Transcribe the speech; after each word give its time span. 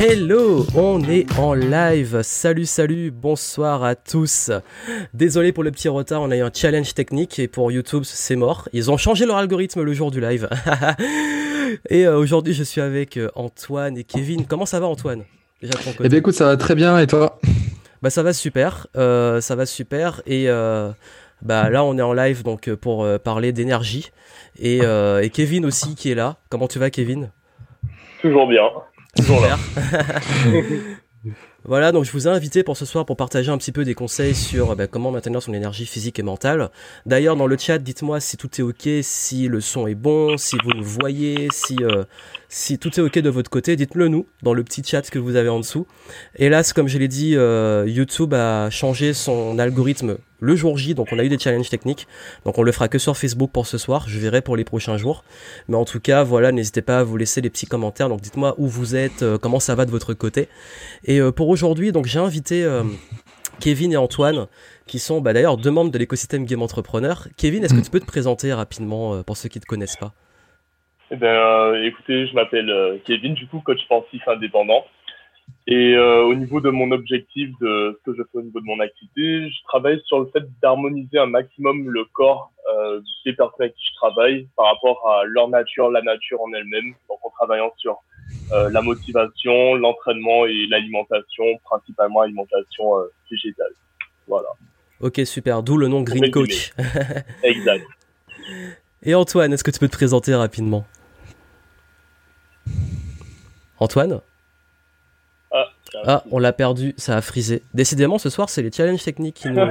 Hello, 0.00 0.64
on 0.76 1.02
est 1.02 1.26
en 1.40 1.54
live. 1.54 2.22
Salut, 2.22 2.66
salut, 2.66 3.10
bonsoir 3.10 3.82
à 3.82 3.96
tous. 3.96 4.52
Désolé 5.12 5.50
pour 5.50 5.64
le 5.64 5.72
petit 5.72 5.88
retard, 5.88 6.22
on 6.22 6.30
a 6.30 6.36
eu 6.36 6.40
un 6.40 6.52
challenge 6.54 6.94
technique 6.94 7.40
et 7.40 7.48
pour 7.48 7.72
YouTube, 7.72 8.04
c'est 8.04 8.36
mort. 8.36 8.68
Ils 8.72 8.92
ont 8.92 8.96
changé 8.96 9.26
leur 9.26 9.38
algorithme 9.38 9.82
le 9.82 9.92
jour 9.92 10.12
du 10.12 10.20
live. 10.20 10.48
et 11.90 12.06
euh, 12.06 12.16
aujourd'hui, 12.16 12.54
je 12.54 12.62
suis 12.62 12.80
avec 12.80 13.16
euh, 13.16 13.28
Antoine 13.34 13.98
et 13.98 14.04
Kevin. 14.04 14.46
Comment 14.46 14.66
ça 14.66 14.78
va, 14.78 14.86
Antoine? 14.86 15.24
Déjà 15.60 15.74
Eh 16.04 16.08
bien, 16.08 16.18
écoute, 16.20 16.34
ça 16.34 16.44
va 16.44 16.56
très 16.56 16.76
bien 16.76 16.96
et 17.00 17.08
toi? 17.08 17.40
Bah, 18.00 18.10
ça 18.10 18.22
va 18.22 18.32
super. 18.32 18.86
Euh, 18.96 19.40
ça 19.40 19.56
va 19.56 19.66
super 19.66 20.22
et. 20.28 20.46
bah 21.42 21.70
là, 21.70 21.82
on 21.82 21.98
est 21.98 22.02
en 22.02 22.12
live 22.12 22.44
donc 22.44 22.72
pour 22.76 23.04
parler 23.18 23.50
d'énergie 23.50 24.12
et, 24.60 24.78
et 24.78 25.30
Kevin 25.30 25.66
aussi 25.66 25.96
qui 25.96 26.12
est 26.12 26.14
là. 26.14 26.36
Comment 26.50 26.68
tu 26.68 26.78
vas, 26.78 26.90
Kevin? 26.90 27.32
Toujours 28.22 28.46
bien. 28.46 28.62
Voilà, 31.64 31.92
donc 31.92 32.04
je 32.04 32.12
vous 32.12 32.28
ai 32.28 32.30
invité 32.30 32.62
pour 32.62 32.76
ce 32.76 32.86
soir 32.86 33.04
pour 33.04 33.16
partager 33.16 33.50
un 33.50 33.58
petit 33.58 33.72
peu 33.72 33.84
des 33.84 33.94
conseils 33.94 34.34
sur 34.34 34.74
bah, 34.74 34.86
comment 34.86 35.10
maintenir 35.10 35.42
son 35.42 35.52
énergie 35.52 35.84
physique 35.84 36.18
et 36.18 36.22
mentale. 36.22 36.70
D'ailleurs, 37.04 37.36
dans 37.36 37.46
le 37.46 37.58
chat, 37.58 37.78
dites-moi 37.78 38.20
si 38.20 38.36
tout 38.36 38.48
est 38.58 38.62
ok, 38.62 38.88
si 39.02 39.48
le 39.48 39.60
son 39.60 39.86
est 39.86 39.94
bon, 39.94 40.38
si 40.38 40.56
vous 40.64 40.70
voyez, 40.82 41.48
si, 41.52 41.76
euh, 41.82 42.04
si 42.48 42.78
tout 42.78 42.98
est 42.98 43.02
ok 43.02 43.18
de 43.18 43.28
votre 43.28 43.50
côté. 43.50 43.76
Dites-le 43.76 44.08
nous 44.08 44.26
dans 44.42 44.54
le 44.54 44.64
petit 44.64 44.82
chat 44.82 45.10
que 45.10 45.18
vous 45.18 45.36
avez 45.36 45.48
en 45.48 45.58
dessous. 45.58 45.86
Hélas, 46.36 46.72
comme 46.72 46.88
je 46.88 46.96
l'ai 46.96 47.08
dit, 47.08 47.36
euh, 47.36 47.84
YouTube 47.86 48.32
a 48.32 48.70
changé 48.70 49.12
son 49.12 49.58
algorithme 49.58 50.16
le 50.40 50.56
jour 50.56 50.78
J, 50.78 50.94
donc 50.94 51.08
on 51.12 51.18
a 51.18 51.24
eu 51.24 51.28
des 51.28 51.38
challenges 51.38 51.68
techniques. 51.68 52.06
Donc 52.44 52.58
on 52.58 52.62
le 52.62 52.72
fera 52.72 52.88
que 52.88 52.98
sur 52.98 53.16
Facebook 53.16 53.50
pour 53.52 53.66
ce 53.66 53.78
soir, 53.78 54.08
je 54.08 54.18
verrai 54.18 54.42
pour 54.42 54.56
les 54.56 54.64
prochains 54.64 54.96
jours. 54.96 55.24
Mais 55.68 55.76
en 55.76 55.84
tout 55.84 56.00
cas, 56.00 56.22
voilà, 56.22 56.52
n'hésitez 56.52 56.82
pas 56.82 57.00
à 57.00 57.02
vous 57.02 57.16
laisser 57.16 57.40
des 57.40 57.50
petits 57.50 57.66
commentaires. 57.66 58.08
Donc 58.08 58.20
dites-moi 58.20 58.54
où 58.58 58.66
vous 58.66 58.96
êtes, 58.96 59.22
euh, 59.22 59.38
comment 59.38 59.60
ça 59.60 59.74
va 59.74 59.84
de 59.84 59.90
votre 59.90 60.14
côté. 60.14 60.48
Et 61.04 61.20
euh, 61.20 61.32
pour 61.32 61.48
aujourd'hui, 61.48 61.92
donc 61.92 62.06
j'ai 62.06 62.18
invité 62.18 62.64
euh, 62.64 62.84
Kevin 63.60 63.92
et 63.92 63.96
Antoine, 63.96 64.46
qui 64.86 64.98
sont 64.98 65.20
bah, 65.20 65.32
d'ailleurs 65.32 65.56
deux 65.56 65.70
membres 65.70 65.90
de 65.90 65.98
l'écosystème 65.98 66.44
Game 66.44 66.62
Entrepreneur. 66.62 67.26
Kevin, 67.36 67.64
est-ce 67.64 67.74
que 67.74 67.80
tu 67.80 67.90
peux 67.90 68.00
te 68.00 68.06
présenter 68.06 68.52
rapidement 68.52 69.22
pour 69.24 69.36
ceux 69.36 69.48
qui 69.48 69.58
ne 69.58 69.62
te 69.62 69.66
connaissent 69.66 69.96
pas? 69.96 70.12
Eh 71.10 71.16
ben, 71.16 71.74
écoutez, 71.84 72.26
je 72.26 72.34
m'appelle 72.34 73.00
Kevin, 73.06 73.34
du 73.34 73.46
coup, 73.46 73.60
coach 73.60 73.80
sportif 73.80 74.22
indépendant. 74.28 74.84
Et 75.70 75.94
euh, 75.94 76.22
au 76.24 76.34
niveau 76.34 76.62
de 76.62 76.70
mon 76.70 76.90
objectif, 76.92 77.50
de 77.60 77.98
ce 77.98 78.10
que 78.10 78.16
je 78.16 78.22
fais 78.22 78.38
au 78.38 78.42
niveau 78.42 78.58
de 78.58 78.64
mon 78.64 78.80
activité, 78.80 79.50
je 79.50 79.62
travaille 79.64 80.00
sur 80.06 80.20
le 80.20 80.26
fait 80.32 80.42
d'harmoniser 80.62 81.18
un 81.18 81.26
maximum 81.26 81.90
le 81.90 82.06
corps 82.06 82.52
euh, 82.72 83.02
des 83.26 83.34
personnes 83.34 83.66
avec 83.66 83.74
qui 83.74 83.84
je 83.86 83.94
travaille 83.96 84.48
par 84.56 84.66
rapport 84.66 85.06
à 85.06 85.24
leur 85.24 85.48
nature, 85.48 85.90
la 85.90 86.00
nature 86.00 86.40
en 86.40 86.50
elle-même. 86.54 86.94
Donc 87.10 87.18
en 87.22 87.28
travaillant 87.30 87.70
sur 87.76 87.98
euh, 88.52 88.70
la 88.70 88.80
motivation, 88.80 89.74
l'entraînement 89.74 90.46
et 90.46 90.66
l'alimentation, 90.68 91.44
principalement 91.64 92.22
alimentation 92.22 92.84
végétale. 93.30 93.72
Voilà. 94.26 94.48
Ok, 95.00 95.20
super. 95.26 95.62
D'où 95.62 95.76
le 95.76 95.88
nom 95.88 96.00
Green 96.00 96.30
Coach. 96.30 96.72
exact. 97.42 97.86
Et 99.02 99.14
Antoine, 99.14 99.52
est-ce 99.52 99.62
que 99.62 99.70
tu 99.70 99.78
peux 99.78 99.86
te 99.86 99.96
présenter 99.96 100.34
rapidement? 100.34 100.84
Antoine? 103.78 104.20
Ah, 106.04 106.24
on 106.30 106.38
l'a 106.38 106.52
perdu, 106.52 106.94
ça 106.96 107.16
a 107.16 107.20
frisé. 107.20 107.62
Décidément, 107.74 108.18
ce 108.18 108.30
soir, 108.30 108.50
c'est 108.50 108.62
les 108.62 108.70
challenges 108.70 109.02
techniques 109.02 109.36
qui 109.36 109.48
nous. 109.48 109.62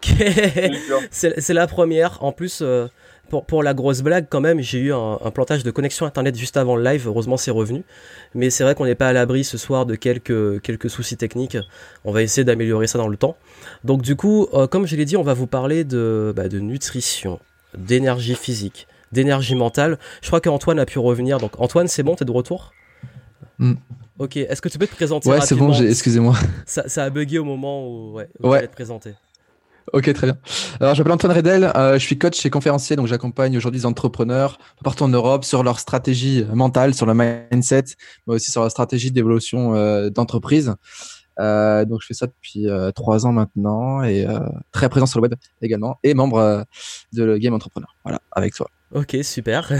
c'est 1.10 1.52
la 1.52 1.66
première. 1.66 2.22
En 2.22 2.32
plus, 2.32 2.60
euh, 2.62 2.86
pour, 3.28 3.44
pour, 3.44 3.62
la 3.62 3.74
grosse 3.74 4.00
blague, 4.00 4.26
quand 4.28 4.40
même, 4.40 4.60
j'ai 4.60 4.78
eu 4.78 4.92
un, 4.92 5.18
plantage 5.32 5.62
de 5.62 5.70
connexion 5.70 6.06
internet 6.06 6.36
juste 6.36 6.56
avant 6.56 6.76
le 6.76 6.82
live. 6.82 7.06
Heureusement, 7.06 7.36
c'est 7.36 7.50
revenu. 7.50 7.84
Mais 8.34 8.50
c'est 8.50 8.64
vrai 8.64 8.74
qu'on 8.74 8.86
n'est 8.86 8.94
pas 8.94 9.08
à 9.08 9.12
l'abri 9.12 9.44
ce 9.44 9.58
soir 9.58 9.86
de 9.86 9.94
quelques, 9.96 10.62
quelques 10.62 10.88
soucis 10.88 11.16
techniques. 11.16 11.58
On 12.04 12.12
va 12.12 12.22
essayer 12.22 12.44
d'améliorer 12.44 12.86
ça 12.86 12.98
dans 12.98 13.08
le 13.08 13.16
temps. 13.16 13.36
Donc, 13.84 14.02
du 14.02 14.16
coup, 14.16 14.48
euh, 14.54 14.66
comme 14.66 14.86
je 14.86 14.96
l'ai 14.96 15.04
dit, 15.04 15.16
on 15.16 15.22
va 15.22 15.34
vous 15.34 15.46
parler 15.46 15.84
de, 15.84 16.32
bah, 16.34 16.48
de 16.48 16.58
nutrition, 16.58 17.38
d'énergie 17.76 18.34
physique, 18.34 18.88
d'énergie 19.12 19.54
mentale. 19.54 19.98
Je 20.22 20.28
crois 20.28 20.40
qu'Antoine 20.40 20.78
a 20.78 20.86
pu 20.86 20.98
revenir. 20.98 21.38
Donc, 21.38 21.52
Antoine, 21.58 21.86
c'est 21.86 22.02
bon, 22.02 22.16
t'es 22.16 22.24
de 22.24 22.32
retour? 22.32 22.72
Mm. 23.60 23.74
Ok, 24.18 24.36
est-ce 24.36 24.60
que 24.60 24.68
tu 24.68 24.76
peux 24.76 24.86
te 24.86 24.94
présenter 24.94 25.30
Ouais, 25.30 25.40
c'est 25.40 25.54
bon, 25.54 25.72
excusez-moi. 25.72 26.34
Ça, 26.66 26.86
ça, 26.88 27.04
a 27.04 27.10
bugué 27.10 27.38
au 27.38 27.44
moment 27.44 27.88
où, 27.88 28.12
ouais, 28.12 28.28
où 28.42 28.48
ouais. 28.48 28.66
te 28.66 28.72
présenter. 28.72 29.14
Ok, 29.92 30.12
très 30.12 30.26
bien. 30.26 30.38
Alors, 30.78 30.94
j'appelle 30.94 31.12
Antoine 31.12 31.32
Redel, 31.32 31.72
euh, 31.74 31.94
je 31.94 32.04
suis 32.04 32.18
coach 32.18 32.44
et 32.44 32.50
conférencier, 32.50 32.96
donc 32.96 33.06
j'accompagne 33.06 33.56
aujourd'hui 33.56 33.80
des 33.80 33.86
entrepreneurs 33.86 34.58
partout 34.84 35.04
en 35.04 35.08
Europe 35.08 35.44
sur 35.44 35.62
leur 35.62 35.80
stratégie 35.80 36.44
mentale, 36.52 36.94
sur 36.94 37.06
le 37.06 37.14
mindset, 37.14 37.84
mais 38.26 38.34
aussi 38.34 38.50
sur 38.50 38.60
leur 38.60 38.70
stratégie 38.70 39.10
d'évolution 39.10 39.74
euh, 39.74 40.10
d'entreprise. 40.10 40.74
Euh, 41.40 41.84
donc, 41.86 42.02
je 42.02 42.06
fais 42.06 42.14
ça 42.14 42.26
depuis 42.26 42.66
trois 42.94 43.26
ans 43.26 43.32
maintenant 43.32 44.02
et 44.02 44.26
très 44.70 44.88
présent 44.88 45.06
sur 45.06 45.18
le 45.20 45.28
web 45.28 45.34
également 45.62 45.98
et 46.04 46.14
membre 46.14 46.66
de 47.14 47.24
le 47.24 47.38
Game 47.38 47.54
Entrepreneur. 47.54 47.96
Voilà, 48.04 48.20
avec 48.32 48.54
toi. 48.54 48.68
Ok, 48.94 49.16
super. 49.22 49.72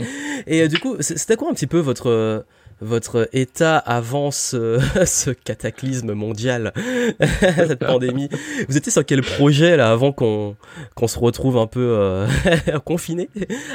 et 0.46 0.68
du 0.68 0.78
coup, 0.78 0.96
c'était 1.00 1.36
quoi 1.36 1.50
un 1.50 1.54
petit 1.54 1.66
peu 1.66 1.78
votre 1.78 2.44
votre 2.80 3.28
état 3.32 3.76
avant 3.78 4.30
ce, 4.30 5.32
cataclysme 5.32 6.12
mondial, 6.14 6.72
cette 7.18 7.84
pandémie. 7.84 8.28
Vous 8.68 8.76
étiez 8.76 8.92
sur 8.92 9.04
quel 9.04 9.22
projet 9.22 9.76
là 9.76 9.90
avant 9.90 10.12
qu'on 10.12 10.56
qu'on 10.94 11.08
se 11.08 11.18
retrouve 11.18 11.58
un 11.58 11.66
peu 11.66 11.80
euh, 11.80 12.26
confiné 12.84 13.28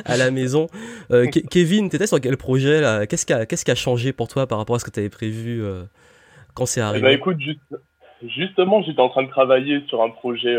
à 0.06 0.18
la 0.18 0.32
maison? 0.32 0.68
Euh, 1.12 1.28
Kevin, 1.28 1.90
t'étais 1.90 2.08
sur 2.08 2.22
quel 2.22 2.38
projet 2.38 2.82
là? 2.82 3.06
Qu'est-ce 3.06 3.26
qui 3.26 3.34
a 3.34 3.46
qu'est-ce 3.46 3.66
qui 3.66 3.72
a 3.72 3.76
changé 3.76 4.14
pour 4.14 4.28
toi 4.28 4.48
par 4.48 4.58
rapport 4.58 4.76
à 4.76 4.80
ce 4.80 4.86
que 4.86 4.92
tu 4.92 5.00
avais 5.00 5.10
prévu 5.10 5.62
euh, 5.64 5.84
quand 6.54 6.66
c'est 6.66 6.82
arrivé? 6.82 7.04
Bah 7.04 7.12
écoute, 7.12 7.38
justement, 8.24 8.82
j'étais 8.84 9.02
en 9.02 9.10
train 9.10 9.24
de 9.24 9.30
travailler 9.30 9.82
sur 9.88 10.02
un 10.02 10.10
projet 10.10 10.56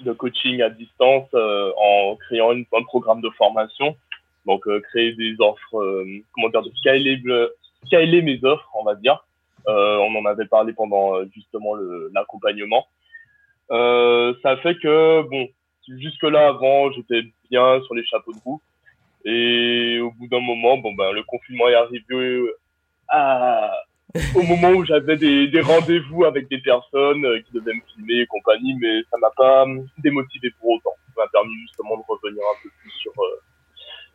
de 0.00 0.12
coaching 0.12 0.62
à 0.62 0.70
distance 0.70 1.28
en 1.34 2.16
créant 2.16 2.52
un 2.52 2.82
programme 2.84 3.20
de 3.20 3.30
formation. 3.30 3.96
Donc 4.46 4.64
créer 4.90 5.12
des 5.12 5.36
offres, 5.38 6.04
comment 6.32 6.48
dire, 6.48 6.62
de 6.62 6.72
scalable 6.80 7.50
scaler 7.86 8.22
mes 8.22 8.42
offres, 8.44 8.68
on 8.74 8.84
va 8.84 8.94
dire. 8.94 9.24
Euh, 9.68 9.96
on 9.98 10.14
en 10.16 10.24
avait 10.24 10.46
parlé 10.46 10.72
pendant 10.72 11.16
euh, 11.16 11.28
justement 11.34 11.74
l'accompagnement. 12.12 12.86
Euh, 13.70 14.34
ça 14.42 14.56
fait 14.56 14.76
que, 14.76 15.22
bon, 15.22 15.48
jusque 15.88 16.24
là, 16.24 16.48
avant, 16.48 16.90
j'étais 16.92 17.22
bien 17.50 17.80
sur 17.82 17.94
les 17.94 18.04
chapeaux 18.04 18.32
de 18.32 18.40
roue. 18.44 18.60
Et 19.24 20.00
au 20.00 20.10
bout 20.10 20.26
d'un 20.26 20.40
moment, 20.40 20.78
bon, 20.78 20.92
ben, 20.94 21.12
le 21.12 21.22
confinement 21.22 21.68
est 21.68 21.74
arrivé 21.74 22.50
à, 23.08 23.72
au 24.34 24.42
moment 24.42 24.70
où 24.70 24.84
j'avais 24.84 25.16
des, 25.16 25.46
des 25.46 25.60
rendez-vous 25.60 26.24
avec 26.24 26.48
des 26.48 26.58
personnes 26.58 27.24
qui 27.44 27.52
devaient 27.52 27.74
me 27.74 27.82
filmer 27.94 28.22
et 28.22 28.26
compagnie, 28.26 28.74
mais 28.80 29.02
ça 29.10 29.16
m'a 29.18 29.30
pas 29.36 29.64
démotivé 29.98 30.50
pour 30.58 30.70
autant. 30.70 30.96
Ça 31.14 31.22
m'a 31.22 31.28
permis 31.28 31.54
justement 31.68 31.96
de 31.96 32.02
revenir 32.08 32.42
un 32.42 32.62
peu 32.64 32.70
plus 32.80 32.90
sur, 32.90 33.12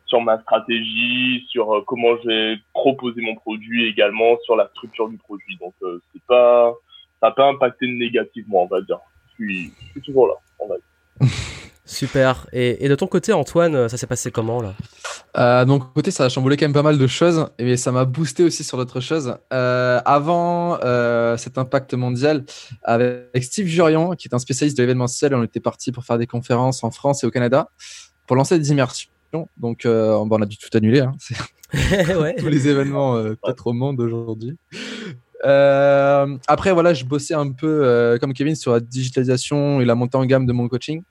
sur 0.08 0.20
ma 0.20 0.40
stratégie, 0.40 1.46
sur 1.48 1.72
euh, 1.72 1.82
comment 1.86 2.16
je 2.22 2.28
vais 2.28 2.56
proposer 2.72 3.20
mon 3.20 3.34
produit 3.36 3.88
également 3.88 4.36
sur 4.44 4.56
la 4.56 4.68
structure 4.68 5.08
du 5.08 5.16
produit. 5.18 5.56
Donc 5.60 5.74
euh, 5.82 6.00
c'est 6.12 6.22
pas 6.26 6.74
ça 7.20 7.28
n'a 7.28 7.32
pas 7.32 7.48
impacté 7.48 7.86
négativement, 7.86 8.64
on 8.64 8.66
va 8.66 8.80
dire. 8.80 8.98
Je 9.38 9.44
suis, 9.44 9.72
toujours 10.04 10.28
là, 10.28 10.34
on 10.58 10.68
va 10.68 10.76
dire. 10.76 11.30
Super. 11.84 12.46
Et, 12.52 12.84
et, 12.84 12.88
de 12.88 12.94
ton 12.94 13.06
côté, 13.06 13.32
Antoine, 13.32 13.88
ça 13.88 13.96
s'est 13.96 14.06
passé 14.06 14.30
comment 14.30 14.60
là? 14.60 14.74
Euh, 15.36 15.64
de 15.64 15.70
mon 15.70 15.78
côté, 15.78 16.10
ça 16.10 16.24
a 16.24 16.28
chamboulé 16.28 16.56
quand 16.56 16.64
même 16.64 16.72
pas 16.72 16.82
mal 16.82 16.98
de 16.98 17.06
choses, 17.06 17.46
et 17.58 17.76
ça 17.76 17.92
m'a 17.92 18.04
boosté 18.04 18.44
aussi 18.44 18.64
sur 18.64 18.78
d'autres 18.78 19.00
choses. 19.00 19.36
Euh, 19.52 20.00
avant 20.04 20.78
euh, 20.82 21.36
cet 21.36 21.58
impact 21.58 21.94
mondial, 21.94 22.44
avec 22.82 23.44
Steve 23.44 23.66
Jurion, 23.66 24.12
qui 24.12 24.28
est 24.28 24.34
un 24.34 24.38
spécialiste 24.38 24.76
de 24.76 24.82
l'événementiel, 24.82 25.34
on 25.34 25.44
était 25.44 25.60
parti 25.60 25.92
pour 25.92 26.04
faire 26.04 26.18
des 26.18 26.26
conférences 26.26 26.82
en 26.82 26.90
France 26.90 27.22
et 27.22 27.26
au 27.26 27.30
Canada 27.30 27.68
pour 28.26 28.36
lancer 28.36 28.58
des 28.58 28.70
immersions. 28.70 29.10
Donc, 29.32 29.84
euh, 29.84 30.12
on 30.12 30.42
a 30.42 30.46
dû 30.46 30.56
tout 30.56 30.74
annuler. 30.76 31.00
Hein. 31.00 31.12
Tous 32.38 32.48
les 32.48 32.68
événements 32.68 33.16
euh, 33.16 33.34
peut-être 33.42 33.66
au 33.66 33.72
monde 33.72 34.00
aujourd'hui. 34.00 34.56
Euh, 35.44 36.36
après, 36.46 36.72
voilà, 36.72 36.94
je 36.94 37.04
bossais 37.04 37.34
un 37.34 37.52
peu 37.52 38.18
comme 38.20 38.32
Kevin 38.32 38.56
sur 38.56 38.72
la 38.72 38.80
digitalisation 38.80 39.80
et 39.80 39.84
la 39.84 39.94
montée 39.94 40.16
en 40.16 40.24
gamme 40.24 40.46
de 40.46 40.52
mon 40.52 40.68
coaching. 40.68 41.02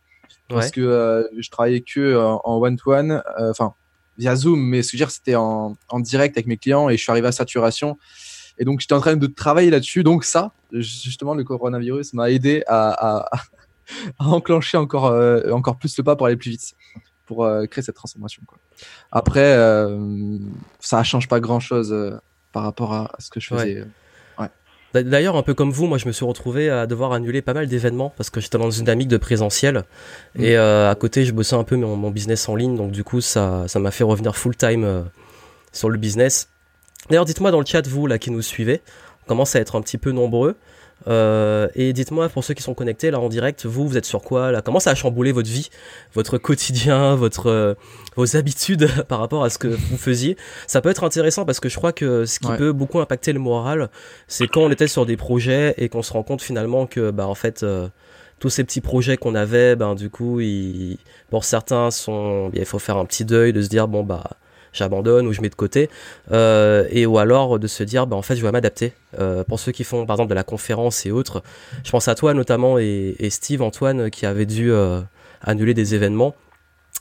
Parce 0.50 0.72
que 0.72 1.30
je 1.38 1.50
travaillais 1.50 1.82
que 1.82 2.18
en 2.18 2.62
one-to-one, 2.62 3.22
enfin, 3.38 3.74
via 4.18 4.36
Zoom, 4.36 4.62
mais 4.62 4.82
ce 4.82 4.92
que 4.92 4.98
je 4.98 5.04
veux 5.04 5.06
dire, 5.06 5.12
c'était 5.12 5.36
en, 5.36 5.76
direct 6.00 6.38
avec 6.38 6.48
mes 6.48 6.58
clients 6.58 6.90
et 6.90 6.98
je 6.98 7.04
suis 7.04 7.12
arrivé 7.12 7.28
à 7.28 7.32
saturation. 7.32 7.98
Et 8.58 8.66
donc, 8.66 8.80
j'étais 8.80 8.94
en 8.94 9.02
train 9.02 9.18
de 9.18 9.28
travailler 9.28 9.70
là-dessus. 9.70 10.04
Donc, 10.04 10.24
ça, 10.24 10.52
justement, 10.72 11.36
le 11.36 11.44
coronavirus 11.44 12.14
m'a 12.14 12.32
aidé 12.32 12.64
à, 12.68 13.26
à, 13.26 13.42
enclencher 14.20 14.78
encore, 14.78 15.14
encore 15.52 15.78
plus 15.78 15.96
le 15.98 16.04
pas 16.04 16.16
pour 16.16 16.26
aller 16.26 16.38
plus 16.38 16.52
vite 16.52 16.76
pour 17.28 17.46
euh, 17.46 17.66
créer 17.68 17.84
cette 17.84 17.96
transformation. 17.96 18.42
Quoi. 18.48 18.58
Après, 19.12 19.54
euh, 19.54 20.40
ça 20.80 21.04
change 21.04 21.28
pas 21.28 21.40
grand-chose 21.40 21.94
euh, 21.94 22.18
par 22.52 22.64
rapport 22.64 22.94
à, 22.94 23.12
ce 23.20 23.30
que 23.30 23.40
je 23.40 23.50
faisais. 23.50 23.84
D'ailleurs, 24.94 25.36
un 25.36 25.44
peu 25.44 25.54
comme 25.54 25.70
vous, 25.70 25.86
moi 25.86 26.00
je 26.00 26.08
me 26.08 26.12
suis 26.12 26.26
retrouvé 26.26 26.72
à 26.72 26.88
devoir 26.88 27.12
annuler 27.12 27.44
pas 27.44 27.54
mal 27.54 27.68
d'événements 27.68 28.12
parce 28.18 28.32
que 28.32 28.40
j'étais 28.40 28.58
dans 28.58 28.72
une 28.72 28.86
dynamique 28.86 29.10
de 29.10 29.18
présentiel 29.18 29.84
mm. 30.36 30.44
et 30.44 30.58
à 30.58 30.96
côté 31.00 31.24
je 31.24 31.34
bossais 31.34 31.56
un 31.56 31.66
peu 31.66 31.76
mon, 31.76 31.96
mon, 31.98 32.10
business 32.10 32.50
en 32.50 32.56
ligne 32.56 32.76
donc 32.76 32.92
du 32.92 33.04
coup 33.04 33.22
ça 33.22 33.68
ça 33.68 33.80
m'a 33.80 33.92
fait 33.92 34.06
revenir 34.06 34.36
full 34.36 34.56
time 34.56 35.06
sur 35.72 35.90
le 35.90 35.98
business. 36.00 36.50
D'ailleurs, 37.10 37.26
dites-moi 37.26 37.52
dans 37.52 37.60
le 37.60 37.66
chat 37.66 37.86
vous 37.86 38.08
là 38.08 38.18
qui 38.18 38.32
nous 38.32 38.42
suivez, 38.42 38.82
commencent 39.28 39.56
à 39.56 39.60
être 39.60 39.76
un 39.76 39.82
petit 39.82 40.00
peu 40.00 40.12
nombreux. 40.12 40.56
Euh, 41.08 41.68
et 41.76 41.94
dites-moi, 41.94 42.28
pour 42.30 42.44
ceux 42.44 42.54
qui 42.54 42.64
sont 42.64 42.74
connectés 42.74 43.12
là 43.12 43.20
en 43.20 43.30
direct, 43.30 43.66
vous, 43.66 43.88
vous 43.88 43.98
êtes 43.98 44.06
sur 44.06 44.22
quoi 44.22 44.52
là? 44.52 44.62
Comment 44.62 44.80
ça 44.80 44.92
a 44.92 44.96
chamboulé 44.96 45.32
votre 45.32 45.50
vie, 45.50 45.70
votre 46.14 46.38
quotidien, 46.38 47.16
votre 47.16 47.48
euh, 47.48 47.74
vos 48.16 48.36
habitudes 48.36 48.90
par 49.08 49.20
rapport 49.20 49.44
à 49.44 49.50
ce 49.50 49.58
que 49.58 49.68
vous 49.68 49.98
faisiez? 49.98 50.38
Ça 50.66 50.82
peut 50.82 50.90
être 50.90 51.04
intéressant 51.04 51.46
parce 51.46 51.60
que 51.60 51.70
je 51.70 51.78
crois 51.78 51.94
que 51.94 52.26
ce 52.26 52.40
qui 52.40 52.52
peut 52.58 52.72
beaucoup 52.72 53.00
impacter 53.00 53.32
le 53.34 53.40
moral, 53.40 53.90
c'est 54.28 54.48
quand 54.48 54.62
on 54.62 54.72
était 54.72 54.88
sur 54.88 55.06
des 55.06 55.18
projets 55.18 55.76
et 55.78 55.90
qu'on 55.90 56.02
se 56.02 56.14
rend 56.14 56.24
compte 56.24 56.42
finalement 56.42 56.88
que 56.88 57.12
bah 57.12 57.28
en 57.28 57.36
fait 57.36 57.64
euh, 57.64 57.88
tous 58.40 58.50
ces 58.50 58.64
petits 58.64 58.82
projets 58.82 59.18
qu'on 59.18 59.36
avait, 59.36 59.76
ben 59.76 59.96
du 59.96 60.10
coup, 60.10 60.40
ils, 60.40 60.98
pour 61.30 61.44
certains 61.44 61.92
sont, 61.92 62.52
il 62.54 62.66
faut 62.66 62.80
faire 62.80 62.98
un 62.98 63.06
petit 63.06 63.26
deuil 63.26 63.54
de 63.54 63.62
se 63.62 63.70
dire 63.70 63.88
bon 63.88 64.04
bah 64.04 64.32
j'abandonne 64.78 65.28
ou 65.28 65.34
je 65.34 65.42
mets 65.42 65.50
de 65.50 65.56
côté, 65.56 65.90
euh, 66.32 66.88
et 66.90 67.06
ou 67.06 67.18
alors 67.18 67.60
de 67.60 67.68
se 67.68 67.84
dire, 67.84 68.08
bah, 68.08 68.16
en 68.16 68.22
fait, 68.22 68.36
je 68.36 68.42
vais 68.42 68.52
m'adapter. 68.52 68.94
Euh, 69.20 69.44
pour 69.44 69.60
ceux 69.60 69.72
qui 69.72 69.84
font, 69.84 70.06
par 70.06 70.16
exemple, 70.16 70.30
de 70.30 70.36
la 70.36 70.44
conférence 70.44 71.06
et 71.06 71.12
autres, 71.12 71.44
je 71.84 71.92
pense 71.92 72.08
à 72.08 72.16
toi 72.16 72.34
notamment 72.34 72.78
et, 72.80 73.16
Steve, 73.30 73.62
Antoine, 73.62 74.10
qui 74.10 74.26
avait 74.26 74.46
dû 74.46 74.72
euh, 74.72 75.02
annuler 75.42 75.74
des 75.74 75.96
événements 75.96 76.36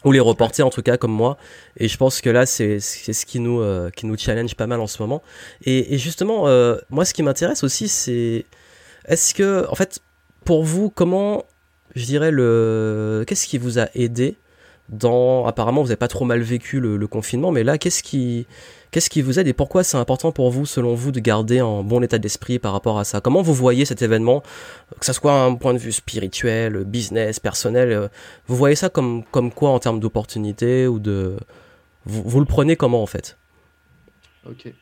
ou 0.05 0.13
les 0.13 0.21
reporter 0.21 0.63
en 0.63 0.71
tout 0.71 0.83
cas 0.83 0.99
comme 0.99 1.11
moi 1.11 1.39
et 1.79 1.89
je 1.89 1.97
pense 1.97 2.21
que 2.21 2.29
là 2.29 2.45
c'est 2.45 2.81
ce 2.81 3.27
qui 3.27 3.41
nous 3.41 3.63
qui 3.97 4.05
nous 4.05 4.17
challenge 4.17 4.55
pas 4.55 4.67
mal 4.67 4.79
en 4.79 4.87
ce 4.87 5.03
moment 5.03 5.23
et, 5.65 5.97
justement 5.97 6.43
moi 6.91 7.07
ce 7.07 7.15
qui 7.15 7.23
m'intéresse 7.23 7.65
aussi 7.65 7.89
c'est 7.89 8.45
est-ce 9.09 9.35
que 9.35 9.67
en 9.71 9.75
fait 9.75 10.01
pour 10.45 10.65
vous 10.65 10.91
comment 10.91 11.47
je 11.95 12.05
dirais 12.05 12.31
le 12.31 13.25
qu'est-ce 13.27 13.47
qui 13.47 13.57
vous 13.57 13.79
a 13.79 13.89
aidé 13.95 14.37
dans 14.89 15.47
apparemment 15.47 15.83
vous 15.83 15.89
n'avez 15.89 15.97
pas 15.97 16.09
trop 16.09 16.25
mal 16.25 16.41
vécu 16.41 16.81
le, 16.81 17.07
confinement 17.07 17.51
mais 17.51 17.65
là 17.65 17.79
qu'est-ce 17.79 18.03
qui 18.03 18.47
qu'est-ce 18.91 19.11
qui 19.11 19.23
vous 19.23 19.39
aide 19.39 19.49
et 19.49 19.53
pourquoi 19.53 19.85
c'est 19.85 19.97
important 19.97 20.33
pour 20.33 20.51
vous 20.51 20.67
selon 20.67 20.95
vous 20.95 21.13
de 21.13 21.21
garder 21.21 21.59
un 21.59 21.83
bon 21.83 22.03
état 22.03 22.19
d'esprit 22.19 22.59
par 22.59 22.73
rapport 22.73 22.99
à 22.99 23.05
ça? 23.05 23.21
Comment 23.21 23.43
vous 23.43 23.55
voyez 23.55 23.85
cet 23.85 24.03
événement 24.03 24.43
que 24.99 25.07
ça 25.07 25.13
soit 25.13 25.33
un 25.33 25.55
point 25.55 25.73
de 25.73 25.79
vue 25.79 25.93
spirituel 25.93 26.85
business 26.85 27.41
personnel 27.41 27.93
euh, 27.93 28.09
vous 28.47 28.57
voyez 28.57 28.77
ça 28.77 28.89
comme 28.89 29.25
comme 29.25 29.51
quoi 29.51 29.71
en 29.71 29.79
termes 29.79 30.01
d'opportunité 30.01 30.87
ou 30.87 30.99
de 30.99 31.37
vous, 32.05 32.23
vous, 32.25 32.41
le 32.41 32.47
prenez 32.47 32.77
comment 32.77 33.03
en 33.03 33.07
fait? 33.07 33.37
Ok 34.49 34.73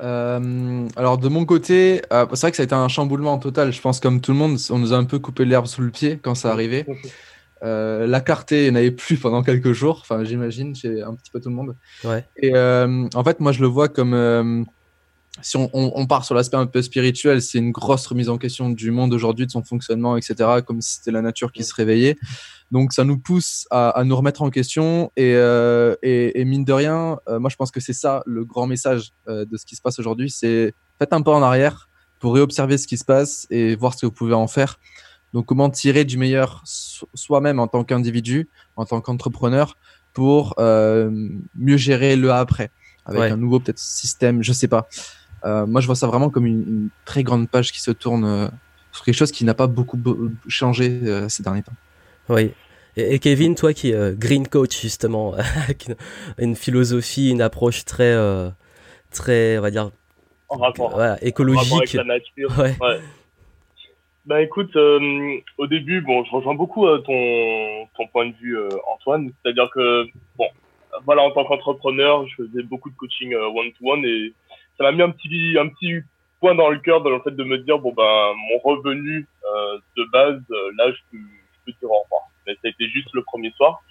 euh, 0.00 0.88
alors 0.96 1.18
de 1.18 1.28
mon 1.28 1.44
côté, 1.44 2.02
euh, 2.12 2.26
c'est 2.32 2.40
vrai 2.40 2.50
que 2.50 2.56
ça 2.56 2.62
a 2.62 2.64
été 2.64 2.74
un 2.74 2.88
chamboulement 2.88 3.38
total. 3.38 3.72
Je 3.72 3.80
pense 3.80 4.00
comme 4.00 4.20
tout 4.20 4.32
le 4.32 4.38
monde, 4.38 4.58
on 4.70 4.78
nous 4.78 4.92
a 4.92 4.96
un 4.96 5.04
peu 5.04 5.18
coupé 5.18 5.44
l'herbe 5.44 5.66
sous 5.66 5.82
le 5.82 5.90
pied 5.90 6.18
quand 6.20 6.34
ça 6.34 6.50
arrivait. 6.50 6.84
Euh, 7.64 8.06
la 8.06 8.20
clarté 8.20 8.70
n'avait 8.70 8.90
plus 8.90 9.16
pendant 9.16 9.42
quelques 9.42 9.72
jours, 9.72 10.00
enfin 10.02 10.22
j'imagine 10.22 10.74
chez 10.74 11.02
un 11.02 11.14
petit 11.14 11.30
peu 11.30 11.40
tout 11.40 11.48
le 11.48 11.54
monde. 11.54 11.74
Et 12.36 12.54
euh, 12.54 13.08
en 13.14 13.24
fait, 13.24 13.40
moi 13.40 13.52
je 13.52 13.60
le 13.60 13.66
vois 13.66 13.88
comme 13.88 14.12
euh, 14.12 14.62
si 15.40 15.56
on, 15.56 16.06
part 16.06 16.24
sur 16.24 16.34
l'aspect 16.34 16.58
un 16.58 16.66
peu 16.66 16.82
spirituel, 16.82 17.40
c'est 17.40 17.58
une 17.58 17.72
grosse 17.72 18.06
remise 18.06 18.28
en 18.28 18.36
question 18.36 18.68
du 18.68 18.90
monde 18.90 19.14
aujourd'hui, 19.14 19.46
de 19.46 19.50
son 19.50 19.64
fonctionnement, 19.64 20.16
etc. 20.16 20.60
Comme 20.64 20.80
si 20.82 20.96
c'était 20.96 21.10
la 21.10 21.22
nature 21.22 21.52
qui 21.52 21.64
se 21.64 21.74
réveillait. 21.74 22.16
Donc 22.70 22.92
ça 22.92 23.04
nous 23.04 23.18
pousse 23.18 23.66
à, 23.70 24.02
nous 24.04 24.16
remettre 24.16 24.42
en 24.42 24.50
question 24.50 25.10
et, 25.16 25.32
et, 25.32 26.44
mine 26.44 26.64
de 26.64 26.72
rien, 26.72 27.18
moi 27.28 27.50
je 27.50 27.56
pense 27.56 27.70
que 27.70 27.80
c'est 27.80 27.92
ça 27.92 28.22
le 28.26 28.44
grand 28.44 28.66
message 28.66 29.12
de 29.26 29.56
ce 29.56 29.64
qui 29.64 29.74
se 29.74 29.82
passe 29.82 29.98
aujourd'hui, 29.98 30.30
c'est 30.30 30.74
faites 30.98 31.12
un 31.12 31.22
pas 31.22 31.32
en 31.32 31.42
arrière 31.42 31.88
pour 32.20 32.34
réobserver 32.34 32.78
ce 32.78 32.86
qui 32.86 32.96
se 32.96 33.04
passe 33.04 33.46
et 33.50 33.74
voir 33.76 33.94
ce 33.94 34.02
que 34.02 34.06
vous 34.06 34.12
pouvez 34.12 34.34
en 34.34 34.48
faire. 34.48 34.78
Donc, 35.34 35.46
comment 35.46 35.68
tirer 35.68 36.04
du 36.04 36.16
meilleur 36.16 36.62
soi-même 36.64 37.58
en 37.58 37.66
tant 37.66 37.82
qu'individu, 37.82 38.48
en 38.76 38.84
tant 38.84 39.00
qu'entrepreneur, 39.00 39.76
pour 40.12 40.54
euh, 40.58 41.10
mieux 41.56 41.76
gérer 41.76 42.14
le 42.14 42.30
après, 42.30 42.70
avec 43.04 43.32
un 43.32 43.36
nouveau 43.36 43.58
peut-être 43.58 43.80
système, 43.80 44.44
je 44.44 44.52
sais 44.52 44.68
pas. 44.68 44.88
Euh, 45.44 45.66
moi, 45.66 45.80
je 45.80 45.86
vois 45.86 45.96
ça 45.96 46.06
vraiment 46.06 46.30
comme 46.30 46.46
une, 46.46 46.88
très 47.04 47.24
grande 47.24 47.50
page 47.50 47.72
qui 47.72 47.82
se 47.82 47.90
tourne 47.90 48.24
euh, 48.24 48.48
sur 48.92 49.04
quelque 49.04 49.16
chose 49.16 49.32
qui 49.32 49.44
n'a 49.44 49.54
pas 49.54 49.66
beaucoup 49.66 49.98
changé 50.46 51.00
ces 51.28 51.42
derniers 51.42 51.64
temps. 51.64 51.72
Oui. 52.28 52.52
Et, 52.96 53.18
Kevin, 53.18 53.56
toi 53.56 53.72
qui 53.72 53.90
es 53.90 54.14
green 54.16 54.46
coach 54.46 54.80
justement, 54.80 55.34
une 56.38 56.54
philosophie, 56.54 57.30
une 57.30 57.42
approche 57.42 57.84
très, 57.84 58.16
très, 59.10 59.58
on 59.58 59.62
va 59.62 59.72
dire, 59.72 59.90
en 60.48 60.58
rapport, 60.58 61.02
écologique. 61.22 61.72
avec 61.72 61.92
la 61.94 62.04
nature. 62.04 62.56
Ouais. 62.56 62.76
Bah 64.26 64.40
écoute, 64.40 64.74
euh, 64.76 65.36
au 65.58 65.66
début, 65.66 66.00
bon, 66.00 66.24
je 66.24 66.30
rejoins 66.30 66.54
beaucoup 66.54 66.86
euh, 66.86 66.96
ton, 67.00 67.86
ton 67.94 68.06
point 68.10 68.24
de 68.24 68.34
vue, 68.36 68.58
euh, 68.58 68.70
Antoine. 68.94 69.30
C'est-à-dire 69.42 69.68
que, 69.68 70.06
bon, 70.38 70.48
voilà, 71.04 71.22
en 71.24 71.30
tant 71.30 71.44
qu'entrepreneur, 71.44 72.26
je 72.28 72.36
faisais 72.36 72.62
beaucoup 72.62 72.88
de 72.88 72.96
coaching 72.96 73.34
one-to-one 73.34 74.02
et 74.06 74.32
ça 74.78 74.84
m'a 74.84 74.92
mis 74.92 75.02
un 75.02 75.10
petit, 75.10 75.58
un 75.58 75.68
petit 75.68 75.96
point 76.40 76.54
dans 76.54 76.70
le 76.70 76.78
cœur 76.78 77.02
dans 77.02 77.10
le 77.10 77.20
fait 77.20 77.32
de 77.32 77.44
me 77.44 77.58
dire, 77.58 77.78
bon, 77.78 77.92
ben, 77.92 78.32
mon 78.48 78.58
revenu 78.60 79.26
de 79.96 80.04
base, 80.10 80.40
là, 80.78 80.90
je 80.90 80.98
peux, 81.10 81.18
je 81.18 81.58
peux 81.66 81.72
dire 81.72 81.90
revoir. 81.90 82.22
Mais 82.46 82.54
ça 82.54 82.60
a 82.64 82.68
été 82.68 82.88
juste 82.88 83.10
le 83.12 83.22
premier 83.24 83.50
soir. 83.58 83.82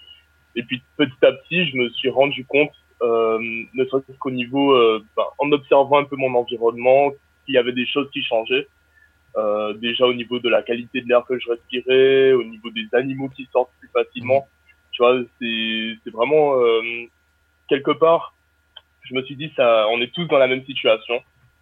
Et 0.55 0.63
puis, 0.63 0.81
petit 0.97 1.25
à 1.25 1.31
petit, 1.31 1.67
je 1.67 1.77
me 1.77 1.89
suis 1.89 2.09
rendu 2.09 2.43
compte, 2.45 2.73
ne 3.01 3.85
serait-ce 3.85 4.17
qu'au 4.17 4.31
niveau, 4.31 4.75
ben, 5.15 5.25
en 5.37 5.51
observant 5.51 5.99
un 5.99 6.05
peu 6.05 6.15
mon 6.15 6.33
environnement, 6.33 7.11
qu'il 7.45 7.53
y 7.53 7.59
avait 7.59 7.71
des 7.71 7.85
choses 7.85 8.09
qui 8.11 8.23
changeaient. 8.23 8.67
Euh, 9.35 9.73
déjà 9.73 10.05
au 10.05 10.13
niveau 10.13 10.37
de 10.37 10.47
la 10.47 10.61
qualité 10.61 11.01
de 11.01 11.09
l'air 11.09 11.25
que 11.25 11.39
je 11.39 11.49
respirais, 11.49 12.33
au 12.33 12.43
niveau 12.43 12.69
des 12.69 12.87
animaux 12.93 13.29
qui 13.29 13.47
sortent 13.51 13.71
plus 13.79 13.89
facilement. 13.89 14.47
Tu 14.91 15.01
vois, 15.01 15.19
c'est 15.41 16.11
vraiment 16.11 16.61
euh, 16.61 16.81
quelque 17.67 17.91
part. 17.91 18.35
Je 19.01 19.15
me 19.15 19.23
suis 19.23 19.35
dit 19.35 19.51
ça, 19.55 19.87
on 19.89 19.99
est 20.01 20.13
tous 20.13 20.25
dans 20.25 20.37
la 20.37 20.47
même 20.47 20.63
situation. 20.65 21.19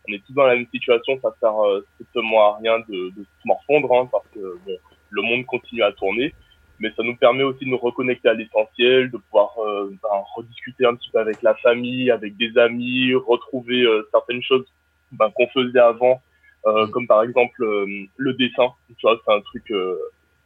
On 0.08 0.12
est 0.12 0.22
tous 0.26 0.34
dans 0.34 0.44
la 0.44 0.56
même 0.56 0.68
situation. 0.70 1.18
Ça 1.22 1.34
sert 1.40 1.66
euh, 1.66 1.86
strictement 1.94 2.54
à 2.54 2.58
rien 2.58 2.80
de, 2.80 3.10
de 3.16 3.24
se 3.24 3.48
morfondre, 3.48 3.94
hein, 3.94 4.10
parce 4.12 4.28
que 4.34 4.58
bon, 4.66 4.78
le 5.10 5.22
monde 5.22 5.46
continue 5.46 5.84
à 5.84 5.94
tourner. 5.94 6.34
Mais 6.80 6.92
ça 6.98 7.04
nous 7.04 7.16
permet 7.16 7.44
aussi 7.44 7.64
de 7.64 7.70
nous 7.70 7.78
reconnecter 7.78 8.28
à 8.28 8.34
l'essentiel, 8.34 9.12
de 9.12 9.18
pouvoir 9.18 9.54
euh, 9.60 9.96
ben, 10.04 10.10
rediscuter 10.36 10.86
un 10.86 10.96
petit 10.96 11.10
peu 11.12 11.20
avec 11.20 11.42
la 11.42 11.56
famille, 11.56 12.12
avec 12.12 12.36
des 12.36 12.58
amis, 12.58 13.14
retrouver 13.14 13.86
certaines 14.12 14.44
choses 14.44 14.66
ben, 15.14 15.32
qu'on 15.34 15.48
faisait 15.48 15.80
avant 15.80 16.22
euh, 16.66 16.88
comme 16.88 17.08
par 17.08 17.24
exemple 17.24 17.64
euh, 17.64 17.86
le 18.18 18.34
dessin. 18.34 18.70
Tu 18.88 18.96
vois, 19.02 19.20
c'est 19.26 19.34
un 19.34 19.42
truc 19.42 19.70
euh, 19.72 19.98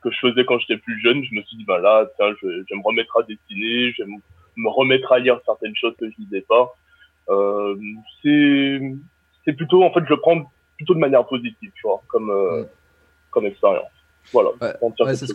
que 0.01 0.11
je 0.11 0.19
faisais 0.19 0.45
quand 0.45 0.59
j'étais 0.59 0.77
plus 0.77 0.99
jeune. 1.01 1.23
Je 1.23 1.35
me 1.35 1.41
suis 1.43 1.57
dit, 1.57 1.65
bah 1.65 1.79
là, 1.79 2.05
tiens, 2.15 2.33
je, 2.41 2.47
je 2.47 2.65
vais 2.69 2.77
me 2.77 2.83
remettre 2.83 3.17
à 3.17 3.23
dessiner, 3.23 3.91
je 3.93 4.03
vais 4.03 4.09
me 4.57 4.69
remettre 4.69 5.11
à 5.11 5.19
lire 5.19 5.39
certaines 5.45 5.75
choses 5.75 5.95
que 5.97 6.09
je 6.09 6.15
lisais 6.19 6.45
pas. 6.47 6.73
Euh, 7.29 7.75
c'est 8.21 8.79
c'est 9.43 9.53
plutôt, 9.53 9.83
en 9.83 9.91
fait, 9.91 10.03
je 10.05 10.09
le 10.09 10.19
prends 10.19 10.51
plutôt 10.77 10.93
de 10.95 10.99
manière 10.99 11.25
positive, 11.25 11.71
tu 11.75 11.81
vois, 11.83 12.01
comme, 12.07 12.33
comme 13.29 13.45
expérience. 13.45 13.94
Voilà. 14.33 14.49
c'est 15.15 15.27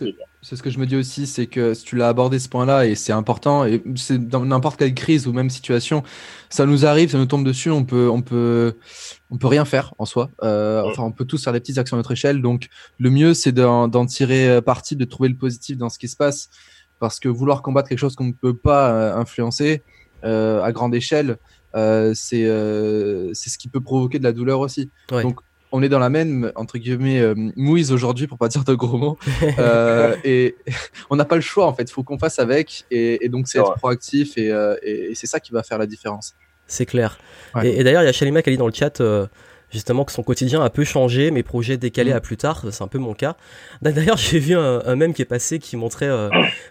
ce, 0.57 0.63
que 0.63 0.71
je 0.71 0.79
me 0.79 0.87
dis 0.87 0.97
aussi, 0.97 1.27
c'est 1.27 1.47
que 1.47 1.75
si 1.75 1.85
tu 1.85 1.97
l'as 1.97 2.09
abordé 2.09 2.39
ce 2.39 2.49
point-là, 2.49 2.87
et 2.87 2.95
c'est 2.95 3.13
important, 3.13 3.65
et 3.65 3.83
c'est 3.97 4.19
dans 4.29 4.45
n'importe 4.45 4.79
quelle 4.79 4.95
crise 4.95 5.27
ou 5.27 5.33
même 5.33 5.51
situation, 5.51 6.03
ça 6.49 6.67
nous 6.67 6.87
arrive, 6.87 7.11
ça 7.11 7.19
nous 7.19 7.27
tombe 7.27 7.45
dessus, 7.45 7.71
on 7.71 7.85
peut, 7.85 8.09
on 8.09 8.23
peut, 8.23 8.77
on 9.31 9.39
peut 9.39 9.47
rien 9.47 9.65
faire 9.65 9.95
en 9.99 10.05
soi. 10.05 10.31
Euh, 10.43 10.83
enfin, 10.85 11.03
on 11.03 11.13
peut 11.13 11.25
tous 11.25 11.43
faire 11.43 11.53
des 11.53 11.61
petites 11.61 11.79
actions 11.79 11.97
à 11.97 11.99
notre 11.99 12.13
échelle. 12.13 12.43
Donc, 12.43 12.69
le 12.99 13.11
mieux, 13.11 13.35
c'est 13.35 13.53
d'en 13.53 14.07
tirer 14.07 14.49
euh, 14.49 14.61
parti, 14.61 14.97
de 14.97 15.05
trouver 15.05 15.29
le 15.29 15.37
positif 15.37 15.77
dans 15.77 15.89
ce 15.89 15.99
qui 15.99 16.09
se 16.09 16.17
passe, 16.17 16.51
parce 16.99 17.21
que 17.21 17.29
vouloir 17.29 17.63
combattre 17.63 17.89
quelque 17.89 17.99
chose 17.99 18.17
qu'on 18.17 18.25
ne 18.25 18.33
peut 18.33 18.57
pas 18.57 18.91
euh, 18.91 19.17
influencer 19.17 19.83
à 20.23 20.71
grande 20.73 20.95
échelle, 20.95 21.39
c'est 21.73 22.45
c'est 23.33 23.51
ce 23.51 23.57
qui 23.57 23.69
peut 23.69 23.81
provoquer 23.81 24.19
de 24.19 24.25
la 24.25 24.33
douleur 24.33 24.61
aussi. 24.61 24.91
Donc 25.11 25.41
on 25.73 25.83
est 25.83 25.89
dans 25.89 25.99
la 25.99 26.11
même 26.11 26.53
entre 26.57 26.79
guillemets 26.79 27.21
euh, 27.21 27.35
mouise 27.57 27.93
aujourd'hui 27.93 28.27
pour 28.27 28.39
pas 28.39 28.49
dire 28.49 28.65
de 28.65 28.75
gros 28.75 28.99
mots. 28.99 29.19
Euh, 29.59 30.17
et 30.25 30.57
on 31.11 31.17
n'a 31.17 31.25
pas 31.25 31.35
le 31.35 31.41
choix 31.41 31.67
en 31.67 31.75
fait. 31.75 31.83
Il 31.83 31.93
faut 31.93 32.03
qu'on 32.03 32.19
fasse 32.19 32.39
avec. 32.39 32.85
Et, 32.91 33.29
donc 33.29 33.49
c'est 33.49 33.59
être 33.59 33.75
proactif 33.75 34.35
euh, 34.39 34.77
et, 34.83 35.15
c'est 35.15 35.27
ça 35.27 35.41
qui 35.41 35.53
va 35.53 35.63
faire 35.63 35.79
la 35.79 35.87
différence. 35.87 36.35
C'est 36.67 36.87
clair. 36.87 37.19
Et, 37.63 37.83
d'ailleurs 37.83 38.03
il 38.03 38.07
y 38.07 38.09
a 38.09 38.13
Shalima 38.13 38.43
qui 38.43 38.51
a 38.51 38.53
dit 38.53 38.59
dans 38.59 38.67
le 38.67 38.73
chat 38.73 39.03
justement 39.71 40.05
que 40.05 40.13
son 40.13 40.23
quotidien 40.23 40.63
a 40.63 40.71
peu 40.71 40.85
changé 40.85 41.31
mes 41.31 41.43
projets 41.43 41.77
décalés 41.77 42.13
mm. 42.13 42.17
à 42.17 42.21
plus 42.21 42.37
tard. 42.37 42.65
C'est 42.71 42.83
un 42.83 42.89
peu 42.89 42.99
mon 42.99 43.15
cas. 43.15 43.37
D'ailleurs 43.83 44.17
j'ai 44.19 44.39
vu 44.39 44.57
un, 44.57 44.83
un 44.85 44.97
mème 44.97 45.15
qui 45.15 45.23
est 45.23 45.27
passé 45.27 45.59
qui 45.59 45.77
montrait 45.77 46.11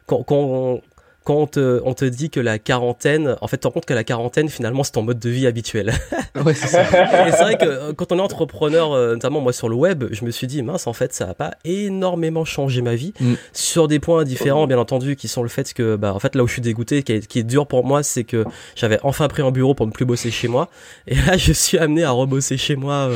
quand, 0.05 0.23
quand, 0.23 0.81
quand 1.23 1.35
on 1.35 1.47
te, 1.47 1.81
on 1.83 1.93
te 1.93 2.05
dit 2.05 2.29
que 2.29 2.39
la 2.39 2.59
quarantaine, 2.59 3.35
en 3.41 3.47
fait, 3.47 3.57
tu 3.57 3.61
te 3.61 3.67
rends 3.67 3.73
compte 3.73 3.85
que 3.85 3.93
la 3.93 4.03
quarantaine, 4.03 4.49
finalement, 4.49 4.83
c'est 4.83 4.93
ton 4.93 5.01
mode 5.01 5.19
de 5.19 5.29
vie 5.29 5.47
habituel. 5.47 5.93
ouais, 6.45 6.53
c'est 6.53 6.67
ça. 6.67 6.81
Et 7.27 7.31
c'est 7.31 7.43
vrai 7.43 7.57
que 7.57 7.65
euh, 7.65 7.93
quand 7.93 8.11
on 8.11 8.17
est 8.17 8.21
entrepreneur, 8.21 8.93
euh, 8.93 9.13
notamment 9.13 9.41
moi 9.41 9.53
sur 9.53 9.69
le 9.69 9.75
web, 9.75 10.05
je 10.11 10.25
me 10.25 10.31
suis 10.31 10.47
dit, 10.47 10.63
mince, 10.63 10.87
en 10.87 10.93
fait, 10.93 11.13
ça 11.13 11.29
a 11.29 11.33
pas 11.33 11.51
énormément 11.65 12.45
changé 12.45 12.81
ma 12.81 12.95
vie. 12.95 13.13
Mm. 13.19 13.33
Sur 13.53 13.87
des 13.87 13.99
points 13.99 14.23
différents, 14.23 14.65
bien 14.65 14.79
entendu, 14.79 15.15
qui 15.15 15.27
sont 15.27 15.43
le 15.43 15.49
fait 15.49 15.73
que, 15.73 15.95
bah, 15.95 16.13
en 16.13 16.19
fait, 16.19 16.35
là 16.35 16.43
où 16.43 16.47
je 16.47 16.53
suis 16.53 16.61
dégoûté, 16.61 17.03
qui 17.03 17.13
est, 17.13 17.27
qui 17.27 17.39
est 17.39 17.43
dur 17.43 17.67
pour 17.67 17.85
moi, 17.85 18.01
c'est 18.01 18.23
que 18.23 18.45
j'avais 18.75 18.99
enfin 19.03 19.27
pris 19.27 19.43
un 19.43 19.51
bureau 19.51 19.73
pour 19.73 19.85
ne 19.85 19.91
plus 19.91 20.05
bosser 20.05 20.31
chez 20.31 20.47
moi. 20.47 20.69
Et 21.07 21.15
là, 21.15 21.37
je 21.37 21.51
suis 21.51 21.77
amené 21.77 22.03
à 22.03 22.11
rebosser 22.11 22.57
chez 22.57 22.75
moi. 22.75 23.09
Euh. 23.09 23.15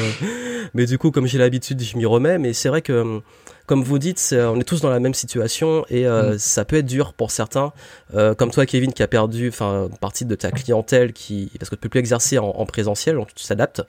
mais 0.73 0.85
du 0.85 0.97
coup, 0.97 1.11
comme 1.11 1.25
j'ai 1.25 1.37
l'habitude, 1.37 1.81
je 1.81 1.97
m'y 1.97 2.05
remets. 2.05 2.37
Mais 2.37 2.53
c'est 2.53 2.69
vrai 2.69 2.81
que 2.81 3.21
comme 3.65 3.83
vous 3.83 3.97
dites, 3.97 4.35
on 4.37 4.59
est 4.59 4.63
tous 4.63 4.81
dans 4.81 4.89
la 4.89 4.99
même 4.99 5.13
situation 5.13 5.85
et 5.89 6.05
euh, 6.05 6.33
mm. 6.33 6.39
ça 6.39 6.65
peut 6.65 6.77
être 6.77 6.85
dur 6.85 7.13
pour 7.13 7.31
certains, 7.31 7.71
euh, 8.13 8.33
comme 8.33 8.51
toi, 8.51 8.65
Kevin, 8.65 8.91
qui 8.91 9.03
a 9.03 9.07
perdu, 9.07 9.49
enfin, 9.49 9.89
partie 10.01 10.25
de 10.25 10.35
ta 10.35 10.51
clientèle, 10.51 11.13
qui 11.13 11.51
parce 11.59 11.69
que 11.69 11.75
tu 11.75 11.81
peux 11.81 11.89
plus 11.89 11.99
exercer 11.99 12.37
en, 12.37 12.65
présentiel, 12.65 13.15
donc 13.15 13.33
tu 13.33 13.45
t'adaptes. 13.45 13.81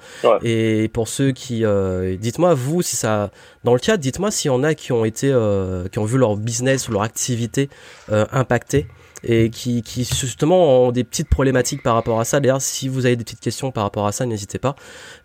Et 0.42 0.88
pour 0.92 1.08
ceux 1.08 1.32
qui, 1.32 1.64
euh, 1.64 2.16
dites-moi 2.16 2.54
vous, 2.54 2.82
si 2.82 2.96
ça, 2.96 3.30
dans 3.64 3.72
le 3.72 3.80
chat, 3.82 3.96
dites-moi 3.96 4.30
s'il 4.30 4.50
y 4.50 4.54
en 4.54 4.62
a 4.62 4.74
qui 4.74 4.92
ont 4.92 5.04
été, 5.04 5.28
qui 5.90 5.98
ont 5.98 6.04
vu 6.04 6.18
leur 6.18 6.36
business 6.36 6.88
ou 6.88 6.92
leur 6.92 7.02
activité 7.02 7.68
impactée 8.08 8.86
et 9.26 9.50
qui, 9.50 9.82
qui 9.82 10.04
justement 10.04 10.86
ont 10.86 10.92
des 10.92 11.04
petites 11.04 11.28
problématiques 11.28 11.82
par 11.82 11.94
rapport 11.94 12.20
à 12.20 12.24
ça. 12.24 12.40
D'ailleurs, 12.40 12.60
si 12.60 12.88
vous 12.88 13.06
avez 13.06 13.16
des 13.16 13.24
petites 13.24 13.40
questions 13.40 13.70
par 13.70 13.84
rapport 13.84 14.06
à 14.06 14.12
ça, 14.12 14.26
n'hésitez 14.26 14.58
pas, 14.58 14.76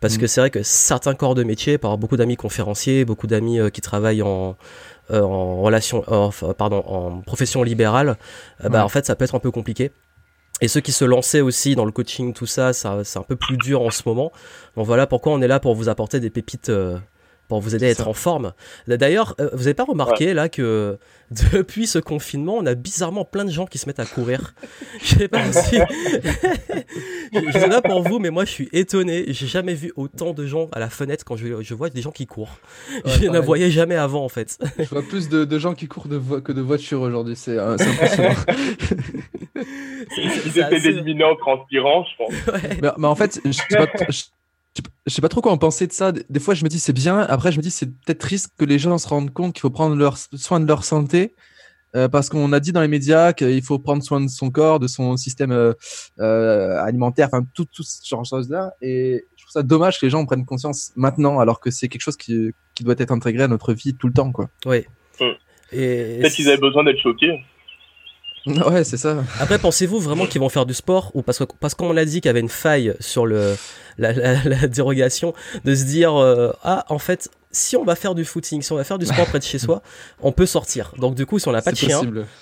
parce 0.02 0.16
mm. 0.16 0.20
que 0.20 0.28
c'est 0.28 0.42
vrai 0.42 0.50
que 0.50 0.64
certains 0.64 1.16
corps 1.16 1.36
de 1.36 1.44
métier, 1.44 1.78
par 1.78 1.98
beaucoup 1.98 2.18
d'amis 2.18 2.36
conférenciers, 2.36 3.06
beaucoup 3.06 3.28
d'amis 3.28 3.60
euh, 3.60 3.70
qui 3.70 3.82
travaillent 3.82 4.22
en 4.22 4.58
euh, 5.12 5.22
en 5.22 5.62
relation, 5.62 6.04
pardon, 6.56 6.84
en 6.86 7.22
profession 7.22 7.64
libérale, 7.64 8.18
euh, 8.64 8.70
bah 8.70 8.86
en 8.86 8.90
fait, 8.90 9.08
ça 9.08 9.16
peut 9.16 9.26
être 9.26 9.34
un 9.34 9.40
peu 9.40 9.50
compliqué. 9.50 9.92
Et 10.62 10.68
ceux 10.68 10.82
qui 10.82 10.92
se 10.92 11.04
lançaient 11.04 11.42
aussi 11.42 11.74
dans 11.74 11.86
le 11.86 11.92
coaching, 11.92 12.32
tout 12.34 12.46
ça, 12.46 12.74
ça 12.74 13.00
c'est 13.04 13.18
un 13.18 13.24
peu 13.24 13.36
plus 13.36 13.58
dur 13.58 13.82
en 13.82 13.90
ce 13.90 14.04
moment. 14.06 14.32
Donc 14.76 14.86
voilà 14.86 15.08
pourquoi 15.08 15.34
on 15.34 15.42
est 15.42 15.48
là 15.48 15.60
pour 15.60 15.74
vous 15.74 15.90
apporter 15.90 16.20
des 16.20 16.30
pépites 16.30 16.72
pour 17.50 17.60
vous 17.60 17.76
aider 17.76 17.88
à 17.88 17.90
être 17.90 18.08
en 18.08 18.14
forme. 18.14 18.54
D'ailleurs, 18.88 19.36
euh, 19.42 19.50
vous 19.54 19.64
n'avez 19.64 19.74
pas 19.74 19.84
remarqué 19.84 20.34
là 20.34 20.48
que 20.50 20.98
depuis 21.54 21.88
ce 21.88 22.00
confinement, 22.00 22.56
on 22.58 22.66
a 22.66 22.76
bizarrement 22.76 23.26
plein 23.26 23.44
de 23.44 23.50
gens 23.50 23.66
qui 23.66 23.80
se 23.80 23.88
mettent 23.88 24.00
à 24.00 24.06
courir. 24.06 24.54
je 25.02 25.16
sais 25.16 25.28
pas 25.28 25.52
si. 25.52 25.80
je 27.34 27.52
sais 27.52 27.68
pas 27.68 27.82
pour 27.82 28.04
vous, 28.04 28.20
mais 28.20 28.30
moi 28.30 28.46
je 28.46 28.52
suis 28.52 28.70
étonné. 28.72 29.26
J'ai 29.30 29.48
jamais 29.48 29.74
vu 29.74 29.92
autant 29.96 30.34
de 30.34 30.46
gens 30.46 30.70
à 30.72 30.80
la 30.80 30.90
fenêtre 30.90 31.26
quand 31.26 31.36
je, 31.36 31.62
je 31.62 31.74
vois 31.74 31.90
des 31.90 32.02
gens 32.02 32.12
qui 32.12 32.28
courent. 32.28 32.60
je 33.06 33.26
ne 33.26 33.40
voyais 33.40 33.72
jamais 33.72 33.96
avant 33.96 34.24
en 34.24 34.30
fait. 34.30 34.60
je 34.78 34.86
vois 34.86 35.02
plus 35.02 35.28
de, 35.28 35.60
gens 35.60 35.74
qui 35.74 35.88
courent 35.88 36.08
de 36.08 36.20
que 36.40 36.52
de 36.52 36.62
voitures 36.62 37.02
aujourd'hui. 37.02 37.36
C'est 37.36 37.58
euh, 37.58 37.74
impressionnant. 37.74 38.36
Ils 40.18 40.60
étaient 40.60 40.80
d'éliminer 40.80 41.24
en 41.24 41.36
transpirant, 41.36 42.06
je 42.06 42.16
pense. 42.18 42.34
Mais, 42.98 43.08
en 43.08 43.16
fait, 43.16 43.42
je, 43.44 44.24
je 45.06 45.14
sais 45.14 45.22
pas 45.22 45.30
trop 45.30 45.42
quoi 45.42 45.52
en 45.52 45.58
penser 45.58 45.88
de 45.88 45.94
ça. 45.94 46.12
Des 46.12 46.40
fois, 46.40 46.54
je 46.54 46.64
me 46.64 46.70
dis 46.70 46.80
c'est 46.80 46.94
bien. 46.94 47.20
Après, 47.20 47.52
je 47.52 47.58
me 47.58 47.62
dis 47.62 47.72
c'est 47.72 47.88
peut-être 47.88 48.20
triste 48.20 48.52
que 48.58 48.66
les 48.66 48.80
gens 48.80 48.98
se 48.98 49.08
rendent 49.08 49.32
compte 49.32 49.54
qu'il 49.54 49.62
faut 49.62 49.70
prendre 49.70 49.96
leur, 49.96 50.18
soin 50.18 50.60
de 50.60 50.68
leur 50.68 50.84
santé. 50.84 51.36
Euh, 51.96 52.08
parce 52.08 52.30
qu'on 52.30 52.54
a 52.54 52.60
dit 52.60 52.72
dans 52.72 52.82
les 52.82 52.88
médias 52.88 53.34
qu'il 53.34 53.64
faut 53.64 53.80
prendre 53.80 54.04
soin 54.04 54.22
de 54.22 54.28
son 54.28 54.52
corps, 54.52 54.80
de 54.80 54.86
son 54.86 55.18
système 55.18 55.52
euh, 55.52 55.74
euh, 56.20 56.78
alimentaire, 56.84 57.30
enfin 57.32 57.44
tout, 57.56 57.66
tout 57.66 57.82
ce 57.82 58.08
genre 58.08 58.22
de 58.22 58.28
choses-là. 58.28 58.74
Et 58.82 59.26
je 59.36 59.44
trouve 59.44 59.54
ça 59.54 59.64
dommage 59.64 60.00
que 60.00 60.06
les 60.06 60.12
gens 60.12 60.24
prennent 60.26 60.46
conscience 60.46 60.92
maintenant, 60.96 61.40
alors 61.40 61.60
que 61.60 61.72
c'est 61.72 61.88
quelque 61.88 62.02
chose 62.02 62.18
qui, 62.18 62.52
qui, 62.76 62.84
doit 62.84 62.94
être 62.98 63.12
intégré 63.12 63.44
à 63.44 63.48
notre 63.48 63.74
vie 63.74 63.96
tout 63.96 64.06
le 64.06 64.14
temps. 64.14 64.32
Quoi. 64.32 64.50
Oui. 64.68 64.86
Et... 65.72 66.18
Peut-être 66.20 66.34
qu'ils 66.34 66.50
avaient 66.50 66.62
besoin 66.62 66.84
d'être 66.84 67.00
choqués. 67.00 67.44
Ouais, 68.46 68.84
c'est 68.84 68.98
ça. 68.98 69.24
Après, 69.40 69.60
pensez-vous 69.60 70.00
vraiment 70.00 70.26
qu'ils 70.26 70.42
vont 70.42 70.50
faire 70.50 70.66
du 70.66 70.74
sport 70.74 71.12
ou 71.14 71.22
parce 71.22 71.40
que 71.40 71.44
parce 71.60 71.74
qu'on 71.76 71.96
a 71.96 72.06
dit 72.06 72.22
qu'il 72.22 72.30
y 72.30 72.30
avait 72.30 72.40
une 72.40 72.50
faille 72.50 72.94
sur 73.00 73.26
le 73.26 73.56
la, 73.98 74.14
la, 74.14 74.68
dérogation 74.68 75.34
de 75.66 75.76
se 75.76 75.84
dire 75.84 76.16
euh, 76.16 76.52
ah 76.64 76.86
en 76.90 77.00
fait 77.00 77.30
si 77.52 77.76
on 77.76 77.84
va 77.84 77.96
faire 77.96 78.14
du 78.14 78.26
footing, 78.26 78.62
si 78.62 78.72
on 78.72 78.76
va 78.76 78.84
faire 78.84 79.00
du 79.00 79.06
sport 79.06 79.26
près 79.30 79.40
de 79.40 79.44
chez 79.44 79.58
soi, 79.58 79.82
on 80.22 80.32
peut 80.32 80.46
sortir. 80.46 80.94
Donc 80.98 81.16
du 81.16 81.26
coup, 81.26 81.40
si 81.40 81.48
on 81.48 81.52
n'a 81.52 81.62
pas 81.62 81.72
de 81.72 81.78
chien, 81.78 82.02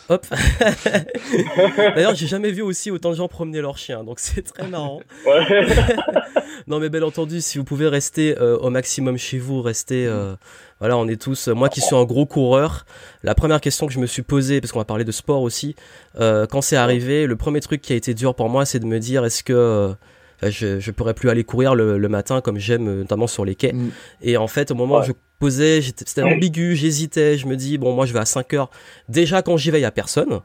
hop. 0.09 0.25
D'ailleurs, 1.77 2.15
j'ai 2.15 2.27
jamais 2.27 2.51
vu 2.51 2.61
aussi 2.61 2.91
autant 2.91 3.11
de 3.11 3.15
gens 3.15 3.27
promener 3.27 3.61
leur 3.61 3.77
chien, 3.77 4.03
donc 4.03 4.19
c'est 4.19 4.41
très 4.41 4.67
marrant. 4.67 5.01
non, 6.67 6.79
mais 6.79 6.89
bien 6.89 7.03
entendu, 7.03 7.41
si 7.41 7.57
vous 7.57 7.63
pouvez 7.63 7.87
rester 7.87 8.37
euh, 8.37 8.57
au 8.57 8.69
maximum 8.69 9.17
chez 9.17 9.39
vous, 9.39 9.61
restez. 9.61 10.05
Euh, 10.05 10.35
voilà, 10.79 10.97
on 10.97 11.07
est 11.07 11.19
tous. 11.19 11.47
Moi 11.47 11.69
qui 11.69 11.81
suis 11.81 11.95
un 11.95 12.03
gros 12.03 12.25
coureur, 12.25 12.85
la 13.23 13.33
première 13.33 13.61
question 13.61 13.87
que 13.87 13.93
je 13.93 13.99
me 13.99 14.05
suis 14.05 14.21
posée, 14.21 14.61
parce 14.61 14.71
qu'on 14.71 14.79
va 14.79 14.85
parler 14.85 15.05
de 15.05 15.11
sport 15.11 15.41
aussi, 15.41 15.75
euh, 16.19 16.45
quand 16.45 16.61
c'est 16.61 16.75
arrivé, 16.75 17.25
le 17.25 17.35
premier 17.35 17.61
truc 17.61 17.81
qui 17.81 17.93
a 17.93 17.95
été 17.95 18.13
dur 18.13 18.35
pour 18.35 18.49
moi, 18.49 18.65
c'est 18.65 18.79
de 18.79 18.85
me 18.85 18.99
dire 18.99 19.25
est-ce 19.25 19.43
que 19.43 19.95
je, 20.43 20.79
je 20.79 20.91
pourrais 20.91 21.13
plus 21.13 21.29
aller 21.29 21.43
courir 21.43 21.75
le, 21.75 22.07
matin 22.07 22.41
comme 22.41 22.57
j'aime, 22.57 22.83
notamment 22.83 23.27
sur 23.27 23.45
les 23.45 23.55
quais. 23.55 23.73
Mm. 23.73 23.91
Et 24.21 24.37
en 24.37 24.47
fait, 24.47 24.71
au 24.71 24.75
moment 24.75 24.99
où 24.99 25.03
je 25.03 25.13
posais, 25.39 25.81
c'était 25.81 26.23
ambigu, 26.23 26.75
j'hésitais, 26.75 27.37
je 27.37 27.47
me 27.47 27.55
dis, 27.55 27.77
bon, 27.77 27.93
moi 27.93 28.05
je 28.05 28.13
vais 28.13 28.19
à 28.19 28.25
5 28.25 28.53
heures. 28.53 28.69
Déjà, 29.09 29.41
quand 29.41 29.57
j'y 29.57 29.71
vais, 29.71 29.79
il 29.79 29.83
y 29.83 29.85
a 29.85 29.91
personne. 29.91 30.41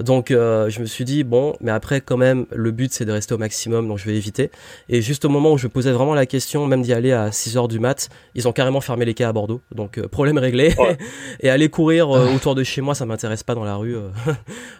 Donc 0.00 0.30
euh, 0.30 0.68
je 0.70 0.80
me 0.80 0.86
suis 0.86 1.04
dit 1.04 1.24
bon, 1.24 1.54
mais 1.60 1.70
après 1.70 2.00
quand 2.00 2.16
même 2.16 2.46
le 2.50 2.70
but 2.70 2.92
c'est 2.92 3.04
de 3.04 3.12
rester 3.12 3.34
au 3.34 3.38
maximum, 3.38 3.88
donc 3.88 3.98
je 3.98 4.06
vais 4.06 4.16
éviter. 4.16 4.50
Et 4.88 5.02
juste 5.02 5.24
au 5.24 5.28
moment 5.28 5.52
où 5.52 5.58
je 5.58 5.66
posais 5.66 5.92
vraiment 5.92 6.14
la 6.14 6.26
question, 6.26 6.66
même 6.66 6.82
d'y 6.82 6.92
aller 6.92 7.12
à 7.12 7.32
6 7.32 7.56
heures 7.56 7.68
du 7.68 7.78
mat, 7.78 8.08
ils 8.34 8.48
ont 8.48 8.52
carrément 8.52 8.80
fermé 8.80 9.04
les 9.04 9.14
quais 9.14 9.24
à 9.24 9.32
Bordeaux, 9.32 9.60
donc 9.74 9.98
euh, 9.98 10.08
problème 10.08 10.38
réglé. 10.38 10.74
et 11.40 11.50
aller 11.50 11.68
courir 11.68 12.10
euh, 12.10 12.34
autour 12.34 12.54
de 12.54 12.64
chez 12.64 12.80
moi, 12.80 12.94
ça 12.94 13.06
m'intéresse 13.06 13.42
pas 13.42 13.54
dans 13.54 13.64
la 13.64 13.76
rue. 13.76 13.96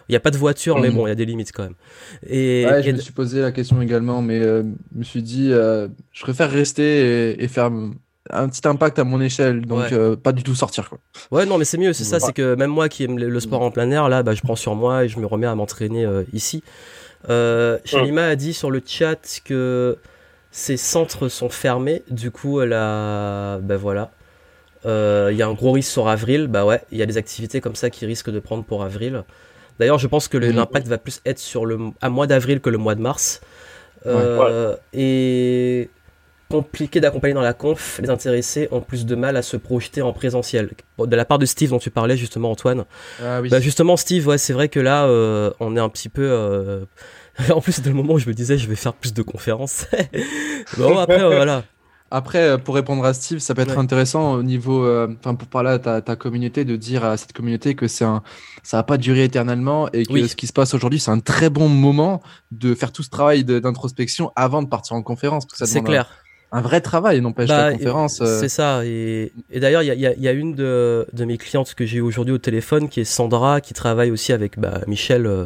Il 0.09 0.11
n'y 0.11 0.15
a 0.15 0.19
pas 0.19 0.31
de 0.31 0.37
voiture, 0.37 0.79
mais 0.79 0.89
mm. 0.89 0.95
bon, 0.95 1.07
il 1.07 1.09
y 1.09 1.13
a 1.13 1.15
des 1.15 1.25
limites 1.25 1.51
quand 1.51 1.63
même. 1.63 1.75
Et, 2.27 2.65
je 2.83 2.91
me 2.91 2.97
suis 2.97 3.13
posé 3.13 3.41
la 3.41 3.51
question 3.51 3.81
également, 3.81 4.21
mais 4.21 4.41
je 4.41 4.63
me 4.95 5.03
suis 5.03 5.21
dit 5.21 5.49
je 5.49 6.21
préfère 6.21 6.51
rester 6.51 7.31
et, 7.31 7.43
et 7.43 7.47
faire 7.47 7.71
un 8.29 8.47
petit 8.47 8.65
impact 8.67 8.99
à 8.99 9.03
mon 9.03 9.19
échelle, 9.19 9.65
donc 9.65 9.91
euh, 9.91 10.15
pas 10.15 10.31
du 10.31 10.43
tout 10.43 10.55
sortir 10.55 10.89
quoi. 10.89 10.99
Ouais, 11.31 11.45
non, 11.45 11.57
mais 11.57 11.65
c'est 11.65 11.77
mieux, 11.77 11.93
c'est 11.93 12.03
ça, 12.05 12.19
c'est 12.19 12.33
que 12.33 12.55
même 12.55 12.69
moi 12.69 12.87
qui 12.89 13.03
aime 13.03 13.19
le 13.19 13.39
sport 13.39 13.61
en 13.61 13.71
plein 13.71 13.89
air, 13.91 14.07
là, 14.09 14.23
bah, 14.23 14.33
je 14.33 14.41
prends 14.41 14.55
sur 14.55 14.75
moi 14.75 15.03
et 15.03 15.09
je 15.09 15.19
me 15.19 15.25
remets 15.25 15.47
à 15.47 15.55
m'entraîner 15.55 16.05
euh, 16.05 16.23
ici. 16.31 16.63
Euh, 17.29 17.77
Shalima 17.85 18.25
a 18.25 18.35
dit 18.35 18.53
sur 18.53 18.71
le 18.71 18.81
chat 18.85 19.41
que 19.43 19.97
ces 20.51 20.77
centres 20.77 21.27
sont 21.27 21.49
fermés, 21.49 22.03
du 22.09 22.31
coup, 22.31 22.61
là, 22.61 23.57
bah 23.59 23.77
voilà. 23.77 24.11
Euh, 24.85 25.29
il 25.31 25.37
y 25.37 25.41
a 25.41 25.47
un 25.47 25.53
gros 25.53 25.71
risque 25.71 25.91
sur 25.91 26.07
avril, 26.07 26.47
bah 26.47 26.65
ouais, 26.65 26.81
il 26.91 26.97
y 26.97 27.01
a 27.01 27.05
des 27.05 27.17
activités 27.17 27.61
comme 27.61 27.75
ça 27.75 27.89
qui 27.89 28.05
risquent 28.05 28.31
de 28.31 28.39
prendre 28.39 28.63
pour 28.63 28.83
avril. 28.83 29.23
D'ailleurs, 29.79 29.97
je 29.97 30.07
pense 30.07 30.27
que 30.27 30.37
l'impact 30.37 30.87
va 30.87 30.97
plus 30.97 31.21
être 31.25 31.39
sur 31.39 31.65
le 31.65 31.79
à 32.01 32.09
mois 32.09 32.27
d'avril 32.27 32.61
que 32.61 32.69
le 32.69 32.77
mois 32.77 32.95
de 32.95 33.01
mars. 33.01 33.41
Et 34.93 35.89
compliqué 36.53 36.99
d'accompagner 36.99 37.33
dans 37.33 37.41
la 37.41 37.53
conf, 37.53 37.99
les 38.03 38.11
intéressés 38.11 38.67
ont 38.69 38.79
plus 38.79 39.07
de 39.07 39.15
mal 39.15 39.37
à 39.37 39.41
se 39.41 39.57
projeter 39.57 40.03
en 40.03 40.13
présentiel. 40.13 40.69
De 40.99 41.15
la 41.15 41.25
part 41.25 41.39
de 41.39 41.47
Steve 41.47 41.71
dont 41.71 41.79
tu 41.79 41.89
parlais 41.89 42.15
justement 42.15 42.51
Antoine. 42.51 42.85
Ah, 43.23 43.41
oui. 43.41 43.49
bah, 43.49 43.59
justement 43.59 43.97
Steve, 43.97 44.27
ouais, 44.27 44.37
c'est 44.37 44.53
vrai 44.53 44.69
que 44.69 44.79
là 44.79 45.05
euh, 45.05 45.49
on 45.59 45.75
est 45.75 45.79
un 45.79 45.89
petit 45.89 46.09
peu... 46.09 46.29
Euh... 46.29 46.85
en 47.49 47.59
plus 47.59 47.71
c'était 47.71 47.89
le 47.89 47.95
moment 47.95 48.13
où 48.13 48.19
je 48.19 48.29
me 48.29 48.35
disais 48.35 48.59
je 48.59 48.69
vais 48.69 48.75
faire 48.75 48.93
plus 48.93 49.15
de 49.15 49.23
conférences. 49.23 49.87
bon 50.77 50.95
après 50.99 51.17
voilà. 51.17 51.63
Après, 52.15 52.43
euh, 52.43 52.57
pour 52.59 52.75
répondre 52.75 53.03
à 53.03 53.15
Steve, 53.15 53.39
ça 53.39 53.55
peut 53.55 53.63
être 53.63 53.79
intéressant 53.79 54.33
au 54.33 54.43
niveau, 54.43 54.87
enfin 55.17 55.33
pour 55.33 55.47
parler 55.47 55.71
à 55.71 55.79
ta, 55.79 55.99
ta, 56.03 56.15
communauté, 56.15 56.63
de 56.63 56.75
dire 56.75 57.03
à 57.03 57.17
cette 57.17 57.33
communauté 57.33 57.73
que 57.73 57.87
c'est 57.87 58.05
un, 58.05 58.21
ça 58.61 58.77
va 58.77 58.83
pas 58.83 58.97
durer 58.97 59.23
éternellement 59.23 59.89
et 59.93 60.05
que 60.05 60.27
ce 60.27 60.35
qui 60.35 60.45
se 60.45 60.53
passe 60.53 60.75
aujourd'hui, 60.75 60.99
c'est 60.99 61.09
un 61.09 61.19
très 61.19 61.49
bon 61.49 61.67
moment 61.67 62.21
de 62.51 62.75
faire 62.75 62.91
tout 62.91 63.01
ce 63.01 63.09
travail 63.09 63.43
d'introspection 63.43 64.31
avant 64.35 64.61
de 64.61 64.67
partir 64.67 64.95
en 64.95 65.01
conférence. 65.01 65.47
C'est 65.55 65.81
clair 65.81 66.07
un 66.07 66.22
vrai 66.61 66.81
travail, 66.81 67.19
n'empêche 67.21 67.49
bah, 67.49 67.71
la 67.71 67.73
conférence. 67.73 68.21
Euh. 68.21 68.39
C'est 68.39 68.49
ça. 68.49 68.85
Et, 68.85 69.33
et 69.49 69.59
d'ailleurs, 69.59 69.81
il 69.81 69.87
y 69.87 70.05
a, 70.07 70.13
y 70.13 70.27
a, 70.27 70.31
une 70.31 70.53
de, 70.53 71.07
de 71.11 71.25
mes 71.25 71.37
clientes 71.37 71.73
que 71.73 71.85
j'ai 71.85 71.99
aujourd'hui 71.99 72.33
au 72.33 72.37
téléphone, 72.37 72.89
qui 72.89 73.01
est 73.01 73.05
Sandra, 73.05 73.59
qui 73.59 73.73
travaille 73.73 74.11
aussi 74.11 74.33
avec 74.33 74.59
bah, 74.59 74.81
Michel, 74.87 75.25
euh, 75.25 75.45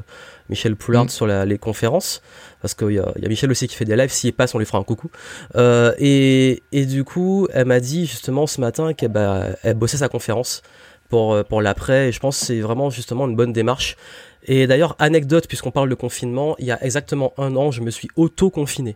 Michel 0.50 0.76
Poulard 0.76 1.06
mm. 1.06 1.10
sur 1.10 1.28
la, 1.28 1.46
les 1.46 1.58
conférences, 1.58 2.22
parce 2.62 2.74
qu'il 2.74 2.92
y 2.92 3.00
a, 3.00 3.12
y 3.22 3.26
a 3.26 3.30
Michel 3.30 3.50
aussi 3.52 3.68
qui 3.68 3.76
fait 3.76 3.86
des 3.86 3.96
lives. 3.96 4.12
S'il 4.12 4.34
passe, 4.34 4.54
on 4.54 4.60
lui 4.60 4.66
fera 4.66 4.80
un 4.80 4.84
coucou. 4.84 5.10
Euh, 5.56 5.94
et, 5.98 6.62
et 6.72 6.86
du 6.86 7.04
coup, 7.04 7.48
elle 7.54 7.68
m'a 7.68 7.80
dit 7.80 8.06
justement 8.06 8.48
ce 8.48 8.60
matin 8.60 8.94
qu'elle 8.94 9.12
bah, 9.12 9.46
elle 9.64 9.76
bossait 9.76 9.98
sa 9.98 10.10
conférence 10.10 10.62
pour 11.10 11.34
euh, 11.34 11.44
pour 11.44 11.62
l'après. 11.62 12.10
Et 12.10 12.12
je 12.12 12.20
pense 12.20 12.40
que 12.40 12.46
c'est 12.48 12.60
vraiment 12.60 12.90
justement 12.90 13.28
une 13.28 13.36
bonne 13.36 13.54
démarche. 13.54 13.96
Et 14.44 14.68
d'ailleurs, 14.68 14.96
anecdote, 15.00 15.48
puisqu'on 15.48 15.72
parle 15.72 15.90
de 15.90 15.96
confinement, 15.96 16.56
il 16.60 16.66
y 16.66 16.72
a 16.72 16.82
exactement 16.84 17.34
un 17.38 17.56
an, 17.56 17.72
je 17.72 17.82
me 17.82 17.92
suis 17.92 18.08
auto-confiné. 18.16 18.96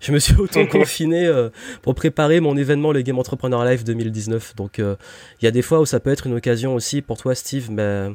Je 0.00 0.12
me 0.12 0.18
suis 0.18 0.34
auto-confiné 0.34 1.26
euh, 1.26 1.50
pour 1.82 1.94
préparer 1.94 2.40
mon 2.40 2.56
événement, 2.56 2.92
le 2.92 3.02
Game 3.02 3.18
Entrepreneur 3.18 3.64
Live 3.64 3.84
2019. 3.84 4.54
Donc, 4.56 4.78
euh, 4.78 4.96
il 5.40 5.44
y 5.44 5.48
a 5.48 5.50
des 5.50 5.62
fois 5.62 5.80
où 5.80 5.86
ça 5.86 6.00
peut 6.00 6.10
être 6.10 6.26
une 6.26 6.34
occasion 6.34 6.74
aussi 6.74 7.02
pour 7.02 7.16
toi, 7.16 7.34
Steve. 7.34 7.70
Mais 7.70 8.08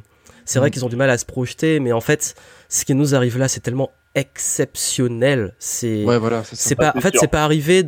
c'est 0.46 0.60
vrai 0.60 0.70
mm. 0.70 0.72
qu'ils 0.72 0.86
ont 0.86 0.90
du 0.90 0.96
mal 0.96 1.10
à 1.10 1.18
se 1.18 1.26
projeter, 1.26 1.80
mais 1.80 1.92
en 1.92 2.02
fait, 2.02 2.36
ce 2.70 2.86
qui 2.86 2.94
nous 2.96 3.16
arrive 3.16 3.38
là, 3.38 3.48
c'est 3.48 3.62
tellement 3.62 3.92
exceptionnel. 4.16 5.54
C'est, 5.60 6.04
ouais, 6.04 6.18
voilà, 6.18 6.44
c'est 6.44 6.76
pas, 6.76 6.94
en 6.96 7.02
fait, 7.02 7.16
c'est 7.18 7.30
pas 7.30 7.44
arrivé 7.44 7.86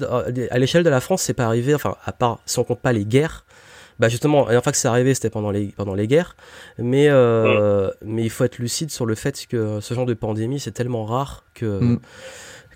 à 0.51 0.59
l'échelle 0.59 0.83
de 0.83 0.89
la 0.89 1.01
France, 1.01 1.21
c'est 1.21 1.33
pas 1.33 1.45
arrivé. 1.45 1.75
Enfin, 1.75 1.95
à 2.05 2.11
part 2.13 2.39
si 2.45 2.59
on 2.59 2.63
compte 2.63 2.81
pas 2.81 2.93
les 2.93 3.05
guerres. 3.05 3.45
Bah 3.99 4.09
justement, 4.09 4.39
la 4.39 4.45
dernière 4.45 4.63
fois 4.63 4.71
que 4.71 4.77
c'est 4.77 4.87
arrivé, 4.87 5.13
c'était 5.13 5.29
pendant 5.29 5.51
les 5.51 5.67
pendant 5.67 5.93
les 5.93 6.07
guerres. 6.07 6.35
Mais 6.79 7.09
euh, 7.09 7.91
mais 8.03 8.23
il 8.23 8.29
faut 8.31 8.43
être 8.43 8.57
lucide 8.57 8.89
sur 8.89 9.05
le 9.05 9.13
fait 9.13 9.45
que 9.45 9.79
ce 9.81 9.93
genre 9.93 10.07
de 10.07 10.15
pandémie, 10.15 10.59
c'est 10.59 10.71
tellement 10.71 11.05
rare 11.05 11.43
que 11.53 11.79
mm 11.79 11.99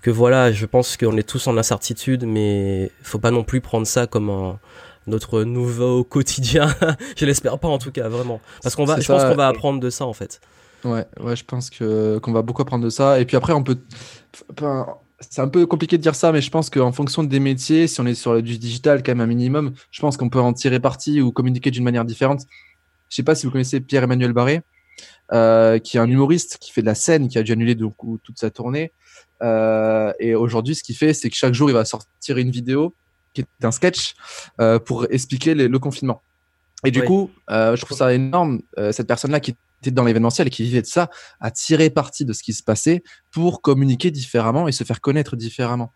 que 0.02 0.10
voilà, 0.10 0.52
je 0.52 0.66
pense 0.66 0.96
qu'on 0.96 1.16
est 1.16 1.28
tous 1.28 1.46
en 1.46 1.56
incertitude, 1.56 2.24
mais 2.24 2.90
faut 3.02 3.18
pas 3.18 3.30
non 3.30 3.44
plus 3.44 3.60
prendre 3.60 3.86
ça 3.86 4.06
comme 4.06 4.30
un, 4.30 4.58
notre 5.06 5.42
nouveau 5.44 6.04
quotidien. 6.04 6.74
je 7.16 7.24
l'espère 7.24 7.58
pas 7.58 7.68
en 7.68 7.78
tout 7.78 7.90
cas, 7.90 8.08
vraiment. 8.08 8.40
Parce 8.62 8.76
qu'on 8.76 8.84
va, 8.84 9.00
je 9.00 9.06
pense 9.06 9.24
qu'on 9.24 9.34
va 9.34 9.48
apprendre 9.48 9.80
de 9.80 9.90
ça 9.90 10.06
en 10.06 10.12
fait. 10.12 10.40
Ouais, 10.84 11.06
ouais, 11.20 11.34
je 11.34 11.44
pense 11.44 11.70
que 11.70 12.18
qu'on 12.18 12.32
va 12.32 12.42
beaucoup 12.42 12.62
apprendre 12.62 12.84
de 12.84 12.90
ça. 12.90 13.20
Et 13.20 13.24
puis 13.24 13.36
après, 13.36 13.52
on 13.52 13.64
peut, 13.64 13.78
c'est 15.20 15.40
un 15.40 15.48
peu 15.48 15.66
compliqué 15.66 15.96
de 15.96 16.02
dire 16.02 16.14
ça, 16.14 16.30
mais 16.30 16.40
je 16.40 16.50
pense 16.50 16.70
qu'en 16.70 16.92
fonction 16.92 17.24
des 17.24 17.40
métiers, 17.40 17.88
si 17.88 18.00
on 18.00 18.06
est 18.06 18.14
sur 18.14 18.40
du 18.42 18.58
digital 18.58 19.02
quand 19.02 19.12
même 19.12 19.20
un 19.20 19.26
minimum, 19.26 19.72
je 19.90 20.00
pense 20.00 20.16
qu'on 20.16 20.28
peut 20.28 20.40
en 20.40 20.52
tirer 20.52 20.78
parti 20.78 21.20
ou 21.20 21.32
communiquer 21.32 21.70
d'une 21.70 21.84
manière 21.84 22.04
différente. 22.04 22.42
Je 23.08 23.16
sais 23.16 23.22
pas 23.22 23.34
si 23.34 23.46
vous 23.46 23.52
connaissez 23.52 23.80
Pierre-Emmanuel 23.80 24.32
Barré, 24.32 24.62
euh, 25.32 25.78
qui 25.78 25.96
est 25.96 26.00
un 26.00 26.08
humoriste 26.08 26.58
qui 26.60 26.70
fait 26.70 26.82
de 26.82 26.86
la 26.86 26.94
scène, 26.94 27.28
qui 27.28 27.38
a 27.38 27.42
dû 27.42 27.52
annuler 27.52 27.74
donc, 27.74 27.94
toute 28.22 28.38
sa 28.38 28.50
tournée. 28.50 28.92
Euh, 29.42 30.12
et 30.18 30.34
aujourd'hui, 30.34 30.74
ce 30.74 30.82
qu'il 30.82 30.96
fait, 30.96 31.14
c'est 31.14 31.30
que 31.30 31.36
chaque 31.36 31.54
jour, 31.54 31.70
il 31.70 31.74
va 31.74 31.84
sortir 31.84 32.38
une 32.38 32.50
vidéo 32.50 32.94
qui 33.34 33.42
est 33.42 33.64
un 33.64 33.70
sketch 33.70 34.14
euh, 34.60 34.78
pour 34.78 35.06
expliquer 35.10 35.54
le 35.54 35.78
confinement. 35.78 36.22
Et 36.84 36.90
du 36.90 37.02
coup, 37.02 37.30
euh, 37.50 37.74
je 37.74 37.84
trouve 37.84 37.96
ça 37.96 38.12
énorme, 38.12 38.60
cette 38.92 39.08
personne-là 39.08 39.40
qui 39.40 39.56
était 39.82 39.90
dans 39.90 40.04
l'événementiel 40.04 40.46
et 40.46 40.50
qui 40.50 40.62
vivait 40.62 40.82
de 40.82 40.86
ça, 40.86 41.10
a 41.40 41.50
tiré 41.50 41.90
parti 41.90 42.24
de 42.24 42.32
ce 42.32 42.42
qui 42.42 42.52
se 42.52 42.62
passait 42.62 43.02
pour 43.30 43.62
communiquer 43.62 44.10
différemment 44.10 44.68
et 44.68 44.72
se 44.72 44.84
faire 44.84 45.00
connaître 45.00 45.36
différemment. 45.36 45.92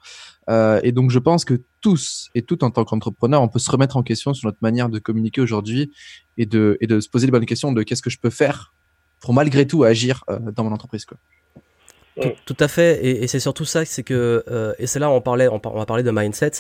Euh, 0.49 0.81
et 0.83 0.93
donc, 0.93 1.11
je 1.11 1.19
pense 1.19 1.45
que 1.45 1.61
tous 1.81 2.31
et 2.35 2.43
toutes 2.43 2.63
en 2.63 2.71
tant 2.71 2.85
qu'entrepreneurs, 2.85 3.43
on 3.43 3.49
peut 3.49 3.59
se 3.59 3.71
remettre 3.71 3.97
en 3.97 4.03
question 4.03 4.35
sur 4.35 4.47
notre 4.47 4.59
manière 4.61 4.89
de 4.89 4.99
communiquer 4.99 5.41
aujourd'hui 5.41 5.91
et 6.37 6.47
de, 6.47 6.79
et 6.81 6.87
de 6.87 7.01
se 7.01 7.09
poser 7.09 7.27
les 7.27 7.33
bonnes 7.33 7.47
questions 7.47 7.73
de 7.73 7.83
qu'est-ce 7.83 8.03
que 8.03 8.11
je 8.11 8.19
peux 8.19 8.31
faire 8.31 8.73
pour 9.21 9.35
malgré 9.35 9.67
tout 9.67 9.85
agir 9.85 10.25
euh, 10.31 10.39
dans 10.53 10.65
mon 10.65 10.73
entreprise. 10.73 11.05
Quoi. 11.05 11.19
Tout, 12.45 12.57
à 12.61 12.69
fait, 12.69 13.03
et, 13.05 13.27
c'est 13.27 13.41
surtout 13.41 13.65
ça, 13.65 13.87
c'est 13.87 14.03
que, 14.03 14.45
euh, 14.51 14.75
et 14.79 14.87
c'est 14.87 14.99
là 14.99 15.09
où 15.09 15.15
on 15.15 15.23
parlait, 15.23 15.49
on, 15.49 15.59
va 15.59 15.87
parler 15.87 16.03
de 16.03 16.11
mindset, 16.11 16.51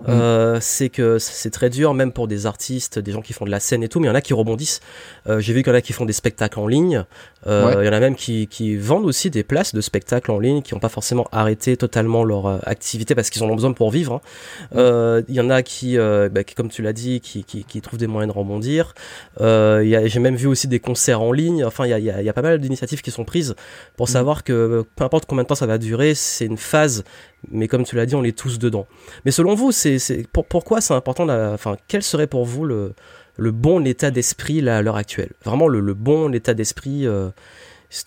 mm. 0.00 0.06
euh, 0.08 0.58
c'est 0.58 0.88
que 0.88 1.18
c'est 1.18 1.50
très 1.50 1.68
dur, 1.68 1.92
même 1.92 2.12
pour 2.12 2.28
des 2.28 2.46
artistes, 2.46 2.98
des 2.98 3.12
gens 3.12 3.20
qui 3.20 3.34
font 3.34 3.44
de 3.44 3.50
la 3.50 3.60
scène 3.60 3.82
et 3.82 3.88
tout, 3.88 4.00
mais 4.00 4.06
il 4.06 4.08
y 4.08 4.12
en 4.12 4.14
a 4.14 4.22
qui 4.22 4.32
rebondissent. 4.32 4.80
Euh, 5.26 5.38
j'ai 5.38 5.52
vu 5.52 5.62
qu'il 5.62 5.70
y 5.70 5.74
en 5.74 5.78
a 5.78 5.82
qui 5.82 5.92
font 5.92 6.06
des 6.06 6.14
spectacles 6.14 6.58
en 6.58 6.66
ligne, 6.66 7.04
euh, 7.46 7.80
il 7.80 7.86
y 7.86 7.88
en 7.88 7.92
a 7.92 8.00
même 8.00 8.14
qui, 8.14 8.46
qui, 8.46 8.76
vendent 8.76 9.04
aussi 9.04 9.30
des 9.30 9.42
places 9.42 9.74
de 9.74 9.80
spectacles 9.80 10.30
en 10.30 10.38
ligne, 10.38 10.62
qui 10.62 10.74
n'ont 10.74 10.80
pas 10.80 10.88
forcément 10.88 11.26
arrêté 11.32 11.76
totalement 11.76 12.24
leur 12.24 12.46
euh, 12.46 12.58
activité 12.64 13.14
parce 13.14 13.30
qu'ils 13.30 13.42
en 13.42 13.48
ont 13.48 13.54
besoin 13.54 13.72
pour 13.72 13.90
vivre. 13.90 14.14
Hein. 14.14 14.20
Mm. 14.70 14.76
Euh, 14.78 15.22
il 15.28 15.34
y 15.34 15.40
en 15.40 15.50
a 15.50 15.62
qui, 15.62 15.96
bah, 15.96 16.44
qui 16.44 16.54
comme 16.54 16.68
tu 16.68 16.82
l'as 16.82 16.92
dit, 16.92 17.20
qui, 17.20 17.44
qui, 17.44 17.64
qui, 17.64 17.80
trouvent 17.80 17.98
des 17.98 18.06
moyens 18.06 18.32
de 18.32 18.38
rebondir. 18.38 18.94
j'ai 19.40 20.20
même 20.20 20.36
vu 20.36 20.46
aussi 20.46 20.68
des 20.68 20.80
concerts 20.80 21.20
en 21.20 21.32
ligne, 21.32 21.64
enfin 21.64 21.86
il 21.86 21.90
y 21.90 21.94
a, 21.94 21.98
y, 21.98 22.10
a, 22.10 22.22
y 22.22 22.28
a 22.28 22.32
pas 22.32 22.42
mal 22.42 22.60
d'initiatives 22.60 23.02
qui 23.02 23.10
sont 23.10 23.24
prises 23.24 23.54
pour 23.96 24.06
mm. 24.08 24.10
savoir 24.10 24.44
que 24.44 24.84
peu 25.02 25.06
importe 25.06 25.26
combien 25.26 25.42
de 25.42 25.48
temps 25.48 25.56
ça 25.56 25.66
va 25.66 25.78
durer, 25.78 26.14
c'est 26.14 26.46
une 26.46 26.56
phase, 26.56 27.02
mais 27.50 27.66
comme 27.66 27.82
tu 27.82 27.96
l'as 27.96 28.06
dit, 28.06 28.14
on 28.14 28.22
est 28.22 28.38
tous 28.38 28.60
dedans. 28.60 28.86
Mais 29.24 29.32
selon 29.32 29.56
vous, 29.56 29.72
c'est 29.72 29.98
pour, 30.32 30.46
pourquoi 30.46 30.80
c'est 30.80 30.94
important, 30.94 31.28
enfin, 31.52 31.76
quel 31.88 32.04
serait 32.04 32.28
pour 32.28 32.44
vous 32.44 32.64
le, 32.64 32.94
bon 33.36 33.84
état 33.84 34.12
d'esprit 34.12 34.68
à 34.68 34.80
l'heure 34.80 34.94
actuelle? 34.94 35.32
Vraiment 35.44 35.66
le, 35.66 35.92
bon 35.94 36.32
état 36.32 36.54
d'esprit 36.54 37.04
euh, 37.08 37.30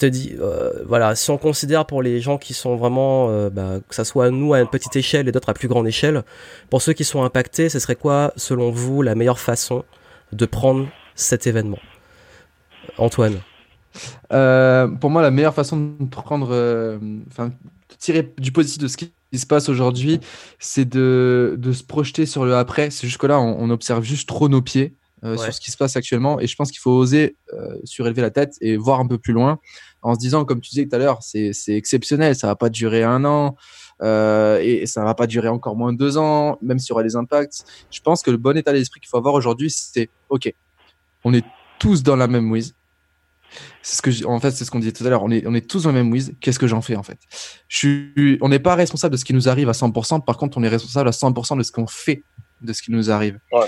euh, 0.04 0.72
voilà, 0.86 1.16
si 1.16 1.30
on 1.32 1.38
considère 1.38 1.86
pour 1.86 2.02
les 2.02 2.22
gens 2.22 2.38
qui 2.38 2.54
sont 2.54 2.78
vraiment, 2.78 3.30
euh, 3.30 3.50
bah, 3.50 3.80
que 3.90 3.94
ça 3.94 4.06
soit 4.06 4.32
nous 4.32 4.54
à 4.54 4.62
une 4.62 4.70
petite 4.70 4.96
échelle 4.96 5.28
et 5.28 5.34
d'autres 5.34 5.50
à 5.50 5.54
plus 5.54 5.68
grande 5.68 5.90
échelle, 5.90 6.24
pour 6.70 6.82
ceux 6.82 6.94
qui 6.94 7.04
sont 7.04 7.24
impactés, 7.24 7.68
ce 7.68 7.80
serait 7.80 7.98
quoi, 7.98 8.32
selon 8.38 8.72
vous, 8.72 9.02
la 9.02 9.16
meilleure 9.16 9.40
façon 9.40 9.84
de 10.32 10.46
prendre 10.46 10.88
cet 11.14 11.46
événement? 11.46 11.80
Antoine 12.98 13.42
euh, 14.32 14.88
pour 14.88 15.10
moi, 15.10 15.22
la 15.22 15.32
meilleure 15.32 15.54
façon 15.54 15.96
de 16.00 16.06
prendre, 16.10 16.50
euh, 16.52 16.98
enfin, 17.28 17.52
tirer 17.98 18.34
du 18.38 18.52
positif 18.52 18.82
de 18.82 18.88
ce 18.88 18.98
qui 18.98 19.12
se 19.34 19.46
passe 19.46 19.70
aujourd'hui, 19.70 20.20
c'est 20.60 20.86
de, 20.86 21.56
de, 21.58 21.72
se 21.72 21.84
projeter 21.84 22.26
sur 22.26 22.46
le 22.46 22.56
après. 22.56 22.90
C'est 22.90 23.08
jusque-là, 23.08 23.40
on, 23.40 23.70
observe 23.70 24.04
juste 24.04 24.28
trop 24.28 24.50
nos 24.50 24.62
pieds 24.62 24.96
euh, 25.24 25.38
sur 25.38 25.54
ce 25.54 25.60
qui 25.60 25.72
se 25.72 25.78
passe 25.78 25.96
actuellement. 25.96 26.40
Et 26.40 26.48
je 26.48 26.56
pense 26.56 26.72
qu'il 26.72 26.80
faut 26.80 26.92
oser 26.92 27.36
surélever 27.84 28.22
la 28.22 28.32
tête 28.32 28.56
et 28.62 28.78
voir 28.78 29.00
un 29.00 29.08
peu 29.08 29.18
plus 29.18 29.34
loin 29.34 29.60
en 30.02 30.14
se 30.14 30.20
disant, 30.20 30.46
comme 30.46 30.62
tu 30.62 30.70
disais 30.70 30.86
tout 30.86 30.96
à 30.96 31.00
l'heure, 31.00 31.20
c'est 31.22 31.52
exceptionnel, 31.70 32.36
ça 32.36 32.48
va 32.48 32.56
pas 32.56 32.70
durer 32.70 33.04
un 33.04 33.26
an. 33.26 33.56
Euh, 34.02 34.60
et 34.62 34.86
ça 34.86 35.04
va 35.04 35.16
pas 35.16 35.28
durer 35.28 35.48
encore 35.48 35.76
moins 35.76 35.94
de 35.94 35.98
deux 35.98 36.18
ans, 36.18 36.58
même 36.62 36.80
s'il 36.80 36.90
y 36.90 36.92
aura 36.94 37.04
des 37.04 37.16
impacts. 37.16 37.66
Je 37.92 38.02
pense 38.02 38.22
que 38.22 38.32
le 38.32 38.38
bon 38.38 38.58
état 38.58 38.74
d'esprit 38.74 39.00
qu'il 39.00 39.10
faut 39.10 39.18
avoir 39.18 39.34
aujourd'hui, 39.34 39.70
c'est 39.70 40.10
OK, 40.30 40.54
on 41.24 41.34
est 41.34 41.46
tous 41.80 42.04
dans 42.04 42.16
la 42.16 42.28
même 42.28 42.46
mouise, 42.46 42.76
c'est 43.82 43.98
ce 43.98 44.02
que 44.02 44.26
en 44.26 44.40
fait 44.40 44.52
c'est 44.52 44.66
ce 44.66 44.72
qu'on 44.72 44.80
disait 44.80 44.92
tout 44.92 45.06
à 45.06 45.10
l'heure. 45.10 45.24
On 45.24 45.32
est 45.32 45.46
on 45.48 45.54
est 45.54 45.70
tous 45.70 45.84
dans 45.84 45.90
le 45.90 45.96
même 45.96 46.12
whiz. 46.12 46.34
Qu'est-ce 46.42 46.60
que 46.60 46.68
j'en 46.68 46.82
fais 46.82 46.96
en 46.96 47.04
fait? 47.04 47.20
Je 47.68 47.78
suis 47.78 48.38
on 48.42 48.50
n'est 48.50 48.60
pas 48.60 48.76
responsable 48.76 49.14
de 49.14 49.18
ce 49.18 49.26
qui 49.26 49.34
nous 49.34 49.50
arrive 49.50 49.70
à 49.70 49.74
100%. 49.74 50.24
Par 50.24 50.38
contre, 50.38 50.58
on 50.58 50.64
est 50.64 50.70
responsable 50.70 51.10
à 51.10 51.12
100% 51.12 51.58
de 51.58 51.64
ce 51.64 51.72
qu'on 51.72 51.88
fait 51.88 52.24
de 52.62 52.74
ce 52.74 52.82
qui 52.82 52.92
nous 52.92 53.12
arrive. 53.12 53.40
Ouais. 53.52 53.66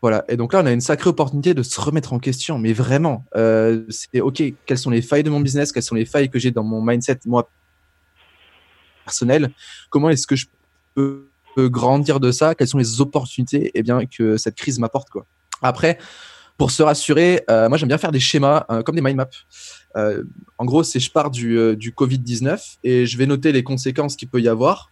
Voilà. 0.00 0.24
Et 0.28 0.36
donc 0.36 0.52
là, 0.52 0.60
on 0.62 0.66
a 0.66 0.70
une 0.70 0.80
sacrée 0.80 1.10
opportunité 1.10 1.54
de 1.54 1.62
se 1.62 1.80
remettre 1.80 2.12
en 2.12 2.18
question. 2.18 2.58
Mais 2.58 2.72
vraiment, 2.72 3.24
euh, 3.34 3.84
c'est 3.88 4.20
ok. 4.20 4.42
Quelles 4.64 4.78
sont 4.78 4.90
les 4.90 5.02
failles 5.02 5.24
de 5.24 5.30
mon 5.30 5.40
business? 5.40 5.72
Quelles 5.72 5.82
sont 5.82 5.96
les 5.96 6.04
failles 6.04 6.30
que 6.30 6.38
j'ai 6.38 6.50
dans 6.50 6.62
mon 6.62 6.80
mindset 6.82 7.20
moi 7.26 7.50
personnel? 9.04 9.50
Comment 9.90 10.10
est-ce 10.10 10.26
que 10.26 10.36
je 10.36 10.46
peux 10.94 11.28
grandir 11.56 12.20
de 12.20 12.30
ça? 12.30 12.54
Quelles 12.54 12.68
sont 12.68 12.78
les 12.78 13.00
opportunités 13.00 13.72
eh 13.74 13.82
bien 13.82 14.06
que 14.06 14.36
cette 14.36 14.54
crise 14.54 14.78
m'apporte 14.78 15.10
quoi? 15.10 15.26
Après 15.62 15.98
pour 16.58 16.72
se 16.72 16.82
rassurer, 16.82 17.44
euh, 17.48 17.68
moi 17.68 17.78
j'aime 17.78 17.88
bien 17.88 17.98
faire 17.98 18.10
des 18.10 18.20
schémas 18.20 18.66
euh, 18.68 18.82
comme 18.82 18.96
des 18.96 19.00
mind 19.00 19.16
maps. 19.16 19.28
Euh, 19.96 20.24
en 20.58 20.64
gros, 20.64 20.82
c'est 20.82 20.98
je 20.98 21.10
pars 21.10 21.30
du, 21.30 21.76
du 21.76 21.92
Covid-19 21.92 22.78
et 22.82 23.06
je 23.06 23.16
vais 23.16 23.26
noter 23.26 23.52
les 23.52 23.62
conséquences 23.62 24.16
qu'il 24.16 24.28
peut 24.28 24.40
y 24.40 24.48
avoir. 24.48 24.90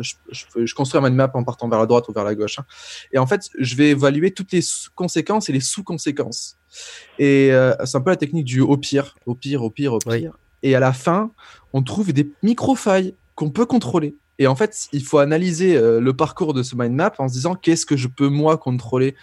Je, 0.00 0.14
je, 0.32 0.74
construis 0.74 0.98
un 0.98 1.02
mind 1.02 1.16
map 1.16 1.30
en 1.34 1.44
partant 1.44 1.68
vers 1.68 1.78
la 1.78 1.86
droite 1.86 2.08
ou 2.08 2.12
vers 2.12 2.24
la 2.24 2.34
gauche. 2.34 2.58
Hein. 2.58 2.64
Et 3.12 3.18
en 3.18 3.26
fait, 3.26 3.48
je 3.58 3.76
vais 3.76 3.90
évaluer 3.90 4.32
toutes 4.32 4.52
les 4.52 4.60
conséquences 4.94 5.48
et 5.48 5.52
les 5.52 5.60
sous-conséquences. 5.60 6.56
Et 7.18 7.50
c'est 7.84 7.96
un 7.96 8.00
peu 8.00 8.10
la 8.10 8.16
technique 8.16 8.44
du 8.44 8.60
au 8.60 8.76
pire, 8.76 9.16
au 9.26 9.34
pire, 9.34 9.62
au 9.62 9.70
pire, 9.70 9.92
au 9.92 9.98
pire. 9.98 10.32
Et 10.62 10.74
à 10.74 10.80
la 10.80 10.92
fin, 10.92 11.30
on 11.72 11.82
trouve 11.82 12.12
des 12.12 12.30
micro-failles 12.42 13.14
qu'on 13.34 13.50
peut 13.50 13.66
contrôler. 13.66 14.16
Et 14.40 14.46
en 14.46 14.56
fait, 14.56 14.88
il 14.92 15.04
faut 15.04 15.18
analyser 15.18 15.80
le 15.80 16.12
parcours 16.12 16.54
de 16.54 16.64
ce 16.64 16.74
mind 16.76 16.94
map 16.94 17.12
en 17.18 17.28
se 17.28 17.34
disant 17.34 17.54
qu'est-ce 17.54 17.86
que 17.86 17.96
je 17.96 18.08
peux 18.08 18.28
moi 18.28 18.56
contrôler 18.56 19.14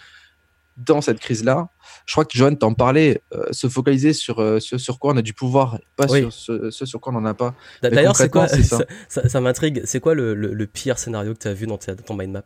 dans 0.76 1.00
cette 1.00 1.20
crise-là. 1.20 1.68
Je 2.04 2.12
crois 2.12 2.24
que 2.24 2.36
Johan 2.36 2.54
t'en 2.54 2.74
parlait, 2.74 3.22
euh, 3.34 3.46
se 3.50 3.68
focaliser 3.68 4.12
sur 4.12 4.40
euh, 4.40 4.60
ce 4.60 4.78
sur 4.78 4.98
quoi 4.98 5.12
on 5.12 5.16
a 5.16 5.22
du 5.22 5.32
pouvoir, 5.32 5.78
pas 5.96 6.08
sur 6.08 6.32
ce, 6.32 6.70
sur 6.70 7.00
quoi 7.00 7.12
on 7.12 7.20
n'en 7.20 7.26
a 7.26 7.34
pas. 7.34 7.54
D'ailleurs, 7.82 8.16
c'est 8.16 8.30
quoi 8.30 8.48
ça, 9.08 9.28
ça, 9.28 9.40
m'intrigue. 9.40 9.82
C'est 9.84 10.00
quoi 10.00 10.14
le, 10.14 10.34
le, 10.34 10.66
pire 10.66 10.98
scénario 10.98 11.34
que 11.34 11.38
tu 11.38 11.48
as 11.48 11.54
vu 11.54 11.66
dans, 11.66 11.78
ton 11.78 12.14
mind 12.14 12.32
map 12.32 12.42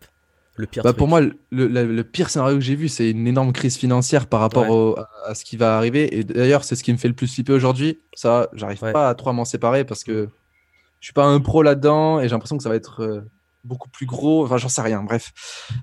le 0.56 0.66
pire 0.66 0.82
bah, 0.82 0.92
pour 0.92 1.08
moi, 1.08 1.20
le, 1.20 1.32
le, 1.50 2.04
pire 2.04 2.28
scénario 2.28 2.56
que 2.56 2.62
j'ai 2.62 2.74
vu, 2.74 2.88
c'est 2.88 3.10
une 3.10 3.26
énorme 3.26 3.52
crise 3.52 3.76
financière 3.76 4.26
par 4.26 4.40
rapport 4.40 4.98
à, 5.24 5.34
ce 5.34 5.44
qui 5.44 5.56
va 5.56 5.76
arriver. 5.76 6.18
Et 6.18 6.24
d'ailleurs, 6.24 6.64
c'est 6.64 6.76
ce 6.76 6.84
qui 6.84 6.92
me 6.92 6.98
fait 6.98 7.08
le 7.08 7.14
plus 7.14 7.32
flipper 7.32 7.52
aujourd'hui. 7.52 8.00
Ça, 8.14 8.48
j'arrive 8.52 8.78
pas 8.78 9.08
à 9.08 9.14
trop 9.14 9.32
m'en 9.32 9.44
séparer 9.44 9.84
parce 9.84 10.04
que 10.04 10.28
je 11.00 11.06
suis 11.06 11.14
pas 11.14 11.24
un 11.24 11.40
pro 11.40 11.62
là-dedans 11.62 12.20
et 12.20 12.24
j'ai 12.24 12.30
l'impression 12.30 12.56
que 12.58 12.62
ça 12.62 12.68
va 12.68 12.74
être 12.74 13.02
euh, 13.02 13.22
beaucoup 13.64 13.88
plus 13.88 14.06
gros. 14.06 14.44
Enfin, 14.44 14.56
j'en 14.56 14.68
sais 14.68 14.82
rien. 14.82 15.02
Bref. 15.02 15.32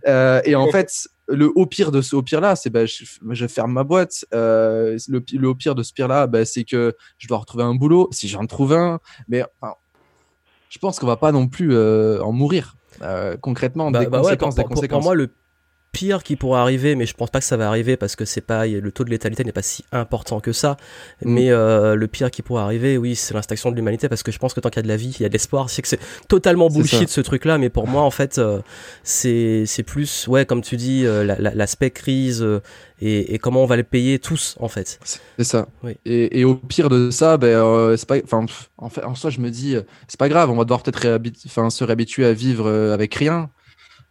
et 0.05 0.55
en 0.55 0.67
fait, 0.67 1.07
le 1.27 1.51
au 1.55 1.65
pire 1.65 1.91
de 1.91 2.01
ce 2.01 2.15
au 2.15 2.21
pire 2.21 2.41
là, 2.41 2.55
c'est 2.55 2.69
bah, 2.69 2.85
je, 2.85 3.47
ferme 3.47 3.73
ma 3.73 3.83
boîte. 3.83 4.25
Euh, 4.33 4.97
le, 5.07 5.23
le, 5.33 5.47
au 5.47 5.55
pire 5.55 5.75
de 5.75 5.83
ce 5.83 5.93
pire 5.93 6.07
là, 6.07 6.27
bah, 6.27 6.45
c'est 6.45 6.63
que 6.63 6.95
je 7.17 7.27
dois 7.27 7.37
retrouver 7.37 7.63
un 7.63 7.75
boulot 7.75 8.07
si 8.11 8.27
j'en 8.27 8.45
trouve 8.45 8.73
un. 8.73 8.99
Mais 9.27 9.43
enfin, 9.59 9.75
je 10.69 10.79
pense 10.79 10.99
qu'on 10.99 11.07
va 11.07 11.17
pas 11.17 11.31
non 11.31 11.47
plus 11.47 11.73
euh, 11.73 12.21
en 12.21 12.31
mourir 12.31 12.75
euh, 13.01 13.37
concrètement 13.37 13.91
bah, 13.91 13.99
des, 13.99 14.07
bah 14.07 14.19
conséquences, 14.19 14.55
des 14.55 14.63
conséquences. 14.63 14.89
Pour 14.89 15.03
moi, 15.03 15.15
le 15.15 15.33
pire 15.91 16.23
qui 16.23 16.35
pourrait 16.35 16.59
arriver, 16.59 16.95
mais 16.95 17.05
je 17.05 17.13
pense 17.13 17.29
pas 17.29 17.39
que 17.39 17.45
ça 17.45 17.57
va 17.57 17.67
arriver 17.67 17.97
parce 17.97 18.15
que 18.15 18.25
c'est 18.25 18.41
pas 18.41 18.67
le 18.67 18.91
taux 18.91 19.03
de 19.03 19.09
létalité 19.09 19.43
n'est 19.43 19.51
pas 19.51 19.61
si 19.61 19.83
important 19.91 20.39
que 20.39 20.51
ça. 20.51 20.77
Mm. 21.23 21.33
Mais 21.33 21.51
euh, 21.51 21.95
le 21.95 22.07
pire 22.07 22.29
qui 22.31 22.41
pourrait 22.41 22.61
arriver, 22.61 22.97
oui, 22.97 23.15
c'est 23.15 23.33
l'extinction 23.33 23.71
de 23.71 23.75
l'humanité 23.75 24.09
parce 24.09 24.23
que 24.23 24.31
je 24.31 24.39
pense 24.39 24.53
que 24.53 24.59
tant 24.59 24.69
qu'il 24.69 24.77
y 24.77 24.79
a 24.81 24.83
de 24.83 24.87
la 24.87 24.97
vie, 24.97 25.15
il 25.19 25.23
y 25.23 25.25
a 25.25 25.29
de 25.29 25.33
l'espoir. 25.33 25.69
C'est 25.69 25.81
que 25.81 25.87
c'est 25.87 25.99
totalement 26.27 26.69
bullshit 26.69 27.09
ce 27.09 27.21
truc-là, 27.21 27.57
mais 27.57 27.69
pour 27.69 27.87
moi 27.87 28.03
en 28.03 28.11
fait, 28.11 28.37
euh, 28.37 28.59
c'est 29.03 29.63
c'est 29.65 29.83
plus 29.83 30.27
ouais 30.27 30.45
comme 30.45 30.61
tu 30.61 30.77
dis 30.77 31.05
euh, 31.05 31.23
l'aspect 31.23 31.91
crise 31.91 32.45
et, 32.99 33.33
et, 33.33 33.39
comment 33.39 33.63
on 33.63 33.67
va 33.67 33.75
le 33.75 33.83
payer 33.83 34.19
tous 34.19 34.55
en 34.59 34.67
fait. 34.67 34.99
C'est 35.37 35.43
ça. 35.43 35.67
Oui. 35.83 35.97
Et, 36.05 36.39
et, 36.39 36.45
au 36.45 36.55
pire 36.55 36.89
de 36.89 37.11
ça, 37.11 37.37
ben 37.37 37.95
c'est 37.95 38.07
pas 38.07 38.17
enfin 38.23 38.45
en 38.77 38.89
fait 38.89 39.03
en 39.03 39.15
soi 39.15 39.29
je 39.29 39.39
me 39.39 39.49
dis 39.49 39.75
c'est 40.07 40.19
pas 40.19 40.29
grave, 40.29 40.49
on 40.49 40.55
va 40.55 40.63
devoir 40.63 40.83
peut-être 40.83 41.19
se 41.69 41.83
réhabituer 41.83 42.25
à 42.25 42.33
vivre 42.33 42.69
avec 42.91 43.15
rien. 43.15 43.49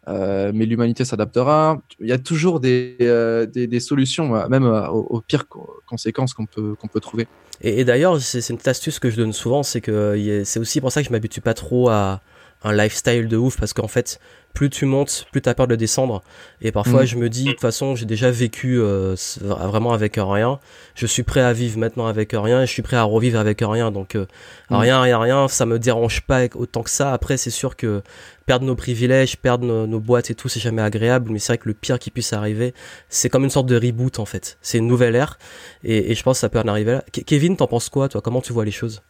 Euh, 0.08 0.52
mais 0.54 0.66
l'humanité 0.66 1.04
s'adaptera. 1.04 1.80
Il 2.00 2.06
y 2.06 2.12
a 2.12 2.18
toujours 2.18 2.60
des, 2.60 2.96
euh, 3.00 3.46
des, 3.46 3.80
solutions, 3.80 4.36
euh, 4.36 4.48
même 4.48 4.64
aux, 4.64 5.20
pires 5.20 5.46
conséquences 5.86 6.32
qu'on 6.32 6.46
peut, 6.46 6.74
qu'on 6.80 6.86
peut 6.86 7.00
trouver. 7.00 7.26
Et, 7.60 7.80
et 7.80 7.84
d'ailleurs, 7.84 8.20
c'est 8.20 8.48
une 8.50 8.58
astuce 8.66 8.98
que 8.98 9.10
je 9.10 9.16
donne 9.16 9.32
souvent, 9.32 9.62
c'est 9.62 9.80
que 9.80 10.42
c'est 10.44 10.60
aussi 10.60 10.80
pour 10.80 10.92
ça 10.92 11.02
que 11.02 11.08
je 11.08 11.12
m'habitue 11.12 11.40
pas 11.40 11.54
trop 11.54 11.88
à 11.88 12.20
un 12.62 12.72
lifestyle 12.72 13.28
de 13.28 13.36
ouf, 13.36 13.58
parce 13.58 13.72
qu'en 13.72 13.88
fait, 13.88 14.20
plus 14.56 14.70
tu 14.70 14.86
montes, 14.86 15.26
plus 15.32 15.42
tu 15.42 15.50
as 15.50 15.54
peur 15.54 15.68
de 15.68 15.76
descendre. 15.76 16.22
Et 16.62 16.72
parfois, 16.72 17.02
mm. 17.02 17.06
je 17.06 17.16
me 17.16 17.28
dis, 17.28 17.44
de 17.44 17.50
toute 17.50 17.60
façon, 17.60 17.94
j'ai 17.94 18.06
déjà 18.06 18.30
vécu 18.30 18.80
euh, 18.80 19.14
vraiment 19.42 19.92
avec 19.92 20.14
rien. 20.16 20.58
Je 20.94 21.04
suis 21.04 21.22
prêt 21.22 21.42
à 21.42 21.52
vivre 21.52 21.78
maintenant 21.78 22.06
avec 22.06 22.30
rien 22.32 22.62
et 22.62 22.66
je 22.66 22.72
suis 22.72 22.80
prêt 22.80 22.96
à 22.96 23.02
revivre 23.02 23.38
avec 23.38 23.60
rien. 23.60 23.90
Donc, 23.92 24.14
euh, 24.14 24.24
mm. 24.70 24.76
rien, 24.76 25.00
rien, 25.02 25.18
rien, 25.18 25.48
ça 25.48 25.66
me 25.66 25.78
dérange 25.78 26.22
pas 26.22 26.46
autant 26.54 26.82
que 26.82 26.88
ça. 26.88 27.12
Après, 27.12 27.36
c'est 27.36 27.50
sûr 27.50 27.76
que 27.76 28.02
perdre 28.46 28.64
nos 28.64 28.74
privilèges, 28.74 29.36
perdre 29.36 29.66
nos, 29.86 30.00
boîtes 30.00 30.30
et 30.30 30.34
tout, 30.34 30.48
c'est 30.48 30.60
jamais 30.60 30.80
agréable. 30.80 31.30
Mais 31.30 31.38
c'est 31.38 31.52
vrai 31.52 31.58
que 31.58 31.68
le 31.68 31.74
pire 31.74 31.98
qui 31.98 32.10
puisse 32.10 32.32
arriver, 32.32 32.72
c'est 33.10 33.28
comme 33.28 33.44
une 33.44 33.50
sorte 33.50 33.66
de 33.66 33.76
reboot 33.76 34.18
en 34.18 34.24
fait. 34.24 34.56
C'est 34.62 34.78
une 34.78 34.86
nouvelle 34.86 35.16
ère 35.16 35.38
et, 35.84 36.12
et, 36.12 36.14
je 36.14 36.22
pense 36.22 36.38
que 36.38 36.40
ça 36.40 36.48
peut 36.48 36.60
en 36.60 36.68
arriver 36.68 36.92
là. 36.92 37.04
Kevin, 37.12 37.58
t'en 37.58 37.66
penses 37.66 37.90
quoi, 37.90 38.08
toi? 38.08 38.22
Comment 38.22 38.40
tu 38.40 38.54
vois 38.54 38.64
les 38.64 38.70
choses? 38.70 39.02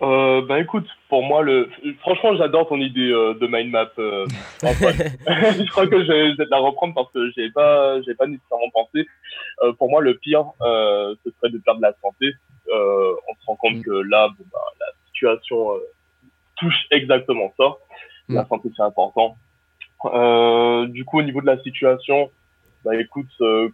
Euh, 0.00 0.42
ben 0.42 0.58
écoute, 0.58 0.86
pour 1.08 1.24
moi, 1.24 1.42
le, 1.42 1.68
franchement, 2.00 2.36
j'adore 2.36 2.68
ton 2.68 2.78
idée 2.78 3.10
euh, 3.10 3.34
de 3.34 3.46
mind 3.48 3.70
map. 3.70 3.90
Euh, 3.98 4.26
je 4.62 5.70
crois 5.70 5.88
que 5.88 6.04
je 6.04 6.12
vais, 6.12 6.36
de 6.36 6.50
la 6.50 6.58
reprendre 6.58 6.94
parce 6.94 7.10
que 7.12 7.30
j'ai 7.32 7.50
pas, 7.50 8.00
j'ai 8.02 8.14
pas 8.14 8.26
nécessairement 8.26 8.70
pensé. 8.72 9.06
Euh, 9.62 9.72
pour 9.72 9.90
moi, 9.90 10.00
le 10.00 10.16
pire, 10.16 10.44
euh, 10.62 11.16
ce 11.24 11.30
serait 11.32 11.50
de 11.50 11.58
perdre 11.58 11.80
la 11.80 11.92
santé. 12.00 12.32
Euh, 12.72 13.14
on 13.28 13.34
se 13.34 13.46
rend 13.46 13.56
compte 13.56 13.76
mm. 13.76 13.82
que 13.82 13.90
là, 13.90 14.28
bon, 14.38 14.44
bah, 14.52 14.58
la 14.78 14.86
situation 15.06 15.70
touche 16.58 16.86
exactement 16.92 17.52
ça. 17.56 17.76
Mm. 18.28 18.34
La 18.36 18.46
santé, 18.46 18.70
c'est 18.76 18.82
important. 18.82 19.36
du 20.86 21.04
coup, 21.04 21.18
au 21.18 21.22
niveau 21.22 21.40
de 21.40 21.46
la 21.46 21.60
situation, 21.62 22.30
bah 22.84 22.94
écoute, 22.94 23.26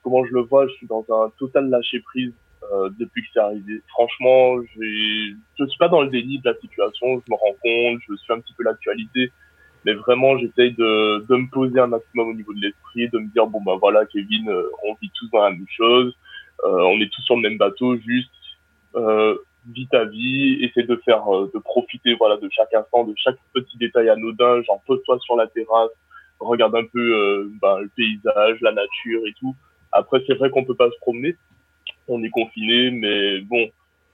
comment 0.03 0.25
je 0.25 0.33
le 0.33 0.41
vois, 0.41 0.67
je 0.69 0.73
suis 0.75 0.87
dans 0.87 1.05
un 1.11 1.31
total 1.39 1.69
lâcher 1.69 2.01
prise 2.01 2.33
euh, 2.73 2.89
depuis 2.99 3.23
que 3.23 3.29
c'est 3.35 3.41
arrivé. 3.41 3.83
Franchement, 3.89 4.57
je 4.63 5.65
suis 5.67 5.79
pas 5.79 5.89
dans 5.89 6.03
le 6.03 6.09
déni 6.09 6.39
de 6.39 6.49
la 6.49 6.57
situation, 6.59 7.23
je 7.27 7.31
me 7.33 7.37
rends 7.37 7.57
compte, 7.63 8.01
je 8.09 8.17
suis 8.17 8.33
un 8.33 8.41
petit 8.41 8.55
peu 8.55 8.65
l'actualité, 8.65 9.31
mais 9.85 9.93
vraiment 9.93 10.39
j'essaye 10.39 10.73
de, 10.73 11.27
de 11.29 11.37
me 11.37 11.51
poser 11.51 11.79
un 11.79 11.89
maximum 11.89 12.29
au 12.29 12.35
niveau 12.35 12.55
de 12.55 12.61
l'esprit, 12.61 13.09
de 13.11 13.19
me 13.19 13.31
dire 13.33 13.47
bon 13.47 13.61
bah 13.63 13.77
voilà 13.79 14.07
Kevin, 14.07 14.49
euh, 14.49 14.63
on 14.85 14.95
vit 14.95 15.11
tous 15.19 15.29
dans 15.31 15.43
la 15.43 15.51
même 15.51 15.67
chose, 15.69 16.17
euh, 16.65 16.83
on 16.85 17.01
est 17.01 17.13
tous 17.13 17.23
sur 17.23 17.37
le 17.37 17.43
même 17.43 17.59
bateau, 17.59 17.97
juste 17.97 18.31
vis 19.67 19.89
ta 19.89 20.05
vie, 20.05 20.63
essaie 20.63 20.85
de 20.85 20.97
faire, 21.05 21.25
de 21.27 21.59
profiter 21.59 22.15
voilà 22.15 22.37
de 22.37 22.49
chaque 22.51 22.73
instant, 22.73 23.05
de 23.05 23.15
chaque 23.17 23.39
petit 23.53 23.77
détail 23.79 24.09
anodin, 24.09 24.63
genre 24.63 24.81
pose-toi 24.87 25.19
sur 25.21 25.37
la 25.37 25.49
terrasse, 25.49 25.91
regarde 26.39 26.77
un 26.77 26.85
peu 26.85 27.51
bah, 27.61 27.79
le 27.81 27.91
paysage, 27.97 28.59
la 28.61 28.73
nature 28.73 29.27
et 29.27 29.35
tout. 29.41 29.57
Après 29.91 30.23
c'est 30.27 30.35
vrai 30.35 30.51
qu'on 30.51 30.65
peut 30.65 30.77
pas 30.77 30.91
se 30.91 30.99
promener, 31.01 31.37
on 32.09 32.23
est 32.23 32.31
confiné, 32.31 32.91
mais 32.91 33.41
bon, 33.41 33.69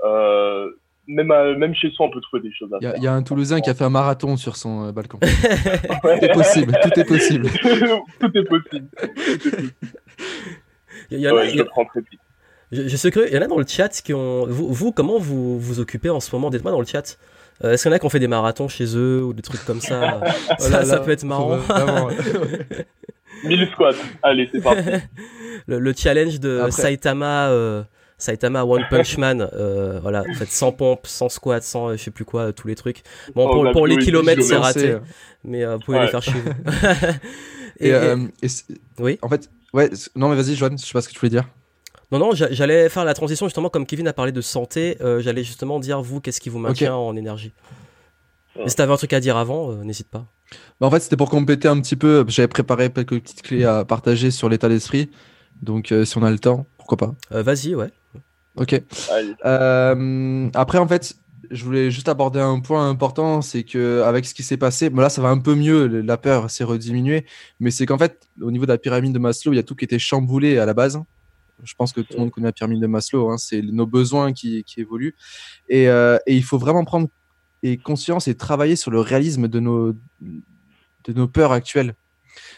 euh, 0.05 0.71
même, 1.07 1.33
même 1.57 1.75
chez 1.75 1.91
soi, 1.91 2.07
on 2.07 2.11
peut 2.11 2.21
trouver 2.21 2.43
des 2.43 2.53
choses 2.53 2.73
à 2.73 2.79
faire. 2.79 2.95
Il 2.97 3.03
y, 3.03 3.07
a 3.07 3.13
un 3.13 3.23
Toulousain 3.23 3.61
qui 3.61 3.71
a 3.71 3.75
fait 3.75 3.85
un 3.85 3.91
marathon 3.91 4.37
sur 4.37 4.57
son 4.57 4.89
euh, 4.89 4.93
balcon. 4.93 5.19
tout 6.03 6.09
est 6.09 6.33
possible, 6.33 6.79
tout 6.83 7.01
est 7.01 7.05
possible. 7.05 7.49
tout 8.21 8.39
est 8.39 8.45
possible. 8.45 8.89
Il 11.11 11.19
y, 11.19 11.29
en 11.29 11.37
a, 11.37 11.47
je 11.47 11.57
le 11.57 11.65
prends 11.65 11.85
très 11.85 12.01
vite. 12.01 12.21
Je, 12.71 12.97
sais 12.97 13.11
que 13.11 13.27
il 13.27 13.35
y 13.35 13.39
en 13.39 13.43
a 13.43 13.49
dans 13.49 13.59
le 13.59 13.67
chat 13.67 13.89
qui 13.89 14.15
ont. 14.15 14.47
Vous, 14.47 14.93
comment 14.93 15.19
vous 15.19 15.59
vous 15.59 15.81
occupez 15.81 16.11
en 16.11 16.21
ce 16.21 16.35
moment? 16.35 16.51
Dites-moi 16.51 16.71
dans 16.71 16.81
le 16.81 16.87
chat. 16.87 17.19
Euh, 17.65 17.73
est-ce 17.73 17.83
qu'il 17.83 17.91
y 17.91 17.93
en 17.93 17.97
a 17.97 17.99
qui 17.99 18.07
ont 18.07 18.11
fait 18.11 18.21
des 18.21 18.29
marathons 18.29 18.69
chez 18.69 18.97
eux 18.97 19.23
ou 19.23 19.33
des 19.33 19.43
trucs 19.43 19.65
comme 19.65 19.81
ça? 19.81 20.21
Ça, 20.59 20.85
ça, 20.85 21.01
peut 21.01 21.11
être 21.11 21.25
marrant. 21.25 21.59
1000 23.45 23.69
squats. 23.73 23.95
Allez, 24.23 24.49
c'est 24.53 24.61
parti. 24.61 24.89
le, 25.67 25.93
challenge 25.95 26.41
de 26.41 26.67
Saitama, 26.71 27.49
euh, 27.51 27.83
Saitama 28.19 28.65
One 28.65 28.85
Punch 28.91 29.19
Man. 29.19 29.49
Euh, 29.53 30.01
voilà, 30.01 30.25
en 30.29 30.35
fait, 30.35 30.49
sans 30.49 30.73
pompe, 30.73 31.07
sans 31.07 31.29
squat, 31.29 31.63
sans 31.63 31.93
je 31.93 31.97
sais 31.97 32.11
plus 32.11 32.25
quoi, 32.25 32.53
tous 32.53 32.69
les 32.69 32.75
trucs. 32.75 33.03
Bon, 33.35 33.49
oh, 33.49 33.73
pour, 33.73 33.87
les 33.87 33.99
kilomètres, 33.99 34.43
c'est 34.43 34.57
raté. 34.57 34.97
Mais 35.45 35.65
euh, 35.65 35.77
vous 35.77 35.81
pouvez 35.81 36.01
les 36.01 36.09
faire 36.09 36.23
chez 36.23 36.33
vous. 36.33 36.51
et, 37.81 37.93
oui. 38.99 39.19
En 39.23 39.29
fait, 39.29 39.51
ouais, 39.73 39.91
non, 40.17 40.29
mais 40.29 40.37
vas-y, 40.37 40.55
Joanne, 40.55 40.79
je 40.79 40.85
sais 40.85 40.93
pas 40.93 41.01
ce 41.01 41.09
que 41.09 41.15
tu 41.15 41.21
voulais 41.21 41.31
dire. 41.31 41.45
Non, 42.13 42.19
non, 42.19 42.31
j'allais 42.35 42.89
faire 42.89 43.05
la 43.05 43.15
transition 43.15 43.47
justement, 43.47 43.69
comme 43.69 43.87
Kevin 43.87 44.09
a 44.09 44.13
parlé 44.13 44.33
de 44.33 44.41
santé, 44.41 44.97
j'allais 45.21 45.45
justement 45.45 45.79
dire, 45.79 46.03
vous, 46.03 46.21
qu'est-ce 46.21 46.41
qui 46.41 46.49
vous 46.49 46.59
maintient 46.59 46.95
en 46.95 47.17
énergie? 47.17 47.53
Mais 48.57 48.69
si 48.69 48.75
t'avais 48.75 48.93
un 48.93 48.97
truc 48.97 49.13
à 49.13 49.21
dire 49.21 49.37
avant, 49.37 49.73
n'hésite 49.77 50.11
pas. 50.11 50.27
Bah, 50.81 50.87
en 50.87 50.91
fait, 50.91 51.01
c'était 51.01 51.17
pour 51.17 51.31
compléter 51.31 51.69
un 51.69 51.81
petit 51.81 51.97
peu. 51.97 52.25
J'avais 52.29 52.49
préparé 52.49 52.91
quelques 52.91 53.21
petites 53.21 53.43
clés 53.43 53.65
à 53.65 53.85
partager 53.85 54.31
sur 54.31 54.49
l'état 54.49 54.69
d'esprit. 54.69 55.11
Donc, 55.63 55.93
euh, 55.93 56.05
si 56.05 56.17
on 56.17 56.23
a 56.23 56.31
le 56.31 56.39
temps, 56.39 56.67
pourquoi 56.79 56.97
pas 56.97 57.15
euh, 57.33 57.43
Vas-y, 57.43 57.75
ouais. 57.75 57.91
Ok. 58.57 58.81
Euh, 59.45 60.49
après, 60.55 60.79
en 60.79 60.89
fait, 60.89 61.17
je 61.51 61.65
voulais 61.65 61.91
juste 61.91 62.09
aborder 62.09 62.41
un 62.41 62.61
point 62.61 62.89
important, 62.89 63.43
c'est 63.43 63.65
que 63.65 64.03
avec 64.03 64.25
ce 64.25 64.35
qui 64.35 64.43
s'est 64.43 64.57
passé, 64.57 64.91
bon 64.91 65.03
là, 65.03 65.09
ça 65.09 65.21
va 65.21 65.29
un 65.29 65.39
peu 65.39 65.55
mieux. 65.55 65.87
La 65.87 66.17
peur 66.17 66.51
s'est 66.51 66.65
rediminuée, 66.65 67.27
mais 67.59 67.71
c'est 67.71 67.87
qu'en 67.87 67.99
fait, 67.99 68.29
au 68.41 68.51
niveau 68.51 68.67
de 68.67 68.71
la 68.71 68.79
pyramide 68.79 69.13
de 69.13 69.19
Maslow, 69.19 69.53
il 69.53 69.57
y 69.57 69.59
a 69.59 69.63
tout 69.63 69.75
qui 69.75 69.85
était 69.85 69.99
chamboulé 69.99 70.59
à 70.59 70.67
la 70.67 70.75
base. 70.75 71.01
Je 71.63 71.75
pense 71.75 71.93
que 71.93 72.01
tout 72.01 72.15
le 72.15 72.21
monde 72.21 72.31
connaît 72.31 72.49
la 72.49 72.53
pyramide 72.53 72.81
de 72.81 72.87
Maslow. 72.87 73.31
Hein, 73.31 73.37
c'est 73.37 73.61
nos 73.61 73.87
besoins 73.87 74.33
qui, 74.33 74.65
qui 74.65 74.81
évoluent, 74.81 75.15
et, 75.69 75.85
et 75.85 76.19
il 76.27 76.43
faut 76.43 76.59
vraiment 76.59 76.85
prendre 76.85 77.09
et 77.63 77.77
conscience 77.77 78.29
et 78.29 78.35
travailler 78.35 78.77
sur 78.77 78.91
le 78.91 79.01
réalisme 79.01 79.49
de 79.49 79.61
nos, 79.61 79.93
de 79.93 81.13
nos 81.13 81.29
peurs 81.29 81.53
actuelles. 81.53 81.95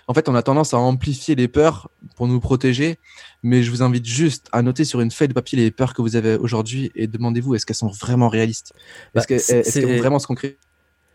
En 0.09 0.15
fait, 0.15 0.29
on 0.29 0.35
a 0.35 0.43
tendance 0.43 0.75
à 0.75 0.79
amplifier 0.79 1.35
les 1.35 1.49
peurs 1.49 1.91
pour 2.17 2.27
nous 2.27 2.41
protéger, 2.41 2.99
mais 3.43 3.63
je 3.63 3.71
vous 3.71 3.83
invite 3.83 4.05
juste 4.05 4.49
à 4.53 4.63
noter 4.63 4.85
sur 4.85 5.01
une 5.01 5.11
feuille 5.11 5.29
de 5.29 5.33
papier 5.33 5.59
les 5.59 5.71
peurs 5.71 5.95
que 5.95 6.03
vous 6.03 6.17
avez 6.17 6.37
aujourd'hui 6.37 6.91
et 6.95 7.07
demandez-vous 7.07 7.55
est-ce 7.55 7.67
qu'elles 7.67 7.77
sont 7.77 7.89
vraiment 7.89 8.29
réalistes? 8.29 8.73
Est-ce 9.15 9.27
bah, 9.29 9.63
qu'elles 9.63 9.87
vont 9.87 9.97
vraiment 9.99 10.19
se 10.19 10.27
concrétiser 10.27 10.59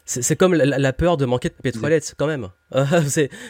c'est 0.07 0.37
comme 0.37 0.53
la, 0.53 0.93
peur 0.93 1.17
de 1.17 1.25
manquer 1.25 1.49
de 1.49 1.53
papier 1.53 1.71
de 1.73 1.79
toilette, 1.79 2.15
quand 2.17 2.27
même. 2.27 2.47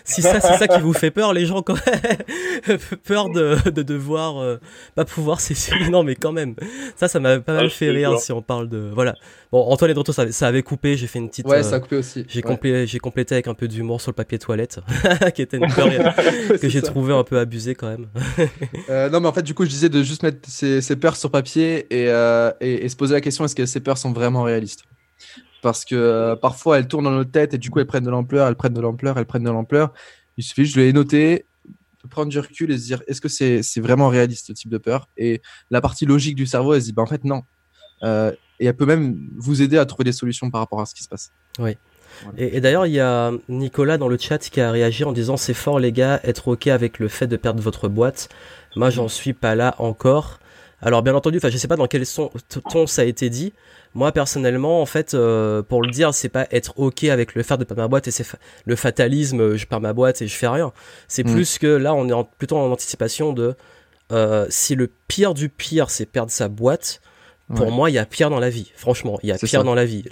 si 0.03 0.21
ça, 0.21 0.39
c'est 0.39 0.57
ça 0.57 0.67
qui 0.67 0.81
vous 0.81 0.93
fait 0.93 1.11
peur, 1.11 1.31
les 1.31 1.45
gens, 1.45 1.61
quand 1.61 1.75
même. 1.75 2.77
peur 3.03 3.29
de, 3.29 3.69
de 3.69 3.83
devoir 3.83 4.39
euh, 4.39 4.57
pas 4.95 5.05
pouvoir 5.05 5.39
s'essuyer. 5.39 5.89
Non, 5.89 6.03
mais 6.03 6.15
quand 6.15 6.31
même. 6.31 6.55
Ça, 6.95 7.07
ça 7.07 7.19
m'a 7.19 7.39
pas 7.39 7.53
mal 7.53 7.67
ah, 7.67 7.69
fait 7.69 7.91
rire 7.91 8.19
si 8.19 8.31
on 8.31 8.41
parle 8.41 8.69
de. 8.69 8.89
Voilà. 8.91 9.13
Bon, 9.51 9.61
Antoine 9.63 9.91
et 9.91 9.93
Droto, 9.93 10.11
ça, 10.11 10.31
ça, 10.31 10.47
avait 10.47 10.63
coupé. 10.63 10.97
J'ai 10.97 11.05
fait 11.05 11.19
une 11.19 11.29
petite. 11.29 11.47
Ouais, 11.47 11.61
ça 11.61 11.75
a 11.75 11.79
coupé 11.79 11.97
aussi. 11.97 12.25
J'ai 12.27 12.41
j'ai 12.85 12.99
complété 12.99 13.35
avec 13.35 13.47
un 13.47 13.53
peu 13.53 13.67
d'humour 13.67 14.01
sur 14.01 14.11
le 14.11 14.15
papier 14.15 14.39
toilette, 14.39 14.79
qui 15.35 15.43
était 15.43 15.57
une 15.57 15.71
peur 15.71 15.89
que 16.59 16.69
j'ai 16.69 16.81
trouvé 16.81 17.13
un 17.13 17.23
peu 17.23 17.37
abusée 17.37 17.75
quand 17.75 17.89
même. 17.89 18.07
euh, 18.89 19.09
non, 19.09 19.19
mais 19.19 19.27
en 19.27 19.33
fait, 19.33 19.43
du 19.43 19.53
coup, 19.53 19.63
je 19.63 19.69
disais 19.69 19.89
de 19.89 20.01
juste 20.01 20.23
mettre 20.23 20.39
ces, 20.49 20.81
ces 20.81 20.95
peurs 20.95 21.17
sur 21.17 21.29
papier 21.29 21.85
et, 21.91 22.09
euh, 22.09 22.51
et, 22.61 22.85
et 22.85 22.89
se 22.89 22.95
poser 22.95 23.13
la 23.13 23.21
question 23.21 23.45
est-ce 23.45 23.55
que 23.55 23.67
ces 23.67 23.79
peurs 23.79 23.99
sont 23.99 24.11
vraiment 24.11 24.41
réalistes? 24.41 24.83
Parce 25.61 25.85
que 25.85 25.95
euh, 25.95 26.35
parfois 26.35 26.79
elles 26.79 26.87
tournent 26.87 27.05
dans 27.05 27.11
notre 27.11 27.31
tête 27.31 27.53
et 27.53 27.57
du 27.57 27.69
coup 27.69 27.79
elles 27.79 27.87
prennent 27.87 28.03
de 28.03 28.09
l'ampleur, 28.09 28.47
elles 28.47 28.55
prennent 28.55 28.73
de 28.73 28.81
l'ampleur, 28.81 29.17
elles 29.17 29.25
prennent 29.25 29.43
de 29.43 29.49
l'ampleur. 29.49 29.93
Il 30.37 30.43
suffit 30.43 30.65
juste 30.65 30.77
de 30.77 30.81
les 30.81 30.93
noter, 30.93 31.45
de 32.03 32.09
prendre 32.09 32.29
du 32.29 32.39
recul 32.39 32.71
et 32.71 32.77
se 32.77 32.85
dire 32.85 33.01
est-ce 33.07 33.21
que 33.21 33.29
c'est 33.29 33.79
vraiment 33.79 34.09
réaliste 34.09 34.47
ce 34.47 34.53
type 34.53 34.69
de 34.69 34.77
peur? 34.77 35.07
Et 35.17 35.41
la 35.71 35.81
partie 35.81 36.05
logique 36.05 36.35
du 36.35 36.45
cerveau, 36.45 36.73
elle 36.73 36.81
se 36.81 36.87
dit 36.87 36.93
bah, 36.93 37.03
en 37.03 37.07
fait 37.07 37.23
non. 37.23 37.43
Euh, 38.03 38.31
et 38.59 38.65
elle 38.65 38.75
peut 38.75 38.85
même 38.85 39.29
vous 39.35 39.61
aider 39.61 39.77
à 39.77 39.85
trouver 39.85 40.05
des 40.05 40.11
solutions 40.11 40.49
par 40.49 40.61
rapport 40.61 40.81
à 40.81 40.85
ce 40.85 40.93
qui 40.93 41.03
se 41.03 41.09
passe. 41.09 41.31
Oui. 41.59 41.77
Et, 42.37 42.61
d'ailleurs, 42.61 42.87
il 42.87 42.93
y 42.93 42.99
a 42.99 43.31
Nicolas 43.47 43.97
dans 43.97 44.07
le 44.07 44.17
chat 44.17 44.39
qui 44.39 44.59
a 44.59 44.71
réagi 44.71 45.03
en 45.03 45.11
disant 45.11 45.37
c'est 45.37 45.53
fort 45.53 45.79
les 45.79 45.91
gars, 45.91 46.19
être 46.23 46.47
ok 46.47 46.67
avec 46.67 46.97
le 46.97 47.07
fait 47.07 47.27
de 47.27 47.37
perdre 47.37 47.61
votre 47.61 47.89
boîte. 47.89 48.29
Moi, 48.75 48.89
j'en 48.89 49.07
suis 49.07 49.33
pas 49.33 49.55
là 49.55 49.75
encore. 49.77 50.39
Alors 50.81 51.01
bien 51.01 51.15
entendu, 51.15 51.37
enfin 51.37 51.49
je 51.49 51.57
sais 51.57 51.67
pas 51.67 51.75
dans 51.75 51.87
quel 51.87 52.03
ton 52.69 52.85
ça 52.85 53.01
a 53.01 53.05
été 53.05 53.29
dit, 53.29 53.53
moi 53.95 54.11
personnellement, 54.11 54.81
en 54.81 54.85
fait, 54.85 55.15
euh, 55.15 55.63
pour 55.63 55.81
le 55.81 55.89
dire, 55.89 56.13
c'est 56.13 56.29
pas 56.29 56.47
être 56.51 56.73
ok 56.77 57.05
avec 57.05 57.33
le 57.33 57.41
faire 57.41 57.57
de 57.57 57.63
perdre 57.63 57.81
ma 57.81 57.87
boîte 57.87 58.07
et 58.07 58.11
c'est 58.11 58.25
le 58.65 58.75
fatalisme, 58.75 59.55
je 59.55 59.65
perds 59.65 59.81
ma 59.81 59.93
boîte 59.93 60.21
et 60.21 60.27
je 60.27 60.35
fais 60.35 60.47
rien. 60.47 60.71
C'est 61.07 61.25
mm. 61.25 61.31
plus 61.33 61.57
que 61.57 61.67
là, 61.67 61.95
on 61.95 62.07
est 62.07 62.27
plutôt 62.37 62.57
en 62.57 62.71
anticipation 62.71 63.33
de 63.33 63.55
euh, 64.11 64.45
si 64.49 64.75
le 64.75 64.89
pire 65.07 65.33
du 65.33 65.49
pire, 65.49 65.89
c'est 65.89 66.05
perdre 66.05 66.31
sa 66.31 66.47
boîte. 66.47 67.01
Pour 67.55 67.71
moi, 67.71 67.89
il 67.89 67.93
y 67.93 67.97
a 67.97 68.05
pire 68.05 68.29
dans 68.29 68.39
la 68.39 68.49
vie. 68.49 68.71
Franchement, 68.75 69.19
il 69.23 69.29
y 69.29 69.31
a 69.31 69.37
pire 69.37 69.63
dans 69.63 69.75
la 69.75 69.85
vie. 69.85 70.03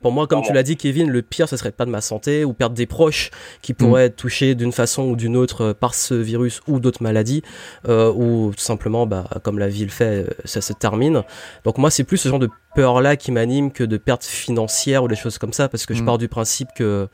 pour 0.00 0.12
moi, 0.12 0.26
comme 0.26 0.42
tu 0.42 0.52
l'as 0.52 0.62
dit, 0.62 0.76
Kevin, 0.76 1.08
le 1.08 1.22
pire, 1.22 1.48
ce 1.48 1.56
serait 1.56 1.72
pas 1.72 1.86
de 1.86 1.90
ma 1.90 2.02
santé 2.02 2.44
ou 2.44 2.52
perdre 2.52 2.76
des 2.76 2.86
proches 2.86 3.30
qui 3.62 3.72
mm. 3.72 3.76
pourraient 3.76 4.04
être 4.06 4.16
touchés 4.16 4.54
d'une 4.54 4.72
façon 4.72 5.04
ou 5.04 5.16
d'une 5.16 5.36
autre 5.36 5.62
euh, 5.62 5.74
par 5.74 5.94
ce 5.94 6.14
virus 6.14 6.60
ou 6.66 6.78
d'autres 6.78 7.02
maladies, 7.02 7.42
euh, 7.88 8.12
ou 8.12 8.52
tout 8.54 8.62
simplement, 8.62 9.06
bah, 9.06 9.24
comme 9.42 9.58
la 9.58 9.68
vie 9.68 9.84
le 9.84 9.90
fait, 9.90 10.24
euh, 10.24 10.26
ça 10.44 10.60
se 10.60 10.74
termine. 10.74 11.22
Donc 11.64 11.78
moi, 11.78 11.90
c'est 11.90 12.04
plus 12.04 12.18
ce 12.18 12.28
genre 12.28 12.38
de 12.38 12.50
peur-là 12.74 13.16
qui 13.16 13.32
m'anime 13.32 13.72
que 13.72 13.84
de 13.84 13.96
pertes 13.96 14.24
financières 14.24 15.04
ou 15.04 15.08
des 15.08 15.16
choses 15.16 15.38
comme 15.38 15.54
ça, 15.54 15.68
parce 15.68 15.86
que 15.86 15.94
je 15.94 16.02
mm. 16.02 16.06
pars 16.06 16.18
du 16.18 16.28
principe 16.28 16.68
que 16.76 17.08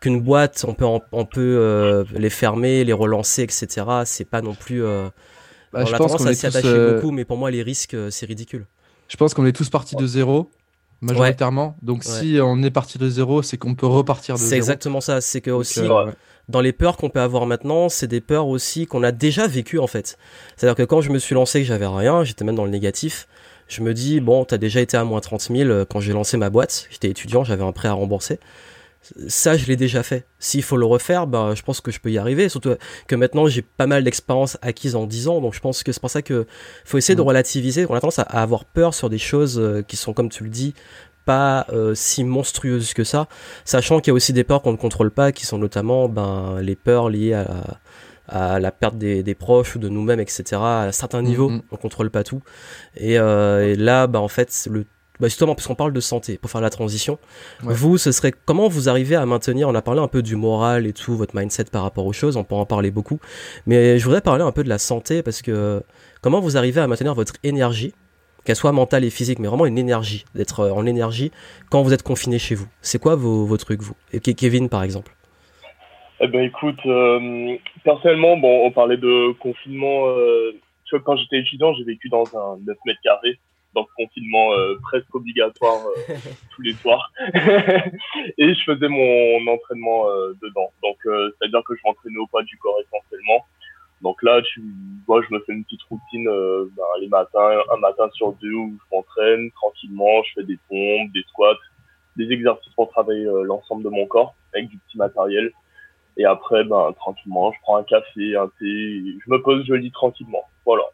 qu'une 0.00 0.20
boîte, 0.20 0.64
on 0.68 0.74
peut, 0.74 0.84
on 1.10 1.24
peut 1.24 2.04
les 2.14 2.30
fermer, 2.30 2.84
les 2.84 2.92
relancer, 2.92 3.42
etc. 3.42 3.84
C'est 4.04 4.28
pas 4.28 4.42
non 4.42 4.54
plus. 4.54 4.84
Euh, 4.84 5.08
bah, 5.72 5.80
on 5.82 5.92
a 5.92 5.98
tendance 5.98 6.24
à 6.24 6.34
s'y 6.34 6.46
attacher 6.46 6.92
beaucoup, 6.92 7.10
mais 7.10 7.24
pour 7.24 7.36
moi, 7.36 7.50
les 7.50 7.62
risques, 7.62 7.96
c'est 8.10 8.26
ridicule. 8.26 8.66
Je 9.08 9.16
pense 9.16 9.34
qu'on 9.34 9.46
est 9.46 9.52
tous 9.52 9.70
partis 9.70 9.96
de 9.96 10.06
zéro 10.06 10.50
majoritairement. 11.00 11.76
Donc 11.82 12.04
si 12.04 12.38
on 12.42 12.62
est 12.62 12.70
parti 12.70 12.98
de 12.98 13.08
zéro, 13.08 13.42
c'est 13.42 13.56
qu'on 13.56 13.74
peut 13.74 13.86
repartir 13.86 14.34
de 14.34 14.38
zéro. 14.38 14.50
C'est 14.50 14.56
exactement 14.56 15.00
ça. 15.00 15.20
C'est 15.20 15.40
que 15.40 15.50
aussi 15.50 15.80
euh, 15.80 16.10
dans 16.48 16.60
les 16.60 16.72
peurs 16.72 16.96
qu'on 16.96 17.10
peut 17.10 17.20
avoir 17.20 17.46
maintenant, 17.46 17.88
c'est 17.88 18.06
des 18.06 18.20
peurs 18.20 18.46
aussi 18.46 18.86
qu'on 18.86 19.02
a 19.02 19.12
déjà 19.12 19.46
vécues 19.46 19.78
en 19.78 19.86
fait. 19.86 20.18
C'est-à-dire 20.56 20.76
que 20.76 20.82
quand 20.82 21.00
je 21.00 21.10
me 21.10 21.18
suis 21.18 21.34
lancé, 21.34 21.60
que 21.60 21.66
j'avais 21.66 21.86
rien, 21.86 22.24
j'étais 22.24 22.44
même 22.44 22.56
dans 22.56 22.64
le 22.64 22.70
négatif. 22.70 23.28
Je 23.68 23.82
me 23.82 23.92
dis 23.92 24.20
bon, 24.20 24.44
t'as 24.44 24.58
déjà 24.58 24.80
été 24.80 24.96
à 24.96 25.04
moins 25.04 25.20
30 25.20 25.42
000 25.42 25.70
euh, 25.70 25.84
quand 25.84 26.00
j'ai 26.00 26.12
lancé 26.12 26.36
ma 26.36 26.50
boîte. 26.50 26.86
J'étais 26.90 27.08
étudiant, 27.08 27.44
j'avais 27.44 27.64
un 27.64 27.72
prêt 27.72 27.88
à 27.88 27.92
rembourser 27.92 28.38
ça 29.26 29.56
je 29.56 29.66
l'ai 29.66 29.76
déjà 29.76 30.02
fait. 30.02 30.26
S'il 30.38 30.62
faut 30.62 30.76
le 30.76 30.86
refaire, 30.86 31.26
ben, 31.26 31.54
je 31.54 31.62
pense 31.62 31.80
que 31.80 31.90
je 31.90 32.00
peux 32.00 32.10
y 32.10 32.18
arriver. 32.18 32.48
Surtout 32.48 32.74
que 33.06 33.14
maintenant 33.14 33.46
j'ai 33.46 33.62
pas 33.62 33.86
mal 33.86 34.04
d'expérience 34.04 34.58
acquise 34.62 34.96
en 34.96 35.06
10 35.06 35.28
ans, 35.28 35.40
donc 35.40 35.54
je 35.54 35.60
pense 35.60 35.82
que 35.82 35.92
c'est 35.92 36.00
pour 36.00 36.10
ça 36.10 36.22
que 36.22 36.46
faut 36.84 36.98
essayer 36.98 37.16
de 37.16 37.22
mm. 37.22 37.26
relativiser. 37.26 37.86
On 37.88 37.94
a 37.94 38.00
tendance 38.00 38.18
à, 38.18 38.22
avoir 38.22 38.64
peur 38.64 38.94
sur 38.94 39.10
des 39.10 39.18
choses 39.18 39.58
euh, 39.58 39.82
qui 39.82 39.96
sont, 39.96 40.12
comme 40.12 40.28
tu 40.28 40.44
le 40.44 40.50
dis, 40.50 40.74
pas 41.24 41.66
euh, 41.72 41.94
si 41.94 42.24
monstrueuses 42.24 42.94
que 42.94 43.04
ça, 43.04 43.28
sachant 43.64 44.00
qu'il 44.00 44.10
y 44.10 44.12
a 44.12 44.14
aussi 44.14 44.32
des 44.32 44.44
peurs 44.44 44.62
qu'on 44.62 44.72
ne 44.72 44.78
contrôle 44.78 45.10
pas, 45.10 45.30
qui 45.32 45.44
sont 45.44 45.58
notamment 45.58 46.08
ben, 46.08 46.60
les 46.62 46.76
peurs 46.76 47.10
liées 47.10 47.34
à, 47.34 48.58
la 48.58 48.70
perte 48.72 48.96
des, 48.96 49.34
proches 49.34 49.76
ou 49.76 49.78
de 49.78 49.88
nous-mêmes, 49.88 50.20
etc. 50.20 50.44
À 50.54 50.92
certains 50.92 51.22
mm, 51.22 51.24
niveaux, 51.24 51.50
mm. 51.50 51.62
on 51.70 51.76
contrôle 51.76 52.10
pas 52.10 52.24
tout. 52.24 52.42
Et, 52.96 53.18
euh, 53.18 53.72
et 53.72 53.76
là, 53.76 54.06
ben, 54.06 54.20
en 54.20 54.28
fait, 54.28 54.68
le 54.70 54.84
bah 55.20 55.28
justement, 55.28 55.54
puisqu'on 55.54 55.74
parle 55.74 55.92
de 55.92 56.00
santé, 56.00 56.38
pour 56.38 56.50
faire 56.50 56.60
la 56.60 56.70
transition, 56.70 57.18
vous, 57.60 57.98
ce 57.98 58.12
serait 58.12 58.32
comment 58.44 58.68
vous 58.68 58.88
arrivez 58.88 59.16
à 59.16 59.26
maintenir, 59.26 59.68
on 59.68 59.74
a 59.74 59.82
parlé 59.82 60.00
un 60.00 60.08
peu 60.08 60.22
du 60.22 60.36
moral 60.36 60.86
et 60.86 60.92
tout, 60.92 61.16
votre 61.16 61.36
mindset 61.36 61.64
par 61.64 61.82
rapport 61.82 62.06
aux 62.06 62.12
choses, 62.12 62.36
on 62.36 62.44
peut 62.44 62.54
en 62.54 62.66
parler 62.66 62.90
beaucoup, 62.90 63.20
mais 63.66 63.98
je 63.98 64.04
voudrais 64.04 64.20
parler 64.20 64.44
un 64.44 64.52
peu 64.52 64.64
de 64.64 64.68
la 64.68 64.78
santé, 64.78 65.22
parce 65.22 65.42
que 65.42 65.82
comment 66.20 66.40
vous 66.40 66.56
arrivez 66.56 66.80
à 66.80 66.86
maintenir 66.86 67.14
votre 67.14 67.34
énergie, 67.42 67.94
qu'elle 68.44 68.56
soit 68.56 68.72
mentale 68.72 69.04
et 69.04 69.10
physique, 69.10 69.38
mais 69.38 69.48
vraiment 69.48 69.66
une 69.66 69.78
énergie, 69.78 70.24
d'être 70.34 70.70
en 70.70 70.86
énergie 70.86 71.30
quand 71.70 71.82
vous 71.82 71.92
êtes 71.92 72.02
confiné 72.02 72.38
chez 72.38 72.54
vous. 72.54 72.68
C'est 72.80 73.00
quoi 73.00 73.14
vos, 73.14 73.44
vos 73.44 73.56
trucs, 73.56 73.82
vous? 73.82 73.94
Et 74.12 74.20
Kevin, 74.20 74.68
par 74.68 74.82
exemple 74.82 75.12
eh 76.20 76.26
ben 76.26 76.42
écoute, 76.42 76.80
euh, 76.86 77.56
personnellement, 77.84 78.36
bon, 78.36 78.66
on 78.66 78.72
parlait 78.72 78.96
de 78.96 79.32
confinement. 79.34 80.08
Euh, 80.08 80.52
tu 80.84 80.96
vois, 80.96 81.04
quand 81.04 81.16
j'étais 81.16 81.38
étudiant, 81.38 81.74
j'ai 81.74 81.84
vécu 81.84 82.08
dans 82.08 82.24
un 82.36 82.58
9 82.66 82.76
mètres 82.86 83.00
carrés, 83.04 83.38
dans 83.74 83.84
ce 83.84 83.90
confinement 83.96 84.52
euh, 84.52 84.76
presque 84.82 85.14
obligatoire 85.14 85.80
euh, 85.86 86.14
tous 86.54 86.62
les 86.62 86.74
soirs. 86.74 87.10
et 88.38 88.54
je 88.54 88.62
faisais 88.64 88.88
mon 88.88 89.46
entraînement 89.46 90.08
euh, 90.08 90.32
dedans. 90.42 90.72
Donc, 90.82 90.96
c'est-à-dire 91.04 91.62
que 91.66 91.74
je 91.74 91.80
m'entraînais 91.84 92.18
au 92.18 92.26
pas 92.26 92.42
du 92.42 92.56
corps 92.58 92.76
essentiellement. 92.80 93.44
Donc 94.00 94.22
là, 94.22 94.40
tu 94.42 94.62
vois, 95.06 95.22
je 95.22 95.34
me 95.34 95.40
fais 95.40 95.52
une 95.52 95.64
petite 95.64 95.82
routine 95.90 96.24
ben, 96.24 96.84
les 97.00 97.08
matins, 97.08 97.58
un 97.72 97.76
matin 97.78 98.08
sur 98.12 98.32
deux 98.34 98.52
où 98.52 98.78
je 98.78 98.96
m'entraîne 98.96 99.50
tranquillement, 99.52 100.22
je 100.22 100.34
fais 100.34 100.46
des 100.46 100.58
pompes, 100.68 101.10
des 101.12 101.24
squats, 101.28 101.58
des 102.16 102.30
exercices 102.30 102.72
pour 102.74 102.88
travailler 102.90 103.24
l'ensemble 103.24 103.82
de 103.82 103.88
mon 103.88 104.06
corps 104.06 104.36
avec 104.54 104.68
du 104.68 104.78
petit 104.78 104.98
matériel. 104.98 105.50
Et 106.16 106.24
après, 106.24 106.62
ben, 106.62 106.92
tranquillement, 106.92 107.50
je 107.52 107.58
prends 107.62 107.76
un 107.76 107.82
café, 107.82 108.36
un 108.36 108.48
thé, 108.60 109.02
je 109.24 109.30
me 109.30 109.42
pose, 109.42 109.64
je 109.66 109.74
lis 109.74 109.90
tranquillement. 109.90 110.44
Voilà. 110.64 110.84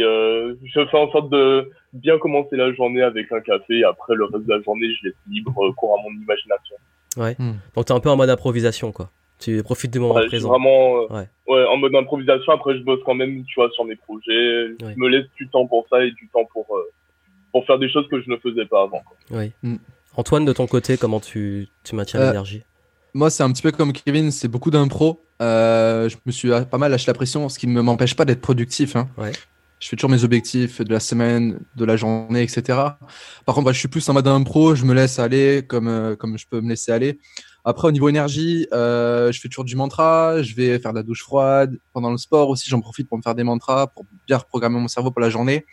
Euh, 0.00 0.54
je 0.64 0.84
fais 0.86 0.96
en 0.96 1.10
sorte 1.10 1.30
de 1.30 1.70
bien 1.92 2.18
commencer 2.18 2.56
la 2.56 2.72
journée 2.72 3.02
avec 3.02 3.30
un 3.32 3.40
café 3.40 3.78
et 3.78 3.84
après 3.84 4.14
le 4.14 4.24
reste 4.24 4.46
de 4.46 4.54
la 4.54 4.62
journée, 4.62 4.86
je 5.00 5.08
laisse 5.08 5.16
libre 5.28 5.52
euh, 5.66 5.72
cours 5.72 5.98
à 5.98 6.02
mon 6.02 6.10
imagination. 6.10 6.76
Ouais. 7.16 7.36
Hmm. 7.38 7.58
Donc 7.74 7.86
t'es 7.86 7.92
un 7.92 8.00
peu 8.00 8.10
en 8.10 8.16
mode 8.16 8.30
improvisation, 8.30 8.92
quoi. 8.92 9.10
Tu 9.38 9.62
profites 9.62 9.92
du 9.92 9.98
moment 9.98 10.14
présent. 10.14 10.48
Vraiment, 10.48 11.02
euh, 11.02 11.14
ouais. 11.14 11.28
ouais. 11.48 11.64
en 11.66 11.76
mode 11.76 11.94
improvisation. 11.94 12.52
Après, 12.52 12.78
je 12.78 12.82
bosse 12.84 13.00
quand 13.04 13.14
même, 13.14 13.44
tu 13.44 13.54
vois, 13.56 13.70
sur 13.70 13.84
mes 13.84 13.96
projets. 13.96 14.68
Je 14.80 14.96
me 14.96 15.08
laisse 15.08 15.26
du 15.36 15.48
temps 15.48 15.66
pour 15.66 15.86
ça 15.90 16.04
et 16.04 16.12
du 16.12 16.28
temps 16.32 16.48
pour 16.52 16.66
pour 17.50 17.66
faire 17.66 17.78
des 17.78 17.90
choses 17.90 18.08
que 18.08 18.20
je 18.22 18.30
ne 18.30 18.36
faisais 18.36 18.64
pas 18.64 18.82
avant. 18.82 19.02
Oui. 19.30 19.52
Hmm. 19.62 19.76
Antoine, 20.16 20.44
de 20.44 20.52
ton 20.52 20.66
côté, 20.66 20.96
comment 20.96 21.20
tu, 21.20 21.68
tu 21.84 21.94
maintiens 21.94 22.20
l'énergie? 22.20 22.62
moi, 23.14 23.30
c'est 23.30 23.42
un 23.42 23.52
petit 23.52 23.62
peu 23.62 23.72
comme 23.72 23.92
Kevin, 23.92 24.30
c'est 24.30 24.48
beaucoup 24.48 24.70
d'impro. 24.70 25.22
Euh, 25.40 26.08
je 26.08 26.16
me 26.24 26.32
suis 26.32 26.50
pas 26.70 26.78
mal 26.78 26.90
lâché 26.90 27.06
la 27.08 27.14
pression, 27.14 27.48
ce 27.48 27.58
qui 27.58 27.66
ne 27.66 27.80
m'empêche 27.80 28.14
pas 28.14 28.24
d'être 28.24 28.40
productif. 28.40 28.96
Hein. 28.96 29.08
Je 29.82 29.88
fais 29.88 29.96
toujours 29.96 30.10
mes 30.10 30.22
objectifs 30.22 30.80
de 30.80 30.92
la 30.92 31.00
semaine, 31.00 31.58
de 31.74 31.84
la 31.84 31.96
journée, 31.96 32.40
etc. 32.42 32.62
Par 33.44 33.52
contre, 33.56 33.64
bah, 33.64 33.72
je 33.72 33.80
suis 33.80 33.88
plus 33.88 34.08
en 34.08 34.12
mode 34.12 34.28
impro, 34.28 34.76
je 34.76 34.84
me 34.84 34.94
laisse 34.94 35.18
aller 35.18 35.64
comme, 35.66 35.88
euh, 35.88 36.14
comme 36.14 36.38
je 36.38 36.46
peux 36.46 36.60
me 36.60 36.68
laisser 36.68 36.92
aller. 36.92 37.18
Après, 37.64 37.88
au 37.88 37.90
niveau 37.90 38.08
énergie, 38.08 38.68
euh, 38.72 39.32
je 39.32 39.40
fais 39.40 39.48
toujours 39.48 39.64
du 39.64 39.74
mantra, 39.74 40.40
je 40.40 40.54
vais 40.54 40.78
faire 40.78 40.92
de 40.92 40.98
la 40.98 41.02
douche 41.02 41.24
froide. 41.24 41.80
Pendant 41.92 42.12
le 42.12 42.16
sport 42.16 42.48
aussi, 42.48 42.70
j'en 42.70 42.80
profite 42.80 43.08
pour 43.08 43.18
me 43.18 43.22
faire 43.22 43.34
des 43.34 43.42
mantras, 43.42 43.88
pour 43.88 44.06
bien 44.28 44.38
reprogrammer 44.38 44.78
mon 44.78 44.86
cerveau 44.86 45.10
pour 45.10 45.20
la 45.20 45.30
journée. 45.30 45.66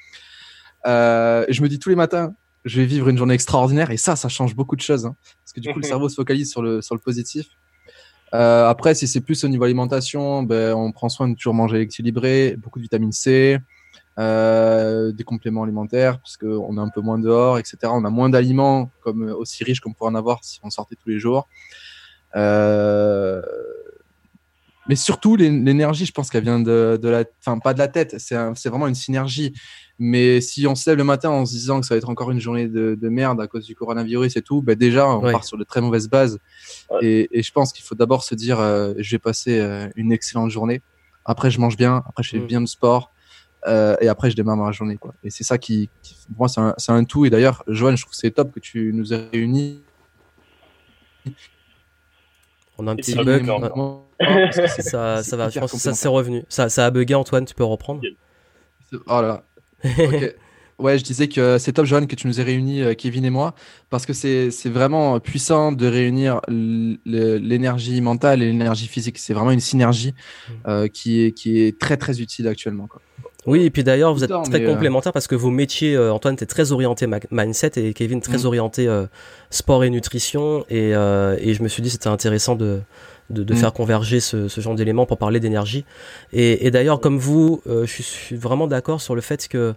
je 0.85 1.61
me 1.61 1.67
dis 1.67 1.77
tous 1.77 1.89
les 1.89 1.95
matins, 1.95 2.33
je 2.65 2.81
vais 2.81 2.87
vivre 2.87 3.09
une 3.09 3.17
journée 3.19 3.35
extraordinaire 3.35 3.91
et 3.91 3.97
ça, 3.97 4.15
ça 4.15 4.27
change 4.27 4.55
beaucoup 4.55 4.75
de 4.75 4.81
choses. 4.81 5.05
Hein. 5.05 5.15
parce 5.43 5.53
que 5.53 5.59
du 5.59 5.71
coup, 5.71 5.77
le 5.77 5.85
cerveau 5.87 6.09
se 6.09 6.15
focalise 6.15 6.49
sur 6.49 6.63
le, 6.63 6.81
sur 6.81 6.95
le 6.95 7.01
positif. 7.01 7.45
Euh, 8.33 8.67
après, 8.67 8.95
si 8.95 9.07
c'est 9.07 9.21
plus 9.21 9.43
au 9.43 9.47
niveau 9.49 9.65
alimentation, 9.65 10.41
ben, 10.41 10.73
on 10.73 10.91
prend 10.91 11.09
soin 11.09 11.27
de 11.27 11.35
toujours 11.35 11.53
manger 11.53 11.81
équilibré, 11.81 12.55
beaucoup 12.57 12.79
de 12.79 12.83
vitamine 12.83 13.11
C, 13.11 13.59
euh, 14.19 15.11
des 15.11 15.23
compléments 15.23 15.63
alimentaires, 15.63 16.19
parce 16.19 16.37
qu'on 16.37 16.77
est 16.77 16.81
un 16.81 16.89
peu 16.89 17.01
moins 17.01 17.19
dehors, 17.19 17.57
etc. 17.57 17.77
On 17.85 18.03
a 18.03 18.09
moins 18.09 18.29
d'aliments 18.29 18.91
comme 19.01 19.23
aussi 19.23 19.63
riches 19.63 19.79
qu'on 19.79 19.93
pourrait 19.93 20.11
en 20.11 20.15
avoir 20.15 20.43
si 20.43 20.59
on 20.63 20.69
sortait 20.69 20.95
tous 20.95 21.09
les 21.09 21.19
jours. 21.19 21.47
Euh, 22.35 23.41
mais 24.89 24.95
surtout, 24.95 25.35
l'énergie, 25.35 26.05
je 26.05 26.11
pense 26.11 26.31
qu'elle 26.31 26.43
vient 26.43 26.59
de, 26.59 26.99
de 26.99 27.09
la, 27.09 27.23
enfin 27.39 27.59
pas 27.59 27.75
de 27.75 27.79
la 27.79 27.87
tête, 27.87 28.15
c'est 28.17 28.35
vraiment 28.69 28.87
une 28.87 28.95
synergie. 28.95 29.53
Mais 29.99 30.41
si 30.41 30.65
on 30.65 30.73
se 30.73 30.89
lève 30.89 30.97
le 30.97 31.03
matin 31.03 31.29
en 31.29 31.45
se 31.45 31.51
disant 31.51 31.79
que 31.79 31.85
ça 31.85 31.93
va 31.93 31.99
être 31.99 32.09
encore 32.09 32.31
une 32.31 32.39
journée 32.39 32.67
de, 32.67 32.97
de 32.99 33.09
merde 33.09 33.39
à 33.39 33.47
cause 33.47 33.65
du 33.65 33.75
coronavirus 33.75 34.35
et 34.35 34.41
tout, 34.41 34.63
ben 34.63 34.75
déjà 34.75 35.07
on 35.07 35.21
part 35.21 35.43
sur 35.43 35.57
de 35.57 35.63
très 35.63 35.81
mauvaises 35.81 36.09
bases. 36.09 36.39
Et, 37.01 37.29
et, 37.31 37.43
je 37.43 37.51
pense 37.51 37.71
qu'il 37.71 37.85
faut 37.85 37.93
d'abord 37.93 38.23
se 38.23 38.33
dire, 38.33 38.59
euh, 38.59 38.93
je 38.97 39.11
vais 39.11 39.19
passer 39.19 39.59
euh, 39.59 39.87
une 39.95 40.11
excellente 40.11 40.49
journée. 40.49 40.81
Après, 41.23 41.51
je 41.51 41.59
mange 41.59 41.77
bien. 41.77 42.03
Après, 42.07 42.23
je 42.23 42.31
fais 42.31 42.39
mm. 42.39 42.47
bien 42.47 42.61
de 42.61 42.67
sport. 42.67 43.11
Euh, 43.67 43.95
et 44.01 44.07
après, 44.07 44.31
je 44.31 44.35
démarre 44.35 44.57
ma 44.57 44.71
journée. 44.71 44.97
Quoi. 44.97 45.13
Et 45.23 45.29
c'est 45.29 45.43
ça 45.43 45.57
qui, 45.57 45.89
pour 46.27 46.39
moi, 46.39 46.47
c'est 46.47 46.61
un, 46.91 46.95
un, 46.95 47.03
tout. 47.03 47.25
Et 47.25 47.29
d'ailleurs, 47.29 47.63
Joanne, 47.67 47.97
je 47.97 48.03
trouve 48.03 48.11
que 48.11 48.17
c'est 48.17 48.31
top 48.31 48.51
que 48.51 48.59
tu 48.59 48.91
nous 48.93 49.13
aies 49.13 49.27
réunis. 49.31 49.81
On 52.77 52.87
a 52.87 52.91
un 52.91 52.95
petit 52.95 53.15
bug. 53.15 53.45
ça, 54.79 55.23
ça 55.23 55.37
va, 55.37 55.49
je 55.49 55.59
pense 55.59 55.71
que 55.71 55.77
ça 55.77 55.93
s'est 55.93 56.07
revenu. 56.07 56.45
Ça, 56.47 56.69
ça 56.69 56.85
a 56.85 56.91
bugué, 56.91 57.15
Antoine, 57.15 57.45
tu 57.45 57.53
peux 57.53 57.63
reprendre. 57.63 58.01
Oh 59.07 59.21
là 59.21 59.43
là. 59.83 60.29
Ouais, 60.79 60.97
je 60.97 61.03
disais 61.03 61.27
que 61.27 61.57
c'est 61.57 61.73
top, 61.73 61.85
Johan, 61.85 62.05
que 62.05 62.15
tu 62.15 62.25
nous 62.25 62.39
aies 62.39 62.43
réunis, 62.43 62.81
euh, 62.81 62.93
Kevin 62.93 63.25
et 63.25 63.29
moi, 63.29 63.53
parce 63.89 64.05
que 64.05 64.13
c'est 64.13 64.49
vraiment 64.69 65.19
puissant 65.19 65.73
de 65.73 65.85
réunir 65.85 66.39
l'énergie 66.47 67.99
mentale 67.99 68.41
et 68.41 68.45
l'énergie 68.45 68.87
physique. 68.87 69.17
C'est 69.17 69.33
vraiment 69.33 69.51
une 69.51 69.59
synergie 69.59 70.13
mm. 70.13 70.53
euh, 70.67 70.87
qui, 70.87 71.21
est, 71.25 71.31
qui 71.33 71.59
est 71.59 71.77
très, 71.77 71.97
très 71.97 72.21
utile 72.21 72.47
actuellement. 72.47 72.87
Quoi. 72.87 73.01
Oui, 73.49 73.63
et 73.63 73.69
puis 73.69 73.83
d'ailleurs, 73.83 74.13
vous 74.13 74.23
êtes 74.23 74.29
très 74.29 74.61
euh, 74.61 74.73
complémentaires 74.73 75.13
parce 75.13 75.27
que 75.27 75.35
vos 75.35 75.49
métiers, 75.49 75.97
Antoine, 75.97 76.35
t'es 76.35 76.45
très 76.45 76.71
orienté 76.71 77.07
mindset 77.31 77.71
et 77.77 77.93
Kevin 77.93 78.21
très 78.21 78.39
mm. 78.39 78.45
orienté 78.45 79.05
sport 79.49 79.83
et 79.83 79.89
nutrition. 79.89 80.65
Et, 80.69 80.89
et 80.91 81.53
je 81.53 81.63
me 81.63 81.67
suis 81.67 81.81
dit 81.81 81.89
c'était 81.89 82.07
intéressant 82.07 82.55
de, 82.55 82.81
de, 83.29 83.43
de 83.43 83.53
mm. 83.53 83.57
faire 83.57 83.73
converger 83.73 84.19
ce, 84.19 84.47
ce 84.47 84.61
genre 84.61 84.75
d'éléments 84.75 85.05
pour 85.05 85.17
parler 85.17 85.39
d'énergie. 85.39 85.85
Et, 86.33 86.65
et 86.65 86.71
d'ailleurs, 86.71 86.99
comme 86.99 87.17
vous, 87.17 87.61
euh, 87.67 87.85
je 87.85 88.01
suis 88.01 88.35
vraiment 88.35 88.67
d'accord 88.67 89.01
sur 89.01 89.15
le 89.15 89.21
fait 89.21 89.47
que 89.47 89.73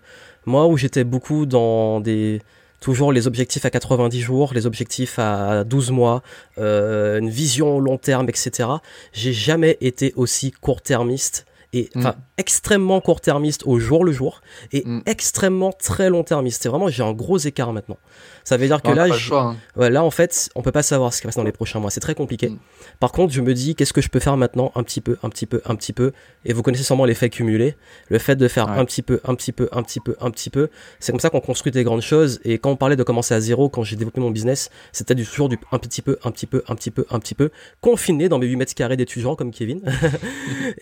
moi, 0.47 0.67
où 0.67 0.77
j'étais 0.77 1.05
beaucoup 1.05 1.47
dans 1.47 2.01
des 2.01 2.41
toujours 2.81 3.13
les 3.13 3.29
objectifs 3.29 3.65
à 3.65 3.71
90 3.71 4.21
jours, 4.21 4.53
les 4.55 4.67
objectifs 4.67 5.21
à 5.21 5.63
12 5.63 5.93
mois, 5.93 6.23
euh, 6.59 7.21
une 7.21 7.31
vision 7.31 7.79
long 7.79 7.97
terme, 7.97 8.29
etc. 8.29 8.69
J'ai 9.13 9.33
jamais 9.33 9.79
été 9.81 10.13
aussi 10.17 10.51
court-termiste 10.51 11.47
et 11.73 11.91
mm. 11.95 12.11
Extrêmement 12.43 13.01
court-termiste 13.01 13.63
au 13.67 13.79
jour 13.79 14.05
le 14.05 14.11
jour 14.11 14.41
et 14.73 14.83
mm. 14.85 15.03
extrêmement 15.07 15.73
très 15.73 16.11
long-termiste. 16.11 16.61
C'est 16.61 16.69
vraiment 16.69 16.89
j'ai 16.89 17.05
un 17.05 17.13
gros 17.13 17.39
écart 17.39 17.73
maintenant. 17.73 17.99
Ça 18.43 18.57
veut 18.57 18.67
dire 18.67 18.83
que 18.83 18.91
là, 18.91 19.07
hein. 19.31 19.57
là 19.77 20.03
en 20.03 20.11
fait, 20.11 20.51
on 20.57 20.63
peut 20.63 20.73
pas 20.73 20.83
savoir 20.83 21.15
ce 21.15 21.21
qui 21.21 21.29
va 21.29 21.33
se 21.33 21.37
dans 21.37 21.45
les 21.45 21.53
prochains 21.53 21.79
mois. 21.79 21.91
C'est 21.91 22.01
très 22.01 22.17
compliqué. 22.17 22.49
Mm. 22.49 22.59
Par 22.99 23.13
contre, 23.13 23.33
je 23.33 23.41
me 23.41 23.55
dis 23.55 23.77
qu'est-ce 23.77 23.93
que 23.93 24.01
je 24.01 24.09
peux 24.09 24.19
faire 24.19 24.37
maintenant, 24.37 24.73
un 24.75 24.83
petit 24.83 25.01
peu, 25.01 25.19
un 25.23 25.29
petit 25.29 25.47
peu, 25.47 25.63
un 25.65 25.77
petit 25.77 25.93
peu. 25.93 26.11
Et 26.45 26.53
vous 26.53 26.63
connaissez 26.63 26.83
sûrement 26.83 27.05
l'effet 27.05 27.31
cumulé. 27.31 27.77
Le 28.09 28.19
fait 28.19 28.35
de 28.35 28.49
faire 28.49 28.69
un 28.69 28.85
petit 28.85 29.03
peu, 29.03 29.21
un 29.25 29.37
petit 29.37 29.53
peu, 29.53 29.69
un 29.71 29.85
petit 29.85 30.01
peu, 30.01 30.17
un 30.21 30.33
petit 30.33 30.51
peu. 30.51 30.69
C'est 30.99 31.13
comme 31.13 31.21
ça 31.21 31.31
qu'on 31.31 31.41
construit 31.41 31.71
des 31.71 31.85
grandes 31.85 32.03
choses. 32.03 32.41
Et 32.45 32.59
quand 32.59 32.71
on 32.71 32.77
parlait 32.77 32.97
de 32.97 33.05
commencer 33.05 33.35
à 33.35 33.41
zéro, 33.41 33.69
quand 33.69 33.85
j'ai 33.85 33.95
développé 33.95 34.21
mon 34.21 34.33
business, 34.33 34.69
c'était 34.91 35.15
toujours 35.15 35.49
du 35.49 35.59
un 35.71 35.79
petit 35.79 36.03
peu, 36.03 36.19
un 36.25 36.33
petit 36.33 36.47
peu, 36.47 36.63
un 36.67 36.75
petit 36.75 36.91
peu, 36.91 37.07
un 37.11 37.21
petit 37.21 37.35
peu, 37.35 37.51
confiné 37.81 38.29
dans 38.29 38.39
mes 38.39 38.47
8 38.47 38.57
mètres 38.57 38.75
carrés 38.75 38.97
d'étudiants 38.97 39.37
comme 39.37 39.53
Kevin. 39.53 39.81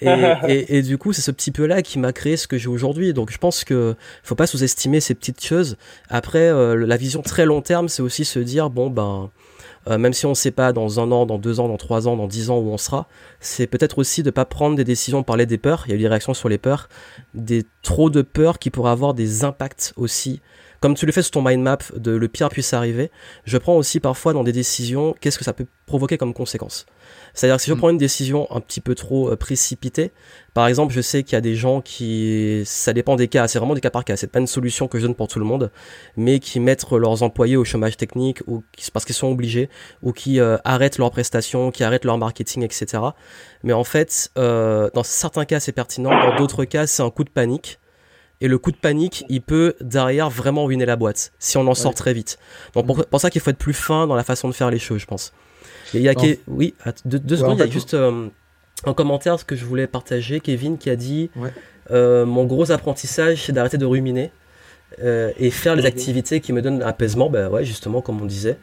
et, 0.01 0.09
et, 0.49 0.79
et, 0.79 0.83
du 0.83 0.99
coup, 0.99 1.13
c'est 1.13 1.23
ce 1.23 1.31
petit 1.31 1.50
peu 1.51 1.67
là 1.67 1.83
qui 1.83 1.99
m'a 1.99 2.13
créé 2.13 2.37
ce 2.37 2.47
que 2.47 2.59
j'ai 2.59 2.69
aujourd'hui. 2.69 3.13
Donc, 3.13 3.31
je 3.31 3.39
pense 3.39 3.65
que 3.65 3.95
faut 4.23 4.35
pas 4.35 4.47
sous-estimer 4.47 5.01
ces 5.01 5.15
petites 5.15 5.45
choses. 5.45 5.77
Après, 6.09 6.49
euh, 6.49 6.75
la 6.75 6.97
vision 6.97 7.23
très 7.23 7.47
long 7.47 7.63
terme, 7.63 7.89
c'est 7.89 8.03
aussi 8.03 8.25
se 8.25 8.39
dire 8.39 8.71
bon 8.71 8.91
ben 8.91 9.31
euh, 9.89 9.99
même 9.99 10.13
si 10.13 10.27
on 10.27 10.31
ne 10.31 10.35
sait 10.35 10.51
pas 10.51 10.73
dans 10.73 11.01
un 11.01 11.11
an, 11.11 11.25
dans 11.27 11.39
deux 11.39 11.59
ans, 11.59 11.69
dans 11.69 11.79
trois 11.79 12.07
ans, 12.07 12.17
dans 12.17 12.27
dix 12.27 12.51
ans 12.51 12.59
où 12.59 12.69
on 12.71 12.77
sera, 12.77 13.09
c'est 13.41 13.67
peut-être 13.67 13.99
aussi 13.99 14.23
de 14.23 14.29
ne 14.29 14.33
pas 14.33 14.45
prendre 14.45 14.77
des 14.77 14.85
décisions, 14.85 15.23
parler 15.23 15.47
des 15.47 15.59
peurs. 15.59 15.85
Il 15.87 15.91
y 15.91 15.93
a 15.93 15.97
eu 15.97 16.01
des 16.01 16.09
réactions 16.09 16.35
sur 16.35 16.49
les 16.49 16.59
peurs, 16.59 16.89
des 17.35 17.65
trop 17.83 18.11
de 18.11 18.23
peurs 18.23 18.59
qui 18.59 18.71
pourraient 18.71 18.91
avoir 18.91 19.15
des 19.15 19.45
impacts 19.45 19.95
aussi. 19.97 20.41
Comme 20.81 20.95
tu 20.95 21.07
le 21.07 21.13
fais 21.13 21.23
sur 21.23 21.33
ton 21.33 21.43
mind 21.43 21.63
map, 21.63 21.79
de 21.97 22.13
le 22.13 22.29
pire 22.29 22.49
puisse 22.49 22.73
arriver, 22.73 23.11
je 23.45 23.59
prends 23.59 23.77
aussi 23.77 24.01
parfois 24.01 24.33
dans 24.33 24.45
des 24.45 24.53
décisions, 24.53 25.15
qu'est-ce 25.21 25.39
que 25.39 25.45
ça 25.45 25.53
peut 25.53 25.67
provoquer 25.87 26.17
comme 26.17 26.33
conséquence? 26.33 26.87
C'est-à-dire 27.35 27.57
que 27.57 27.63
si 27.63 27.71
je 27.71 27.75
mm. 27.75 27.79
prends 27.79 27.91
une 27.91 27.99
décision 27.99 28.47
un 28.51 28.61
petit 28.61 28.81
peu 28.81 28.95
trop 28.95 29.31
euh, 29.31 29.37
précipitée, 29.37 30.13
par 30.55 30.67
exemple, 30.67 30.93
je 30.93 31.01
sais 31.01 31.23
qu'il 31.23 31.35
y 31.35 31.37
a 31.37 31.41
des 31.41 31.55
gens 31.55 31.81
qui, 31.81 32.63
ça 32.65 32.93
dépend 32.93 33.17
des 33.17 33.29
cas, 33.29 33.47
c'est 33.47 33.59
vraiment 33.59 33.75
des 33.75 33.81
cas 33.81 33.91
par 33.91 34.05
cas, 34.05 34.17
c'est 34.17 34.27
pas 34.27 34.41
une 34.41 34.47
solution 34.47 34.89
que 34.89 34.99
je 34.99 35.07
donne 35.07 35.15
pour 35.15 35.29
tout 35.29 35.39
le 35.39 35.45
monde, 35.45 35.71
mais 36.17 36.41
qui 36.41 36.59
mettent 36.59 36.91
leurs 36.91 37.23
employés 37.23 37.57
au 37.57 37.65
chômage 37.65 37.97
technique 37.97 38.41
ou 38.47 38.65
qui, 38.77 38.91
parce 38.91 39.05
qu'ils 39.05 39.15
sont 39.15 39.29
obligés, 39.29 39.69
ou 40.03 40.13
qui 40.13 40.41
euh, 40.41 40.57
arrêtent 40.65 40.99
leurs 40.99 41.11
prestations, 41.11 41.71
qui 41.71 41.85
arrêtent 41.85 42.05
leur 42.05 42.19
marketing, 42.19 42.65
etc. 42.65 43.03
Mais 43.63 43.73
en 43.73 43.85
fait, 43.85 44.31
euh, 44.39 44.91
dans 44.95 45.05
certains 45.05 45.45
cas 45.45 45.61
c'est 45.61 45.73
pertinent, 45.73 46.11
dans 46.11 46.37
d'autres 46.37 46.65
cas 46.65 46.87
c'est 46.87 47.03
un 47.03 47.11
coup 47.11 47.25
de 47.25 47.31
panique. 47.31 47.79
Et 48.43 48.49
le 48.49 48.57
coup 48.57 48.73
de 48.73 48.77
panique, 48.79 49.27
il 49.29 49.43
peut 49.43 49.75
derrière 49.83 50.31
vraiment 50.31 50.65
ruiner 50.65 50.87
la 50.87 50.97
boîte 50.97 51.31
si 51.39 51.59
on 51.59 51.67
en 51.69 51.75
sort 51.75 51.95
très 51.95 52.15
vite. 52.15 52.39
Donc 52.73 52.87
pour, 52.87 53.05
pour 53.05 53.21
ça 53.21 53.29
qu'il 53.29 53.43
faut 53.43 53.51
être 53.51 53.59
plus 53.59 53.75
fin 53.75 54.07
dans 54.07 54.15
la 54.15 54.25
façon 54.25 54.49
de 54.49 54.55
faire 54.55 54.71
les 54.71 54.79
choses, 54.79 55.01
je 55.01 55.07
pense. 55.07 55.35
Il 55.95 56.03
y 56.03 56.09
a 56.09 56.15
Oui, 56.49 56.75
deux, 57.05 57.37
secondes, 57.37 57.57
il 57.59 57.61
y 57.61 57.63
a 57.63 57.67
juste 57.73 57.95
euh, 57.95 58.29
un 58.87 58.95
commentaire 58.95 59.45
que 59.47 59.57
je 59.57 59.65
voulais 59.65 59.87
partager. 59.87 60.41
Kevin 60.41 60.79
qui 60.79 60.91
a 60.91 60.97
dit 60.97 61.31
euh, 61.91 62.25
Mon 62.27 62.45
gros 62.45 62.71
apprentissage, 62.73 63.45
c'est 63.45 63.53
d'arrêter 63.53 63.79
de 63.79 63.87
ruminer. 63.87 64.31
euh, 65.03 65.31
et 65.39 65.51
faire 65.51 65.77
les 65.77 65.83
activités 65.87 66.41
qui 66.41 66.53
me 66.53 66.61
donnent 66.63 66.83
apaisement, 66.83 67.31
bah 67.31 67.49
ouais, 67.49 67.65
justement, 67.65 68.01
comme 68.03 68.21
on 68.21 68.27
disait. 68.27 68.57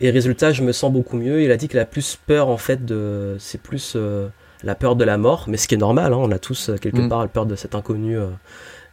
Et 0.00 0.10
résultat, 0.10 0.50
je 0.52 0.62
me 0.62 0.72
sens 0.72 0.92
beaucoup 0.92 1.16
mieux. 1.16 1.42
Il 1.42 1.50
a 1.50 1.56
dit 1.56 1.68
qu'il 1.68 1.78
a 1.78 1.84
plus 1.84 2.16
peur, 2.26 2.48
en 2.48 2.56
fait, 2.56 2.84
de. 2.84 3.36
C'est 3.38 3.60
plus 3.60 3.92
euh, 3.96 4.28
la 4.62 4.74
peur 4.74 4.96
de 4.96 5.04
la 5.04 5.18
mort, 5.18 5.44
mais 5.46 5.56
ce 5.58 5.68
qui 5.68 5.74
est 5.74 5.78
normal, 5.78 6.12
hein, 6.12 6.18
on 6.18 6.30
a 6.32 6.38
tous 6.38 6.70
euh, 6.70 6.76
quelque 6.78 7.00
Mhm. 7.00 7.08
part 7.10 7.20
la 7.22 7.28
peur 7.28 7.46
de 7.46 7.54
cet 7.54 7.74
inconnu. 7.74 8.18
euh. 8.18 8.26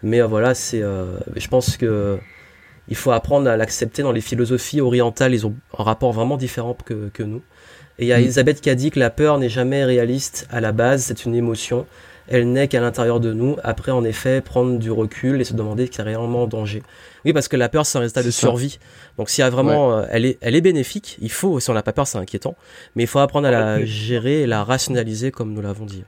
Mais 0.03 0.21
euh, 0.21 0.27
voilà, 0.27 0.53
c'est. 0.53 0.81
euh, 0.81 1.17
je 1.35 1.47
pense 1.47 1.77
que. 1.77 2.17
Il 2.87 2.95
faut 2.95 3.11
apprendre 3.11 3.49
à 3.49 3.55
l'accepter 3.55 4.01
dans 4.01 4.11
les 4.11 4.21
philosophies 4.21 4.81
orientales, 4.81 5.33
ils 5.33 5.45
ont 5.47 5.55
un 5.77 5.83
rapport 5.83 6.11
vraiment 6.11 6.35
différent 6.35 6.75
que, 6.85 7.09
que 7.13 7.23
nous. 7.23 7.41
Et 8.01 8.05
il 8.05 8.07
y 8.07 8.13
a 8.13 8.17
Mhm. 8.17 8.23
Elisabeth 8.23 8.61
qui 8.61 8.69
a 8.69 8.75
dit 8.75 8.89
que 8.89 8.99
la 8.99 9.11
peur 9.11 9.37
n'est 9.37 9.47
jamais 9.47 9.85
réaliste 9.85 10.47
à 10.49 10.59
la 10.59 10.71
base, 10.71 11.03
c'est 11.03 11.23
une 11.25 11.35
émotion. 11.35 11.85
Elle 12.27 12.51
n'est 12.51 12.67
qu'à 12.67 12.81
l'intérieur 12.81 13.19
de 13.19 13.31
nous. 13.31 13.57
Après, 13.63 13.91
en 13.91 14.03
effet, 14.03 14.41
prendre 14.41 14.79
du 14.79 14.89
recul 14.89 15.39
et 15.39 15.43
se 15.43 15.53
demander 15.53 15.85
y 15.85 16.01
a 16.01 16.03
réellement 16.03 16.43
en 16.43 16.47
danger. 16.47 16.81
Oui, 17.25 17.33
parce 17.33 17.47
que 17.47 17.57
la 17.57 17.69
peur, 17.69 17.85
c'est 17.85 17.97
un 17.97 18.01
résultat 18.01 18.23
de 18.23 18.31
C'est 18.31 18.39
survie. 18.39 18.79
Donc, 19.17 19.29
s'il 19.29 19.43
y 19.43 19.45
a 19.45 19.49
vraiment, 19.49 19.97
euh, 19.97 20.05
elle 20.09 20.25
est, 20.25 20.37
elle 20.41 20.55
est 20.55 20.61
bénéfique. 20.61 21.17
Il 21.21 21.31
faut, 21.31 21.59
si 21.59 21.69
on 21.69 21.73
n'a 21.73 21.83
pas 21.83 21.93
peur, 21.93 22.07
c'est 22.07 22.17
inquiétant. 22.17 22.55
Mais 22.95 23.03
il 23.03 23.07
faut 23.07 23.19
apprendre 23.19 23.47
à 23.47 23.51
la 23.51 23.85
gérer 23.85 24.41
et 24.41 24.47
la 24.47 24.63
rationaliser, 24.63 25.31
comme 25.31 25.53
nous 25.53 25.61
l'avons 25.61 25.85
dit. 25.85 26.03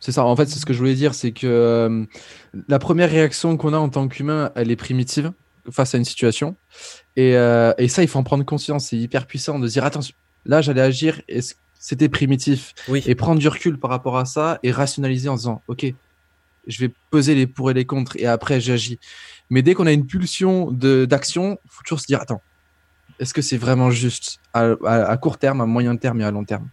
C'est 0.00 0.12
ça, 0.12 0.24
en 0.24 0.36
fait, 0.36 0.46
c'est 0.48 0.58
ce 0.58 0.66
que 0.66 0.72
je 0.72 0.78
voulais 0.78 0.94
dire, 0.94 1.14
c'est 1.14 1.32
que 1.32 1.46
euh, 1.46 2.04
la 2.68 2.78
première 2.78 3.10
réaction 3.10 3.56
qu'on 3.56 3.72
a 3.72 3.78
en 3.78 3.88
tant 3.88 4.08
qu'humain, 4.08 4.50
elle 4.54 4.70
est 4.70 4.76
primitive 4.76 5.32
face 5.70 5.94
à 5.94 5.98
une 5.98 6.04
situation. 6.04 6.56
Et, 7.16 7.36
euh, 7.36 7.72
et 7.78 7.88
ça, 7.88 8.02
il 8.02 8.08
faut 8.08 8.18
en 8.18 8.24
prendre 8.24 8.44
conscience. 8.44 8.86
C'est 8.86 8.96
hyper 8.96 9.26
puissant 9.26 9.58
de 9.58 9.66
se 9.66 9.72
dire, 9.72 9.84
attention, 9.84 10.14
là, 10.46 10.60
j'allais 10.60 10.80
agir 10.80 11.20
et 11.28 11.40
c'était 11.78 12.08
primitif. 12.08 12.74
Oui. 12.88 13.02
Et 13.06 13.14
prendre 13.14 13.40
du 13.40 13.48
recul 13.48 13.78
par 13.78 13.90
rapport 13.90 14.18
à 14.18 14.24
ça 14.24 14.58
et 14.62 14.70
rationaliser 14.72 15.28
en 15.28 15.36
disant, 15.36 15.62
OK, 15.68 15.86
je 16.66 16.80
vais 16.80 16.92
peser 17.10 17.34
les 17.34 17.46
pour 17.46 17.70
et 17.70 17.74
les 17.74 17.84
contre 17.84 18.16
et 18.16 18.26
après, 18.26 18.60
j'agis. 18.60 18.98
Mais 19.50 19.62
dès 19.62 19.74
qu'on 19.74 19.86
a 19.86 19.92
une 19.92 20.06
pulsion 20.06 20.70
de- 20.70 21.04
d'action, 21.04 21.58
il 21.64 21.70
faut 21.70 21.82
toujours 21.82 22.00
se 22.00 22.06
dire, 22.06 22.20
attends, 22.20 22.42
est-ce 23.18 23.32
que 23.32 23.42
c'est 23.42 23.56
vraiment 23.56 23.90
juste 23.90 24.38
à, 24.52 24.72
à- 24.84 25.04
à 25.10 25.16
court 25.16 25.38
terme, 25.38 25.60
à 25.60 25.66
moyen 25.66 25.96
terme 25.96 26.20
et 26.20 26.24
à 26.24 26.30
long 26.30 26.44
terme? 26.44 26.68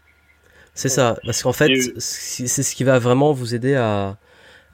C'est 0.73 0.89
ça, 0.89 1.17
parce 1.25 1.41
qu'en 1.41 1.53
fait, 1.53 1.71
c'est 1.99 2.47
ce 2.63 2.75
qui 2.75 2.83
va 2.83 2.99
vraiment 2.99 3.31
vous 3.31 3.55
aider 3.55 3.75
à 3.75 4.17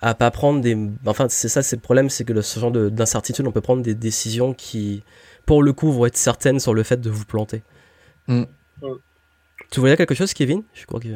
à 0.03 0.15
pas 0.15 0.31
prendre 0.31 0.61
des. 0.61 0.75
Enfin, 1.05 1.27
c'est 1.29 1.47
ça, 1.47 1.61
c'est 1.61 1.75
le 1.75 1.81
problème, 1.83 2.09
c'est 2.09 2.25
que 2.25 2.33
le, 2.33 2.41
ce 2.41 2.59
genre 2.59 2.71
de- 2.71 2.89
d'incertitude, 2.89 3.45
on 3.45 3.51
peut 3.51 3.61
prendre 3.61 3.83
des 3.83 3.93
décisions 3.93 4.55
qui, 4.55 5.03
pour 5.45 5.61
le 5.61 5.73
coup, 5.73 5.91
vont 5.91 6.07
être 6.07 6.17
certaines 6.17 6.59
sur 6.59 6.73
le 6.73 6.81
fait 6.81 6.99
de 6.99 7.09
vous 7.11 7.23
planter. 7.25 7.61
Mm. 8.27 8.45
Mm. 8.81 8.95
Tu 9.71 9.79
voulais 9.79 9.91
dire 9.91 9.97
quelque 9.97 10.15
chose, 10.15 10.33
Kevin? 10.33 10.63
Je 10.73 10.85
crois 10.85 10.99
que. 10.99 11.07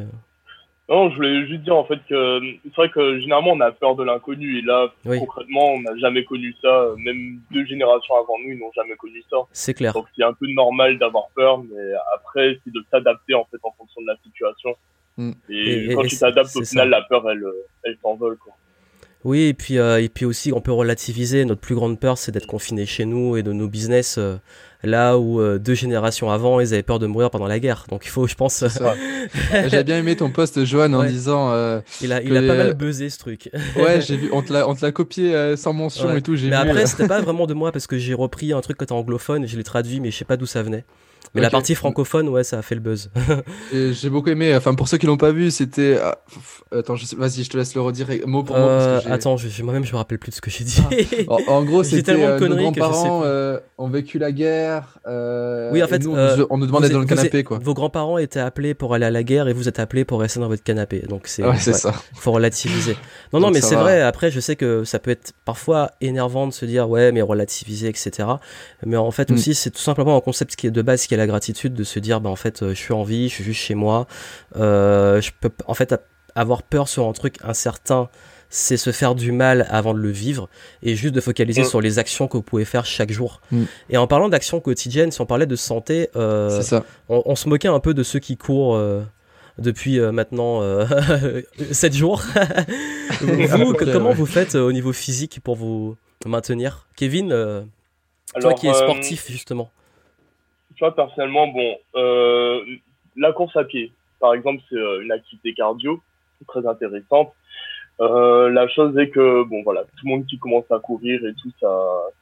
Non, 0.88 1.10
je 1.10 1.16
voulais 1.16 1.46
juste 1.48 1.62
dire 1.62 1.74
en 1.74 1.84
fait 1.84 1.98
que 2.08 2.40
c'est 2.62 2.76
vrai 2.76 2.88
que 2.90 3.18
généralement 3.18 3.50
on 3.54 3.60
a 3.60 3.72
peur 3.72 3.96
de 3.96 4.04
l'inconnu 4.04 4.58
et 4.58 4.62
là 4.62 4.86
Oui. 5.04 5.18
concrètement 5.18 5.72
on 5.74 5.80
n'a 5.80 5.96
jamais 5.98 6.24
connu 6.24 6.54
ça, 6.62 6.90
même 6.98 7.40
deux 7.50 7.66
générations 7.66 8.14
avant 8.14 8.34
nous 8.44 8.52
ils 8.52 8.58
n'ont 8.60 8.70
jamais 8.72 8.94
connu 8.94 9.20
ça. 9.28 9.38
C'est 9.50 9.74
clair. 9.74 9.92
Donc 9.94 10.06
c'est 10.16 10.22
un 10.22 10.32
peu 10.32 10.46
normal 10.46 10.96
d'avoir 10.98 11.24
peur, 11.34 11.58
mais 11.58 11.92
après 12.14 12.60
c'est 12.62 12.72
de 12.72 12.84
s'adapter 12.88 13.34
en 13.34 13.44
fait 13.50 13.56
en 13.64 13.72
fonction 13.76 14.00
de 14.00 14.06
la 14.06 14.16
situation. 14.22 14.76
Mm. 15.16 15.32
Et, 15.48 15.88
quand 15.92 16.02
et 16.04 16.06
tu 16.06 16.18
t'adaptes 16.18 16.54
au 16.54 16.62
final 16.64 16.84
ça. 16.88 16.98
la 17.00 17.02
peur 17.02 17.28
elle 17.32 17.42
euh, 17.42 17.66
elle 17.82 17.98
s'envole 18.00 18.36
quoi. 18.36 18.52
Oui, 19.24 19.46
et 19.48 19.54
puis, 19.54 19.78
euh, 19.78 20.00
et 20.00 20.08
puis 20.08 20.24
aussi, 20.24 20.52
on 20.52 20.60
peut 20.60 20.70
relativiser. 20.70 21.44
Notre 21.44 21.60
plus 21.60 21.74
grande 21.74 21.98
peur, 21.98 22.16
c'est 22.16 22.30
d'être 22.30 22.46
confiné 22.46 22.86
chez 22.86 23.06
nous 23.06 23.36
et 23.36 23.42
de 23.42 23.52
nos 23.52 23.66
business. 23.66 24.18
euh, 24.18 24.36
là 24.82 25.18
où 25.18 25.40
euh, 25.40 25.58
deux 25.58 25.74
générations 25.74 26.30
avant, 26.30 26.60
ils 26.60 26.72
avaient 26.74 26.82
peur 26.82 26.98
de 26.98 27.06
mourir 27.06 27.30
pendant 27.30 27.46
la 27.46 27.58
guerre. 27.58 27.86
Donc 27.88 28.02
il 28.04 28.08
faut, 28.08 28.26
je 28.26 28.34
pense. 28.34 28.64
J'avais 29.52 29.84
bien 29.84 29.98
aimé 29.98 30.16
ton 30.16 30.30
post, 30.30 30.64
Johan, 30.64 30.92
en 30.92 31.00
Ouais. 31.00 31.08
disant 31.08 31.50
euh, 31.52 31.80
il 32.02 32.12
a, 32.12 32.22
il 32.22 32.28
que 32.30 32.34
a 32.34 32.40
pas 32.46 32.56
mal 32.56 32.74
buzzé 32.74 33.10
ce 33.10 33.18
truc. 33.18 33.50
Ouais, 33.76 34.00
j'ai 34.06 34.16
vu, 34.16 34.30
on 34.32 34.42
te 34.42 34.52
l'a 34.52 34.92
copié 34.92 35.34
euh, 35.34 35.56
sans 35.56 35.72
mention 35.72 36.08
Ouais. 36.08 36.18
et 36.18 36.22
tout. 36.22 36.36
J'ai 36.36 36.48
Mais 36.50 36.56
vu, 36.62 36.70
après, 36.70 36.82
euh, 36.82 36.86
c'était 36.86 37.08
pas 37.08 37.20
vraiment 37.20 37.46
de 37.46 37.54
moi 37.54 37.72
parce 37.72 37.86
que 37.86 37.98
j'ai 37.98 38.14
repris 38.14 38.52
un 38.52 38.60
truc 38.60 38.78
t'es 38.78 38.92
anglophone 38.92 39.46
je 39.46 39.56
l'ai 39.56 39.64
traduit, 39.64 40.00
mais 40.00 40.10
je 40.10 40.16
sais 40.18 40.24
pas 40.24 40.36
d'où 40.36 40.46
ça 40.46 40.62
venait. 40.62 40.84
Mais 41.36 41.42
la 41.42 41.50
partie 41.50 41.74
francophone, 41.74 42.28
ouais, 42.28 42.42
ça 42.44 42.58
a 42.58 42.62
fait 42.62 42.74
le 42.74 42.80
buzz. 42.80 43.10
j'ai 43.72 44.10
beaucoup 44.10 44.30
aimé. 44.30 44.54
Enfin, 44.56 44.74
pour 44.74 44.88
ceux 44.88 44.98
qui 44.98 45.06
l'ont 45.06 45.16
pas 45.16 45.32
vu, 45.32 45.50
c'était. 45.50 45.98
ah, 46.02 46.18
attends, 46.76 46.96
je 46.96 47.14
vas-y, 47.16 47.44
je 47.44 47.50
te 47.50 47.56
laisse 47.56 47.74
le 47.74 47.80
redire 47.80 48.08
mot 48.26 48.42
pour 48.42 48.56
mot. 48.56 48.66
parce 48.66 48.84
Euh, 48.84 49.00
que 49.00 49.08
attends, 49.10 49.36
je, 49.36 49.62
moi-même, 49.62 49.84
je 49.84 49.92
me 49.92 49.96
rappelle 49.98 50.18
plus 50.18 50.30
de 50.30 50.34
ce 50.36 50.40
que 50.40 50.50
j'ai 50.50 50.64
dit. 50.64 50.80
En, 51.28 51.38
en 51.46 51.62
gros, 51.64 51.82
c'était 51.84 52.02
tellement 52.02 52.38
de 52.38 52.44
euh, 52.44 52.48
nos 52.48 52.56
grands-parents 52.56 53.22
euh, 53.24 53.58
ont 53.78 53.88
vécu 53.88 54.18
la 54.18 54.32
guerre. 54.32 54.98
euh, 55.06 55.70
Oui, 55.72 55.82
en 55.82 55.88
fait, 55.88 55.98
nous, 56.04 56.12
on, 56.16 56.36
nous, 56.36 56.46
on 56.50 56.58
nous 56.58 56.66
demandait 56.66 56.88
dans 56.88 56.98
le 57.00 57.06
canapé, 57.06 57.44
quoi. 57.44 57.58
Vos 57.62 57.74
grands-parents 57.74 58.18
étaient 58.18 58.40
appelés 58.40 58.74
pour 58.74 58.94
aller 58.94 59.06
à 59.06 59.10
la 59.10 59.22
guerre 59.22 59.48
et 59.48 59.52
vous 59.52 59.68
êtes 59.68 59.78
appelés 59.78 60.04
pour 60.04 60.20
rester 60.20 60.40
dans 60.40 60.48
votre 60.48 60.62
canapé. 60.62 61.00
Donc 61.08 61.22
c'est 61.26 61.44
Ouais, 61.44 61.56
c'est 61.58 61.72
ouais, 61.72 61.78
ça. 61.78 61.92
faut 62.14 62.32
relativiser. 62.32 62.94
Non, 63.32 63.40
non, 63.40 63.46
Donc 63.48 63.54
mais 63.54 63.60
c'est 63.60 63.76
vrai. 63.76 64.00
Après, 64.02 64.30
je 64.30 64.40
sais 64.40 64.56
que 64.56 64.84
ça 64.84 64.98
peut 64.98 65.10
être 65.10 65.32
parfois 65.44 65.90
énervant 66.00 66.46
de 66.46 66.52
se 66.52 66.64
dire 66.64 66.88
ouais, 66.88 67.12
mais 67.12 67.22
relativiser, 67.22 67.88
etc. 67.88 68.10
Mais 68.84 68.96
en 68.96 69.10
fait 69.10 69.30
Mm. 69.30 69.34
aussi, 69.34 69.54
c'est 69.54 69.70
tout 69.70 69.80
simplement 69.80 70.16
un 70.16 70.20
concept 70.20 70.56
qui 70.56 70.66
est 70.66 70.70
de 70.70 70.82
base, 70.82 71.06
qui 71.06 71.14
est 71.14 71.16
la 71.16 71.25
gratitude, 71.26 71.74
de 71.74 71.84
se 71.84 71.98
dire 71.98 72.20
bah 72.20 72.30
en 72.30 72.36
fait, 72.36 72.62
euh, 72.62 72.70
je 72.70 72.74
suis 72.80 72.92
en 72.94 73.02
vie, 73.02 73.28
je 73.28 73.34
suis 73.34 73.44
juste 73.44 73.60
chez 73.60 73.74
moi. 73.74 74.06
Euh, 74.56 75.20
je 75.20 75.30
peux 75.40 75.50
en 75.66 75.74
fait 75.74 75.94
avoir 76.34 76.62
peur 76.62 76.88
sur 76.88 77.06
un 77.08 77.12
truc 77.12 77.36
incertain. 77.42 78.08
C'est 78.48 78.76
se 78.76 78.92
faire 78.92 79.16
du 79.16 79.32
mal 79.32 79.66
avant 79.70 79.92
de 79.92 79.98
le 79.98 80.10
vivre 80.10 80.48
et 80.82 80.94
juste 80.94 81.12
de 81.14 81.20
focaliser 81.20 81.62
Mm. 81.62 81.66
sur 81.66 81.80
les 81.80 81.98
actions 81.98 82.28
que 82.28 82.36
vous 82.36 82.44
pouvez 82.44 82.64
faire 82.64 82.86
chaque 82.86 83.10
jour. 83.10 83.40
Mm. 83.50 83.62
Et 83.90 83.96
en 83.96 84.06
parlant 84.06 84.28
d'actions 84.28 84.60
quotidiennes, 84.60 85.10
si 85.10 85.20
on 85.20 85.26
parlait 85.26 85.46
de 85.46 85.56
santé, 85.56 86.10
euh, 86.14 86.62
on, 87.08 87.22
on 87.26 87.34
se 87.34 87.48
moquait 87.48 87.66
un 87.68 87.80
peu 87.80 87.92
de 87.92 88.04
ceux 88.04 88.20
qui 88.20 88.36
courent 88.36 88.76
euh, 88.76 89.02
depuis 89.58 89.98
euh, 89.98 90.12
maintenant 90.12 90.60
7 91.72 91.92
jours. 91.92 92.22
vous, 93.20 93.72
que- 93.74 93.92
comment 93.92 94.12
vous 94.12 94.26
faites 94.26 94.54
au 94.54 94.70
niveau 94.72 94.92
physique 94.92 95.40
pour 95.42 95.56
vous 95.56 95.96
maintenir? 96.24 96.86
Kevin, 96.96 97.30
toi 98.40 98.54
qui 98.54 98.68
es 98.68 98.74
sportif 98.74 99.26
justement. 99.28 99.70
Tu 100.76 100.84
personnellement, 100.94 101.48
bon, 101.48 101.76
euh, 101.96 102.64
la 103.16 103.32
course 103.32 103.56
à 103.56 103.64
pied, 103.64 103.92
par 104.20 104.34
exemple, 104.34 104.62
c'est 104.68 104.76
euh, 104.76 105.02
une 105.02 105.12
activité 105.12 105.54
cardio 105.54 106.00
très 106.46 106.66
intéressante. 106.66 107.32
Euh, 108.00 108.50
la 108.50 108.68
chose 108.68 108.96
est 108.98 109.08
que, 109.08 109.42
bon, 109.44 109.62
voilà, 109.62 109.84
tout 109.84 110.04
le 110.04 110.10
monde 110.10 110.26
qui 110.26 110.38
commence 110.38 110.70
à 110.70 110.78
courir 110.78 111.24
et 111.24 111.32
tout, 111.42 111.50
ça, 111.60 111.68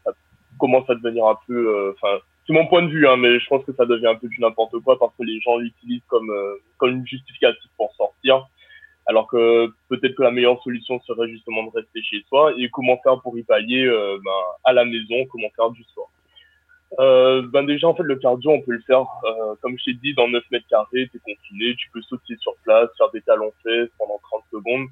ça 0.05 0.13
commence 0.59 0.89
à 0.89 0.95
devenir 0.95 1.27
un 1.27 1.37
peu, 1.47 1.55
euh, 1.55 1.93
enfin, 1.95 2.19
c'est 2.47 2.53
mon 2.53 2.67
point 2.67 2.83
de 2.83 2.89
vue, 2.89 3.09
hein, 3.09 3.17
mais 3.17 3.41
je 3.41 3.47
pense 3.49 3.65
que 3.65 3.73
ça 3.73 3.87
devient 3.87 4.07
un 4.07 4.15
peu 4.15 4.29
du 4.29 4.41
n'importe 4.41 4.79
quoi 4.81 4.99
parce 4.99 5.13
que 5.17 5.25
les 5.25 5.41
gens 5.41 5.57
l'utilisent 5.57 6.05
comme, 6.09 6.33
comme 6.79 6.91
une 6.91 7.07
justificative 7.07 7.71
pour 7.77 7.93
sortir. 7.95 8.47
Alors 9.07 9.27
que 9.27 9.67
peut-être 9.89 10.15
que 10.15 10.23
la 10.23 10.31
meilleure 10.31 10.63
solution 10.63 11.01
serait 11.01 11.29
justement 11.29 11.65
de 11.65 11.71
rester 11.71 12.03
chez 12.03 12.25
soi 12.29 12.53
et 12.57 12.71
comment 12.71 12.99
faire 13.03 13.21
pour 13.21 13.37
y 13.39 13.43
pallier 13.43 13.87
ben, 13.87 14.31
à 14.65 14.73
la 14.73 14.85
maison, 14.85 15.27
comment 15.31 15.49
faire 15.57 15.71
du 15.71 15.83
sport. 15.85 16.11
Euh, 17.01 17.43
ben 17.53 17.65
déjà 17.65 17.89
en 17.89 17.95
fait 17.95 18.05
le 18.05 18.15
cardio 18.17 18.53
on 18.53 18.61
peut 18.61 18.73
le 18.73 18.83
faire 18.83 19.05
euh, 19.25 19.55
comme 19.63 19.77
je 19.79 19.85
t'ai 19.87 19.95
dit 19.95 20.15
dans 20.15 20.29
9 20.29 20.45
mètres 20.53 20.67
carrés 20.69 21.09
t'es 21.13 21.19
confiné 21.19 21.75
tu 21.75 21.91
peux 21.91 22.01
sauter 22.03 22.37
sur 22.37 22.55
place 22.63 22.89
faire 22.97 23.11
des 23.11 23.21
talons 23.23 23.53
fesses 23.65 23.91
pendant 23.99 24.21
30 24.23 24.43
secondes. 24.53 24.87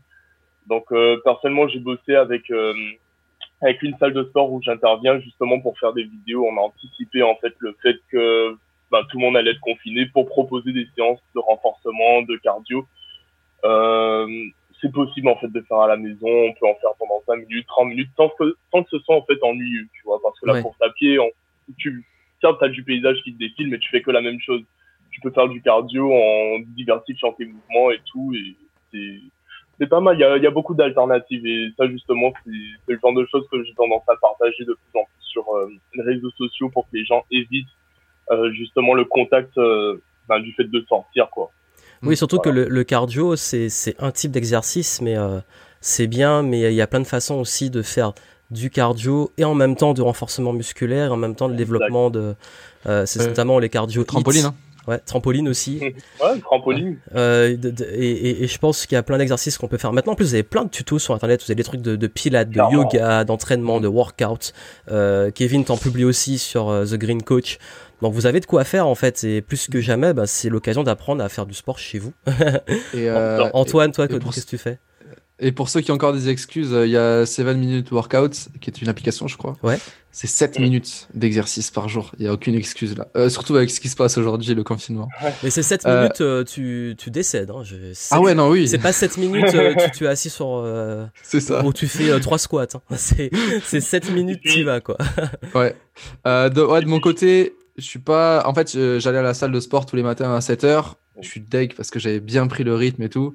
Donc 0.67 0.91
euh, 0.93 1.21
personnellement 1.25 1.69
j'ai 1.69 1.79
bossé 1.79 2.15
avec 2.17 2.51
euh, 2.51 2.75
avec 3.61 3.83
une 3.83 3.97
salle 3.99 4.13
de 4.15 4.25
sport 4.25 4.51
où 4.53 4.61
j'interviens 4.63 5.21
justement 5.21 5.61
pour 5.61 5.79
faire 5.79 5.93
des 5.93 6.03
vidéos. 6.03 6.45
On 6.45 6.57
a 6.57 6.61
anticipé 6.61 7.23
en 7.23 7.37
fait 7.37 7.55
le 7.59 7.77
fait 7.83 7.97
que 8.11 8.57
ben, 8.91 9.01
tout 9.09 9.19
le 9.19 9.23
monde 9.23 9.37
allait 9.37 9.53
être 9.53 9.61
confiné 9.61 10.07
pour 10.07 10.27
proposer 10.27 10.73
des 10.73 10.87
séances 10.97 11.21
de 11.35 11.41
renforcement 11.41 12.23
de 12.23 12.37
cardio. 12.37 12.85
Euh, 13.65 14.27
c'est 14.81 14.91
possible 14.93 15.29
en 15.29 15.37
fait 15.37 15.49
de 15.53 15.61
faire 15.63 15.79
à 15.79 15.87
la 15.87 15.97
maison. 15.97 16.27
On 16.27 16.53
peut 16.55 16.67
en 16.67 16.75
faire 16.75 16.91
pendant 16.99 17.23
5 17.27 17.47
minutes 17.49 17.67
30 17.69 17.89
minutes 17.89 18.11
sans 18.17 18.29
que 18.31 18.57
sans 18.73 18.83
que 18.83 18.91
ce 18.91 18.99
soit 19.01 19.15
en 19.17 19.23
fait 19.23 19.41
ennuyeux 19.43 19.87
tu 19.95 20.03
vois 20.05 20.21
parce 20.23 20.39
que 20.41 20.47
la 20.47 20.55
Ouais. 20.55 20.63
course 20.63 20.81
à 20.83 20.91
pied 20.91 21.19
on 21.21 21.31
tu 21.79 22.05
certes 22.41 22.57
t'as 22.61 22.69
du 22.69 22.83
paysage 22.83 23.19
qui 23.23 23.33
te 23.33 23.39
défile 23.39 23.69
mais 23.69 23.79
tu 23.79 23.89
fais 23.91 24.03
que 24.03 24.11
la 24.11 24.21
même 24.21 24.41
chose. 24.41 24.63
Tu 25.11 25.21
peux 25.21 25.31
faire 25.31 25.49
du 25.49 25.61
cardio 25.61 26.11
en 26.13 26.59
diversifiant 26.69 27.33
tes 27.33 27.45
mouvements 27.45 27.91
et 27.91 28.01
tout 28.11 28.33
et 28.35 28.57
c'est 28.93 29.21
c'est 29.79 29.87
pas 29.87 30.01
mal. 30.01 30.17
Il 30.17 30.21
y 30.21 30.25
a, 30.25 30.37
il 30.37 30.43
y 30.43 30.47
a 30.47 30.51
beaucoup 30.51 30.75
d'alternatives 30.75 31.45
et 31.47 31.71
ça 31.77 31.87
justement 31.89 32.33
c'est 32.45 32.51
c'est 32.87 32.93
le 32.95 32.99
genre 33.03 33.15
de 33.15 33.27
choses 33.31 33.47
que 33.51 33.63
j'ai 33.65 33.75
tendance 33.75 34.03
à 34.09 34.17
partager 34.17 34.65
de 34.65 34.73
plus 34.75 34.99
en 35.01 35.05
plus 35.05 35.25
sur 35.33 35.45
euh, 35.55 35.71
les 35.95 36.03
réseaux 36.03 36.31
sociaux 36.33 36.69
pour 36.71 36.85
que 36.91 36.97
les 36.97 37.05
gens 37.05 37.25
évitent 37.31 37.67
euh, 38.31 38.53
justement 38.53 38.95
le 38.95 39.05
contact 39.05 39.57
euh, 39.59 40.01
ben, 40.29 40.41
du 40.41 40.53
fait 40.53 40.65
de 40.65 40.81
sortir 40.89 41.29
quoi. 41.31 41.51
Oui, 42.03 42.17
surtout 42.17 42.41
Voilà. 42.43 42.63
que 42.63 42.69
le, 42.69 42.75
le 42.75 42.85
cardio, 42.85 43.37
c'est 43.37 43.69
c'est 43.69 43.95
un 44.03 44.11
type 44.11 44.31
d'exercice, 44.33 45.01
mais 45.03 45.17
euh, 45.17 45.39
c'est 45.81 46.07
bien, 46.09 46.43
mais 46.43 46.61
il 46.73 46.75
y 46.75 46.81
a 46.81 46.87
plein 46.87 47.01
de 47.01 47.07
façons 47.07 47.37
aussi 47.39 47.71
de 47.71 47.83
faire 47.83 48.13
du 48.53 48.71
cardio 48.71 49.33
et 49.39 49.45
en 49.45 49.55
même 49.55 49.75
temps 49.77 49.95
de 49.95 50.03
renforcement 50.03 50.53
musculaire, 50.53 51.07
et 51.07 51.11
en 51.11 51.17
même 51.17 51.35
temps 51.35 51.49
de 51.49 51.55
développement 51.55 52.11
de... 52.11 52.35
euh, 52.87 53.07
c'est 53.07 53.27
notamment 53.27 53.59
les 53.59 53.69
cardio 53.69 54.05
Trampoline, 54.05 54.47
hein. 54.47 54.55
Ouais, 54.89 54.99
trampoline 54.99 55.49
aussi. 55.49 55.79
ouais 56.21 56.41
trampoline 56.41 56.99
Euh, 57.15 57.57
de- 57.57 57.71
de- 57.71 57.85
et, 57.93 58.11
et- 58.11 58.43
et 58.43 58.47
je 58.49 58.59
pense 58.59 58.85
qu'il 58.85 58.97
y 58.97 58.99
a 58.99 59.05
plein 59.05 59.17
d'exercices 59.17 59.57
qu'on 59.57 59.69
peut 59.69 59.79
faire. 59.79 59.93
Maintenant, 59.93 60.15
en 60.15 60.17
plus, 60.17 60.25
vous 60.25 60.35
avez 60.35 60.43
plein 60.43 60.65
de 60.65 60.71
tutos 60.71 60.99
sur 60.99 61.15
Internet. 61.15 61.41
Vous 61.41 61.53
avez 61.53 61.55
des 61.55 61.63
trucs 61.63 61.83
de, 61.83 61.95
de 61.95 62.07
pilates, 62.09 62.49
de 62.49 62.55
Clairement. 62.55 62.73
yoga, 62.91 63.23
d'entraînement, 63.23 63.79
de 63.79 63.87
workout. 63.87 64.53
Euh, 64.91 65.31
Kevin 65.31 65.65
t'en 65.65 65.77
publie 65.77 66.03
aussi 66.05 66.37
sur 66.37 66.69
euh, 66.69 66.85
The 66.85 66.95
Green 66.95 67.23
Coach. 67.23 67.59
Donc, 68.01 68.13
vous 68.13 68.27
avez 68.27 68.41
de 68.41 68.47
quoi 68.47 68.65
faire, 68.65 68.89
en 68.89 68.97
fait. 68.97 69.23
Et 69.23 69.41
plus 69.41 69.69
que 69.69 69.81
jamais, 69.81 70.15
bah, 70.15 70.27
c'est 70.27 70.49
l'occasion 70.49 70.83
d'apprendre 70.83 71.23
à 71.23 71.29
faire 71.29 71.47
du 71.47 71.55
sport 71.55 71.79
chez 71.79 72.01
vous. 72.01 72.13
Et, 72.93 73.09
euh, 73.09 73.49
Antoine, 73.55 73.93
toi, 73.93 74.09
qu'est-ce 74.09 74.45
que 74.45 74.51
tu 74.51 74.59
fais? 74.59 74.81
Et 75.45 75.51
pour 75.53 75.69
ceux 75.69 75.81
qui 75.81 75.91
ont 75.91 75.95
encore 75.97 76.13
des 76.13 76.29
excuses, 76.29 76.73
euh, 76.73 76.87
il 76.87 76.93
y 76.93 76.97
a 76.97 77.27
7 77.27 77.47
Minute 77.57 77.91
Workouts, 77.91 78.49
qui 78.61 78.71
est 78.71 78.81
une 78.81 78.89
application, 78.89 79.27
je 79.27 79.37
crois. 79.37 79.57
Ouais. 79.63 79.79
C'est 80.13 80.27
7 80.29 80.59
minutes 80.59 81.09
d'exercice 81.15 81.71
par 81.71 81.89
jour. 81.89 82.13
Il 82.19 82.23
n'y 82.23 82.29
a 82.29 82.33
aucune 82.33 82.55
excuse 82.55 82.97
là. 82.97 83.09
Euh, 83.17 83.29
surtout 83.29 83.57
avec 83.57 83.71
ce 83.71 83.81
qui 83.81 83.89
se 83.89 83.97
passe 83.97 84.17
aujourd'hui, 84.19 84.55
le 84.55 84.63
confinement. 84.63 85.09
Mais 85.43 85.51
c'est 85.51 85.63
7 85.63 85.85
Euh, 85.87 86.03
minutes, 86.03 86.21
euh, 86.21 86.45
tu, 86.45 86.95
tu 86.99 87.11
décèdes. 87.11 87.51
Hein. 87.51 87.63
Je- 87.65 87.77
Ah 88.11 88.21
ouais, 88.21 88.35
non, 88.35 88.49
oui, 88.51 88.69
C'est 88.69 88.79
pas 88.79 88.93
7 88.93 89.17
minutes, 89.19 89.55
euh, 89.55 89.75
tu, 89.87 89.91
tu 89.99 90.05
es 90.05 90.09
assis 90.09 90.31
sur. 90.31 90.59
euh, 90.65 91.07
c'est 91.23 91.41
ça. 91.41 91.65
où 91.65 91.73
tu 91.73 91.89
fais 91.89 92.19
3 92.21 92.39
squats. 92.39 92.67
hein. 92.75 92.81
C'est 92.97 93.31
c'est 93.65 93.81
7 93.81 94.11
minutes, 94.13 94.41
tu 94.45 94.61
y 94.61 94.63
vas, 94.63 94.81
quoi. 94.81 94.97
Ouais. 95.55 95.75
Euh, 96.27 96.49
de, 96.51 96.61
ouais, 96.63 96.83
de 96.83 96.87
mon 96.87 97.01
côté, 97.01 97.55
je 97.79 97.83
suis 97.85 97.99
pas. 97.99 98.43
En 98.47 98.55
fait, 98.55 98.71
j'allais 99.01 99.19
à 99.19 99.23
la 99.23 99.35
salle 99.35 99.51
de 99.51 99.61
sport 99.61 99.87
tous 99.87 99.97
les 99.97 100.03
matins 100.05 100.35
à 100.35 100.39
7h. 100.41 100.93
Je 101.21 101.29
suis 101.29 101.41
deg 101.41 101.75
parce 101.75 101.91
que 101.91 101.99
j'avais 101.99 102.21
bien 102.21 102.47
pris 102.47 102.65
le 102.65 102.75
rythme 102.75 103.03
et 103.03 103.09
tout. 103.11 103.35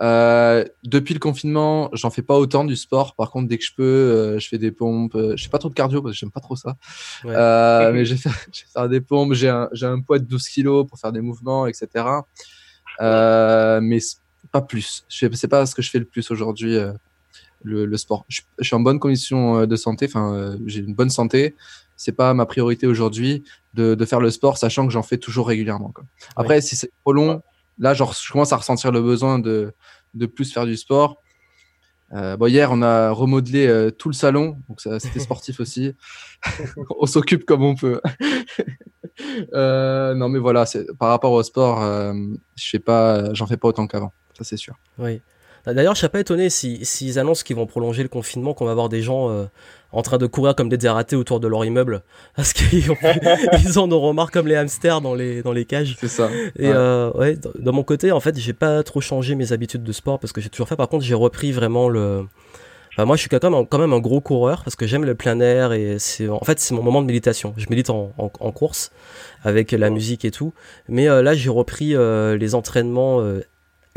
Euh, 0.00 0.64
depuis 0.84 1.12
le 1.12 1.20
confinement, 1.20 1.90
j'en 1.92 2.10
fais 2.10 2.22
pas 2.22 2.36
autant 2.36 2.64
du 2.64 2.76
sport. 2.76 3.14
Par 3.14 3.30
contre, 3.30 3.48
dès 3.48 3.58
que 3.58 3.64
je 3.64 3.74
peux, 3.74 3.82
euh, 3.82 4.38
je 4.38 4.48
fais 4.48 4.58
des 4.58 4.70
pompes. 4.70 5.14
Euh, 5.14 5.36
Je 5.36 5.44
fais 5.44 5.50
pas 5.50 5.58
trop 5.58 5.68
de 5.68 5.74
cardio 5.74 6.02
parce 6.02 6.14
que 6.14 6.18
j'aime 6.18 6.30
pas 6.30 6.40
trop 6.40 6.56
ça. 6.56 6.76
Ouais. 7.24 7.34
Euh, 7.34 7.92
mais 7.92 8.04
je 8.04 8.14
vais, 8.14 8.20
faire, 8.20 8.32
je 8.52 8.62
vais 8.62 8.68
faire 8.72 8.88
des 8.88 9.00
pompes. 9.00 9.32
J'ai 9.34 9.48
un, 9.48 10.00
poids 10.00 10.18
de 10.18 10.24
12 10.24 10.48
kilos 10.48 10.86
pour 10.86 10.98
faire 10.98 11.12
des 11.12 11.20
mouvements, 11.20 11.66
etc. 11.66 12.04
Mais 13.00 13.98
pas 14.52 14.62
plus. 14.62 15.04
C'est 15.08 15.48
pas 15.48 15.66
ce 15.66 15.74
que 15.74 15.82
je 15.82 15.90
fais 15.90 15.98
le 15.98 16.04
plus 16.04 16.30
aujourd'hui, 16.30 16.76
le, 17.62 17.84
le 17.84 17.96
sport. 17.96 18.24
Je, 18.28 18.42
je 18.58 18.64
suis 18.64 18.76
en 18.76 18.80
bonne 18.80 19.00
condition 19.00 19.66
de 19.66 19.76
santé. 19.76 20.06
Enfin, 20.08 20.56
j'ai 20.66 20.80
une 20.80 20.94
bonne 20.94 21.10
santé. 21.10 21.54
C'est 21.96 22.12
pas 22.12 22.32
ma 22.32 22.46
priorité 22.46 22.86
aujourd'hui 22.86 23.42
de, 23.74 23.96
de 23.96 24.04
faire 24.04 24.20
le 24.20 24.30
sport, 24.30 24.56
sachant 24.56 24.86
que 24.86 24.92
j'en 24.92 25.02
fais 25.02 25.18
toujours 25.18 25.48
régulièrement. 25.48 25.90
Quoi. 25.90 26.04
Après, 26.36 26.60
si 26.60 26.76
c'est 26.76 26.92
trop 27.02 27.12
long, 27.12 27.42
là, 27.78 27.94
genre, 27.94 28.12
je 28.12 28.32
commence 28.32 28.52
à 28.52 28.56
ressentir 28.56 28.92
le 28.92 29.02
besoin 29.02 29.38
de, 29.38 29.74
de 30.14 30.26
plus 30.26 30.52
faire 30.52 30.66
du 30.66 30.76
sport. 30.76 31.22
Euh, 32.12 32.36
bon, 32.36 32.46
hier, 32.46 32.70
on 32.72 32.80
a 32.80 33.10
remodelé 33.10 33.66
euh, 33.66 33.90
tout 33.90 34.08
le 34.08 34.14
salon, 34.14 34.58
donc 34.68 34.80
c'était 34.80 35.20
sportif 35.20 35.60
aussi. 35.60 35.94
on 36.98 37.06
s'occupe 37.06 37.44
comme 37.44 37.64
on 37.64 37.74
peut. 37.74 38.00
Euh, 39.52 40.14
non, 40.14 40.28
mais 40.28 40.38
voilà, 40.38 40.64
par 40.96 41.08
rapport 41.08 41.32
au 41.32 41.42
sport, 41.42 41.80
je 41.80 42.68
fais 42.68 42.78
pas, 42.78 43.34
j'en 43.34 43.48
fais 43.48 43.56
pas 43.56 43.66
autant 43.66 43.88
qu'avant, 43.88 44.12
ça 44.36 44.44
c'est 44.44 44.56
sûr. 44.56 44.76
Oui. 44.96 45.20
D'ailleurs, 45.74 45.94
je 45.94 46.00
serais 46.00 46.08
pas 46.08 46.20
étonné 46.20 46.50
si- 46.50 46.84
s'ils 46.84 47.18
annoncent 47.18 47.42
qu'ils 47.44 47.56
vont 47.56 47.66
prolonger 47.66 48.02
le 48.02 48.08
confinement, 48.08 48.54
qu'on 48.54 48.64
va 48.64 48.70
avoir 48.72 48.88
des 48.88 49.02
gens 49.02 49.30
euh, 49.30 49.44
en 49.92 50.02
train 50.02 50.18
de 50.18 50.26
courir 50.26 50.54
comme 50.54 50.68
des 50.68 50.76
dératés 50.76 51.16
autour 51.16 51.40
de 51.40 51.48
leur 51.48 51.64
immeuble. 51.64 52.02
Parce 52.36 52.52
qu'ils 52.52 52.90
ont- 52.90 52.96
ils 53.64 53.78
en 53.78 53.90
auront 53.90 54.12
marre 54.12 54.30
comme 54.30 54.46
les 54.46 54.56
hamsters 54.56 55.00
dans 55.00 55.14
les, 55.14 55.42
dans 55.42 55.52
les 55.52 55.64
cages. 55.64 55.96
C'est 56.00 56.08
ça. 56.08 56.28
Et 56.58 56.68
Ouais. 56.68 56.72
euh, 56.74 57.10
ouais, 57.12 57.36
de 57.36 57.70
mon 57.70 57.82
côté, 57.82 58.12
en 58.12 58.20
fait, 58.20 58.38
j'ai 58.38 58.52
pas 58.52 58.82
trop 58.82 59.00
changé 59.00 59.34
mes 59.34 59.52
habitudes 59.52 59.82
de 59.82 59.92
sport 59.92 60.18
parce 60.18 60.32
que 60.32 60.40
j'ai 60.40 60.48
toujours 60.50 60.68
fait. 60.68 60.76
Par 60.76 60.88
contre, 60.88 61.04
j'ai 61.04 61.14
repris 61.14 61.52
vraiment 61.52 61.88
le. 61.88 62.24
Enfin, 62.92 63.04
moi, 63.04 63.14
je 63.14 63.20
suis 63.20 63.28
quand 63.28 63.42
même, 63.44 63.54
un- 63.54 63.64
quand 63.64 63.78
même 63.78 63.92
un 63.92 64.00
gros 64.00 64.20
coureur 64.20 64.64
parce 64.64 64.74
que 64.74 64.86
j'aime 64.86 65.04
le 65.04 65.14
plein 65.14 65.38
air 65.38 65.72
et 65.72 65.98
c'est 66.00 66.28
en 66.28 66.40
fait 66.40 66.58
c'est 66.58 66.74
mon 66.74 66.82
moment 66.82 67.00
de 67.00 67.06
méditation. 67.06 67.54
Je 67.56 67.66
médite 67.70 67.90
en, 67.90 68.12
en, 68.18 68.30
en 68.40 68.50
course 68.52 68.90
avec 69.44 69.70
la 69.72 69.88
musique 69.90 70.24
et 70.24 70.30
tout. 70.32 70.52
Mais 70.88 71.08
euh, 71.08 71.22
là, 71.22 71.34
j'ai 71.34 71.48
repris 71.50 71.94
les 71.96 72.54
entraînements 72.56 73.20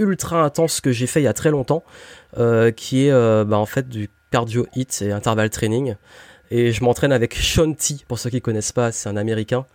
ultra 0.01 0.43
intenses 0.43 0.81
que 0.81 0.91
j'ai 0.91 1.07
fait 1.07 1.21
il 1.21 1.25
y 1.25 1.27
a 1.27 1.33
très 1.33 1.51
longtemps, 1.51 1.83
euh, 2.37 2.71
qui 2.71 3.05
est 3.07 3.11
euh, 3.11 3.43
bah, 3.45 3.57
en 3.57 3.65
fait 3.65 3.87
du 3.89 4.09
cardio 4.31 4.67
hit 4.75 5.01
et 5.01 5.11
interval 5.11 5.49
training. 5.49 5.95
Et 6.53 6.73
je 6.73 6.83
m'entraîne 6.83 7.13
avec 7.13 7.33
Sean 7.35 7.71
T, 7.73 7.95
pour 8.09 8.19
ceux 8.19 8.29
qui 8.29 8.41
connaissent 8.41 8.73
pas, 8.73 8.91
c'est 8.91 9.07
un 9.07 9.15
américain. 9.15 9.65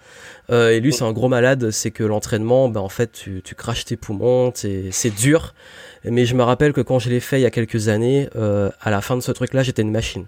Euh, 0.51 0.71
et 0.73 0.81
lui, 0.81 0.93
c'est 0.93 1.05
un 1.05 1.13
gros 1.13 1.29
malade. 1.29 1.71
C'est 1.71 1.91
que 1.91 2.05
l'entraînement, 2.05 2.69
ben, 2.69 2.81
en 2.83 2.91
fait, 2.91 3.13
tu, 3.13 3.41
tu 3.43 3.55
craches 3.55 3.87
tes 3.87 3.97
poumons, 3.97 4.53
c'est 4.55 5.11
dur. 5.17 5.55
Mais 6.05 6.27
je 6.27 6.35
me 6.35 6.43
rappelle 6.43 6.75
que 6.75 6.83
quand 6.83 6.99
je 6.99 7.09
l'ai 7.09 7.21
fait 7.21 7.39
il 7.39 7.43
y 7.43 7.47
a 7.47 7.51
quelques 7.51 7.89
années, 7.89 8.29
à 8.35 8.91
la 8.91 9.01
fin 9.01 9.17
de 9.17 9.23
ce 9.23 9.33
truc-là, 9.33 9.63
j'étais 9.63 9.81
une 9.83 9.91
machine. 9.91 10.27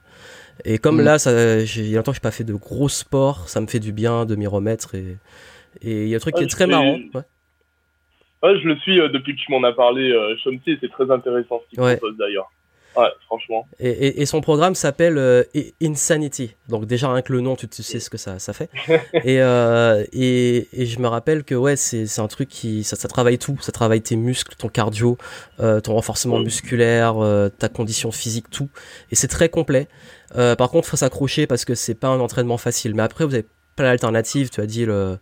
Et 0.65 0.79
comme 0.79 0.97
Mhm. 0.97 1.05
là, 1.05 1.19
ça, 1.19 1.31
il 1.61 1.89
y 1.91 1.95
a 1.95 1.99
longtemps 1.99 2.13
que 2.13 2.17
j'ai 2.17 2.21
pas 2.21 2.31
fait 2.31 2.45
de 2.45 2.55
gros 2.55 2.89
sport, 2.89 3.49
ça 3.49 3.61
me 3.61 3.67
fait 3.67 3.79
du 3.79 3.93
bien 3.93 4.25
de 4.25 4.35
m'y 4.35 4.47
remettre. 4.47 4.95
Et 4.95 5.19
et 5.83 6.05
il 6.05 6.09
y 6.09 6.15
a 6.15 6.17
un 6.17 6.21
truc 6.21 6.35
qui 6.35 6.41
Ouais, 6.41 6.47
est 6.47 6.51
très 6.51 6.65
je 6.65 6.71
marrant. 6.71 6.99
ouais. 7.15 7.23
Ouais, 8.43 8.59
je 8.63 8.69
le 8.69 8.77
suis 8.77 9.01
euh, 9.01 9.09
depuis 9.09 9.35
que 9.35 9.41
tu 9.41 9.51
m'en 9.51 9.63
as 9.65 9.73
parlé, 9.73 10.11
euh, 10.13 10.35
et 10.35 10.79
c'est 10.81 10.91
très 10.91 11.11
intéressant 11.11 11.61
ce 11.65 11.71
qu'il 11.71 11.81
Ouais. 11.81 11.97
propose 11.97 12.17
d'ailleurs. 12.17 12.51
Ouais, 12.97 13.09
franchement. 13.27 13.69
Et, 13.79 13.91
et- 13.91 14.23
et 14.23 14.27
son 14.27 14.41
programme 14.41 14.75
s'appelle 14.75 15.19
euh, 15.19 15.45
Insanity. 15.81 16.55
Donc 16.69 16.87
déjà 16.87 17.13
rien 17.13 17.23
que 17.23 17.33
le 17.33 17.41
nom, 17.41 17.55
tu, 17.55 17.69
tu 17.69 17.83
sais 17.85 18.01
ce 18.01 18.11
que 18.11 18.17
ça, 18.17 18.39
ça 18.41 18.53
fait. 18.53 18.71
et, 19.13 19.41
euh, 19.41 20.05
et, 20.13 20.67
et 20.73 20.87
je 20.87 20.99
me 20.99 21.07
rappelle 21.07 21.45
que 21.45 21.55
ouais, 21.55 21.77
c'est 21.77 22.19
un 22.19 22.27
truc 22.27 22.49
qui 22.49 22.83
ça, 22.83 22.97
ça 22.97 23.07
travaille 23.07 23.39
tout. 23.39 23.57
Ça 23.61 23.71
travaille 23.71 24.01
tes 24.01 24.17
muscles, 24.17 24.55
ton 24.57 24.69
cardio, 24.69 25.17
euh, 25.61 25.81
ton 25.81 25.95
renforcement 25.95 26.41
musculaire, 26.41 27.15
ta 27.59 27.69
condition 27.69 28.11
physique, 28.11 28.51
tout. 28.51 28.69
Et 29.13 29.15
c'est 29.15 29.29
très 29.29 29.49
complet. 29.49 29.87
Par 30.35 30.71
contre, 30.71 30.89
faut 30.89 30.97
s'accrocher 30.97 31.47
parce 31.47 31.65
que 31.65 31.75
c'est 31.77 31.95
pas 31.95 32.09
un 32.09 32.19
entraînement 32.21 32.59
facile. 32.59 32.95
Mais 32.95 33.03
après, 33.03 33.25
vous 33.27 33.35
avez 33.35 33.47
plein 33.77 33.87
d'alternatives. 33.91 34.51
Tu 34.51 34.61
as 34.61 34.67
dit 34.67 34.87
le 34.87 35.19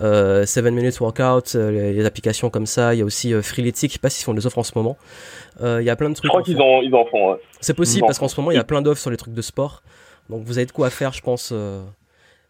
euh, 0.00 0.44
7 0.44 0.64
minutes 0.66 0.98
workout, 1.00 1.54
euh, 1.54 1.70
les, 1.70 2.04
applications 2.04 2.50
comme 2.50 2.66
ça. 2.66 2.94
Il 2.94 2.98
y 2.98 3.02
a 3.02 3.04
aussi 3.04 3.32
euh, 3.32 3.42
Freeletics. 3.42 3.90
Je 3.90 3.94
sais 3.94 3.98
pas 4.00 4.10
s'ils 4.10 4.24
font 4.24 4.34
des 4.34 4.46
offres 4.46 4.58
en 4.58 4.62
ce 4.62 4.72
moment. 4.76 4.96
Il 5.60 5.82
y 5.82 5.90
a 5.90 5.96
plein 5.96 6.10
de 6.10 6.14
Je 6.14 6.20
trucs. 6.20 6.28
crois 6.30 6.40
en 6.40 6.44
qu'ils 6.44 6.60
en, 6.60 6.82
ils 6.82 6.94
en 6.94 7.04
font. 7.06 7.32
Ouais. 7.32 7.38
C'est 7.60 7.74
possible 7.74 8.06
parce 8.06 8.18
qu'en 8.18 8.28
ce 8.28 8.40
moment 8.40 8.50
il 8.50 8.56
y 8.56 8.60
a 8.60 8.64
plein 8.64 8.82
d'offres 8.82 9.00
sur 9.00 9.10
les 9.10 9.16
trucs 9.16 9.34
de 9.34 9.42
sport. 9.42 9.82
Donc 10.28 10.42
vous 10.44 10.58
avez 10.58 10.66
de 10.66 10.72
quoi 10.72 10.90
faire, 10.90 11.12
je 11.12 11.22
pense. 11.22 11.52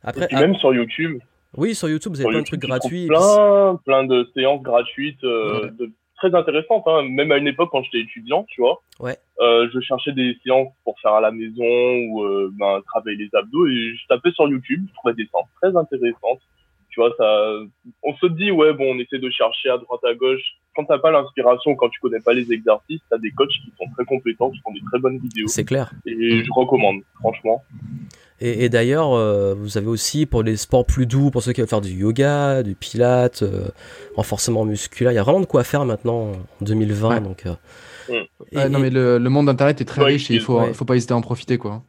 Après, 0.02 0.24
Et 0.24 0.28
puis 0.28 0.36
même 0.36 0.54
sur 0.56 0.74
YouTube, 0.74 1.18
oui, 1.56 1.74
sur 1.74 1.88
YouTube 1.88 2.12
vous 2.12 2.20
avez 2.20 2.24
sur 2.24 2.30
plein 2.30 2.40
de 2.40 2.46
trucs 2.46 2.60
gratuits. 2.60 3.06
puis 3.06 3.08
Plein, 3.08 3.80
plein 3.84 4.04
de 4.04 4.28
séances 4.34 4.62
gratuites, 4.62 5.22
euh, 5.24 5.64
Ouais. 5.64 5.70
de, 5.78 5.90
très 6.16 6.34
intéressantes. 6.34 6.84
Hein. 6.86 7.02
Même 7.08 7.30
à 7.32 7.38
une 7.38 7.46
époque, 7.46 7.68
quand 7.70 7.82
j'étais 7.82 8.00
étudiant, 8.00 8.44
tu 8.48 8.60
vois, 8.60 8.80
Ouais. 9.00 9.16
euh, 9.40 9.68
je 9.72 9.80
cherchais 9.80 10.12
des 10.12 10.36
séances 10.44 10.72
pour 10.84 10.98
faire 11.00 11.12
à 11.12 11.20
la 11.20 11.30
maison 11.30 11.64
ou 12.10 12.24
euh, 12.24 12.50
ben, 12.58 12.80
travailler 12.86 13.16
les 13.16 13.28
abdos 13.34 13.66
et 13.66 13.94
je 13.94 14.06
tapais 14.08 14.30
sur 14.32 14.48
YouTube, 14.48 14.84
je 14.88 14.94
trouvais 14.94 15.14
des 15.14 15.26
séances 15.26 15.48
très 15.60 15.76
intéressantes. 15.76 16.40
Tu 16.94 17.00
vois, 17.00 17.12
ça, 17.18 17.48
on 18.04 18.14
se 18.14 18.26
dit, 18.26 18.52
ouais, 18.52 18.72
bon, 18.72 18.94
on 18.94 18.98
essaie 19.00 19.18
de 19.18 19.28
chercher 19.28 19.68
à 19.68 19.78
droite, 19.78 20.00
à 20.04 20.14
gauche. 20.14 20.40
Quand 20.76 20.84
t'as 20.84 20.98
pas 20.98 21.10
l'inspiration, 21.10 21.74
quand 21.74 21.88
tu 21.88 21.98
connais 21.98 22.20
pas 22.20 22.32
les 22.32 22.52
exercices, 22.52 23.00
t'as 23.10 23.18
des 23.18 23.32
coachs 23.32 23.48
qui 23.48 23.72
sont 23.76 23.90
très 23.96 24.04
compétents, 24.04 24.50
qui 24.50 24.60
font 24.60 24.72
des 24.72 24.80
très 24.88 25.00
bonnes 25.00 25.18
vidéos. 25.18 25.48
C'est 25.48 25.64
clair. 25.64 25.90
Et 26.06 26.44
je 26.44 26.52
recommande, 26.52 27.00
franchement. 27.18 27.64
Et, 28.40 28.64
et 28.64 28.68
d'ailleurs, 28.68 29.12
euh, 29.12 29.54
vous 29.54 29.76
avez 29.76 29.88
aussi 29.88 30.24
pour 30.24 30.44
les 30.44 30.56
sports 30.56 30.86
plus 30.86 31.06
doux, 31.06 31.32
pour 31.32 31.42
ceux 31.42 31.52
qui 31.52 31.60
veulent 31.62 31.68
faire 31.68 31.80
du 31.80 31.90
yoga, 31.90 32.62
du 32.62 32.76
pilates, 32.76 33.42
euh, 33.42 33.68
renforcement 34.14 34.64
musculaire, 34.64 35.10
il 35.10 35.16
y 35.16 35.18
a 35.18 35.24
vraiment 35.24 35.40
de 35.40 35.46
quoi 35.46 35.64
faire 35.64 35.84
maintenant 35.84 36.32
en 36.32 36.64
2020. 36.64 37.08
Ouais. 37.08 37.20
Donc, 37.20 37.46
euh, 37.46 37.54
et, 38.52 38.56
Ouais, 38.56 38.68
non, 38.68 38.78
mais 38.78 38.90
le, 38.90 39.18
le 39.18 39.30
monde 39.30 39.46
d'internet 39.46 39.80
est 39.80 39.84
très 39.84 40.00
Ouais, 40.02 40.12
riche 40.12 40.30
et 40.30 40.34
il 40.34 40.40
faut, 40.40 40.60
ouais. 40.60 40.74
faut 40.74 40.84
pas 40.84 40.94
hésiter 40.94 41.12
à 41.12 41.16
en 41.16 41.22
profiter 41.22 41.58
quoi. 41.58 41.82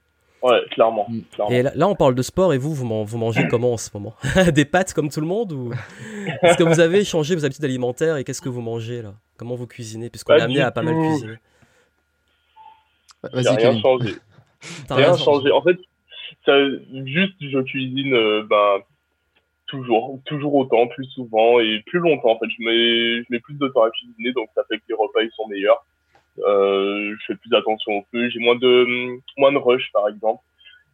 Ouais, 0.46 0.62
clairement. 0.70 1.08
Mm. 1.10 1.22
clairement. 1.32 1.52
et 1.52 1.64
là, 1.64 1.72
là, 1.74 1.88
on 1.88 1.96
parle 1.96 2.14
de 2.14 2.22
sport 2.22 2.54
et 2.54 2.60
vous, 2.60 2.74
vous, 2.74 2.86
man- 2.86 3.04
vous 3.04 3.18
mangez 3.18 3.48
comment 3.48 3.74
en 3.74 3.78
ce 3.78 3.90
moment? 3.94 4.14
Des 4.54 4.66
pâtes 4.66 4.94
comme 4.94 5.10
tout 5.10 5.20
le 5.20 5.26
monde 5.26 5.52
ou? 5.52 5.72
Est-ce 6.44 6.56
que 6.56 6.64
vous 6.64 6.80
avez 6.80 7.04
changé 7.04 7.36
vos 7.36 7.44
habitudes 7.46 7.66
alimentaires 7.66 8.18
et 8.18 8.24
qu'est-ce 8.24 8.42
que 8.42 8.50
vous 8.50 8.62
mangez 8.62 9.02
là? 9.02 9.16
Comment 9.38 9.56
vous 9.56 9.66
cuisinez? 9.66 10.12
Puisqu'on 10.12 10.36
est 10.36 10.42
amené 10.42 10.62
à 10.62 10.70
pas 10.70 10.84
mal 10.84 10.94
cuisiner. 10.94 11.34
J'ai 13.24 13.42
Vas-y, 13.42 13.56
rien 13.58 13.82
changé. 13.82 14.14
T'as 14.88 14.96
rien 14.96 15.14
rien 15.14 15.18
changé. 15.18 15.52
En 15.52 15.64
fait, 15.64 15.78
ça, 16.46 16.54
juste 17.06 17.34
je 17.42 17.62
cuisine 17.64 18.14
euh, 18.14 18.44
ben, 18.48 18.78
toujours, 19.66 20.20
toujours 20.26 20.54
autant, 20.54 20.86
plus 20.88 21.06
souvent 21.06 21.60
et 21.60 21.82
plus 21.88 22.00
longtemps. 22.00 22.34
En 22.34 22.40
fait, 22.40 22.50
je 22.50 22.64
mets, 22.64 23.24
je 23.24 23.26
mets 23.32 23.40
plus 23.40 23.56
de 23.56 23.68
temps 23.70 23.82
à 23.82 23.90
cuisiner, 23.90 24.32
donc 24.34 24.50
ça 24.54 24.62
fait 24.70 24.78
que 24.78 24.84
les 24.90 24.96
repas 24.96 25.22
ils 25.24 25.32
sont 25.36 25.48
meilleurs. 25.48 25.84
Euh, 26.40 27.16
je 27.20 27.26
fais 27.28 27.36
plus 27.36 27.54
attention 27.56 28.00
au 28.00 28.06
feu, 28.12 28.30
j'ai 28.30 28.40
moins 28.40 28.56
de 28.56 28.86
moins 29.38 29.52
de 29.52 29.58
rush 29.58 29.90
par 29.94 30.10
exemple. 30.10 30.44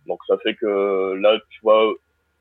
Donc 0.07 0.19
ça 0.27 0.37
fait 0.39 0.55
que 0.55 1.15
là, 1.19 1.39
tu 1.49 1.59
vois, 1.63 1.93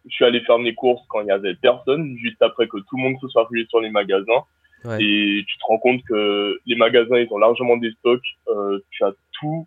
je 0.07 0.15
suis 0.15 0.25
allé 0.25 0.41
faire 0.41 0.59
mes 0.59 0.75
courses 0.75 1.03
quand 1.09 1.21
il 1.21 1.27
y 1.29 1.31
avait 1.31 1.55
personne, 1.55 2.17
juste 2.19 2.41
après 2.43 2.69
que 2.69 2.79
tout 2.79 2.97
le 2.97 3.03
monde 3.03 3.17
se 3.21 3.29
soit 3.29 3.45
rué 3.45 3.67
sur 3.69 3.81
les 3.81 3.91
magasins. 3.91 4.45
Ouais. 4.85 5.03
Et 5.03 5.45
tu 5.47 5.59
te 5.59 5.65
rends 5.67 5.79
compte 5.79 6.03
que 6.05 6.59
les 6.65 6.77
magasins, 6.77 7.19
ils 7.19 7.29
ont 7.31 7.39
largement 7.39 7.77
des 7.77 7.91
stocks. 7.93 8.25
Euh, 8.49 8.81
tu 8.91 9.05
as 9.05 9.13
tout, 9.33 9.67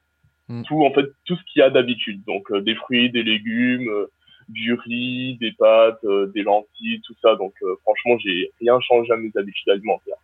Mm. 0.49 0.63
tout 0.63 0.83
en 0.83 0.91
fait, 0.91 1.05
tout 1.25 1.35
ce 1.37 1.43
qu'il 1.45 1.61
y 1.61 1.63
a 1.63 1.69
d'habitude. 1.69 2.21
Donc 2.25 2.51
euh, 2.51 2.61
des 2.61 2.75
fruits, 2.75 3.09
des 3.09 3.23
légumes, 3.23 3.87
euh, 3.89 4.07
du 4.49 4.73
riz, 4.73 5.37
des 5.39 5.53
pâtes, 5.53 6.05
des 6.33 6.43
lentilles, 6.43 7.01
tout 7.05 7.15
ça. 7.21 7.35
Donc 7.35 7.53
franchement, 7.83 8.17
j'ai 8.19 8.51
rien 8.59 8.77
changé 8.81 9.13
à 9.13 9.15
mes 9.15 9.31
habitudes 9.35 9.69
alimentaires. 9.69 10.17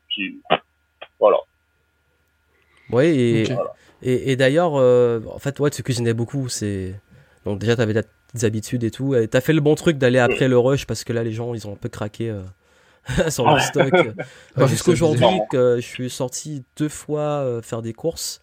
Voilà. 1.19 1.37
Ouais, 2.91 3.15
et, 3.15 3.43
et, 4.01 4.31
et 4.31 4.35
d'ailleurs, 4.35 4.73
euh, 4.75 5.19
en 5.33 5.39
fait, 5.39 5.59
ouais, 5.59 5.69
tu 5.69 5.83
cuisinais 5.83 6.13
beaucoup. 6.13 6.49
C'est 6.49 6.95
donc 7.45 7.59
déjà, 7.59 7.75
t'avais 7.75 7.93
des 8.33 8.45
habitudes 8.45 8.83
et 8.83 8.91
tout. 8.91 9.15
Et 9.15 9.27
t'as 9.27 9.41
fait 9.41 9.53
le 9.53 9.61
bon 9.61 9.75
truc 9.75 9.97
d'aller 9.97 10.19
après 10.19 10.47
le 10.47 10.57
rush 10.57 10.85
parce 10.85 11.03
que 11.03 11.13
là, 11.13 11.23
les 11.23 11.31
gens, 11.31 11.53
ils 11.53 11.67
ont 11.67 11.73
un 11.73 11.77
peu 11.77 11.89
craqué 11.89 12.29
euh, 12.29 12.41
sur 13.29 13.45
leur 13.45 13.55
Ouais. 13.55 13.61
stock. 13.61 13.91
Ouais, 14.57 14.67
Jusqu'aujourd'hui, 14.67 15.39
que 15.51 15.75
je 15.77 15.85
suis 15.85 16.09
sorti 16.09 16.63
deux 16.77 16.89
fois 16.89 17.21
euh, 17.21 17.61
faire 17.61 17.81
des 17.81 17.93
courses 17.93 18.41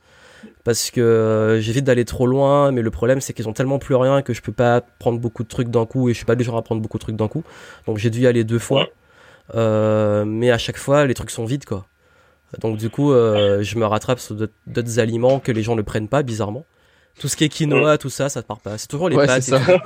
parce 0.64 0.90
que 0.90 1.58
j'évite 1.60 1.84
d'aller 1.84 2.04
trop 2.04 2.26
loin. 2.26 2.70
Mais 2.72 2.82
le 2.82 2.90
problème, 2.90 3.20
c'est 3.20 3.32
qu'ils 3.32 3.48
ont 3.48 3.52
tellement 3.52 3.78
plus 3.78 3.94
rien 3.96 4.22
que 4.22 4.32
je 4.32 4.42
peux 4.42 4.52
pas 4.52 4.80
prendre 4.80 5.18
beaucoup 5.18 5.42
de 5.42 5.48
trucs 5.48 5.68
d'un 5.68 5.86
coup 5.86 6.08
et 6.08 6.12
je 6.12 6.16
suis 6.18 6.26
pas 6.26 6.36
du 6.36 6.44
genre 6.44 6.56
à 6.56 6.62
prendre 6.62 6.80
beaucoup 6.80 6.98
de 6.98 7.02
trucs 7.02 7.16
d'un 7.16 7.28
coup. 7.28 7.42
Donc 7.86 7.98
j'ai 7.98 8.10
dû 8.10 8.20
y 8.20 8.26
aller 8.26 8.44
deux 8.44 8.58
fois. 8.58 8.82
Ouais. 8.82 8.92
Euh, 9.54 10.24
mais 10.24 10.50
à 10.50 10.58
chaque 10.58 10.76
fois, 10.78 11.06
les 11.06 11.14
trucs 11.14 11.30
sont 11.30 11.44
vides, 11.44 11.64
quoi. 11.64 11.86
Donc 12.60 12.76
du 12.78 12.90
coup, 12.90 13.12
euh, 13.12 13.62
je 13.62 13.78
me 13.78 13.84
rattrape 13.86 14.18
sur 14.18 14.34
d'autres- 14.34 14.98
aliments 14.98 15.38
que 15.40 15.52
les 15.52 15.62
gens 15.62 15.76
ne 15.76 15.82
prennent 15.82 16.08
pas, 16.08 16.22
bizarrement. 16.22 16.64
Tout 17.18 17.28
ce 17.28 17.36
qui 17.36 17.44
est 17.44 17.48
quinoa, 17.48 17.96
tout 17.98 18.10
ça, 18.10 18.28
ça 18.28 18.42
part 18.42 18.60
pas. 18.60 18.76
C'est 18.78 18.88
toujours 18.88 19.08
les 19.08 19.16
Ouais, 19.16 19.26
pâtes. 19.26 19.42
ça. 19.42 19.58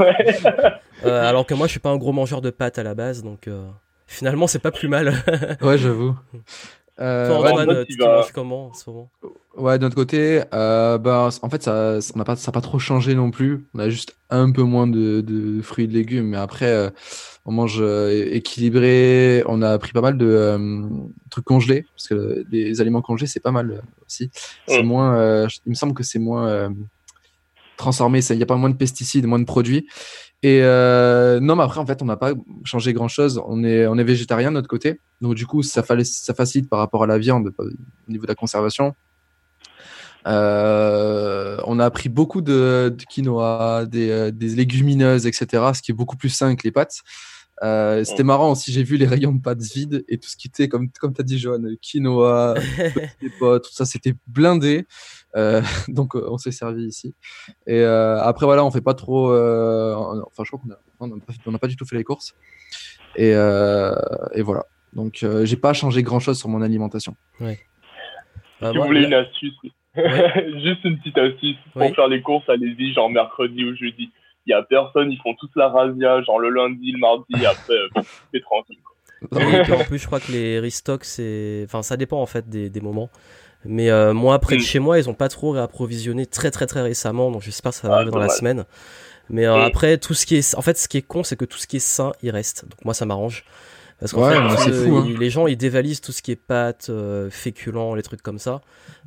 Ouais. 1.02 1.08
Euh, 1.10 1.28
alors 1.28 1.46
que 1.46 1.54
moi, 1.54 1.66
je 1.66 1.70
suis 1.70 1.80
pas 1.80 1.90
un 1.90 1.96
gros 1.96 2.12
mangeur 2.12 2.40
de 2.40 2.50
pâtes 2.50 2.78
à 2.78 2.82
la 2.82 2.94
base, 2.94 3.22
donc 3.22 3.48
euh, 3.48 3.64
finalement, 4.06 4.46
c'est 4.46 4.58
pas 4.58 4.70
plus 4.72 4.88
mal. 4.88 5.14
Ouais, 5.62 5.78
j'avoue. 5.78 6.14
Euh, 7.00 7.28
Toi, 7.28 7.54
ouais, 7.56 7.68
euh, 7.70 7.84
tu 7.86 7.94
tu 7.96 7.98
vas- 8.02 8.16
manges 8.16 8.32
comment 8.32 8.66
en 8.66 8.74
ce 8.74 8.90
moment? 8.90 9.10
Ouais, 9.56 9.78
de 9.78 9.84
notre 9.84 9.94
côté, 9.96 10.42
euh, 10.52 10.98
bah, 10.98 11.30
en 11.42 11.48
fait, 11.48 11.62
ça 11.62 11.98
n'a 12.14 12.24
pas, 12.24 12.36
ça 12.36 12.50
a 12.50 12.52
pas 12.52 12.60
trop 12.60 12.78
changé 12.78 13.14
non 13.14 13.30
plus. 13.30 13.66
On 13.74 13.78
a 13.78 13.88
juste 13.88 14.14
un 14.28 14.50
peu 14.52 14.62
moins 14.62 14.86
de, 14.86 15.22
de 15.22 15.62
fruits 15.62 15.84
et 15.84 15.88
de 15.88 15.94
légumes, 15.94 16.26
mais 16.28 16.36
après, 16.36 16.66
euh, 16.70 16.90
on 17.50 17.52
mange 17.52 17.78
euh, 17.80 18.28
équilibré. 18.30 19.42
On 19.46 19.60
a 19.60 19.76
pris 19.78 19.90
pas 19.90 20.00
mal 20.00 20.16
de 20.16 20.26
euh, 20.26 20.86
trucs 21.30 21.44
congelés, 21.44 21.84
parce 21.96 22.06
que 22.06 22.44
les 22.48 22.80
aliments 22.80 23.02
congelés, 23.02 23.26
c'est 23.26 23.40
pas 23.40 23.50
mal 23.50 23.72
euh, 23.72 23.80
aussi. 24.06 24.30
C'est 24.68 24.84
Mm. 24.84 24.86
moins, 24.86 25.16
euh, 25.16 25.48
il 25.66 25.70
me 25.70 25.74
semble 25.74 25.92
que 25.94 26.04
c'est 26.04 26.20
moins 26.20 26.46
euh, 26.46 26.70
transformé. 27.76 28.20
Il 28.30 28.36
y 28.36 28.42
a 28.42 28.46
pas 28.46 28.54
moins 28.54 28.70
de 28.70 28.76
pesticides, 28.76 29.26
moins 29.26 29.40
de 29.40 29.44
produits. 29.44 29.88
Et 30.44 30.60
euh, 30.62 31.40
non, 31.40 31.56
mais 31.56 31.64
après, 31.64 31.80
en 31.80 31.86
fait, 31.86 32.00
on 32.02 32.04
n'a 32.04 32.16
pas 32.16 32.34
changé 32.62 32.92
grand-chose. 32.92 33.42
On 33.44 33.64
est, 33.64 33.84
on 33.88 33.98
est 33.98 34.04
végétarien 34.04 34.50
de 34.50 34.54
notre 34.54 34.68
côté, 34.68 35.00
donc 35.20 35.34
du 35.34 35.44
coup, 35.44 35.64
ça, 35.64 35.82
fallait, 35.82 36.04
ça 36.04 36.32
facilite 36.32 36.70
par 36.70 36.78
rapport 36.78 37.02
à 37.02 37.08
la 37.08 37.18
viande 37.18 37.52
euh, 37.58 37.64
au 38.08 38.12
niveau 38.12 38.26
de 38.26 38.30
la 38.30 38.36
conservation. 38.36 38.94
Euh, 40.26 41.56
on 41.66 41.80
a 41.80 41.84
appris 41.84 42.08
beaucoup 42.08 42.42
de, 42.42 42.94
de 42.96 43.04
quinoa, 43.04 43.86
des, 43.86 44.10
euh, 44.10 44.30
des 44.30 44.48
légumineuses, 44.50 45.26
etc., 45.26 45.46
ce 45.74 45.82
qui 45.82 45.90
est 45.90 45.94
beaucoup 45.94 46.16
plus 46.16 46.28
sain 46.28 46.54
que 46.54 46.62
les 46.62 46.70
pâtes. 46.70 47.00
Euh, 47.62 48.04
C'était 48.04 48.22
marrant 48.22 48.52
aussi, 48.52 48.72
j'ai 48.72 48.82
vu 48.82 48.96
les 48.96 49.06
rayons 49.06 49.32
de 49.32 49.40
pâtes 49.42 49.60
vides 49.60 50.02
et 50.08 50.16
tout 50.18 50.28
ce 50.28 50.36
qui 50.36 50.48
était, 50.48 50.68
comme, 50.68 50.88
comme 50.98 51.12
tu 51.12 51.20
as 51.20 51.24
dit, 51.24 51.38
Johan, 51.38 51.62
quinoa, 51.82 52.54
petits 52.76 53.32
pois, 53.38 53.60
tout 53.60 53.70
ça, 53.72 53.84
c'était 53.84 54.14
blindé. 54.26 54.86
Euh, 55.36 55.60
donc, 55.88 56.16
euh, 56.16 56.26
on 56.30 56.38
s'est 56.38 56.52
servi 56.52 56.84
ici. 56.86 57.14
Et 57.66 57.80
euh, 57.80 58.18
après, 58.22 58.46
voilà, 58.46 58.64
on 58.64 58.70
fait 58.70 58.80
pas 58.80 58.94
trop. 58.94 59.30
euh, 59.32 59.94
enfin, 59.94 60.42
je 60.44 60.50
crois 60.50 60.60
qu'on 60.64 60.70
a, 60.72 60.78
on 61.00 61.06
n'a 61.16 61.22
pas, 61.24 61.32
on 61.46 61.50
n'a 61.52 61.58
pas 61.58 61.66
du 61.68 61.76
tout 61.76 61.84
fait 61.84 61.96
les 61.96 62.04
courses. 62.04 62.34
Et, 63.16 63.32
euh, 63.34 63.94
et 64.34 64.42
voilà. 64.42 64.64
Donc, 64.94 65.22
euh, 65.22 65.44
j'ai 65.44 65.56
pas 65.56 65.72
changé 65.72 66.02
grand 66.02 66.18
chose 66.20 66.38
sur 66.38 66.48
mon 66.48 66.62
alimentation. 66.62 67.14
Euh, 67.42 67.54
Si 68.60 68.66
vous 68.68 68.74
moi, 68.74 68.86
voulez 68.86 69.02
là- 69.02 69.06
une 69.08 69.14
astuce, 69.14 69.54
juste 70.64 70.84
une 70.84 70.98
petite 70.98 71.18
astuce 71.18 71.56
pour 71.72 71.82
Oui. 71.82 71.94
faire 71.94 72.08
les 72.08 72.22
courses, 72.22 72.48
allez-y, 72.48 72.92
genre 72.94 73.10
mercredi 73.10 73.64
ou 73.64 73.74
jeudi. 73.76 74.10
Il 74.46 74.50
y 74.50 74.54
a 74.54 74.62
personne, 74.62 75.10
ils 75.12 75.18
font 75.22 75.34
tous 75.38 75.50
la 75.56 75.68
razzia, 75.68 76.22
genre 76.22 76.38
le 76.38 76.50
lundi, 76.50 76.92
le 76.92 76.98
mardi, 76.98 77.34
après, 77.46 77.74
euh, 77.74 78.02
c'est 78.34 78.40
tranquille. 78.40 78.78
Oui, 79.32 79.62
puis 79.64 79.72
en 79.74 79.84
plus, 79.84 79.98
je 79.98 80.06
crois 80.06 80.18
que 80.20 80.32
les 80.32 80.58
restocks, 80.60 81.04
c'est. 81.04 81.62
Enfin, 81.66 81.82
ça 81.82 81.96
dépend 81.98 82.20
en 82.22 82.26
fait 82.26 82.48
des, 82.48 82.70
des 82.70 82.80
moments. 82.80 83.10
Mais 83.66 83.90
euh, 83.90 84.14
moi, 84.14 84.38
près 84.38 84.56
de 84.56 84.60
Mm. 84.62 84.64
chez 84.64 84.78
moi, 84.78 84.98
ils 84.98 85.10
ont 85.10 85.14
pas 85.14 85.28
trop 85.28 85.50
réapprovisionné 85.50 86.24
très 86.24 86.50
très 86.50 86.66
très 86.66 86.80
récemment, 86.80 87.30
donc 87.30 87.42
j'espère 87.42 87.72
que 87.72 87.76
ça 87.76 87.88
va 87.88 87.94
Ah, 87.94 87.96
arriver 87.98 88.12
dans 88.12 88.18
la 88.18 88.30
semaine. 88.30 88.64
Mais 89.28 89.44
euh, 89.46 89.62
après, 89.62 89.98
tout 89.98 90.14
ce 90.14 90.24
qui 90.24 90.36
est. 90.36 90.54
En 90.56 90.62
fait, 90.62 90.78
ce 90.78 90.88
qui 90.88 90.96
est 90.96 91.02
con, 91.02 91.22
c'est 91.22 91.36
que 91.36 91.44
tout 91.44 91.58
ce 91.58 91.66
qui 91.66 91.76
est 91.76 91.80
sain, 91.80 92.12
il 92.22 92.30
reste. 92.30 92.64
Donc 92.64 92.82
moi, 92.84 92.94
ça 92.94 93.04
m'arrange. 93.04 93.44
Parce 94.00 94.12
qu'en 94.12 94.22
Ouais, 94.22 94.56
fait, 94.56 94.70
euh, 94.70 94.86
fou, 94.86 94.96
hein. 94.96 95.06
les 95.20 95.28
gens, 95.28 95.46
ils 95.46 95.58
dévalisent 95.58 96.00
tout 96.00 96.10
ce 96.12 96.22
qui 96.22 96.30
est 96.32 96.36
pâtes, 96.36 96.86
euh, 96.88 97.28
féculents, 97.30 97.94
les 97.94 98.02
trucs 98.02 98.22
comme 98.22 98.38
ça. 98.38 98.62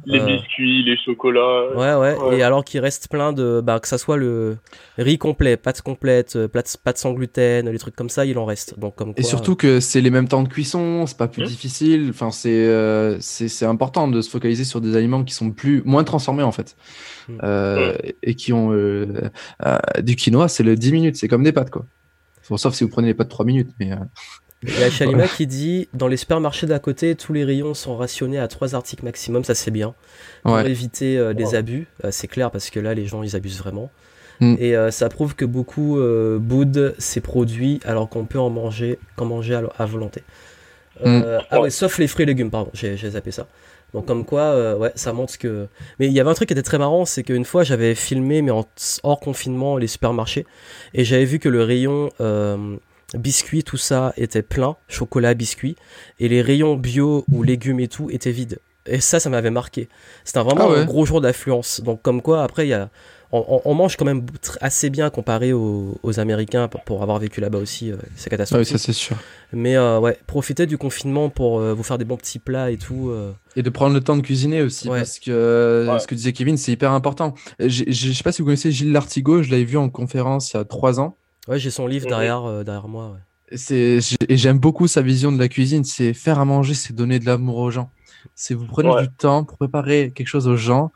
Les 0.06 0.20
Euh, 0.20 0.26
biscuits, 0.26 0.84
les 0.84 0.96
chocolats. 0.98 1.70
Ouais, 1.76 1.96
ouais, 1.96 2.16
Ouais. 2.22 2.38
Et 2.38 2.44
alors 2.44 2.64
qu'il 2.64 2.80
reste 2.80 3.08
plein 3.10 3.34
de. 3.34 3.60
Bah, 3.64 3.80
que 3.80 3.88
ça 3.88 3.98
soit 3.98 4.18
le 4.18 4.58
riz 5.00 5.18
complet, 5.18 5.58
pâtes 5.58 5.82
complètes, 5.82 6.36
euh, 6.36 6.48
pâtes, 6.48 6.78
pâtes 6.84 7.00
sans 7.00 7.12
gluten, 7.14 7.68
les 7.70 7.78
trucs 7.80 7.96
comme 7.96 8.10
ça, 8.10 8.26
il 8.26 8.38
en 8.38 8.46
reste. 8.46 8.78
Donc, 8.80 8.96
comme 8.96 9.10
Et 9.12 9.22
quoi, 9.22 9.24
surtout 9.24 9.56
que 9.56 9.80
c'est 9.80 10.02
les 10.02 10.12
mêmes 10.12 10.28
temps 10.28 10.44
de 10.44 10.48
cuisson, 10.50 11.06
c'est 11.08 11.18
pas 11.18 11.28
plus 11.28 11.42
Mmh. 11.44 11.48
difficile. 11.48 12.08
Enfin, 12.12 12.30
c'est 12.30 12.52
euh, 12.68 13.18
c'est 13.20 13.48
c'est 13.48 13.66
important 13.66 14.08
de 14.08 14.22
se 14.22 14.30
focaliser 14.30 14.64
sur 14.64 14.80
des 14.80 14.96
aliments 14.96 15.24
qui 15.24 15.34
sont 15.34 15.50
plus 15.52 15.82
moins 15.86 16.04
transformés 16.04 16.44
en 16.44 16.52
fait, 16.52 16.76
Mm. 17.30 17.38
Euh, 17.44 17.98
et 18.22 18.36
qui 18.36 18.54
ont 18.54 18.72
euh, 18.74 19.08
euh, 19.66 19.78
du 20.02 20.16
quinoa, 20.16 20.48
c'est 20.50 20.64
le 20.64 20.76
10 20.76 20.92
minutes, 20.92 21.16
c'est 21.16 21.28
comme 21.28 21.42
des 21.44 21.52
pâtes 21.54 21.70
quoi. 21.72 21.86
Bon, 22.50 22.58
sauf 22.58 22.74
si 22.74 22.84
vous 22.84 22.90
prenez 22.90 23.08
les 23.08 23.14
pâtes 23.14 23.30
3 23.30 23.46
minutes, 23.46 23.70
mais 23.80 23.94
euh, 23.94 23.96
Il 24.64 24.80
y 24.80 24.84
a 24.84 24.90
Shalima 24.90 25.28
qui 25.28 25.46
dit 25.48 25.90
dans 25.94 26.08
les 26.08 26.18
supermarchés 26.18 26.68
d'à 26.68 26.80
côté, 26.80 27.16
tous 27.16 27.34
les 27.34 27.44
rayons 27.44 27.74
sont 27.74 27.96
rationnés 27.98 28.40
à 28.40 28.48
trois 28.48 28.76
articles 28.76 29.04
maximum, 29.04 29.44
ça 29.44 29.56
c'est 29.56 29.72
bien. 29.72 29.94
Pour 30.44 30.54
ouais. 30.54 30.70
éviter 30.70 31.18
euh, 31.18 31.34
les 31.34 31.56
abus, 31.56 31.88
Euh, 32.04 32.10
c'est 32.12 32.28
clair 32.28 32.50
parce 32.52 32.70
que 32.70 32.80
là 32.80 32.94
les 32.94 33.06
gens 33.06 33.24
ils 33.24 33.36
abusent 33.36 33.60
vraiment. 33.60 33.92
Mm. 34.40 34.56
Et 34.60 34.76
euh, 34.76 34.90
ça 34.90 35.10
prouve 35.10 35.36
que 35.36 35.46
beaucoup 35.46 36.00
euh, 36.00 36.40
boudent 36.40 36.94
ces 36.98 37.22
produits 37.22 37.80
alors 37.86 38.10
qu'on 38.10 38.26
peut 38.26 38.40
en 38.40 38.50
manger, 38.50 38.98
qu'en 39.16 39.26
manger 39.26 39.56
à, 39.56 39.64
à 39.78 39.86
volonté. 39.86 40.24
Euh, 41.06 41.40
Ah 41.50 41.60
ouais, 41.62 41.70
sauf 41.70 41.98
les 41.98 42.08
fruits 42.08 42.24
et 42.24 42.28
légumes, 42.28 42.52
pardon, 42.52 42.72
j'ai 42.74 42.98
j'ai 42.98 43.10
zappé 43.12 43.32
ça. 43.32 43.48
Donc 43.94 44.08
comme 44.08 44.26
quoi, 44.26 44.42
euh, 44.42 44.76
ouais, 44.76 44.92
ça 44.96 45.14
montre 45.14 45.38
que... 45.38 45.68
Mais 46.00 46.08
il 46.08 46.14
y 46.14 46.20
avait 46.20 46.30
un 46.30 46.34
truc 46.34 46.48
qui 46.48 46.54
était 46.54 46.64
très 46.64 46.80
marrant, 46.80 47.06
c'est 47.06 47.22
qu'une 47.24 47.46
fois 47.46 47.64
j'avais 47.64 47.94
filmé, 47.94 48.42
mais 48.42 48.50
en 48.52 48.66
hors 49.04 49.20
confinement, 49.20 49.78
les 49.78 49.88
supermarchés, 49.88 50.48
et 50.96 51.04
j'avais 51.04 51.26
vu 51.26 51.38
que 51.38 51.50
le 51.50 51.64
rayon 51.64 52.10
euh, 52.20 52.76
biscuits, 53.14 53.64
tout 53.64 53.78
ça, 53.78 54.14
était 54.18 54.42
plein, 54.42 54.76
chocolat, 54.88 55.34
biscuits, 55.34 55.76
et 56.20 56.28
les 56.30 56.42
rayons 56.42 56.76
bio 56.76 57.26
ou 57.32 57.44
légumes 57.44 57.80
et 57.80 57.88
tout 57.88 58.10
étaient 58.12 58.32
vides. 58.32 58.60
Et 58.86 59.00
ça, 59.00 59.20
ça 59.20 59.30
m'avait 59.30 59.50
marqué. 59.52 59.88
C'était 60.26 60.40
un- 60.40 60.44
vraiment 60.44 60.66
Ah 60.66 60.72
ouais. 60.72 60.80
un 60.80 60.86
gros 60.86 61.06
jour 61.06 61.22
d'affluence. 61.22 61.82
Donc 61.82 62.02
comme 62.02 62.22
quoi, 62.22 62.44
après, 62.44 62.66
il 62.66 62.70
y 62.70 62.74
a... 62.74 62.90
On, 63.36 63.74
mange 63.74 63.98
quand 63.98 64.06
même 64.06 64.24
assez 64.62 64.92
bien 64.92 65.10
comparé 65.10 65.54
aux, 65.54 65.98
aux 66.04 66.20
Américains 66.20 66.68
pour, 66.68 66.84
pour 66.84 67.02
avoir 67.02 67.18
vécu 67.18 67.42
là-bas 67.42 67.58
aussi. 67.58 67.92
euh, 67.92 67.96
c'est 68.16 68.32
Ah 68.32 68.58
oui, 68.60 68.64
ça 68.64 68.78
c'est 68.78 68.94
sûr. 68.94 69.18
Mais 69.52 69.76
euh, 69.76 69.98
ouais, 70.00 70.20
profitez 70.28 70.68
du 70.68 70.78
confinement 70.78 71.30
pour 71.32 71.60
euh, 71.60 71.74
vous 71.74 71.82
faire 71.82 71.98
des 71.98 72.06
bons 72.06 72.18
petits 72.18 72.38
plats 72.38 72.70
et 72.70 72.78
tout. 72.78 73.10
euh. 73.10 73.32
Et 73.56 73.64
de 73.64 73.70
prendre 73.72 73.96
le 73.96 74.02
temps 74.02 74.16
de 74.18 74.22
cuisiner 74.22 74.62
aussi, 74.62 74.88
Ouais. 74.88 75.00
parce 75.00 75.18
que 75.18 75.32
euh, 75.32 75.92
Ouais. 75.92 76.00
ce 76.00 76.06
que 76.06 76.14
disait 76.14 76.32
Kevin, 76.32 76.58
c'est 76.58 76.74
hyper 76.74 76.92
important. 76.92 77.34
Je 77.60 77.92
sais 78.14 78.22
pas 78.24 78.32
si 78.32 78.44
vous 78.44 78.46
connaissez 78.46 78.72
Gilles 78.72 78.92
Lartigot, 78.92 79.42
je 79.42 79.50
l'avais 79.50 79.64
vu 79.64 79.78
en 79.78 79.90
conférence 79.90 80.54
il 80.54 80.58
y 80.58 80.60
a 80.60 80.64
trois 80.64 81.00
ans. 81.00 81.18
Ouais, 81.48 81.60
j'ai 81.60 81.72
son 81.72 81.88
livre 81.88 82.06
Mhm. 82.06 82.10
derrière, 82.10 82.44
euh, 82.46 82.64
derrière 82.64 82.88
moi. 82.88 83.12
ouais. 83.12 83.20
C'est 83.58 84.00
j'aime 84.30 84.58
beaucoup 84.60 84.88
sa 84.88 85.02
vision 85.02 85.32
de 85.32 85.38
la 85.38 85.48
cuisine. 85.48 85.84
C'est 85.84 86.14
faire 86.14 86.40
à 86.40 86.46
manger, 86.46 86.74
c'est 86.74 86.94
donner 86.96 87.20
de 87.20 87.26
l'amour 87.26 87.58
aux 87.58 87.70
gens. 87.72 87.92
C'est 88.34 88.54
vous 88.56 88.66
prenez 88.66 88.90
Ouais. 88.90 89.04
du 89.04 89.10
temps 89.14 89.44
pour 89.44 89.58
préparer 89.58 90.12
quelque 90.16 90.28
chose 90.28 90.48
aux 90.48 90.56
gens, 90.56 90.92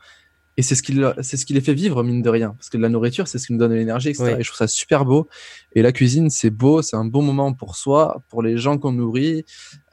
et 0.56 0.62
c'est 0.62 0.74
ce 0.74 0.82
qui 0.82 0.98
c'est 1.20 1.36
ce 1.36 1.46
qui 1.46 1.52
les 1.52 1.60
fait 1.60 1.74
vivre 1.74 2.02
mine 2.02 2.22
de 2.22 2.30
rien. 2.30 2.50
Parce 2.58 2.68
que 2.70 2.78
la 2.78 2.88
nourriture, 2.88 3.28
c'est 3.28 3.38
ce 3.38 3.46
qui 3.46 3.52
nous 3.52 3.58
donne 3.60 3.70
de 3.70 3.76
l'énergie, 3.76 4.08
etc. 4.08 4.24
Oui. 4.34 4.40
Et 4.40 4.42
je 4.42 4.48
trouve 4.48 4.56
ça 4.56 4.66
super 4.66 5.04
beau. 5.04 5.28
Et 5.74 5.82
la 5.82 5.92
cuisine, 5.92 6.30
c'est 6.30 6.50
beau, 6.50 6.82
c'est 6.82 6.96
un 6.96 7.04
bon 7.04 7.22
moment 7.22 7.52
pour 7.52 7.76
soi, 7.76 8.22
pour 8.30 8.42
les 8.42 8.56
gens 8.56 8.76
qu'on 8.78 8.92
nourrit. 8.92 9.44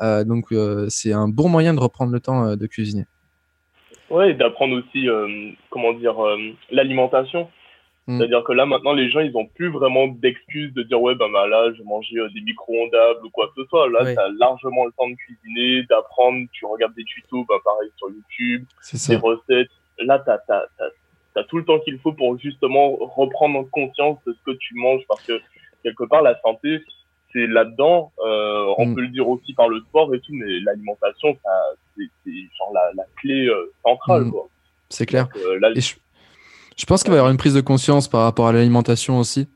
Euh, 0.02 0.24
donc 0.24 0.52
euh, 0.54 0.88
c'est 0.90 1.12
un 1.14 1.28
bon 1.28 1.50
moyen 1.50 1.74
de 1.76 1.80
reprendre 1.82 2.12
le 2.14 2.20
temps 2.22 2.46
euh, 2.48 2.56
de 2.56 2.66
cuisiner. 2.66 3.06
Ouais, 4.10 4.32
et 4.32 4.34
d'apprendre 4.34 4.76
aussi, 4.80 5.08
euh, 5.10 5.52
comment 5.70 5.94
dire, 5.94 6.24
euh, 6.24 6.38
l'alimentation. 6.72 7.48
Mm. 8.08 8.18
C'est-à-dire 8.20 8.44
que 8.44 8.52
là, 8.54 8.66
maintenant, 8.68 8.94
les 8.94 9.10
gens, 9.10 9.20
ils 9.22 9.36
ont 9.36 9.48
plus 9.48 9.70
vraiment 9.70 10.08
d'excuses 10.08 10.74
de 10.74 10.84
dire, 10.84 11.02
ouais, 11.02 11.16
ben 11.16 11.32
bah, 11.32 11.48
là, 11.48 11.72
je 11.74 11.80
vais 11.80 11.84
manger 11.86 12.18
euh, 12.20 12.30
des 12.36 12.42
micro-ondables 12.42 13.26
ou 13.26 13.30
quoi 13.32 13.48
que 13.48 13.64
ce 13.64 13.68
soit. 13.68 13.90
Là, 13.90 14.04
Ouais. 14.04 14.14
tu 14.14 14.20
as 14.20 14.30
largement 14.40 14.86
le 14.86 14.92
temps 14.92 15.10
de 15.10 15.16
cuisiner, 15.16 15.84
d'apprendre. 15.90 16.46
Tu 16.54 16.66
regardes 16.66 16.94
des 16.96 17.04
tutos, 17.04 17.46
bah, 17.50 17.56
pareil, 17.64 17.90
sur 17.98 18.10
YouTube, 18.10 18.66
des 19.10 19.16
recettes. 19.16 19.70
Là, 20.00 20.20
tu 20.20 20.30
as, 20.30 21.44
tout 21.46 21.58
le 21.58 21.66
temps 21.66 21.80
qu'il 21.80 21.98
faut 22.00 22.14
pour 22.14 22.38
justement 22.40 22.96
reprendre 22.96 23.68
conscience 23.72 24.18
de 24.28 24.34
ce 24.34 24.52
que 24.52 24.56
tu 24.58 24.76
manges 24.76 25.02
parce 25.08 25.24
que 25.24 25.42
quelque 25.84 26.04
part, 26.04 26.22
la 26.22 26.40
santé, 26.42 26.82
c'est 27.34 27.48
là-dedans. 27.48 28.12
Euh, 28.26 28.74
on 28.78 28.86
Mm. 28.86 28.96
peut 28.96 29.02
le 29.02 29.08
dire 29.10 29.28
aussi 29.28 29.54
par 29.54 29.68
le 29.68 29.80
sport 29.82 30.14
et 30.14 30.20
tout, 30.20 30.32
mais 30.34 30.60
l'alimentation, 30.62 31.36
c'est 31.98 32.32
genre 32.58 32.72
la, 32.74 32.92
la 32.96 33.04
clé 33.18 33.48
euh, 33.48 33.72
centrale. 33.84 34.26
Mm. 34.26 34.34
C'est 34.90 35.06
clair. 35.08 35.28
Donc, 35.34 35.44
euh, 35.44 35.60
là, 35.60 35.72
Et 35.76 35.82
je, 35.82 35.96
je 36.76 36.86
pense 36.86 37.04
qu'il 37.04 37.12
va 37.12 37.18
y 37.18 37.20
avoir 37.20 37.32
une 37.32 37.38
prise 37.38 37.54
de 37.54 37.62
conscience 37.62 38.08
par 38.08 38.24
rapport 38.24 38.48
à 38.48 38.52
l'alimentation 38.52 39.18
aussi. 39.20 39.48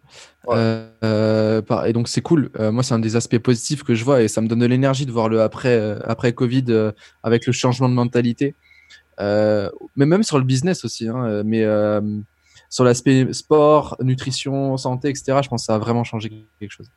Ouais. 0.48 0.56
Euh, 1.04 1.62
et 1.86 1.94
donc 1.94 2.08
c'est 2.08 2.22
cool. 2.22 2.50
Euh, 2.60 2.72
moi, 2.72 2.84
c'est 2.84 2.94
un 2.94 3.00
des 3.00 3.16
aspects 3.16 3.38
positifs 3.38 3.84
que 3.84 3.94
je 3.94 4.04
vois 4.04 4.22
et 4.22 4.28
ça 4.28 4.42
me 4.42 4.48
donne 4.48 4.60
de 4.60 4.66
l'énergie 4.66 5.06
de 5.06 5.12
voir 5.12 5.30
le 5.30 5.42
après 5.42 5.76
euh, 5.76 6.00
après 6.06 6.34
Covid 6.34 6.92
avec 7.24 7.46
le 7.46 7.52
changement 7.52 7.90
de 7.90 7.94
mentalité. 7.94 8.56
Mais 9.20 10.06
même 10.06 10.24
sur 10.24 10.38
le 10.38 10.46
business 10.46 10.86
aussi. 10.86 11.08
hein, 11.08 11.44
mais 11.44 11.66
sur 12.70 12.84
l'aspect 12.84 13.34
sport, 13.34 13.98
nutrition, 14.02 14.78
santé, 14.78 15.10
etc. 15.10 15.40
Je 15.44 15.50
pense 15.50 15.64
que 15.64 15.66
ça 15.66 15.76
a 15.76 15.80
vraiment 15.80 16.04
changé 16.04 16.48
quelque 16.60 16.72
chose. 16.72 16.88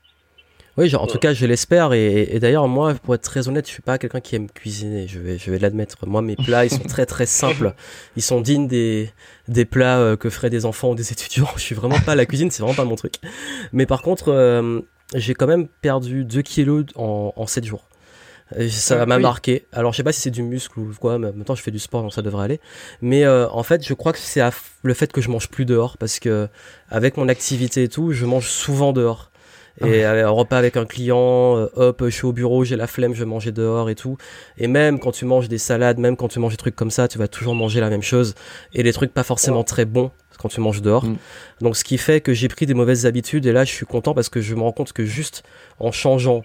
Oui, 0.78 0.88
genre, 0.88 1.02
en 1.02 1.06
tout 1.06 1.18
cas, 1.18 1.34
je 1.34 1.44
l'espère. 1.44 1.92
Et, 1.92 2.22
et 2.34 2.40
d'ailleurs, 2.40 2.66
moi, 2.66 2.94
pour 2.94 3.14
être 3.14 3.22
très 3.22 3.46
honnête, 3.48 3.66
je 3.66 3.72
suis 3.72 3.82
pas 3.82 3.98
quelqu'un 3.98 4.20
qui 4.20 4.36
aime 4.36 4.48
cuisiner. 4.50 5.06
Je 5.06 5.18
vais, 5.18 5.36
je 5.36 5.50
vais 5.50 5.58
l'admettre. 5.58 5.96
Moi, 6.06 6.22
mes 6.22 6.34
plats, 6.36 6.64
ils 6.64 6.70
sont 6.70 6.78
très 6.78 7.04
très 7.04 7.26
simples. 7.26 7.74
Ils 8.16 8.22
sont 8.22 8.40
dignes 8.40 8.68
des, 8.68 9.10
des 9.48 9.64
plats 9.66 9.98
euh, 9.98 10.16
que 10.16 10.30
feraient 10.30 10.48
des 10.50 10.64
enfants 10.64 10.90
ou 10.90 10.94
des 10.94 11.12
étudiants. 11.12 11.48
Je 11.56 11.60
suis 11.62 11.74
vraiment 11.74 11.98
pas 12.00 12.12
à 12.12 12.14
la 12.14 12.24
cuisine, 12.26 12.50
c'est 12.50 12.62
vraiment 12.62 12.74
pas 12.76 12.84
mon 12.84 12.96
truc. 12.96 13.14
Mais 13.72 13.84
par 13.86 14.00
contre, 14.02 14.28
euh, 14.32 14.80
j'ai 15.14 15.34
quand 15.34 15.46
même 15.46 15.68
perdu 15.68 16.24
2 16.24 16.40
kilos 16.42 16.86
en, 16.94 17.32
en 17.36 17.46
7 17.46 17.64
jours. 17.66 17.88
Et 18.56 18.68
ça 18.70 19.02
Ah, 19.02 19.06
m'a 19.06 19.16
oui. 19.16 19.22
marqué. 19.22 19.66
Alors, 19.72 19.92
je 19.92 19.98
sais 19.98 20.02
pas 20.02 20.12
si 20.12 20.20
c'est 20.22 20.30
du 20.30 20.42
muscle 20.42 20.78
ou 20.78 20.92
quoi, 20.98 21.18
mais 21.18 21.28
en 21.28 21.32
même 21.32 21.44
temps, 21.44 21.54
je 21.54 21.62
fais 21.62 21.70
du 21.70 21.78
sport, 21.78 22.02
donc 22.02 22.12
ça 22.14 22.20
devrait 22.22 22.44
aller. 22.44 22.60
Mais 23.02 23.24
euh, 23.24 23.48
en 23.50 23.62
fait, 23.62 23.86
je 23.86 23.94
crois 23.94 24.12
que 24.12 24.18
c'est 24.18 24.42
le 24.82 24.94
fait 24.94 25.10
que 25.12 25.20
je 25.22 25.30
mange 25.30 25.48
plus 25.48 25.64
dehors, 25.64 25.96
parce 25.98 26.18
que 26.18 26.48
avec 26.90 27.16
mon 27.16 27.28
activité 27.28 27.82
et 27.84 27.88
tout, 27.88 28.12
je 28.12 28.24
mange 28.26 28.48
souvent 28.48 28.92
dehors. 28.92 29.30
Et 29.80 30.04
un 30.04 30.28
repas 30.28 30.58
avec 30.58 30.76
un 30.76 30.84
client, 30.84 31.56
euh, 31.56 31.68
hop, 31.74 32.02
je 32.04 32.10
suis 32.10 32.26
au 32.26 32.32
bureau, 32.32 32.62
j'ai 32.62 32.76
la 32.76 32.86
flemme, 32.86 33.14
je 33.14 33.20
vais 33.20 33.26
manger 33.26 33.52
dehors 33.52 33.88
et 33.88 33.94
tout. 33.94 34.16
Et 34.58 34.66
même 34.66 34.98
quand 34.98 35.12
tu 35.12 35.24
manges 35.24 35.48
des 35.48 35.58
salades, 35.58 35.98
même 35.98 36.16
quand 36.16 36.28
tu 36.28 36.38
manges 36.38 36.52
des 36.52 36.58
trucs 36.58 36.76
comme 36.76 36.90
ça, 36.90 37.08
tu 37.08 37.18
vas 37.18 37.28
toujours 37.28 37.54
manger 37.54 37.80
la 37.80 37.88
même 37.88 38.02
chose. 38.02 38.34
Et 38.74 38.82
des 38.82 38.92
trucs 38.92 39.12
pas 39.12 39.24
forcément 39.24 39.64
très 39.64 39.84
bons 39.84 40.10
quand 40.38 40.48
tu 40.48 40.60
manges 40.60 40.82
dehors. 40.82 41.04
Mm. 41.04 41.16
Donc 41.60 41.76
ce 41.76 41.84
qui 41.84 41.98
fait 41.98 42.20
que 42.20 42.34
j'ai 42.34 42.48
pris 42.48 42.66
des 42.66 42.74
mauvaises 42.74 43.06
habitudes. 43.06 43.46
Et 43.46 43.52
là, 43.52 43.64
je 43.64 43.72
suis 43.72 43.86
content 43.86 44.14
parce 44.14 44.28
que 44.28 44.40
je 44.40 44.54
me 44.54 44.60
rends 44.60 44.72
compte 44.72 44.92
que 44.92 45.04
juste 45.04 45.42
en 45.78 45.90
changeant 45.90 46.42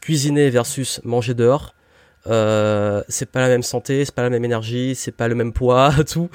cuisiner 0.00 0.50
versus 0.50 1.00
manger 1.04 1.34
dehors, 1.34 1.74
euh, 2.28 3.02
c'est 3.08 3.30
pas 3.30 3.40
la 3.40 3.48
même 3.48 3.62
santé, 3.62 4.04
c'est 4.04 4.14
pas 4.14 4.22
la 4.22 4.30
même 4.30 4.44
énergie, 4.44 4.94
c'est 4.94 5.12
pas 5.12 5.28
le 5.28 5.34
même 5.34 5.52
poids, 5.52 5.92
tout. 6.10 6.28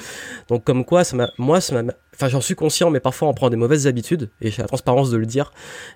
Donc 0.48 0.64
comme 0.64 0.86
quoi, 0.86 1.04
ça 1.04 1.18
moi, 1.38 1.62
ça 1.62 1.82
enfin 2.14 2.28
j'en 2.28 2.42
suis 2.42 2.56
conscient, 2.56 2.90
mais 2.90 3.00
parfois 3.00 3.28
on 3.28 3.34
prend 3.34 3.50
des 3.50 3.58
mauvaises 3.58 3.88
habitudes 3.88 4.30
et 4.42 4.52
j'ai 4.52 4.62
la 4.62 4.68
transparence 4.68 5.10
de 5.10 5.18
le 5.18 5.26
dire. 5.26 5.52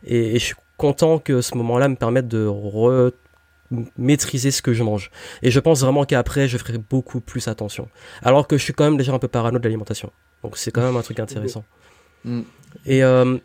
Et, 0.05 0.35
et 0.35 0.39
je 0.39 0.45
suis 0.45 0.55
content 0.77 1.19
que 1.19 1.41
ce 1.41 1.55
moment-là 1.57 1.87
me 1.87 1.95
permette 1.95 2.27
de 2.27 2.45
re 2.45 3.11
maîtriser 3.97 4.51
ce 4.51 4.61
que 4.61 4.73
je 4.73 4.83
mange. 4.83 5.11
Et 5.41 5.51
je 5.51 5.59
pense 5.59 5.81
vraiment 5.81 6.05
qu'après, 6.05 6.47
je 6.47 6.57
ferai 6.57 6.77
beaucoup 6.77 7.19
plus 7.19 7.47
attention. 7.47 7.89
Alors 8.21 8.47
que 8.47 8.57
je 8.57 8.63
suis 8.63 8.73
quand 8.73 8.83
même 8.83 8.97
déjà 8.97 9.13
un 9.13 9.19
peu 9.19 9.27
parano 9.27 9.57
de 9.57 9.63
l'alimentation. 9.63 10.11
Donc 10.43 10.57
c'est 10.57 10.71
quand 10.71 10.81
même 10.81 10.95
un 10.95 11.01
truc 11.01 11.19
intéressant. 11.25 11.63
Mm. 12.23 12.41
Et 12.85 13.03
euh, 13.03 13.37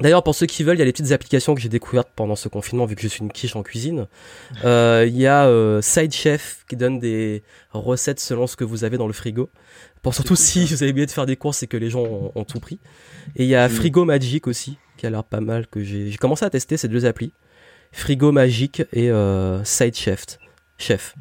D'ailleurs, 0.00 0.24
pour 0.24 0.34
ceux 0.34 0.46
qui 0.46 0.64
veulent, 0.64 0.76
il 0.76 0.80
y 0.80 0.82
a 0.82 0.84
les 0.84 0.92
petites 0.92 1.12
applications 1.12 1.54
que 1.54 1.60
j'ai 1.60 1.68
découvertes 1.68 2.10
pendant 2.16 2.34
ce 2.34 2.48
confinement, 2.48 2.84
vu 2.84 2.96
que 2.96 3.02
je 3.02 3.06
suis 3.08 3.20
une 3.20 3.30
quiche 3.30 3.54
en 3.54 3.62
cuisine. 3.62 4.08
Euh, 4.64 5.04
Il 5.06 5.16
y 5.16 5.26
a 5.28 5.46
euh, 5.46 5.80
Side 5.82 6.12
Chef 6.12 6.64
qui 6.68 6.74
donne 6.76 6.98
des 6.98 7.44
recettes 7.72 8.18
selon 8.18 8.46
ce 8.48 8.56
que 8.56 8.64
vous 8.64 8.82
avez 8.82 8.96
dans 8.98 9.06
le 9.06 9.12
frigo. 9.12 9.50
Pour 10.02 10.12
surtout 10.14 10.34
si 10.36 10.64
vous 10.66 10.82
avez 10.82 10.90
oublié 10.90 11.06
de 11.06 11.12
faire 11.12 11.26
des 11.26 11.36
courses 11.36 11.62
et 11.62 11.68
que 11.68 11.76
les 11.76 11.90
gens 11.90 12.02
ont, 12.02 12.32
ont 12.34 12.44
tout 12.44 12.58
pris. 12.58 12.80
Et 13.36 13.44
il 13.44 13.48
y 13.48 13.54
a 13.54 13.68
Mm. 13.68 13.70
Frigo 13.70 14.04
Magic 14.04 14.46
aussi, 14.48 14.78
qui 14.96 15.06
a 15.06 15.10
l'air 15.10 15.22
pas 15.24 15.40
mal, 15.40 15.66
que 15.68 15.82
j'ai 15.84 16.10
j'ai 16.10 16.16
commencé 16.18 16.44
à 16.44 16.50
tester 16.50 16.76
ces 16.76 16.88
deux 16.88 17.06
applis. 17.06 17.32
Frigo 17.92 18.32
Magic 18.32 18.82
et 18.92 19.10
euh, 19.12 19.62
Side 19.64 19.94
Chef. 19.94 20.24
Chef. 20.76 21.14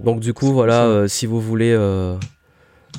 Donc 0.00 0.18
du 0.18 0.34
coup, 0.34 0.52
voilà, 0.52 0.86
euh, 0.86 1.06
si 1.06 1.26
vous 1.26 1.40
voulez 1.40 1.70
euh, 1.70 2.16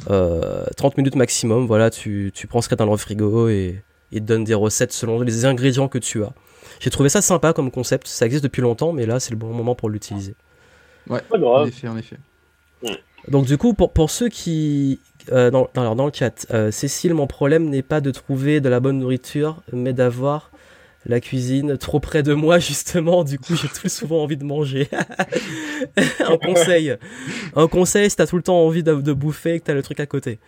euh, 0.10 0.64
30 0.78 0.98
minutes 0.98 1.16
maximum, 1.16 1.66
voilà, 1.68 1.90
tu, 1.90 2.32
tu 2.34 2.48
prends 2.48 2.62
ce 2.62 2.70
qu'il 2.70 2.78
y 2.78 2.82
a 2.82 2.86
dans 2.86 2.92
le 2.92 2.98
frigo 2.98 3.50
et 3.50 3.84
il 4.14 4.22
te 4.22 4.26
donne 4.26 4.46
des 4.46 4.54
recettes 4.54 4.94
selon 4.94 5.22
les 5.22 5.46
ingrédients 5.46 5.90
que 5.90 5.98
tu 6.00 6.24
as. 6.24 6.34
J'ai 6.80 6.90
trouvé 6.90 7.10
ça 7.10 7.22
sympa 7.22 7.54
comme 7.54 7.72
concept, 7.72 8.08
ça 8.08 8.26
existe 8.26 8.44
depuis 8.44 8.62
longtemps, 8.62 8.94
mais 8.94 9.06
là 9.06 9.20
c'est 9.20 9.32
le 9.32 9.38
bon 9.38 9.54
moment 9.54 9.76
pour 9.76 9.90
l'utiliser. 9.90 10.36
Pas 11.30 11.38
En 11.38 11.40
grave. 11.40 11.68
effet, 11.68 11.88
en 11.88 11.98
effet. 11.98 12.18
Donc 13.30 13.46
du 13.46 13.58
coup, 13.58 13.74
pour, 13.74 13.94
pour 13.94 14.10
ceux 14.10 14.30
qui... 14.30 15.00
euh, 15.32 15.50
dans, 15.52 15.70
dans, 15.74 15.82
alors, 15.82 15.96
dans 15.96 16.06
le 16.06 16.12
chat, 16.14 16.46
euh, 16.52 16.72
Cécile, 16.72 17.14
mon 17.14 17.28
problème 17.28 17.70
n'est 17.70 17.82
pas 17.82 18.02
de 18.02 18.12
trouver 18.12 18.60
de 18.62 18.70
la 18.70 18.80
bonne 18.82 19.00
nourriture, 19.00 19.62
mais 19.72 19.94
d'avoir 19.94 20.52
la 21.06 21.20
cuisine 21.22 21.78
trop 21.78 22.00
près 22.00 22.24
de 22.24 22.34
moi, 22.34 22.60
justement. 22.60 23.24
Du 23.24 23.40
coup, 23.40 23.56
j'ai 23.56 23.70
tout 23.70 23.90
souvent 23.90 24.24
envie 24.24 24.38
de 24.38 24.44
manger. 24.44 24.90
un 26.20 26.38
conseil. 26.38 26.96
Un 27.56 27.68
conseil, 27.68 28.10
si 28.10 28.16
t'as 28.18 28.28
tout 28.28 28.38
le 28.38 28.44
temps 28.44 28.60
envie 28.66 28.84
de, 28.84 28.94
de 28.96 29.14
bouffer 29.14 29.56
et 29.56 29.60
que 29.60 29.66
t'as 29.66 29.74
le 29.74 29.84
truc 29.84 30.00
à 30.00 30.06
côté. 30.06 30.40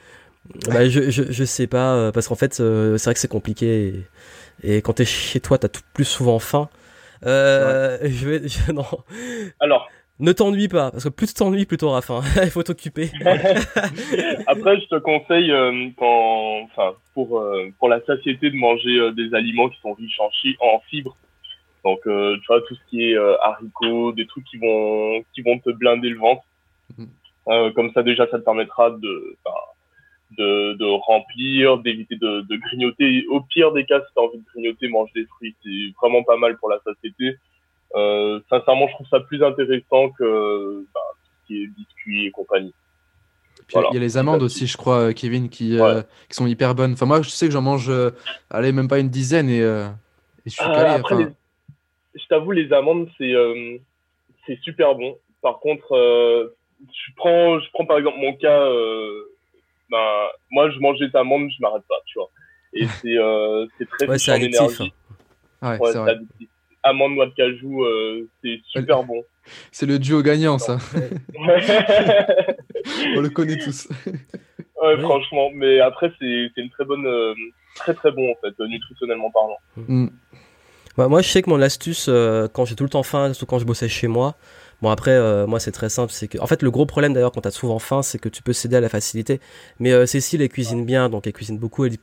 Bah, 0.67 0.87
je, 0.87 1.09
je, 1.09 1.23
je 1.31 1.43
sais 1.43 1.67
pas, 1.67 1.95
euh, 1.95 2.11
parce 2.11 2.27
qu'en 2.27 2.35
fait, 2.35 2.59
euh, 2.59 2.97
c'est 2.97 3.05
vrai 3.05 3.13
que 3.15 3.19
c'est 3.19 3.27
compliqué. 3.27 3.93
Et, 4.63 4.77
et 4.77 4.81
quand 4.81 4.93
t'es 4.93 5.05
chez 5.05 5.39
toi, 5.39 5.57
t'as 5.57 5.67
tout 5.69 5.81
plus 5.93 6.05
souvent 6.05 6.39
faim. 6.39 6.69
Euh, 7.25 7.97
je 8.03 8.29
vais, 8.29 8.47
je- 8.47 8.71
non. 8.73 8.85
Alors, 9.59 9.89
Ne 10.19 10.31
t'ennuie 10.31 10.67
pas, 10.67 10.91
parce 10.91 11.03
que 11.03 11.09
plus 11.09 11.27
tu 11.27 11.33
t'ennuies, 11.33 11.65
plus 11.65 11.77
t'auras 11.77 12.01
faim. 12.01 12.21
Il 12.43 12.49
faut 12.51 12.63
t'occuper. 12.63 13.09
après, 14.47 14.79
je 14.79 14.87
te 14.87 14.99
conseille, 14.99 15.51
euh, 15.51 15.89
quand, 15.97 16.61
enfin, 16.63 16.93
pour, 17.13 17.39
euh, 17.39 17.69
pour 17.79 17.89
la 17.89 17.99
satiété, 18.05 18.49
de 18.49 18.55
manger 18.55 19.11
des 19.13 19.33
aliments 19.33 19.69
qui 19.69 19.79
sont 19.81 19.93
riches 19.93 20.19
en, 20.19 20.29
chi- 20.31 20.57
en 20.59 20.79
fibres. 20.89 21.17
Donc, 21.83 21.99
tu 22.03 22.45
vois, 22.47 22.61
tout 22.67 22.75
ce 22.75 22.79
qui 22.89 23.03
est 23.11 23.17
haricots, 23.43 24.11
des 24.13 24.25
trucs 24.25 24.45
qui 24.45 24.57
vont, 24.57 25.21
qui 25.33 25.41
vont 25.41 25.59
te 25.59 25.69
blinder 25.71 26.09
le 26.09 26.17
ventre. 26.17 26.43
Euh, 27.47 27.71
comme 27.73 27.91
ça, 27.93 28.01
déjà, 28.01 28.25
ça 28.31 28.39
te 28.39 28.43
permettra 28.43 28.89
de, 28.89 29.35
enfin, 29.45 29.55
de, 30.31 30.73
de 30.73 30.85
remplir, 30.85 31.77
d'éviter 31.79 32.15
de, 32.15 32.41
de 32.41 32.55
grignoter. 32.55 33.25
Au 33.29 33.41
pire 33.41 33.71
des 33.71 33.85
cas, 33.85 34.01
si 34.01 34.13
tu 34.13 34.19
as 34.19 34.23
envie 34.23 34.37
de 34.39 34.43
grignoter, 34.53 34.87
mange 34.87 35.11
des 35.13 35.25
fruits. 35.25 35.55
C'est 35.63 35.93
vraiment 36.01 36.23
pas 36.23 36.37
mal 36.37 36.57
pour 36.57 36.69
la 36.69 36.79
satiété. 36.83 37.35
Euh, 37.95 38.39
sincèrement, 38.49 38.87
je 38.87 38.93
trouve 38.93 39.07
ça 39.07 39.19
plus 39.19 39.43
intéressant 39.43 40.09
que 40.09 40.85
bah, 40.93 40.99
tout 41.23 41.31
ce 41.41 41.47
qui 41.47 41.63
est 41.63 41.67
biscuits 41.67 42.25
et 42.25 42.31
compagnie. 42.31 42.73
Voilà. 43.71 43.87
il 43.91 43.95
y 43.95 43.97
a 43.97 44.01
les 44.01 44.17
amandes 44.17 44.43
aussi, 44.43 44.67
je 44.67 44.77
crois, 44.77 45.09
euh, 45.09 45.13
Kevin, 45.13 45.49
qui, 45.49 45.79
euh, 45.79 46.01
qui 46.29 46.35
sont 46.35 46.45
hyper 46.45 46.75
bonnes. 46.75 46.93
Enfin, 46.93 47.05
moi, 47.05 47.21
je 47.21 47.29
sais 47.29 47.47
que 47.47 47.53
j'en 47.53 47.61
mange, 47.61 47.89
euh, 47.89 48.11
allez, 48.49 48.71
même 48.71 48.87
pas 48.87 48.99
une 48.99 49.09
dizaine 49.09 49.49
et, 49.49 49.61
euh, 49.61 49.87
et 50.45 50.49
je 50.49 50.55
suis 50.55 50.65
calé. 50.65 50.91
après, 50.91 51.15
les- 51.15 51.29
je 52.13 52.25
t'avoue, 52.27 52.51
les 52.51 52.71
amandes, 52.73 53.09
c'est 53.17 53.33
c'est 54.45 54.59
super 54.61 54.93
bon. 54.95 55.17
Par 55.41 55.59
contre, 55.59 55.87
je 56.81 57.11
prends, 57.15 57.59
je 57.59 57.69
prends 57.73 57.85
par 57.85 57.97
exemple 57.97 58.17
mon 58.19 58.33
cas. 58.35 58.69
Ben, 59.89 60.27
moi, 60.51 60.69
je 60.71 60.79
mange 60.79 60.97
des 60.99 61.09
amandes, 61.15 61.49
je 61.49 61.61
m'arrête 61.61 61.83
pas, 61.87 61.95
tu 62.05 62.19
vois. 62.19 62.29
Et 62.73 62.85
c'est 63.01 63.17
euh, 63.17 63.65
c'est 63.77 63.87
très 63.89 64.05
Ouais, 64.07 64.13
riche 64.13 64.23
c'est 64.25 64.31
en 64.31 64.35
addictif. 64.35 64.59
énergie. 64.61 64.93
Ouais, 65.61 65.79
Ouais. 65.79 66.15
Amandes, 66.83 67.13
noix 67.15 67.25
de 67.25 67.31
cajou, 67.33 67.83
euh, 67.83 68.29
c'est 68.43 68.59
super 68.65 69.03
bon. 69.03 69.23
C'est 69.71 69.85
le 69.85 69.99
duo 69.99 70.23
gagnant, 70.23 70.57
ça. 70.57 70.77
ouais, 70.95 71.09
On 73.15 73.21
le 73.21 73.29
connaît 73.29 73.57
tous. 73.59 73.87
Oui. 74.07 75.01
franchement. 75.01 75.49
Mais 75.53 75.79
après, 75.79 76.11
c'est 76.19 76.47
c'est 76.55 76.61
une 76.61 76.69
très 76.71 76.83
bonne, 76.85 77.05
euh, 77.05 77.33
très 77.75 77.93
très 77.93 78.11
bon 78.11 78.31
en 78.31 78.35
fait, 78.41 78.53
euh, 78.59 78.67
nutritionnellement 78.67 79.29
parlant. 79.31 79.57
Mm. 79.77 80.07
Bah, 80.97 81.07
moi, 81.07 81.21
je 81.21 81.29
sais 81.29 81.41
que 81.43 81.49
mon 81.49 81.61
astuce, 81.61 82.07
euh, 82.09 82.47
quand 82.47 82.65
j'ai 82.65 82.75
tout 82.75 82.83
le 82.85 82.89
temps 82.89 83.03
faim, 83.03 83.33
surtout 83.33 83.45
quand 83.45 83.59
je 83.59 83.65
bossais 83.65 83.89
chez 83.89 84.07
moi, 84.07 84.35
bon 84.85 84.91
après, 84.91 85.09
euh, 85.09 85.47
moi 85.47 85.59
c'est 85.59 85.71
très 85.71 85.89
simple, 85.89 86.11
c'est 86.13 86.27
que, 86.27 86.37
en 86.37 86.45
fait, 86.45 86.61
le 86.61 86.69
gros 86.69 86.85
problème 86.85 87.11
d'ailleurs 87.11 87.31
quand 87.31 87.41
t'as 87.41 87.49
souvent 87.49 87.79
faim, 87.79 88.03
c'est 88.03 88.19
que 88.19 88.29
tu 88.29 88.43
peux 88.43 88.53
céder 88.53 88.75
à 88.75 88.81
la 88.81 88.89
facilité. 88.89 89.39
Mais 89.79 89.91
euh, 89.91 90.05
Cécile, 90.05 90.43
elle 90.43 90.49
cuisine 90.49 90.85
bien, 90.85 91.09
donc 91.09 91.25
elle 91.25 91.33
cuisine 91.33 91.57
beaucoup. 91.57 91.85
Elle, 91.85 91.97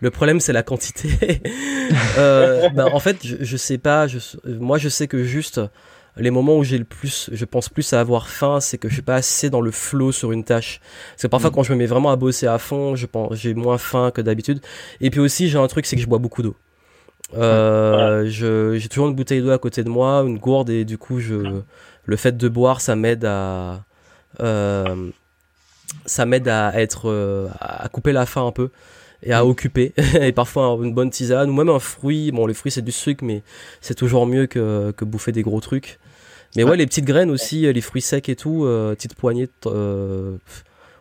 le 0.00 0.10
problème, 0.10 0.38
c'est 0.38 0.52
la 0.52 0.62
quantité. 0.62 1.40
euh, 2.18 2.68
bah, 2.68 2.88
en 2.92 3.00
fait, 3.00 3.16
je, 3.24 3.36
je 3.40 3.56
sais 3.56 3.78
pas. 3.78 4.06
Je, 4.06 4.18
moi, 4.44 4.76
je 4.76 4.90
sais 4.90 5.08
que 5.08 5.24
juste 5.24 5.62
les 6.18 6.30
moments 6.30 6.58
où 6.58 6.62
j'ai 6.62 6.76
le 6.76 6.84
plus, 6.84 7.30
je 7.32 7.44
pense 7.46 7.70
plus 7.70 7.90
à 7.94 8.00
avoir 8.00 8.28
faim, 8.28 8.60
c'est 8.60 8.76
que 8.76 8.90
je 8.90 8.92
suis 8.92 9.02
pas 9.02 9.14
assez 9.14 9.48
dans 9.48 9.62
le 9.62 9.70
flow 9.70 10.12
sur 10.12 10.30
une 10.30 10.44
tâche. 10.44 10.80
Parce 11.12 11.22
que 11.22 11.26
parfois, 11.28 11.48
Mm. 11.48 11.54
quand 11.54 11.62
je 11.62 11.72
me 11.72 11.78
mets 11.78 11.86
vraiment 11.86 12.10
à 12.10 12.16
bosser 12.16 12.48
à 12.48 12.58
fond, 12.58 12.96
je 12.96 13.06
pense, 13.06 13.34
j'ai 13.34 13.54
moins 13.54 13.78
faim 13.78 14.10
que 14.14 14.20
d'habitude. 14.20 14.60
Et 15.00 15.08
puis 15.08 15.20
aussi, 15.20 15.48
j'ai 15.48 15.56
un 15.56 15.68
truc, 15.68 15.86
c'est 15.86 15.96
que 15.96 16.02
je 16.02 16.06
bois 16.06 16.18
beaucoup 16.18 16.42
d'eau. 16.42 16.54
Euh, 17.36 18.26
j'ai 18.26 18.88
toujours 18.88 19.08
une 19.08 19.14
bouteille 19.14 19.42
d'eau 19.42 19.50
à 19.50 19.58
côté 19.58 19.84
de 19.84 19.88
moi, 19.88 20.22
une 20.26 20.38
gourde, 20.38 20.70
et 20.70 20.84
du 20.84 20.98
coup, 20.98 21.20
je, 21.20 21.60
le 22.04 22.16
fait 22.16 22.36
de 22.36 22.48
boire, 22.48 22.80
ça 22.80 22.96
m'aide 22.96 23.24
à, 23.24 23.84
euh, 24.40 25.10
ça 26.06 26.26
m'aide 26.26 26.48
à 26.48 26.72
être, 26.80 27.08
euh, 27.08 27.48
à 27.60 27.88
couper 27.88 28.12
la 28.12 28.26
faim 28.26 28.46
un 28.46 28.52
peu 28.52 28.70
et 29.22 29.32
à 29.32 29.44
Mm. 29.44 29.48
occuper. 29.48 29.92
et 30.20 30.32
parfois 30.32 30.78
une 30.82 30.94
bonne 30.94 31.10
tisane 31.10 31.50
ou 31.50 31.52
même 31.52 31.68
un 31.68 31.78
fruit. 31.78 32.30
Bon, 32.32 32.46
les 32.46 32.54
fruits 32.54 32.72
c'est 32.72 32.82
du 32.82 32.92
sucre, 32.92 33.24
mais 33.24 33.42
c'est 33.80 33.94
toujours 33.94 34.26
mieux 34.26 34.46
que, 34.46 34.92
que 34.96 35.04
bouffer 35.04 35.32
des 35.32 35.42
gros 35.42 35.60
trucs. 35.60 35.98
Mais 36.56 36.64
ouais, 36.64 36.76
les 36.76 36.86
petites 36.86 37.04
graines 37.04 37.30
aussi, 37.30 37.72
les 37.72 37.80
fruits 37.80 38.02
secs 38.02 38.28
et 38.28 38.34
tout, 38.34 38.64
euh, 38.64 38.94
petites 38.94 39.14
poignées, 39.14 39.48
euh, 39.66 40.36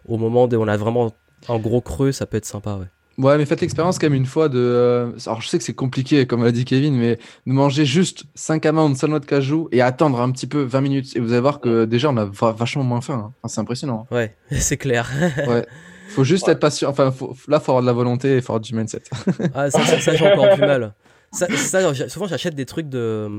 au 0.07 0.17
moment 0.17 0.45
où 0.45 0.55
on 0.55 0.67
a 0.67 0.77
vraiment 0.77 1.11
un 1.47 1.57
gros 1.57 1.81
creux, 1.81 2.11
ça 2.11 2.27
peut 2.27 2.37
être 2.37 2.45
sympa, 2.45 2.75
ouais. 2.75 2.85
Ouais, 3.19 3.37
mais 3.37 3.45
faites 3.45 3.59
l'expérience 3.61 3.99
quand 3.99 4.07
même 4.07 4.13
une 4.15 4.25
fois 4.25 4.47
de. 4.49 4.57
euh, 4.57 5.11
Alors, 5.25 5.41
je 5.41 5.47
sais 5.49 5.57
que 5.57 5.63
c'est 5.63 5.73
compliqué, 5.73 6.25
comme 6.25 6.43
l'a 6.43 6.51
dit 6.53 6.63
Kevin, 6.65 6.95
mais 6.95 7.17
de 7.45 7.51
manger 7.51 7.85
juste 7.85 8.23
5 8.33 8.65
amandes, 8.65 8.95
5 8.95 9.07
noix 9.09 9.19
de 9.19 9.25
cajou 9.25 9.67
et 9.73 9.81
attendre 9.81 10.21
un 10.21 10.31
petit 10.31 10.47
peu 10.47 10.61
20 10.61 10.79
minutes. 10.81 11.15
Et 11.15 11.19
vous 11.19 11.33
allez 11.33 11.41
voir 11.41 11.59
que 11.59 11.83
déjà, 11.85 12.09
on 12.09 12.17
a 12.17 12.25
va- 12.25 12.53
vachement 12.53 12.83
moins 12.83 13.01
faim. 13.01 13.25
hein. 13.27 13.33
Enfin, 13.43 13.53
c'est 13.53 13.61
impressionnant. 13.61 14.07
Ouais, 14.09 14.35
c'est 14.51 14.77
clair. 14.77 15.09
Ouais. 15.47 15.65
Faut 16.09 16.23
juste 16.23 16.47
Ouais. 16.47 16.53
être 16.53 16.59
patient. 16.59 16.89
Enfin, 16.89 17.11
faut... 17.11 17.35
là, 17.47 17.59
faut 17.59 17.71
avoir 17.73 17.81
de 17.81 17.87
la 17.87 17.93
volonté 17.93 18.37
et 18.37 18.41
faut 18.41 18.53
avoir 18.53 18.61
du 18.61 18.73
mindset. 18.73 19.03
Ah, 19.53 19.69
ça, 19.69 19.85
ça, 19.85 19.99
ça, 19.99 20.15
j'ai 20.15 20.25
encore 20.31 20.55
du 20.55 20.61
mal. 20.61 20.93
Ça, 21.31 21.47
ça, 21.55 21.93
souvent, 22.09 22.25
j'achète 22.25 22.55
des 22.55 22.65
trucs 22.65 22.87
de. 22.89 23.29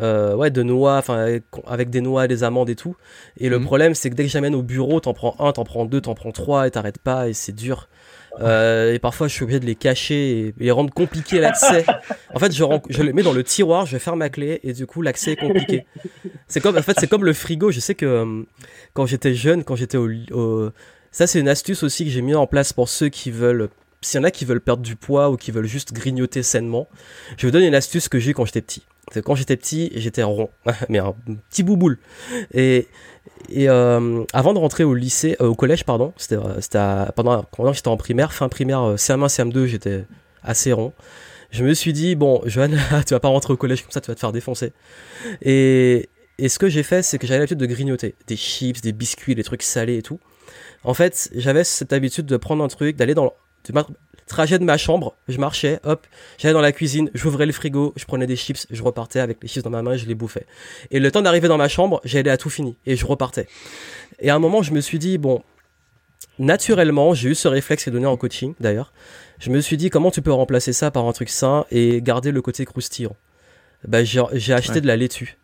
euh, 0.00 0.34
ouais, 0.34 0.50
de 0.50 0.62
noix, 0.62 0.96
enfin, 0.96 1.16
avec, 1.18 1.44
avec 1.66 1.90
des 1.90 2.00
noix, 2.00 2.26
des 2.26 2.42
amandes 2.42 2.68
et 2.70 2.74
tout. 2.74 2.96
Et 3.36 3.48
le 3.48 3.58
Mhm. 3.58 3.64
problème, 3.64 3.94
c'est 3.94 4.10
que 4.10 4.14
dès 4.14 4.24
que 4.24 4.30
j'amène 4.30 4.54
au 4.54 4.62
bureau, 4.62 4.98
t'en 5.00 5.12
prends 5.12 5.36
un, 5.38 5.52
t'en 5.52 5.64
prends 5.64 5.84
deux, 5.84 6.00
t'en 6.00 6.14
prends 6.14 6.32
trois, 6.32 6.66
et 6.66 6.70
t'arrêtes 6.70 6.98
pas, 6.98 7.28
et 7.28 7.32
c'est 7.34 7.52
dur. 7.54 7.88
Euh, 8.40 8.92
et 8.94 8.98
parfois, 8.98 9.28
je 9.28 9.32
suis 9.34 9.44
obligé 9.44 9.60
de 9.60 9.66
les 9.66 9.74
cacher 9.76 10.48
et, 10.48 10.54
et 10.60 10.70
rendre 10.70 10.92
compliqué 10.92 11.38
l'accès. 11.40 11.84
En 12.34 12.38
fait, 12.38 12.52
je, 12.52 12.64
je 12.90 13.02
les 13.02 13.12
mets 13.12 13.22
dans 13.22 13.32
le 13.32 13.44
tiroir, 13.44 13.86
je 13.86 13.96
ferme 13.98 14.18
ma 14.18 14.28
clé, 14.28 14.60
et 14.64 14.72
du 14.72 14.86
coup, 14.86 15.02
l'accès 15.02 15.32
est 15.32 15.36
compliqué. 15.36 15.86
C'est 16.48 16.60
comme, 16.60 16.76
en 16.76 16.82
fait, 16.82 16.94
c'est 16.98 17.06
comme 17.08 17.24
le 17.24 17.32
frigo. 17.32 17.70
Je 17.70 17.80
sais 17.80 17.94
que 17.94 18.06
euh, 18.06 18.42
quand 18.92 19.06
j'étais 19.06 19.34
jeune, 19.34 19.62
quand 19.64 19.76
j'étais 19.76 19.96
au, 19.98 20.08
au- 20.32 20.70
ça, 21.12 21.26
c'est 21.28 21.38
une 21.38 21.48
astuce 21.48 21.82
aussi 21.84 22.04
que 22.04 22.10
j'ai 22.10 22.22
mis 22.22 22.34
en 22.34 22.46
place 22.48 22.72
pour 22.72 22.88
ceux 22.88 23.08
qui 23.08 23.30
veulent 23.30 23.68
s'il 24.02 24.18
y 24.18 24.20
en 24.20 24.24
a 24.24 24.30
qui 24.30 24.44
veulent 24.44 24.60
perdre 24.60 24.82
du 24.82 24.96
poids 24.96 25.30
ou 25.30 25.36
qui 25.38 25.50
veulent 25.50 25.64
juste 25.64 25.94
grignoter 25.94 26.42
sainement, 26.42 26.88
je 27.38 27.46
vous 27.46 27.50
donne 27.50 27.62
une 27.62 27.74
astuce 27.74 28.10
que 28.10 28.18
j'ai 28.18 28.34
quand 28.34 28.44
j'étais 28.44 28.60
petit. 28.60 28.82
Quand 29.24 29.34
j'étais 29.34 29.56
petit, 29.56 29.92
j'étais 29.94 30.22
rond, 30.22 30.50
mais 30.88 30.98
un 30.98 31.14
petit 31.50 31.62
bouboule. 31.62 31.98
Et, 32.52 32.88
et 33.48 33.68
euh, 33.68 34.24
avant 34.32 34.54
de 34.54 34.58
rentrer 34.58 34.84
au 34.84 34.94
lycée, 34.94 35.36
euh, 35.40 35.46
au 35.46 35.54
collège, 35.54 35.84
pardon, 35.84 36.12
c'était 36.16 36.36
euh, 36.36 37.06
pendant, 37.14 37.42
pendant 37.44 37.70
que 37.70 37.76
j'étais 37.76 37.88
en 37.88 37.96
primaire, 37.96 38.32
fin 38.32 38.48
primaire, 38.48 38.80
euh, 38.80 38.96
CM1, 38.96 39.28
CM2, 39.28 39.66
j'étais 39.66 40.04
assez 40.42 40.72
rond. 40.72 40.92
je 41.50 41.64
me 41.64 41.74
suis 41.74 41.92
dit, 41.92 42.14
bon, 42.14 42.42
Johan, 42.46 42.70
tu 43.06 43.14
vas 43.14 43.20
pas 43.20 43.28
rentrer 43.28 43.52
au 43.52 43.56
collège 43.56 43.82
comme 43.82 43.92
ça, 43.92 44.00
tu 44.00 44.10
vas 44.10 44.14
te 44.14 44.20
faire 44.20 44.32
défoncer. 44.32 44.72
Et, 45.42 46.08
et 46.38 46.48
ce 46.48 46.58
que 46.58 46.68
j'ai 46.68 46.82
fait, 46.82 47.02
c'est 47.02 47.18
que 47.18 47.26
j'avais 47.26 47.38
l'habitude 47.38 47.58
de 47.58 47.66
grignoter 47.66 48.14
des 48.26 48.36
chips, 48.36 48.80
des 48.80 48.92
biscuits, 48.92 49.34
des 49.34 49.44
trucs 49.44 49.62
salés 49.62 49.98
et 49.98 50.02
tout. 50.02 50.20
En 50.82 50.94
fait, 50.94 51.30
j'avais 51.34 51.64
cette 51.64 51.92
habitude 51.92 52.26
de 52.26 52.36
prendre 52.36 52.64
un 52.64 52.68
truc, 52.68 52.96
d'aller 52.96 53.14
dans 53.14 53.24
le 53.24 53.30
trajet 54.26 54.58
de 54.58 54.64
ma 54.64 54.76
chambre, 54.76 55.14
je 55.28 55.38
marchais, 55.38 55.80
hop, 55.84 56.06
j'allais 56.38 56.54
dans 56.54 56.60
la 56.60 56.72
cuisine, 56.72 57.10
j'ouvrais 57.14 57.46
le 57.46 57.52
frigo, 57.52 57.92
je 57.96 58.04
prenais 58.04 58.26
des 58.26 58.36
chips, 58.36 58.66
je 58.70 58.82
repartais 58.82 59.20
avec 59.20 59.38
les 59.42 59.48
chips 59.48 59.62
dans 59.62 59.70
ma 59.70 59.82
main, 59.82 59.96
je 59.96 60.06
les 60.06 60.14
bouffais. 60.14 60.46
Et 60.90 61.00
le 61.00 61.10
temps 61.10 61.22
d'arriver 61.22 61.48
dans 61.48 61.58
ma 61.58 61.68
chambre, 61.68 62.00
j'allais 62.04 62.30
à 62.30 62.36
tout 62.36 62.50
fini 62.50 62.76
et 62.86 62.96
je 62.96 63.06
repartais. 63.06 63.46
Et 64.20 64.30
à 64.30 64.34
un 64.34 64.38
moment, 64.38 64.62
je 64.62 64.72
me 64.72 64.80
suis 64.80 64.98
dit, 64.98 65.18
bon, 65.18 65.42
naturellement, 66.38 67.14
j'ai 67.14 67.30
eu 67.30 67.34
ce 67.34 67.48
réflexe 67.48 67.84
qui 67.84 67.90
est 67.90 67.92
donné 67.92 68.06
en 68.06 68.16
coaching 68.16 68.54
d'ailleurs. 68.60 68.92
Je 69.38 69.50
me 69.50 69.60
suis 69.60 69.76
dit, 69.76 69.90
comment 69.90 70.10
tu 70.10 70.22
peux 70.22 70.32
remplacer 70.32 70.72
ça 70.72 70.90
par 70.90 71.06
un 71.06 71.12
truc 71.12 71.28
sain 71.28 71.66
et 71.70 72.00
garder 72.00 72.30
le 72.30 72.40
côté 72.40 72.64
croustillant? 72.64 73.16
Bah, 73.86 74.04
J'ai 74.04 74.54
acheté 74.54 74.80
de 74.80 74.86
la 74.86 74.96
laitue 74.96 75.36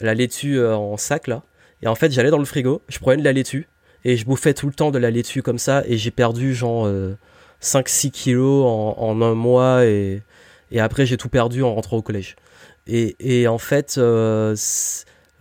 la 0.00 0.14
laitue 0.14 0.58
euh, 0.58 0.76
en 0.76 0.96
sac 0.96 1.26
là. 1.26 1.42
Et 1.82 1.86
en 1.86 1.94
fait, 1.94 2.12
j'allais 2.12 2.30
dans 2.30 2.38
le 2.38 2.44
frigo, 2.44 2.82
je 2.88 2.98
prenais 2.98 3.18
de 3.18 3.24
la 3.24 3.32
laitue 3.32 3.68
et 4.04 4.16
je 4.16 4.24
bouffais 4.24 4.54
tout 4.54 4.66
le 4.66 4.72
temps 4.72 4.90
de 4.90 4.98
la 4.98 5.10
laitue 5.10 5.42
comme 5.42 5.58
ça 5.58 5.82
et 5.86 5.96
j'ai 5.96 6.10
perdu 6.10 6.54
genre 6.54 6.86
5-6 7.60 8.06
euh, 8.06 8.10
kilos 8.10 8.64
en, 8.66 9.22
un 9.22 9.34
mois 9.34 9.84
et, 9.84 10.22
et 10.70 10.80
après 10.80 11.06
j'ai 11.06 11.16
tout 11.16 11.28
perdu 11.28 11.62
en 11.62 11.74
rentrant 11.74 11.96
au 11.96 12.02
collège. 12.02 12.36
Et, 12.86 13.16
et 13.20 13.46
en 13.46 13.58
fait, 13.58 13.96
euh, 13.98 14.56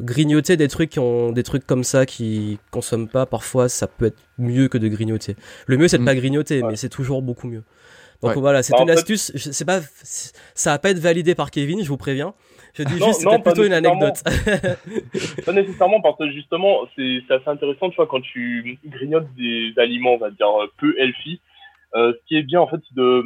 grignoter 0.02 0.58
des 0.58 0.68
trucs 0.68 0.92
qui 0.92 1.00
ont 1.00 1.32
des 1.32 1.44
trucs 1.44 1.66
comme 1.66 1.84
ça 1.84 2.06
qui 2.06 2.60
consomment 2.72 3.10
pas, 3.10 3.26
parfois 3.26 3.70
ça 3.70 3.88
peut 3.88 4.08
être 4.08 4.20
mieux 4.38 4.68
que 4.68 4.78
de 4.78 4.88
grignoter. 4.88 5.36
Le 5.66 5.78
mieux 5.78 5.88
c'est 5.88 5.98
de 5.98 6.04
mm. 6.04 6.06
pas 6.06 6.16
grignoter, 6.16 6.64
mais 6.64 6.76
c'est 6.76 6.90
toujours 6.90 7.22
beaucoup 7.22 7.48
mieux. 7.48 7.64
Donc 8.22 8.36
voilà, 8.36 8.64
c'est 8.64 8.74
bah, 8.74 8.82
une 8.82 8.90
astuce. 8.90 9.32
C'est 9.36 9.66
pas, 9.66 9.80
ça 9.82 10.72
va 10.72 10.80
pas 10.80 10.90
être 10.90 11.00
validé 11.00 11.36
par 11.36 11.52
Kevin, 11.52 11.82
je 11.84 11.88
vous 11.88 11.98
préviens. 11.98 12.34
Je 12.74 12.84
dis 12.84 12.96
juste, 12.96 13.22
c'était 13.22 13.40
plutôt 13.40 13.64
une 13.64 13.74
anecdote. 13.74 14.22
pas 15.46 15.54
nécessairement, 15.54 16.02
parce 16.02 16.18
que 16.18 16.30
justement, 16.32 16.82
c'est 16.96 17.22
assez 17.30 17.48
intéressant, 17.48 17.90
tu 17.90 17.96
vois, 17.96 18.08
quand 18.08 18.22
tu 18.22 18.78
grignotes 18.86 19.28
des 19.38 19.74
aliments, 19.78 20.16
on 20.16 20.18
va 20.18 20.32
dire, 20.32 20.48
peu 20.78 20.94
healthy, 21.00 21.40
euh, 21.40 21.49
ce 21.94 22.26
qui 22.28 22.38
est 22.38 22.44
bien, 22.44 22.62
en 22.62 22.68
fait, 22.68 22.82
de, 22.96 23.24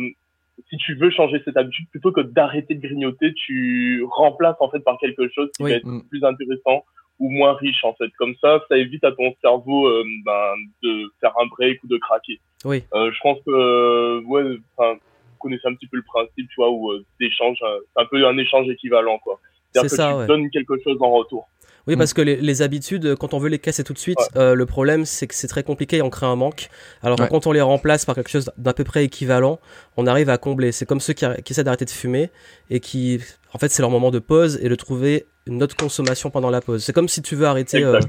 si 0.69 0.77
tu 0.77 0.95
veux 0.95 1.09
changer 1.09 1.41
cette 1.45 1.57
habitude, 1.57 1.87
plutôt 1.89 2.11
que 2.11 2.21
d'arrêter 2.21 2.75
de 2.75 2.81
grignoter, 2.81 3.33
tu 3.33 4.03
remplaces, 4.09 4.57
en 4.59 4.69
fait, 4.69 4.79
par 4.79 4.97
quelque 4.99 5.27
chose 5.29 5.49
qui 5.55 5.63
va 5.63 5.71
être 5.71 5.85
mm. 5.85 6.03
plus 6.09 6.23
intéressant 6.23 6.83
ou 7.19 7.29
moins 7.29 7.53
riche, 7.53 7.83
en 7.83 7.93
fait. 7.93 8.09
Comme 8.17 8.35
ça, 8.41 8.61
ça 8.69 8.77
évite 8.77 9.03
à 9.03 9.11
ton 9.11 9.33
cerveau, 9.41 9.87
euh, 9.87 10.03
ben, 10.25 10.53
de 10.81 11.11
faire 11.21 11.33
un 11.39 11.45
break 11.47 11.83
ou 11.83 11.87
de 11.87 11.97
craquer. 11.97 12.39
Oui. 12.65 12.83
Euh, 12.93 13.11
je 13.11 13.19
pense 13.21 13.39
que, 13.45 13.51
euh, 13.51 14.21
ouais, 14.25 14.57
enfin, 14.75 14.97
connaissez 15.39 15.67
un 15.67 15.75
petit 15.75 15.87
peu 15.87 15.97
le 15.97 16.03
principe, 16.03 16.47
tu 16.49 16.55
vois, 16.57 16.71
où 16.71 16.91
euh, 16.91 17.05
euh, 17.21 17.27
c'est 17.29 18.01
un 18.01 18.05
peu 18.05 18.25
un 18.25 18.37
échange 18.37 18.67
équivalent, 18.69 19.19
quoi. 19.19 19.39
C'est-à-dire 19.71 19.89
que 19.89 19.95
ça, 19.95 20.17
tu 20.21 20.27
donnes 20.27 20.49
quelque 20.49 20.75
chose 20.83 20.97
en 21.01 21.11
retour. 21.11 21.47
Oui, 21.87 21.95
parce 21.97 22.11
mm. 22.11 22.15
que 22.15 22.21
les, 22.21 22.61
habitudes, 22.61 23.15
quand 23.15 23.33
on 23.33 23.39
veut 23.39 23.49
les 23.49 23.59
casser 23.59 23.83
tout 23.83 23.93
de 23.93 23.99
suite, 23.99 24.19
euh, 24.35 24.55
le 24.55 24.65
problème 24.65 25.05
c'est 25.05 25.27
que 25.27 25.35
c'est 25.35 25.47
très 25.47 25.63
compliqué 25.63 25.97
et 25.97 26.01
on 26.01 26.09
crée 26.09 26.25
un 26.25 26.35
manque. 26.35 26.69
Alors 27.01 27.17
quand 27.29 27.47
on 27.47 27.51
les 27.51 27.61
remplace 27.61 28.05
par 28.05 28.15
quelque 28.15 28.29
chose 28.29 28.51
d'à 28.57 28.73
peu 28.73 28.83
près 28.83 29.03
équivalent, 29.05 29.59
on 29.97 30.07
arrive 30.07 30.29
à 30.29 30.37
combler. 30.37 30.71
C'est 30.71 30.85
comme 30.85 31.01
ceux 31.01 31.13
qui, 31.13 31.25
qui 31.43 31.53
essaient 31.53 31.63
d'arrêter 31.63 31.85
de 31.85 31.89
fumer 31.89 32.31
et 32.69 32.79
qui, 32.79 33.19
en 33.53 33.59
fait, 33.59 33.69
c'est 33.69 33.81
leur 33.81 33.91
moment 33.91 34.11
de 34.11 34.19
pause 34.19 34.59
et 34.61 34.69
de 34.69 34.75
trouver 34.75 35.27
une 35.45 35.61
autre 35.61 35.75
consommation 35.75 36.29
pendant 36.29 36.49
la 36.49 36.61
pause. 36.61 36.83
C'est 36.83 36.93
comme 36.93 37.09
si 37.09 37.21
tu 37.21 37.35
veux 37.35 37.45
arrêter 37.45 37.83
euh, 37.83 37.99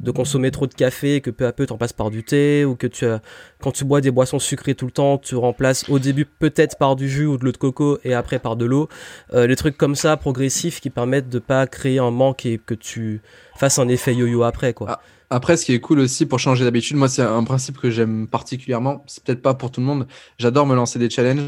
de 0.00 0.10
consommer 0.10 0.50
trop 0.50 0.66
de 0.66 0.74
café, 0.74 1.20
que 1.20 1.30
peu 1.30 1.46
à 1.46 1.52
peu 1.52 1.66
t'en 1.66 1.76
passes 1.76 1.92
par 1.92 2.10
du 2.10 2.22
thé, 2.22 2.64
ou 2.64 2.76
que 2.76 2.86
tu 2.86 3.06
as, 3.06 3.20
quand 3.60 3.72
tu 3.72 3.84
bois 3.84 4.00
des 4.00 4.10
boissons 4.10 4.38
sucrées 4.38 4.74
tout 4.74 4.86
le 4.86 4.92
temps, 4.92 5.18
tu 5.18 5.34
remplaces 5.34 5.88
au 5.88 5.98
début 5.98 6.24
peut-être 6.24 6.78
par 6.78 6.94
du 6.94 7.08
jus 7.08 7.26
ou 7.26 7.38
de 7.38 7.44
l'eau 7.44 7.52
de 7.52 7.56
coco 7.56 7.98
et 8.04 8.14
après 8.14 8.38
par 8.38 8.56
de 8.56 8.64
l'eau. 8.64 8.88
Euh, 9.34 9.46
les 9.46 9.56
trucs 9.56 9.76
comme 9.76 9.96
ça, 9.96 10.16
progressifs, 10.16 10.80
qui 10.80 10.90
permettent 10.90 11.28
de 11.28 11.40
pas 11.40 11.66
créer 11.66 11.98
un 11.98 12.10
manque 12.12 12.46
et 12.46 12.58
que 12.58 12.74
tu 12.74 13.20
fasses 13.56 13.78
un 13.78 13.88
effet 13.88 14.14
yo-yo 14.14 14.44
après, 14.44 14.72
quoi. 14.72 14.86
Ah, 14.90 15.00
après, 15.28 15.56
ce 15.56 15.64
qui 15.64 15.72
est 15.72 15.80
cool 15.80 15.98
aussi 15.98 16.24
pour 16.24 16.38
changer 16.38 16.64
d'habitude, 16.64 16.96
moi 16.96 17.08
c'est 17.08 17.22
un 17.22 17.42
principe 17.42 17.78
que 17.78 17.90
j'aime 17.90 18.28
particulièrement. 18.28 19.02
C'est 19.08 19.24
peut-être 19.24 19.42
pas 19.42 19.54
pour 19.54 19.72
tout 19.72 19.80
le 19.80 19.86
monde. 19.86 20.06
J'adore 20.38 20.66
me 20.66 20.76
lancer 20.76 21.00
des 21.00 21.10
challenges. 21.10 21.42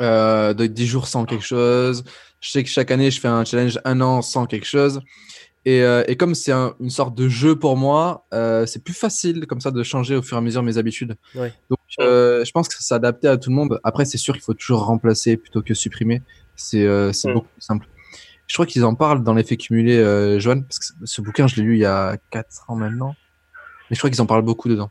Euh, 0.00 0.54
de 0.54 0.66
10 0.66 0.86
jours 0.86 1.06
sans 1.06 1.26
quelque 1.26 1.44
chose, 1.44 2.04
je 2.44 2.50
sais 2.50 2.62
que 2.62 2.68
chaque 2.68 2.90
année, 2.90 3.10
je 3.10 3.20
fais 3.20 3.28
un 3.28 3.42
challenge 3.42 3.80
un 3.86 4.02
an 4.02 4.20
sans 4.20 4.44
quelque 4.44 4.66
chose. 4.66 5.00
Et, 5.64 5.80
euh, 5.80 6.04
et 6.08 6.16
comme 6.16 6.34
c'est 6.34 6.52
une 6.52 6.90
sorte 6.90 7.14
de 7.14 7.26
jeu 7.26 7.58
pour 7.58 7.78
moi, 7.78 8.26
euh, 8.34 8.66
c'est 8.66 8.84
plus 8.84 8.92
facile 8.92 9.46
comme 9.46 9.62
ça 9.62 9.70
de 9.70 9.82
changer 9.82 10.14
au 10.14 10.20
fur 10.20 10.36
et 10.36 10.38
à 10.38 10.42
mesure 10.42 10.62
mes 10.62 10.76
habitudes. 10.76 11.16
Donc, 11.34 11.78
euh, 12.00 12.44
je 12.44 12.50
pense 12.52 12.68
que 12.68 12.74
c'est 12.78 12.92
adapté 12.92 13.28
à 13.28 13.38
tout 13.38 13.48
le 13.48 13.56
monde. 13.56 13.80
Après, 13.82 14.04
c'est 14.04 14.18
sûr 14.18 14.34
qu'il 14.34 14.42
faut 14.42 14.52
toujours 14.52 14.84
remplacer 14.84 15.38
plutôt 15.38 15.62
que 15.62 15.72
supprimer. 15.72 16.20
C'est 16.54 16.86
beaucoup 17.24 17.46
plus 17.46 17.62
simple. 17.62 17.86
Je 18.46 18.52
crois 18.52 18.66
qu'ils 18.66 18.84
en 18.84 18.94
parlent 18.94 19.24
dans 19.24 19.32
l'effet 19.32 19.56
cumulé, 19.56 20.38
Joanne, 20.38 20.64
parce 20.64 20.80
que 20.80 20.84
ce 21.02 21.22
bouquin, 21.22 21.46
je 21.46 21.56
l'ai 21.56 21.62
lu 21.62 21.76
il 21.76 21.80
y 21.80 21.86
a 21.86 22.18
4 22.30 22.66
ans 22.68 22.76
maintenant. 22.76 23.16
Mais 23.88 23.94
je 23.94 24.00
crois 24.00 24.10
qu'ils 24.10 24.20
en 24.20 24.26
parlent 24.26 24.42
beaucoup 24.42 24.68
dedans. 24.68 24.90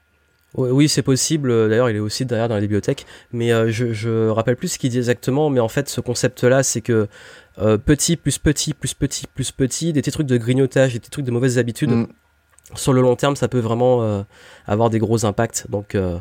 Oui, 0.56 0.88
c'est 0.88 1.01
possible. 1.01 1.70
D'ailleurs, 1.70 1.89
il 1.89 1.95
est 1.95 1.99
aussi 1.99 2.26
derrière 2.26 2.47
dans 2.47 2.56
la 2.56 2.62
bibliothèque. 2.62 3.08
Mais 3.32 3.49
je, 3.72 3.91
je 3.91 4.30
rappelle 4.30 4.56
plus 4.56 4.68
ce 4.68 4.78
qu'il 4.78 4.91
dit 4.91 4.99
exactement. 4.99 5.49
Mais 5.49 5.60
en 5.60 5.68
fait, 5.68 5.89
ce 5.89 5.99
concept-là, 5.99 6.62
c'est 6.62 6.82
que 6.82 7.08
euh, 7.60 7.78
petit 7.78 8.18
plus 8.18 8.39
petit 8.39 8.74
plus 8.74 8.95
petit 8.95 9.28
plus 9.28 9.51
petit, 9.51 9.93
des 9.93 10.01
petits 10.01 10.12
trucs 10.12 10.28
de 10.28 10.38
grignotage, 10.38 10.93
des 10.93 10.99
petits 10.99 11.12
trucs 11.12 11.26
de 11.26 11.32
mauvaises 11.32 11.58
habitudes. 11.60 11.91
Mm. 11.91 12.08
Sur 12.76 12.93
le 12.93 13.01
long 13.01 13.16
terme, 13.16 13.36
ça 13.36 13.47
peut 13.47 13.60
vraiment 13.60 14.01
euh, 14.01 14.24
avoir 14.66 14.89
des 14.89 14.97
gros 14.97 15.26
impacts. 15.26 15.70
Donc 15.70 15.93
euh, 15.93 16.18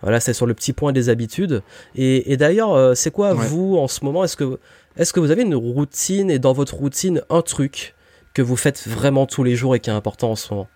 voilà, 0.00 0.18
c'est 0.18 0.32
sur 0.32 0.46
le 0.46 0.54
petit 0.54 0.72
point 0.72 0.92
des 0.92 1.08
habitudes. 1.08 1.62
Et, 1.94 2.36
d'ailleurs, 2.36 2.96
c'est 2.96 3.12
quoi 3.12 3.34
vous 3.34 3.76
en 3.76 3.86
ce 3.86 4.04
moment 4.04 4.24
Est-ce 4.24 4.36
que 4.36 4.58
est-ce 4.96 5.12
que 5.12 5.20
vous 5.20 5.30
avez 5.30 5.42
une 5.42 5.54
routine 5.54 6.30
et 6.30 6.40
dans 6.40 6.52
votre 6.52 6.74
routine 6.74 7.22
un 7.30 7.40
truc 7.40 7.94
que 8.34 8.42
vous 8.42 8.56
faites 8.56 8.86
vraiment 8.88 9.26
tous 9.26 9.44
les 9.44 9.54
jours 9.54 9.76
et 9.76 9.80
qui 9.80 9.90
est 9.90 9.92
important 9.92 10.32
en 10.32 10.36
ce 10.36 10.52
moment 10.52 10.68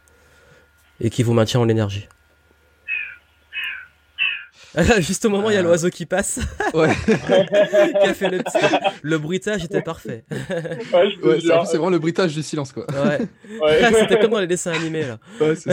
et 1.00 1.10
qui 1.10 1.24
vous 1.24 1.32
maintient 1.32 1.58
en 1.58 1.68
énergie? 1.68 2.08
Juste 5.00 5.24
au 5.24 5.30
moment, 5.30 5.50
il 5.50 5.54
y 5.54 5.56
a 5.56 5.60
euh. 5.60 5.62
l'oiseau 5.62 5.88
qui 5.88 6.06
passe. 6.06 6.40
Ouais. 6.74 6.94
qui 7.06 8.06
a 8.06 8.14
fait 8.14 8.28
le, 8.28 8.40
le 9.02 9.18
bruitage 9.18 9.64
était 9.64 9.82
parfait. 9.82 10.24
Ouais, 10.30 11.38
c'est 11.40 11.76
vraiment 11.76 11.90
le 11.90 11.98
bruitage 11.98 12.34
du 12.34 12.42
silence, 12.42 12.72
quoi. 12.72 12.86
Ouais. 12.90 13.26
C'était 14.00 14.18
comme 14.18 14.32
dans 14.32 14.40
les 14.40 14.46
dessins 14.46 14.72
animés, 14.72 15.06
là. 15.06 15.18
Ouais, 15.40 15.54
c'est 15.56 15.70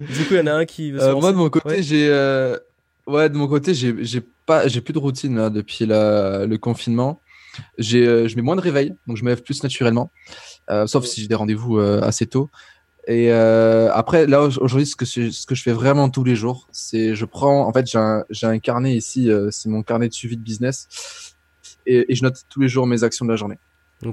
Du 0.00 0.24
coup, 0.24 0.34
il 0.34 0.36
y 0.36 0.40
en 0.40 0.46
a 0.48 0.52
un 0.52 0.64
qui 0.66 0.90
veut 0.92 1.02
euh, 1.02 1.14
Moi, 1.14 1.32
de 1.32 1.36
mon 1.36 1.48
côté, 1.48 1.82
j'ai. 1.82 2.08
Euh... 2.10 2.58
Ouais, 3.06 3.30
de 3.30 3.36
mon 3.36 3.48
côté, 3.48 3.72
j'ai 3.72 4.20
pas, 4.44 4.68
j'ai 4.68 4.82
plus 4.82 4.92
de 4.92 4.98
routine 4.98 5.36
là 5.36 5.48
depuis 5.48 5.86
la, 5.86 6.44
le 6.44 6.58
confinement. 6.58 7.22
J'ai, 7.78 8.06
euh, 8.06 8.28
je 8.28 8.36
mets 8.36 8.42
moins 8.42 8.54
de 8.54 8.60
réveil, 8.60 8.94
donc 9.06 9.16
je 9.16 9.24
me 9.24 9.30
lève 9.30 9.42
plus 9.42 9.62
naturellement, 9.62 10.12
euh, 10.70 10.86
sauf 10.86 11.06
si 11.06 11.22
j'ai 11.22 11.26
des 11.26 11.34
rendez-vous 11.34 11.78
assez 11.78 12.26
tôt. 12.26 12.50
Et 13.08 13.32
euh, 13.32 13.90
après, 13.94 14.26
là, 14.26 14.42
aujourd'hui, 14.42 14.84
ce 14.84 14.94
que, 14.94 15.06
ce 15.06 15.46
que 15.46 15.54
je 15.54 15.62
fais 15.62 15.72
vraiment 15.72 16.10
tous 16.10 16.24
les 16.24 16.36
jours, 16.36 16.68
c'est 16.72 17.14
je 17.14 17.24
prends, 17.24 17.66
en 17.66 17.72
fait, 17.72 17.90
j'ai 17.90 17.96
un, 17.96 18.22
un, 18.42 18.58
carnet 18.58 18.94
ici, 18.94 19.30
euh, 19.30 19.48
c'est 19.50 19.70
mon 19.70 19.82
carnet 19.82 20.08
de 20.08 20.12
suivi 20.12 20.36
de 20.36 20.42
business, 20.42 21.34
et, 21.86 22.12
et, 22.12 22.14
je 22.14 22.22
note 22.22 22.44
tous 22.50 22.60
les 22.60 22.68
jours 22.68 22.86
mes 22.86 23.04
actions 23.04 23.24
de 23.24 23.30
la 23.30 23.36
journée. 23.36 23.56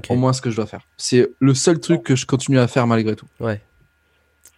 Au 0.08 0.16
moins 0.16 0.32
ce 0.32 0.40
que 0.40 0.50
je 0.50 0.56
dois 0.56 0.66
faire. 0.66 0.80
C'est 0.96 1.28
le 1.38 1.52
seul 1.52 1.78
truc 1.78 2.02
que 2.02 2.16
je 2.16 2.24
continue 2.24 2.58
à 2.58 2.66
faire 2.68 2.86
malgré 2.86 3.14
tout. 3.14 3.26
Ouais. 3.38 3.60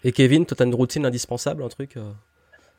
Et 0.05 0.13
Kevin, 0.13 0.47
toi, 0.47 0.57
tu 0.57 0.63
as 0.63 0.67
une 0.67 0.75
routine 0.75 1.05
indispensable, 1.05 1.65
un 1.65 1.69
truc 1.69 1.97
euh 1.97 2.13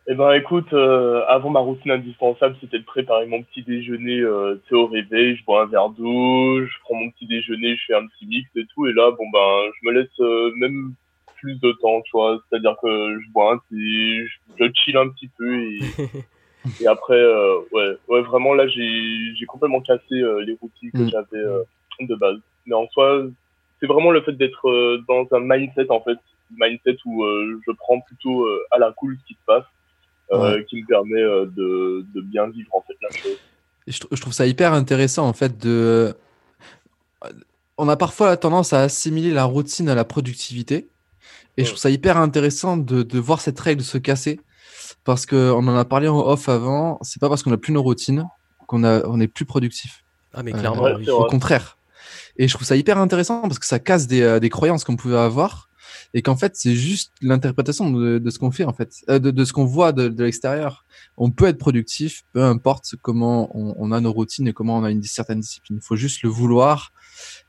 Eh 0.07 0.15
ben, 0.15 0.31
écoute, 0.31 0.71
euh, 0.71 1.25
avant 1.27 1.49
ma 1.49 1.59
routine 1.59 1.91
indispensable, 1.91 2.55
c'était 2.61 2.79
de 2.79 2.85
préparer 2.85 3.27
mon 3.27 3.43
petit 3.43 3.63
déjeuner 3.63 4.21
euh, 4.21 4.59
au 4.71 4.87
réveil. 4.87 5.35
Je 5.35 5.43
bois 5.43 5.63
un 5.63 5.65
verre 5.67 5.89
d'eau, 5.89 6.65
je 6.65 6.73
prends 6.85 6.95
mon 6.95 7.11
petit 7.11 7.27
déjeuner, 7.27 7.75
je 7.75 7.81
fais 7.87 7.95
un 7.95 8.07
petit 8.07 8.25
mix 8.25 8.49
et 8.55 8.65
tout. 8.73 8.87
Et 8.87 8.93
là, 8.93 9.11
bon 9.11 9.25
ben, 9.31 9.71
je 9.81 9.89
me 9.89 9.93
laisse 9.93 10.55
même 10.55 10.95
plus 11.39 11.59
de 11.59 11.71
temps, 11.81 12.01
tu 12.01 12.11
vois. 12.13 12.39
C'est-à-dire 12.49 12.75
que 12.81 13.19
je 13.19 13.31
bois 13.31 13.53
un 13.53 13.57
thé, 13.69 14.27
je, 14.57 14.71
chill 14.73 14.97
un 14.97 15.09
petit 15.09 15.29
peu 15.37 15.63
et, 15.63 15.79
et 16.81 16.87
après, 16.87 17.19
euh, 17.19 17.59
ouais, 17.71 17.97
ouais, 18.07 18.21
vraiment 18.21 18.53
là, 18.53 18.67
j'ai 18.67 19.45
complètement 19.47 19.81
cassé 19.81 20.15
euh, 20.15 20.43
les 20.45 20.57
routines 20.59 20.91
que 20.91 20.99
mm. 20.99 21.09
j'avais 21.09 21.43
euh, 21.43 21.63
de 22.01 22.15
base. 22.15 22.37
Mais 22.65 22.75
en 22.75 22.87
soi, 22.89 23.23
c'est 23.79 23.87
vraiment 23.87 24.11
le 24.11 24.21
fait 24.21 24.33
d'être 24.33 25.01
dans 25.07 25.27
un 25.31 25.39
mindset 25.39 25.89
en 25.89 26.01
fait, 26.01 26.17
mindset 26.51 26.97
où 27.05 27.23
je 27.25 27.71
prends 27.77 27.99
plutôt 28.01 28.47
à 28.71 28.77
la 28.77 28.91
cool 28.91 29.17
ce 29.21 29.27
qui 29.27 29.33
se 29.33 29.45
passe, 29.45 30.65
qui 30.67 30.81
me 30.81 30.87
permet 30.87 31.21
de, 31.21 32.05
de, 32.13 32.21
bien 32.21 32.47
vivre 32.47 32.69
en 32.73 32.81
fait 32.81 32.95
la 33.01 33.09
chose. 33.09 33.37
je, 33.87 33.99
je 34.11 34.21
trouve 34.21 34.33
ça 34.33 34.45
hyper 34.45 34.73
intéressant 34.73 35.27
en 35.27 35.33
fait 35.33 35.57
de 35.57 36.13
on 37.79 37.87
a 37.87 37.95
parfois 37.95 38.27
la 38.27 38.37
tendance 38.37 38.73
à 38.73 38.81
assimiler 38.81 39.31
la 39.31 39.45
routine 39.45 39.87
à 39.87 39.95
la 39.95 40.03
productivité. 40.03 40.89
Et 41.59 41.63
je 41.63 41.69
trouve 41.69 41.79
ça 41.79 41.89
hyper 41.89 42.17
intéressant 42.17 42.77
de, 42.77 43.03
de 43.03 43.19
voir 43.19 43.41
cette 43.41 43.59
règle 43.59 43.83
se 43.83 43.97
casser. 43.97 44.39
Parce 45.03 45.25
qu'on 45.25 45.67
en 45.67 45.75
a 45.75 45.85
parlé 45.85 46.07
en 46.07 46.19
off 46.19 46.49
avant, 46.49 46.99
c'est 47.01 47.19
pas 47.19 47.29
parce 47.29 47.43
qu'on 47.43 47.51
a 47.51 47.57
plus 47.57 47.73
nos 47.73 47.83
routines 47.83 48.25
qu'on 48.67 48.83
on 48.83 49.19
est 49.19 49.27
plus 49.27 49.45
productif. 49.45 50.03
Ah, 50.33 50.43
mais 50.43 50.53
clairement, 50.53 50.83
Au 50.83 51.25
contraire. 51.25 51.77
Et 52.37 52.47
je 52.47 52.53
trouve 52.53 52.65
ça 52.65 52.75
hyper 52.75 52.97
intéressant 52.97 53.41
parce 53.41 53.59
que 53.59 53.65
ça 53.65 53.79
casse 53.79 54.07
des, 54.07 54.21
euh, 54.21 54.39
des 54.39 54.49
croyances 54.49 54.83
qu'on 54.83 54.95
pouvait 54.95 55.17
avoir. 55.17 55.69
et 56.13 56.21
qu'en 56.21 56.37
fait 56.37 56.55
c'est 56.55 56.75
juste 56.75 57.11
l'interprétation 57.21 57.91
de, 57.91 58.29
ce 58.29 58.39
qu'on 58.39 58.51
fait 58.51 58.63
en 58.63 58.73
fait, 58.73 58.93
euh, 59.09 59.19
de, 59.19 59.45
ce 59.45 59.51
qu'on 59.51 59.65
voit 59.65 59.91
de, 59.91 60.23
l'extérieur. 60.23 60.85
On 61.17 61.31
peut 61.31 61.47
être 61.47 61.57
productif, 61.57 62.23
peu 62.31 62.43
importe 62.43 62.95
comment 63.01 63.49
on, 63.55 63.91
a 63.91 63.99
nos 63.99 64.13
routines 64.13 64.47
et 64.47 64.53
comment 64.53 64.77
on 64.77 64.83
a 64.83 64.91
une 64.91 65.03
certaine 65.03 65.41
discipline. 65.41 65.79
Il 65.81 65.85
faut 65.85 65.97
juste 65.97 66.21
le 66.21 66.29
vouloir 66.29 66.93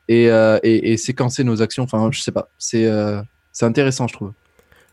et, 0.08 0.30
euh, 0.30 0.58
et, 0.62 0.96
séquencer 0.96 1.44
nos 1.44 1.62
actions. 1.62 1.84
Enfin, 1.84 2.11
je 2.11 2.20
sais 2.20 2.32
pas, 2.32 2.48
c'est 2.58 2.86
euh, 2.86 3.22
c'est 3.53 3.66
intéressant, 3.66 4.07
je 4.07 4.14
trouve. 4.14 4.32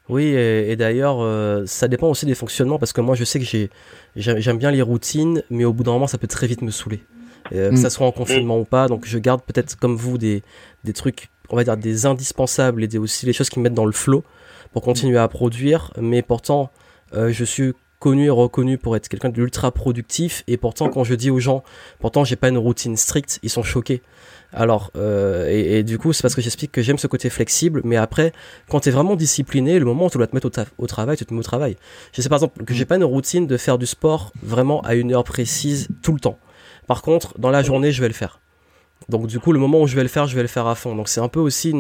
Oui, 0.10 0.24
et, 0.24 0.76
d'ailleurs, 0.78 1.20
ça 1.68 1.90
dépend 1.90 2.10
aussi 2.10 2.26
des 2.26 2.34
fonctionnements 2.34 2.80
parce 2.80 2.94
que 2.94 3.02
moi, 3.02 3.14
je 3.16 3.26
sais 3.26 3.40
que 3.40 3.46
j'ai 3.46 3.70
j'aime 4.16 4.58
bien 4.58 4.72
les 4.72 4.82
routines, 4.82 5.44
mais 5.50 5.66
au 5.66 5.74
bout 5.74 5.84
d'un 5.84 5.92
moment, 5.92 6.08
ça 6.08 6.18
peut 6.18 6.28
très 6.28 6.48
vite 6.48 6.62
me 6.62 6.72
saouler. 6.72 7.02
que 7.52 7.76
ça 7.76 7.88
mm. 7.88 7.90
soit 7.90 8.08
en 8.08 8.14
confinement 8.14 8.58
ou 8.58 8.64
pas, 8.64 8.88
donc 8.88 9.06
je 9.06 9.18
garde 9.18 9.42
peut-être 9.42 9.76
comme 9.76 9.98
vous 9.98 10.18
des, 10.18 10.44
des 10.86 10.94
trucs 10.94 11.30
on 11.50 11.56
va 11.56 11.64
dire 11.64 11.78
des 11.78 12.06
indispensables 12.06 12.84
et 12.84 12.88
des, 12.88 12.98
aussi 12.98 13.26
les 13.26 13.34
choses 13.34 13.50
qui 13.50 13.60
me 13.60 13.64
mettent 13.64 13.74
dans 13.74 13.86
le 13.86 13.92
flow 13.92 14.24
pour 14.72 14.82
continuer 14.82 15.18
à 15.18 15.28
produire 15.28 15.92
mais 16.00 16.22
pourtant 16.22 16.72
euh, 17.14 17.32
je 17.32 17.44
suis 17.44 17.74
connu 18.00 18.26
et 18.26 18.30
reconnu 18.30 18.78
pour 18.78 18.96
être 18.96 19.08
quelqu'un 19.08 19.30
d'ultra 19.30 19.72
productif 19.72 20.44
et 20.48 20.58
pourtant 20.58 20.90
quand 20.90 21.04
je 21.04 21.16
dis 21.16 21.32
aux 21.32 21.40
gens 21.40 21.64
pourtant 22.00 22.24
j'ai 22.24 22.36
pas 22.36 22.50
une 22.50 22.58
routine 22.58 22.96
stricte 22.96 23.40
ils 23.44 23.50
sont 23.50 23.64
choqués 23.64 24.02
alors 24.54 24.92
euh, 24.96 25.48
et, 25.50 25.84
du 25.84 25.98
coup 25.98 26.14
c'est 26.14 26.22
parce 26.22 26.36
que 26.36 26.42
j'explique 26.42 26.72
que 26.72 26.82
j'aime 26.82 26.98
ce 26.98 27.08
côté 27.08 27.30
flexible 27.30 27.82
mais 27.84 27.98
après 27.98 28.32
quand 28.70 28.82
tu 28.82 28.90
es 28.90 28.92
vraiment 28.92 29.16
discipliné 29.16 29.80
le 29.80 29.86
moment 29.86 30.06
où 30.06 30.10
tu 30.10 30.18
dois 30.18 30.28
te 30.28 30.36
mettre 30.36 30.48
au, 30.48 30.84
au, 30.84 30.88
travail 30.88 31.18
tu 31.18 31.26
te 31.26 31.34
mets 31.34 31.40
au 31.40 31.44
travail 31.44 31.76
je 32.14 32.22
sais 32.22 32.30
par 32.30 32.38
exemple 32.38 32.64
que 32.64 32.74
j'ai 32.74 32.86
pas 32.86 32.96
une 32.96 33.04
routine 33.04 33.48
de 33.48 33.58
faire 33.58 33.78
du 33.78 33.86
sport 33.86 34.32
vraiment 34.42 34.82
à 34.82 34.96
une 34.96 35.14
heure 35.14 35.24
précise 35.24 35.90
tout 36.02 36.14
le 36.14 36.20
temps 36.20 36.40
par 36.88 37.02
contre 37.02 37.38
dans 37.40 37.50
la 37.50 37.62
journée 37.62 37.92
je 37.92 38.02
vais 38.02 38.08
le 38.08 38.14
faire 38.14 38.40
donc 39.10 39.28
du 39.28 39.40
coup, 39.40 39.54
le 39.54 39.60
moment 39.60 39.82
où 39.82 39.88
je 39.88 39.96
vais 39.96 40.02
le 40.02 40.10
faire, 40.10 40.28
je 40.28 40.36
vais 40.36 40.42
le 40.42 40.50
faire 40.50 40.68
à 40.68 40.76
fond. 40.76 40.94
Donc 40.96 41.08
c'est 41.08 41.22
un 41.22 41.30
peu 41.30 41.40
aussi, 41.40 41.72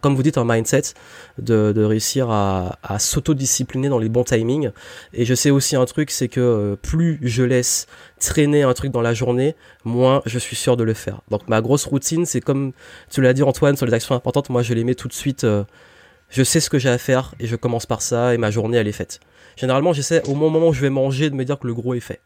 comme 0.00 0.14
vous 0.14 0.22
dites, 0.22 0.38
un 0.38 0.44
mindset 0.44 0.94
de, 1.38 1.72
de 1.72 1.82
réussir 1.82 2.30
à, 2.30 2.78
à 2.82 2.98
s'autodiscipliner 2.98 3.88
dans 3.88 3.98
les 3.98 4.08
bons 4.08 4.22
timings. 4.22 4.70
Et 5.12 5.24
je 5.24 5.34
sais 5.34 5.50
aussi 5.50 5.74
un 5.74 5.84
truc, 5.84 6.10
c'est 6.10 6.28
que 6.28 6.40
euh, 6.40 6.76
plus 6.76 7.18
je 7.22 7.42
laisse 7.42 7.86
traîner 8.20 8.62
un 8.62 8.72
truc 8.72 8.92
dans 8.92 9.00
la 9.00 9.14
journée, 9.14 9.56
moins 9.84 10.22
je 10.26 10.38
suis 10.38 10.56
sûr 10.56 10.76
de 10.76 10.84
le 10.84 10.94
faire. 10.94 11.20
Donc 11.30 11.48
ma 11.48 11.60
grosse 11.60 11.86
routine, 11.86 12.26
c'est 12.26 12.40
comme 12.40 12.72
tu 13.10 13.20
l'as 13.20 13.32
dit 13.32 13.42
Antoine 13.42 13.76
sur 13.76 13.86
les 13.86 13.94
actions 13.94 14.14
importantes, 14.14 14.50
moi 14.50 14.62
je 14.62 14.72
les 14.74 14.84
mets 14.84 14.94
tout 14.94 15.08
de 15.08 15.12
suite. 15.12 15.44
Euh, 15.44 15.64
je 16.28 16.44
sais 16.44 16.60
ce 16.60 16.70
que 16.70 16.78
j'ai 16.78 16.88
à 16.88 16.98
faire 16.98 17.34
et 17.40 17.46
je 17.46 17.56
commence 17.56 17.86
par 17.86 18.02
ça 18.02 18.34
et 18.34 18.38
ma 18.38 18.52
journée 18.52 18.78
elle 18.78 18.86
est 18.86 18.92
faite. 18.92 19.18
Généralement, 19.56 19.92
j'essaie 19.92 20.22
au 20.28 20.34
moment 20.34 20.68
où 20.68 20.72
je 20.72 20.80
vais 20.80 20.90
manger 20.90 21.28
de 21.28 21.34
me 21.34 21.44
dire 21.44 21.58
que 21.58 21.66
le 21.66 21.74
gros 21.74 21.94
est 21.94 22.00
fait. 22.00 22.20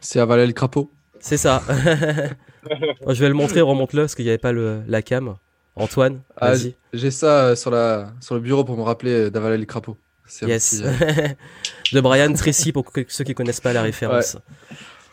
C'est 0.00 0.20
avaler 0.20 0.46
le 0.46 0.52
crapaud. 0.52 0.90
C'est 1.20 1.38
ça. 1.38 1.62
je 3.08 3.20
vais 3.20 3.28
le 3.28 3.34
montrer, 3.34 3.60
remonte-le, 3.60 4.02
parce 4.02 4.14
qu'il 4.14 4.24
n'y 4.24 4.30
avait 4.30 4.38
pas 4.38 4.52
le, 4.52 4.82
la 4.86 5.02
cam. 5.02 5.36
Antoine, 5.74 6.20
ah, 6.36 6.50
vas-y. 6.50 6.74
J'ai 6.92 7.12
ça 7.12 7.46
euh, 7.46 7.56
sur, 7.56 7.70
la, 7.70 8.12
sur 8.20 8.34
le 8.34 8.40
bureau 8.40 8.64
pour 8.64 8.76
me 8.76 8.82
rappeler 8.82 9.12
euh, 9.12 9.30
d'avaler 9.30 9.58
le 9.58 9.64
crapaud. 9.64 9.96
Yes. 10.42 10.82
Euh, 10.82 10.92
de 11.92 12.00
Brian 12.00 12.32
Tracy, 12.32 12.72
pour 12.72 12.84
ceux 13.08 13.24
qui 13.24 13.34
connaissent 13.34 13.60
pas 13.60 13.72
la 13.72 13.82
référence. 13.82 14.36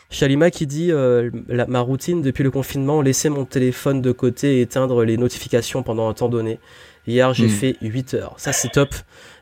Shalima 0.08 0.50
qui 0.50 0.66
dit 0.66 0.92
ma 1.48 1.80
routine 1.80 2.22
depuis 2.22 2.44
le 2.44 2.50
confinement, 2.50 3.02
laisser 3.02 3.28
mon 3.28 3.44
téléphone 3.44 4.02
de 4.02 4.12
côté 4.12 4.58
et 4.58 4.60
éteindre 4.60 5.04
les 5.04 5.16
notifications 5.16 5.82
pendant 5.82 6.08
un 6.08 6.14
temps 6.14 6.28
donné. 6.28 6.60
Hier, 7.08 7.34
j'ai 7.34 7.46
hmm. 7.46 7.50
fait 7.50 7.76
8 7.82 8.14
heures. 8.14 8.34
Ça, 8.36 8.52
c'est 8.52 8.68
top. 8.68 8.94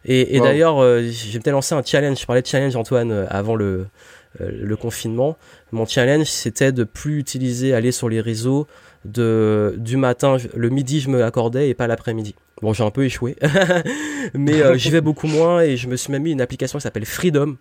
Et, 0.04 0.40
d'ailleurs, 0.40 0.82
j'ai 1.02 1.38
peut-être 1.38 1.52
lancé 1.52 1.74
un 1.74 1.82
challenge. 1.82 2.18
Je 2.20 2.26
parlais 2.26 2.42
de 2.42 2.46
challenge, 2.46 2.76
Antoine, 2.76 3.26
avant 3.28 3.56
le, 3.56 3.86
euh, 4.40 4.50
le 4.50 4.76
confinement, 4.76 5.36
mon 5.70 5.86
challenge 5.86 6.26
c'était 6.26 6.72
de 6.72 6.82
plus 6.82 7.18
utiliser, 7.18 7.72
aller 7.72 7.92
sur 7.92 8.08
les 8.08 8.20
réseaux 8.20 8.66
de, 9.04 9.74
du 9.78 9.96
matin, 9.96 10.38
le 10.54 10.70
midi 10.70 11.00
je 11.00 11.08
me 11.08 11.20
l'accordais 11.20 11.68
et 11.68 11.74
pas 11.74 11.86
l'après-midi. 11.86 12.34
Bon, 12.62 12.72
j'ai 12.72 12.84
un 12.84 12.90
peu 12.90 13.04
échoué, 13.04 13.36
mais 14.34 14.62
euh, 14.62 14.76
j'y 14.76 14.90
vais 14.90 15.00
beaucoup 15.02 15.26
moins 15.26 15.60
et 15.60 15.76
je 15.76 15.88
me 15.88 15.96
suis 15.96 16.12
même 16.12 16.22
mis 16.22 16.32
une 16.32 16.40
application 16.40 16.78
qui 16.78 16.82
s'appelle 16.82 17.04
Freedom 17.04 17.56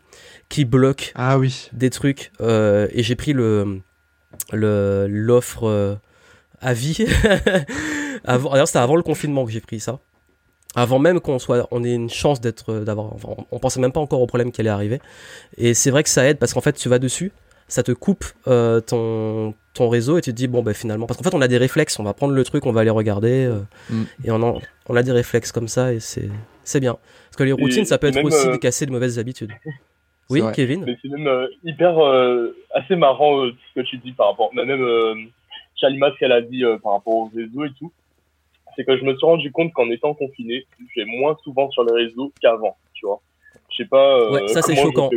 qui 0.50 0.66
bloque 0.66 1.12
ah, 1.16 1.38
oui. 1.38 1.70
des 1.74 1.90
trucs 1.90 2.32
euh, 2.42 2.88
et 2.92 3.04
j'ai 3.04 3.16
pris 3.16 3.34
le 3.34 3.82
l'offre 4.52 6.00
à 6.62 6.74
vie. 6.74 6.98
D'ailleurs, 8.26 8.68
c'était 8.68 8.80
avant 8.80 8.96
le 8.96 9.04
confinement 9.04 9.46
que 9.46 9.52
j'ai 9.52 9.62
pris 9.62 9.80
ça 9.80 10.00
avant 10.76 11.00
même 11.00 11.20
qu'on 11.20 11.40
soit, 11.40 11.68
on 11.72 11.84
ait 11.84 11.94
une 11.94 12.10
chance 12.10 12.42
d'être, 12.42 12.72
euh, 12.72 12.84
d'avoir, 12.84 13.14
on 13.52 13.60
pensait 13.60 13.80
même 13.80 13.92
pas 13.92 14.00
encore 14.00 14.22
au 14.22 14.28
problème 14.28 14.52
qui 14.52 14.62
allait 14.62 14.70
arriver. 14.70 15.00
Et 15.58 15.74
c'est 15.74 15.92
vrai 15.92 16.04
que 16.04 16.10
ça 16.10 16.26
aide 16.26 16.40
parce 16.40 16.54
qu'en 16.54 16.62
fait, 16.62 16.74
tu 16.74 16.90
vas 16.90 17.00
dessus, 17.00 17.32
ça 17.74 17.82
te 17.82 17.92
coupe 17.92 18.26
euh, 18.48 18.82
ton, 18.82 19.56
ton 19.74 19.90
réseau 19.90 20.20
et 20.20 20.22
tu 20.22 20.30
te 20.30 20.36
dis 20.36 20.48
bon 20.48 20.62
ben 20.62 20.76
finalement, 20.76 21.08
parce 21.08 21.18
qu'en 21.18 21.28
fait, 21.28 21.36
on 21.36 21.42
a 21.42 21.48
des 21.48 21.58
réflexes, 21.58 22.00
on 22.00 22.04
va 22.04 22.14
prendre 22.14 22.34
le 22.34 22.44
truc, 22.44 22.68
on 22.68 22.72
va 22.72 22.82
aller 22.82 22.92
regarder 22.92 23.46
euh, 23.46 23.62
mm. 23.90 24.04
et 24.26 24.32
on, 24.32 24.62
on 24.88 24.96
a 24.96 25.02
des 25.02 25.12
réflexes 25.12 25.52
comme 25.52 25.68
ça 25.68 25.92
et 25.92 26.00
c'est, 26.00 26.30
c'est 26.64 26.80
bien. 26.80 26.98
Parce 27.26 27.38
que 27.38 27.44
les 27.44 27.52
routines, 27.52 27.86
ça 27.86 27.98
peut 27.98 28.08
être 28.08 28.24
aussi 28.24 28.48
de 28.48 28.58
casser 28.58 28.86
de 28.86 28.92
mauvaises 28.92 29.18
habitudes. 29.20 29.52
Oui, 30.30 30.42
Kevin. 30.56 30.86
Mais 30.86 30.98
c'est 31.02 31.10
même 31.10 31.48
hyper 31.66 32.00
assez 32.74 32.96
marrant 32.96 33.46
ce 33.46 33.82
que 33.82 33.86
tu 33.86 33.98
dis 33.98 34.14
par 34.14 34.30
rapport, 34.30 34.52
même 34.56 35.28
Chalima 35.76 36.12
ce 36.12 36.18
qu'elle 36.18 36.32
a 36.32 36.42
dit 36.42 36.64
par 36.82 36.94
rapport 36.94 37.14
au 37.14 37.32
réseau 37.36 37.66
et 37.66 37.72
tout 37.78 37.92
c'est 38.76 38.86
que 38.86 38.98
je 38.98 39.04
me 39.04 39.16
suis 39.16 39.26
rendu 39.26 39.52
compte 39.52 39.72
qu'en 39.74 39.90
étant 39.92 40.14
confiné, 40.14 40.66
je 40.80 41.02
vais 41.02 41.06
moins 41.06 41.38
souvent 41.44 41.70
sur 41.70 41.84
les 41.84 42.06
réseaux 42.06 42.32
qu'avant, 42.42 42.76
tu 42.94 43.06
vois. 43.06 43.22
Je 43.70 43.84
sais 43.84 43.90
pas. 43.90 44.20
Euh, 44.20 44.32
ouais, 44.32 44.48
ça 44.48 44.62
c'est 44.62 44.76
choquant. 44.76 45.10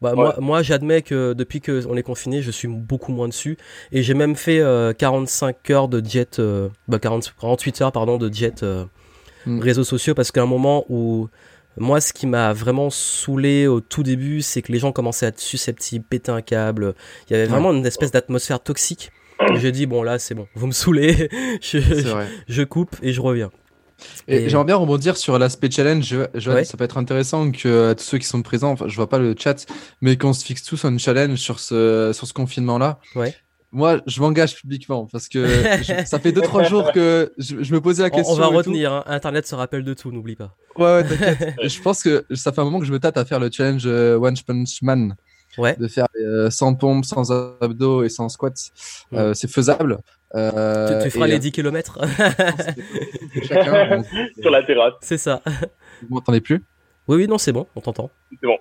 Bah, 0.00 0.14
Moi, 0.14 0.36
moi 0.38 0.62
j'admets 0.62 1.02
que 1.02 1.32
depuis 1.32 1.60
qu'on 1.60 1.96
est 1.96 2.02
confiné, 2.02 2.42
je 2.42 2.50
suis 2.50 2.68
beaucoup 2.68 3.12
moins 3.12 3.28
dessus. 3.28 3.56
Et 3.92 4.02
j'ai 4.02 4.14
même 4.14 4.36
fait 4.36 4.62
45 4.98 5.56
euh, 5.70 5.74
heures 5.74 5.88
de 5.88 6.04
jet, 6.04 6.38
euh, 6.38 6.68
bah 6.86 6.98
40, 6.98 7.34
48 7.40 7.82
heures 7.82 7.92
pardon, 7.92 8.16
de 8.16 8.32
jet 8.32 8.64
mm. 9.46 9.60
réseaux 9.60 9.84
sociaux 9.84 10.14
parce 10.14 10.30
qu'à 10.30 10.42
un 10.42 10.46
moment 10.46 10.84
où 10.88 11.28
moi, 11.80 12.00
ce 12.00 12.12
qui 12.12 12.26
m'a 12.26 12.52
vraiment 12.52 12.90
saoulé 12.90 13.66
au 13.66 13.80
tout 13.80 14.02
début, 14.02 14.42
c'est 14.42 14.62
que 14.62 14.72
les 14.72 14.78
gens 14.78 14.92
commençaient 14.92 15.26
à 15.26 15.28
être 15.28 15.38
susceptibles, 15.38 16.04
péter 16.04 16.32
un 16.32 16.42
câble. 16.42 16.94
Il 17.28 17.32
y 17.32 17.36
avait 17.36 17.46
vraiment 17.46 17.72
une 17.72 17.86
espèce 17.86 18.10
d'atmosphère 18.10 18.60
toxique. 18.60 19.12
J'ai 19.54 19.72
dit, 19.72 19.86
bon, 19.86 20.02
là, 20.02 20.18
c'est 20.18 20.34
bon, 20.34 20.48
vous 20.54 20.66
me 20.66 20.72
saoulez, 20.72 21.28
je, 21.60 22.62
coupe 22.64 22.96
et 23.02 23.12
je 23.12 23.20
reviens. 23.20 23.50
Et, 24.26 24.48
j'aimerais 24.48 24.64
bien 24.64 24.76
rebondir 24.76 25.16
sur 25.16 25.38
l'aspect 25.38 25.70
challenge. 25.70 26.16
Ça 26.38 26.76
peut 26.76 26.84
être 26.84 26.98
intéressant 26.98 27.50
que 27.50 27.68
euh, 27.68 27.94
tous 27.94 28.04
ceux 28.04 28.18
qui 28.18 28.26
sont 28.26 28.42
présents, 28.42 28.72
enfin, 28.72 28.86
je 28.88 28.96
vois 28.96 29.08
pas 29.08 29.18
le 29.18 29.34
chat, 29.38 29.66
mais 30.00 30.16
qu'on 30.16 30.32
se 30.32 30.44
fixe 30.44 30.62
tous 30.62 30.84
un 30.84 30.96
challenge 30.98 31.38
sur 31.38 31.60
ce, 31.60 32.12
sur 32.14 32.26
ce 32.26 32.32
confinement-là. 32.32 32.98
Ouais. 33.14 33.34
Moi, 33.70 34.00
je 34.06 34.20
m'engage 34.20 34.56
publiquement 34.56 35.06
parce 35.12 35.28
que 35.28 35.46
ça 36.06 36.18
fait 36.18 36.32
2-3 36.32 36.68
jours 36.68 36.92
que 36.92 37.32
je, 37.36 37.54
me 37.72 37.80
posais 37.80 38.02
la 38.02 38.10
question. 38.10 38.34
On, 38.34 38.38
va 38.38 38.46
retenir, 38.46 38.92
hein. 38.92 39.04
Internet 39.06 39.46
se 39.46 39.54
rappelle 39.54 39.84
de 39.84 39.92
tout, 39.92 40.10
n'oublie 40.10 40.36
pas. 40.36 40.54
Ouais, 40.76 40.84
ouais 40.84 41.04
t'inquiète. 41.04 41.54
je 41.62 41.82
pense 41.82 42.02
que 42.02 42.24
ça 42.34 42.52
fait 42.52 42.60
un 42.60 42.64
moment 42.64 42.80
que 42.80 42.86
je 42.86 42.92
me 42.92 42.98
tâte 42.98 43.18
à 43.18 43.24
faire 43.24 43.40
le 43.40 43.50
challenge 43.50 43.82
euh, 43.84 44.18
One 44.18 44.36
Punch 44.46 44.80
Man 44.82 45.16
de 45.78 45.88
faire 45.88 46.06
euh, 46.20 46.50
sans 46.50 46.74
pompe, 46.74 47.04
sans 47.04 47.32
abdos 47.60 48.04
et 48.04 48.08
sans 48.08 48.28
squats. 48.28 48.52
Euh, 49.12 49.34
c'est 49.34 49.50
faisable. 49.50 49.98
Euh, 50.34 51.02
tu, 51.02 51.10
feras 51.10 51.26
les 51.26 51.38
10 51.38 51.52
km 51.52 51.98
Sur 54.40 54.50
la 54.50 54.62
terrasse. 54.62 54.94
C'est 55.00 55.16
ça. 55.16 55.40
Vous 56.02 56.16
m'entendez 56.16 56.40
plus? 56.40 56.62
Oui, 57.06 57.16
oui, 57.16 57.26
non, 57.26 57.38
c'est 57.38 57.52
bon, 57.52 57.66
on 57.74 57.80
t'entend. 57.80 58.10
C'est 58.30 58.46
bon. 58.46 58.58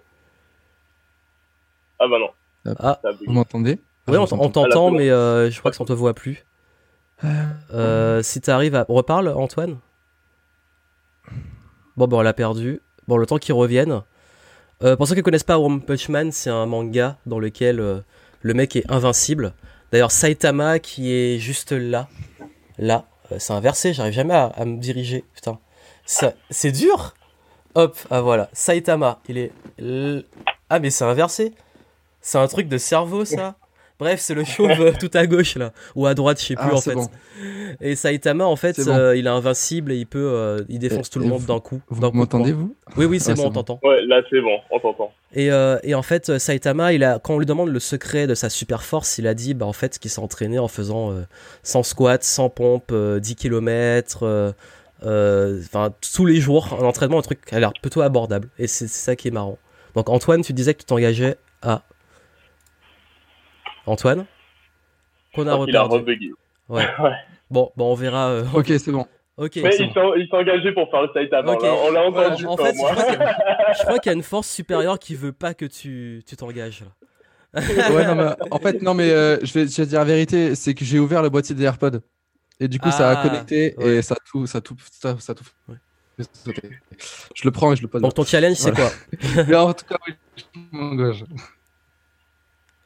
Ah 1.99 2.07
bah 2.07 2.17
non. 2.19 2.29
Ah. 2.79 2.99
Vous 3.25 3.33
m'entendez? 3.33 3.79
Oui, 4.07 4.17
on, 4.17 4.49
t'entend, 4.49 4.91
mais 4.91 5.07
je 5.07 5.59
crois 5.59 5.71
que 5.71 5.77
ça 5.77 5.83
ne 5.83 5.87
te 5.87 5.93
voit 5.93 6.13
plus. 6.13 6.45
si 8.21 8.41
tu 8.41 8.49
arrives 8.49 8.75
à. 8.75 8.85
Reparle, 8.87 9.29
Antoine 9.29 9.77
Bon, 11.97 12.07
bon, 12.07 12.19
on 12.19 12.21
l'a 12.21 12.33
perdu. 12.33 12.79
Bon, 13.07 13.17
le 13.17 13.25
temps 13.25 13.39
qu'il 13.39 13.55
revienne. 13.55 14.03
Euh, 14.83 14.95
pour 14.95 15.07
ceux 15.07 15.15
qui 15.15 15.21
ne 15.21 15.23
connaissent 15.23 15.43
pas 15.43 15.57
One 15.57 15.81
Punch 15.81 16.09
Man, 16.09 16.31
c'est 16.31 16.51
un 16.51 16.67
manga 16.67 17.17
dans 17.25 17.39
lequel 17.39 17.79
euh, 17.79 17.99
le 18.43 18.53
mec 18.53 18.75
est 18.75 18.89
invincible. 18.91 19.53
D'ailleurs, 19.91 20.11
Saitama 20.11 20.79
qui 20.79 21.13
est 21.13 21.39
juste 21.39 21.71
là, 21.71 22.07
là, 22.77 23.05
euh, 23.31 23.39
c'est 23.39 23.53
inversé, 23.53 23.93
j'arrive 23.93 24.13
jamais 24.13 24.33
à, 24.33 24.65
me 24.65 24.77
diriger. 24.77 25.23
Putain, 25.33 25.59
c'est 26.05 26.71
dur? 26.71 27.13
Hop, 27.75 27.97
ah 28.09 28.21
voilà, 28.21 28.49
Saitama, 28.53 29.19
il 29.29 29.37
est. 29.37 29.51
Ah 30.69 30.79
mais 30.79 30.89
c'est 30.89 31.05
inversé. 31.05 31.53
C'est 32.21 32.37
un 32.37 32.47
truc 32.47 32.67
de 32.67 32.77
cerveau 32.77 33.23
ça? 33.23 33.55
Bref, 33.99 34.19
c'est 34.19 34.33
le 34.33 34.43
chauve 34.45 34.79
euh, 34.79 34.91
tout 34.99 35.09
à 35.13 35.25
gauche 35.25 35.55
là, 35.55 35.71
ou 35.95 36.05
à 36.05 36.13
droite, 36.13 36.39
je 36.39 36.47
sais 36.47 36.55
plus 36.55 36.65
ah, 36.69 36.75
en 36.75 36.81
fait. 36.81 36.97
Et 37.81 37.95
Saitama 37.95 38.45
en 38.45 38.55
fait, 38.55 38.79
euh, 38.79 39.15
il 39.15 39.25
est 39.25 39.29
invincible 39.29 39.91
et 39.91 39.97
il 39.97 40.05
peut, 40.05 40.31
euh, 40.33 40.63
il 40.69 40.79
défonce 40.79 41.09
tout 41.09 41.19
le 41.19 41.25
monde 41.25 41.43
d'un 41.45 41.59
coup. 41.59 41.81
Vous 41.89 42.11
m'entendez 42.11 42.51
vous 42.51 42.75
Oui, 42.95 43.05
oui, 43.05 43.19
c'est 43.19 43.33
bon, 43.33 43.47
on 43.47 43.51
t'entend. 43.51 43.79
Ouais, 43.83 44.05
là 44.05 44.21
c'est 44.29 44.41
bon, 44.41 44.57
on 44.71 44.79
t'entend. 44.79 45.11
Et, 45.33 45.49
et, 45.83 45.93
en 45.93 46.01
fait, 46.01 46.37
Saitama, 46.37 46.93
il 46.93 47.03
a, 47.03 47.19
quand 47.19 47.35
on 47.35 47.39
lui 47.39 47.45
demande 47.45 47.69
le 47.69 47.79
secret 47.79 48.27
de 48.27 48.33
sa 48.33 48.49
super 48.49 48.83
force, 48.83 49.17
il 49.17 49.27
a 49.27 49.33
dit, 49.33 49.53
bah 49.53 49.65
en 49.65 49.73
fait, 49.73 49.99
qu'il 49.99 50.09
s'est 50.09 50.21
entraîné 50.21 50.57
en 50.57 50.67
faisant 50.67 51.13
100 51.63 51.83
squats, 51.83 52.17
100 52.21 52.49
pompes, 52.49 52.93
10 52.93 53.35
km. 53.35 54.53
Enfin, 55.03 55.93
tous 56.13 56.25
les 56.25 56.37
jours, 56.37 56.77
un 56.79 56.85
entraînement, 56.85 57.19
un 57.19 57.23
truc 57.23 57.43
qui 57.45 57.55
a 57.55 57.59
l'air 57.59 57.73
plutôt 57.81 58.01
abordable. 58.01 58.49
Et 58.57 58.67
c'est 58.67 58.87
ça 58.87 59.15
qui 59.15 59.27
est 59.27 59.31
marrant. 59.31 59.57
Donc 59.95 60.09
Antoine, 60.09 60.41
tu 60.41 60.53
disais 60.53 60.73
que 60.73 60.79
tu 60.79 60.85
t'engageais 60.85 61.37
à 61.61 61.81
Antoine 63.87 64.25
Qu'on 65.33 65.47
a 65.47 65.55
reperdu. 65.55 66.35
Ouais. 66.69 66.85
Bon, 67.49 67.71
bon, 67.77 67.93
on 67.93 67.95
verra. 67.95 68.27
Euh, 68.27 68.43
ok, 68.53 68.65
c'est 68.67 68.91
bon. 68.91 69.05
Ok. 69.37 69.55
Mais 69.63 69.69
il 69.79 69.93
s'est 69.93 70.35
engagé 70.35 70.73
pour 70.73 70.89
faire 70.91 71.03
le 71.03 71.09
Saitama. 71.13 71.53
Ok. 71.53 71.63
là. 71.63 71.73
On 71.73 71.91
l'a 71.91 72.01
entendu. 72.07 72.45
En 72.45 72.57
fait, 72.57 72.73
moi. 72.73 72.91
je 72.97 73.83
crois 73.83 73.99
qu'il 73.99 74.09
y 74.09 74.13
a- 74.13 74.17
une 74.17 74.23
force 74.23 74.49
supérieure 74.49 74.99
qui 74.99 75.15
veut 75.15 75.31
pas 75.31 75.53
que 75.53 75.63
tu 75.65 76.23
t'engages. 76.37 76.83
Ouais, 77.55 78.05
non, 78.05 78.15
mais, 78.15 78.25
en 78.51 78.59
fait, 78.59 78.81
non, 78.81 78.93
mais 78.93 79.09
euh, 79.11 79.37
je, 79.43 79.53
vais, 79.53 79.65
je 79.67 79.77
vais 79.81 79.85
dire 79.87 79.99
la 79.99 80.05
vérité, 80.05 80.55
c'est 80.55 80.73
que 80.73 80.83
j'ai 80.83 80.99
ouvert 80.99 81.21
le 81.21 81.29
boîtier 81.29 81.55
des 81.55 81.63
AirPods. 81.63 82.01
Et 82.59 82.67
du 82.67 82.79
coup, 82.79 82.91
ça 82.91 83.11
a 83.11 83.19
Ah, 83.21 83.23
connecté 83.27 83.75
ouais. 83.77 83.95
et 83.97 84.01
ça 84.01 84.15
tout, 84.29 84.45
ça 84.45 84.59
tout, 84.59 84.75
ça, 84.91 85.15
ça 85.19 85.33
tout. 85.33 85.45
Ouais. 85.69 85.75
Je 87.35 87.43
le 87.45 87.51
prends 87.51 87.71
et 87.71 87.75
je 87.75 87.81
le 87.83 87.87
pose. 87.87 88.01
Donc 88.01 88.13
ton 88.13 88.25
challenge, 88.25 88.57
c'est 88.57 88.75
quoi 88.75 88.89
Mais 89.47 89.55
en 89.55 89.71
tout 89.73 89.85
cas, 89.85 89.95
oui, 90.07 90.13
je 90.35 90.43
m'engage. 90.77 91.23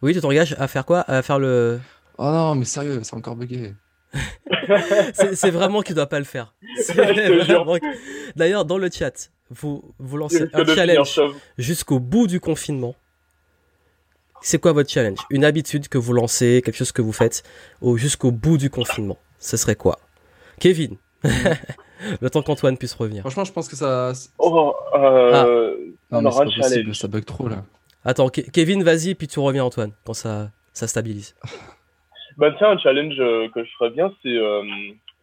Oui, 0.01 0.13
tu 0.13 0.21
t'engages 0.21 0.55
à 0.59 0.67
faire 0.67 0.85
quoi? 0.85 1.01
À 1.07 1.21
faire 1.21 1.39
le. 1.39 1.79
Oh 2.17 2.25
non, 2.25 2.55
mais 2.55 2.65
sérieux, 2.65 2.99
c'est 3.03 3.15
encore 3.15 3.35
bugué. 3.35 3.73
C'est 5.33 5.51
vraiment 5.51 5.81
qu'il 5.81 5.95
doit 5.95 6.07
pas 6.07 6.19
le 6.19 6.25
faire. 6.25 6.53
Que- 6.87 8.37
D'ailleurs, 8.37 8.65
dans 8.65 8.77
le 8.77 8.89
chat, 8.91 9.31
vous 9.49 9.93
lancez 10.17 10.47
un 10.53 10.65
challenge 10.65 11.19
jusqu'au 11.57 11.99
bout 11.99 12.27
du 12.27 12.39
confinement. 12.39 12.95
C'est 14.41 14.59
quoi 14.59 14.71
votre 14.73 14.89
challenge? 14.89 15.19
Une 15.29 15.45
habitude 15.45 15.87
que 15.87 15.97
vous 15.97 16.13
lancez, 16.13 16.61
quelque 16.65 16.75
chose 16.75 16.91
que 16.91 17.01
vous 17.01 17.11
faites 17.13 17.43
au 17.79 17.97
jusqu'au 17.97 18.31
bout 18.31 18.57
du 18.57 18.69
confinement. 18.69 19.17
Ce 19.39 19.55
serait 19.57 19.75
quoi? 19.75 19.99
Kevin. 20.59 20.97
le 21.23 22.29
temps 22.29 22.41
qu'Antoine 22.41 22.77
puisse 22.77 22.93
revenir. 22.95 23.21
Franchement, 23.21 23.43
je 23.43 23.51
pense 23.51 23.67
que 23.67 23.75
ça. 23.75 24.13
Oh, 24.39 24.73
euh, 24.95 25.75
Non, 26.11 26.21
mais 26.21 26.29
alors, 26.29 26.33
c'est 26.33 26.39
un 26.41 26.45
pas 26.45 26.51
possible, 26.55 26.63
challenge. 26.81 26.97
ça 26.99 27.07
bug 27.07 27.25
trop 27.25 27.47
là. 27.47 27.63
Attends, 28.03 28.27
Ke- 28.29 28.49
Kevin, 28.51 28.83
vas-y, 28.83 29.15
puis 29.15 29.27
tu 29.27 29.39
reviens 29.39 29.63
Antoine 29.63 29.91
quand 30.05 30.13
ça 30.13 30.51
ça 30.73 30.87
stabilise. 30.87 31.35
Bah 32.37 32.49
tiens, 32.57 32.69
un 32.71 32.77
challenge 32.77 33.15
euh, 33.19 33.49
que 33.53 33.61
je 33.63 33.69
ferais 33.77 33.89
bien, 33.89 34.09
c'est 34.23 34.29
euh, 34.29 34.63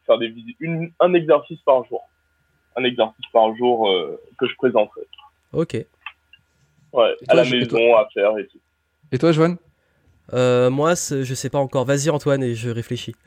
faire 0.07 0.19
des 0.19 0.31
une, 0.61 0.93
un 1.01 1.15
exercice 1.15 1.59
par 1.65 1.83
jour. 1.87 2.03
Un 2.77 2.85
exercice 2.85 3.25
par 3.33 3.57
jour 3.57 3.89
euh, 3.91 4.21
que 4.39 4.47
je 4.47 4.55
présenterai. 4.57 5.01
Ok. 5.55 5.73
Ouais, 5.73 5.87
Et 7.23 7.25
à 7.29 7.33
toi, 7.33 7.35
la 7.37 7.45
je- 7.45 7.57
maison, 7.57 7.97
à 7.97 8.07
faire 8.13 8.37
et 8.37 8.47
tout. 8.47 8.59
Et 9.11 9.17
toi, 9.19 9.33
Joanne 9.33 9.57
Euh, 10.35 10.69
moi, 10.69 10.91
je 10.91 11.35
sais 11.35 11.49
pas 11.49 11.59
encore. 11.59 11.87
Vas-y 11.87 12.11
Antoine 12.11 12.43
et 12.43 12.55
je 12.55 12.69
réfléchis. 12.69 13.15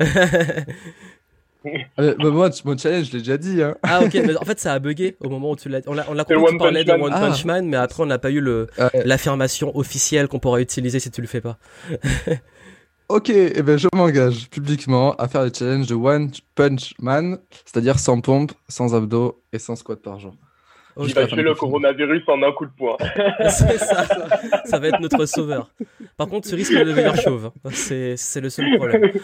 Euh, 2.00 2.16
bah, 2.18 2.30
Moi, 2.32 2.50
mon 2.66 2.78
challenge, 2.78 3.06
je 3.08 3.12
l'ai 3.14 3.20
déjà 3.20 3.38
dit. 3.38 3.62
Hein. 3.62 3.76
ah 3.84 4.02
ok, 4.04 4.14
mais 4.14 4.36
en 4.36 4.44
fait 4.46 4.60
ça 4.60 4.74
a 4.74 4.80
bugué 4.80 5.16
au 5.20 5.30
moment 5.30 5.52
où 5.52 5.56
tu 5.56 5.70
l'as. 5.70 5.82
On 5.88 5.98
a, 5.98 6.06
on 6.10 6.18
a 6.18 6.26
C'est 6.28 6.34
compris 6.36 6.52
tu 6.54 6.58
parlais 6.58 6.84
de. 6.84 6.92
One 6.92 7.12
Ah. 7.14 7.20
Punch 7.20 7.46
Man, 7.46 7.68
mais 7.68 7.78
après 7.78 8.02
on 8.04 8.08
n'a 8.08 8.18
pas 8.20 8.32
eu 8.32 8.40
le 8.42 8.68
Euh, 8.80 8.90
l'affirmation 9.06 9.76
officielle 9.78 10.28
qu'on 10.28 10.40
pourra 10.40 10.60
utiliser 10.62 11.00
si 11.00 11.12
tu 11.12 11.22
le 11.22 11.28
fais 11.28 11.42
pas. 11.42 11.58
ok, 13.10 13.30
et 13.30 13.62
ben, 13.62 13.78
je 13.78 13.88
m'engage 13.94 14.50
publiquement 14.50 15.14
à 15.16 15.28
faire 15.28 15.44
le 15.44 15.52
challenge 15.56 15.88
de 15.88 15.96
One 15.96 16.32
Punch 16.56 16.94
Man, 17.00 17.38
c'est-à-dire 17.66 18.00
sans 18.00 18.22
pompe, 18.22 18.54
sans 18.68 18.96
abdos 18.96 19.42
et 19.54 19.60
sans 19.60 19.76
squat 19.76 20.02
par 20.02 20.20
jour. 20.20 20.34
Ok. 20.98 21.08
Il 21.08 21.14
va 21.14 21.22
la 21.22 21.28
tuer 21.28 21.42
le 21.42 21.56
coronavirus 21.56 22.24
en 22.28 22.44
un 22.44 22.52
coup 22.52 22.66
de 22.66 22.72
poing. 22.78 22.98
C'est 23.50 23.78
ça. 23.78 24.06
Ça 24.66 24.78
va 24.78 24.90
être 24.90 25.00
notre 25.00 25.26
sauveur. 25.26 25.72
Par 26.18 26.28
contre, 26.28 26.50
tu 26.50 26.56
risques 26.56 26.74
de 26.78 26.84
devenir 26.84 27.16
chauve. 27.16 27.52
C'est 27.72 28.18
c'est 28.18 28.42
le 28.42 28.50
seul 28.50 28.76
problème. 28.78 29.10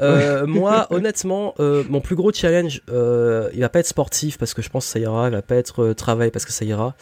Euh, 0.00 0.46
moi, 0.46 0.86
honnêtement, 0.90 1.54
euh, 1.60 1.84
mon 1.88 2.00
plus 2.00 2.16
gros 2.16 2.32
challenge, 2.32 2.82
euh, 2.90 3.50
il 3.52 3.60
va 3.60 3.68
pas 3.68 3.80
être 3.80 3.86
sportif 3.86 4.38
parce 4.38 4.54
que 4.54 4.62
je 4.62 4.68
pense 4.68 4.86
que 4.86 4.92
ça 4.92 4.98
ira. 4.98 5.28
Il 5.28 5.32
va 5.32 5.42
pas 5.42 5.56
être 5.56 5.92
travail 5.92 6.30
parce 6.30 6.44
que 6.44 6.52
ça 6.52 6.64
ira. 6.64 6.94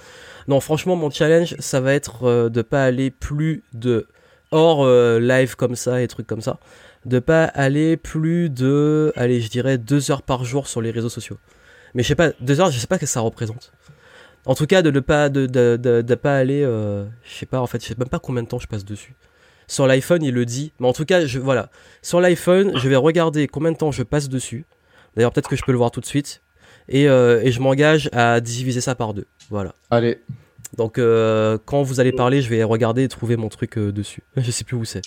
Non, 0.47 0.61
franchement, 0.61 0.97
mon 0.97 1.11
challenge, 1.11 1.57
ça 1.59 1.81
va 1.81 1.95
être 1.95 2.49
de 2.49 2.63
pas 2.63 2.85
aller 2.85 3.11
plus 3.11 3.63
de 3.75 4.07
hors 4.51 4.87
live 5.19 5.57
comme 5.57 5.77
ça 5.77 6.01
et 6.01 6.09
trucs 6.09 6.27
comme 6.27 6.41
ça, 6.41 6.59
de 7.05 7.19
pas 7.19 7.45
aller 7.45 7.99
plus 7.99 8.49
de, 8.49 9.13
allez, 9.15 9.43
je 9.43 9.51
dirais 9.51 9.77
deux 9.77 10.11
heures 10.11 10.23
par 10.23 10.45
jour 10.45 10.67
sur 10.67 10.81
les 10.81 10.91
réseaux 10.91 11.11
sociaux. 11.11 11.37
Mais 11.95 12.03
je 12.03 12.09
sais 12.09 12.15
pas, 12.15 12.31
deux 12.41 12.61
heures, 12.61 12.71
je 12.71 12.79
sais 12.79 12.87
pas 12.87 12.97
ce 12.97 13.01
que 13.03 13.07
ça 13.07 13.21
représente. 13.21 13.73
En 14.47 14.55
tout 14.55 14.67
cas, 14.67 14.81
de 14.81 14.91
ne 14.91 15.01
pas, 15.01 15.29
de, 15.29 15.45
de, 15.45 15.77
de, 15.77 16.01
de 16.01 16.15
pas 16.15 16.39
aller, 16.39 16.63
je 16.63 17.35
sais 17.35 17.45
pas, 17.45 17.61
en 17.61 17.67
fait, 17.67 17.83
je 17.83 17.89
sais 17.89 17.97
même 17.99 18.09
pas 18.09 18.19
combien 18.19 18.43
de 18.43 18.49
temps 18.49 18.59
je 18.59 18.69
passe 18.69 18.87
dessus. 18.87 19.15
Sur 19.69 19.87
l'iPhone, 19.87 20.23
il 20.23 20.35
le 20.35 20.47
dit. 20.47 20.73
Mais 20.81 20.89
en 20.89 20.93
tout 20.93 21.05
cas, 21.05 21.27
je, 21.27 21.39
voilà. 21.39 21.71
Sur 22.03 22.21
l'iPhone, 22.21 22.73
je 22.77 22.89
vais 22.89 22.97
regarder 22.97 23.47
combien 23.47 23.71
de 23.71 23.77
temps 23.77 23.93
je 23.93 24.03
passe 24.03 24.29
dessus. 24.29 24.65
D'ailleurs, 25.15 25.33
peut-être 25.33 25.49
que 25.49 25.57
je 25.57 25.63
peux 25.63 25.73
le 25.73 25.79
voir 25.79 25.91
tout 25.91 26.01
de 26.01 26.07
suite. 26.07 26.43
Et, 26.89 27.07
euh, 27.09 27.43
et 27.45 27.53
je 27.53 27.61
m'engage 27.61 28.09
à 28.13 28.41
diviser 28.41 28.81
ça 28.81 28.95
par 28.95 29.13
deux. 29.13 29.27
Voilà. 29.51 29.75
Allez, 29.91 30.21
Donc, 30.77 30.99
euh, 30.99 31.59
quand 31.67 31.83
vous 31.83 32.01
allez 32.01 32.13
parler, 32.13 32.41
je 32.41 32.49
vais 32.49 32.65
regarder 32.65 33.03
et 33.03 33.09
trouver 33.09 33.37
mon 33.37 33.51
truc 33.51 33.77
euh, 33.77 33.93
dessus. 33.93 34.23
Je 34.37 34.51
sais 34.51 34.65
plus 34.65 34.77
où 34.77 34.87
c'est. 34.87 35.03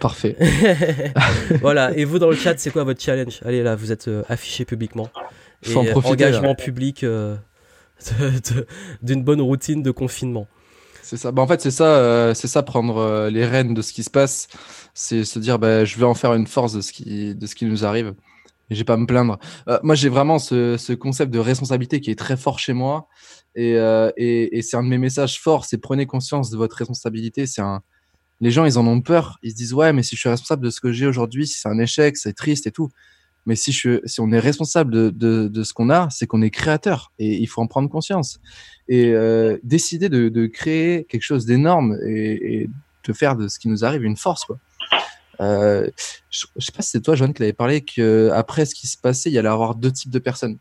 parfait. 0.00 0.36
voilà. 1.60 1.94
Et 1.94 2.04
vous, 2.04 2.18
dans 2.18 2.30
le 2.30 2.36
chat, 2.36 2.58
c'est 2.58 2.70
quoi 2.70 2.84
votre 2.84 3.02
challenge? 3.02 3.40
Allez, 3.44 3.62
là, 3.62 3.76
vous 3.76 3.92
êtes 3.92 4.08
affiché 4.30 4.64
publiquement. 4.64 5.10
Et 5.62 5.74
profiter, 5.90 6.12
engagement 6.12 6.54
public 6.54 7.04
d'une 9.02 9.22
bonne 9.22 9.42
routine 9.42 9.82
de 9.82 9.90
confinement. 9.90 10.48
C'est 11.10 11.16
ça. 11.16 11.32
Bah, 11.32 11.42
en 11.42 11.48
fait, 11.48 11.60
c'est 11.60 11.72
ça, 11.72 11.96
euh, 11.96 12.34
ça 12.34 12.62
prendre 12.62 12.98
euh, 12.98 13.30
les 13.30 13.44
rênes 13.44 13.74
de 13.74 13.82
ce 13.82 13.92
qui 13.92 14.04
se 14.04 14.10
passe. 14.10 14.46
C'est 14.94 15.24
se 15.24 15.40
dire, 15.40 15.58
bah, 15.58 15.84
je 15.84 15.98
vais 15.98 16.04
en 16.04 16.14
faire 16.14 16.34
une 16.34 16.46
force 16.46 16.72
de 16.72 16.80
ce 16.80 16.92
qui, 16.92 17.34
de 17.34 17.46
ce 17.48 17.56
qui 17.56 17.64
nous 17.64 17.84
arrive. 17.84 18.14
Et 18.70 18.76
j'ai 18.76 18.84
pas 18.84 18.92
à 18.92 18.96
me 18.96 19.06
plaindre. 19.06 19.40
Euh, 19.66 19.80
moi, 19.82 19.96
j'ai 19.96 20.08
vraiment 20.08 20.38
ce, 20.38 20.76
ce 20.76 20.92
concept 20.92 21.32
de 21.32 21.40
responsabilité 21.40 22.00
qui 22.00 22.12
est 22.12 22.18
très 22.18 22.36
fort 22.36 22.60
chez 22.60 22.74
moi. 22.74 23.08
Et, 23.56 23.72
et, 23.72 24.62
c'est 24.62 24.76
un 24.76 24.84
de 24.84 24.88
mes 24.88 24.98
messages 24.98 25.40
forts. 25.40 25.64
C'est 25.64 25.78
prenez 25.78 26.06
conscience 26.06 26.48
de 26.48 26.56
votre 26.56 26.76
responsabilité. 26.76 27.44
Un. 27.58 27.82
Les 28.40 28.52
gens, 28.52 28.64
ils 28.64 28.78
en 28.78 28.86
ont 28.86 29.00
peur. 29.00 29.40
Ils 29.42 29.50
se 29.50 29.56
disent, 29.56 29.74
ouais, 29.74 29.92
mais 29.92 30.04
si 30.04 30.14
je 30.14 30.20
suis 30.20 30.28
responsable 30.28 30.64
de 30.64 30.70
ce 30.70 30.80
que 30.80 30.92
j'ai 30.92 31.08
aujourd'hui, 31.08 31.48
si 31.48 31.58
c'est 31.58 31.68
un 31.68 31.80
échec, 31.80 32.16
c'est 32.18 32.34
triste 32.34 32.68
et 32.68 32.70
tout. 32.70 32.88
Mais 33.50 33.56
si, 33.56 33.76
on 34.20 34.30
est 34.30 34.38
responsable 34.38 34.92
de, 35.10 35.62
ce 35.64 35.72
qu'on 35.72 35.90
a, 35.90 36.08
c'est 36.08 36.28
qu'on 36.28 36.40
est 36.40 36.50
créateur. 36.50 37.10
Et 37.18 37.36
il 37.36 37.48
faut 37.48 37.60
en 37.60 37.66
prendre 37.66 37.90
conscience 37.90 38.38
et 38.88 39.06
euh, 39.06 39.58
décider 39.64 40.08
de, 40.08 40.46
créer 40.46 41.02
quelque 41.08 41.24
chose 41.24 41.46
d'énorme 41.46 41.98
et, 42.06 42.70
de 43.02 43.12
faire 43.12 43.34
de 43.34 43.48
ce 43.48 43.58
qui 43.58 43.66
nous 43.66 43.84
arrive 43.84 44.04
une 44.04 44.16
force. 44.16 44.46
Euh, 45.40 45.90
je, 46.30 46.46
je 46.54 46.64
sais 46.64 46.70
pas 46.70 46.82
si 46.82 46.90
c'est 46.90 47.00
toi 47.00 47.16
Joanne 47.16 47.34
qui 47.34 47.42
l'avait 47.42 47.52
parlé 47.52 47.80
que 47.80 48.30
après 48.32 48.66
ce 48.66 48.74
qui 48.76 48.86
se 48.86 48.96
passait 48.96 49.30
il 49.30 49.32
y 49.32 49.38
allait 49.38 49.48
avoir 49.48 49.74
deux 49.74 49.90
types 49.90 50.10
de 50.10 50.18
personnes 50.20 50.58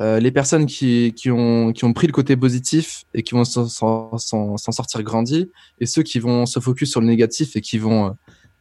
euh, 0.00 0.18
les 0.18 0.32
personnes 0.32 0.66
qui, 0.66 1.14
ont, 1.30 1.72
pris 1.94 2.08
le 2.08 2.12
côté 2.12 2.36
positif 2.36 3.04
et 3.14 3.22
qui 3.22 3.34
vont 3.34 3.44
s'en- 3.44 4.18
sortir 4.18 5.02
grandis 5.02 5.50
et 5.78 5.86
ceux 5.86 6.02
qui 6.02 6.18
vont 6.18 6.46
se 6.46 6.58
focus 6.60 6.90
sur 6.90 7.00
le 7.00 7.06
négatif 7.06 7.54
et 7.54 7.60
qui 7.60 7.78
vont 7.78 8.16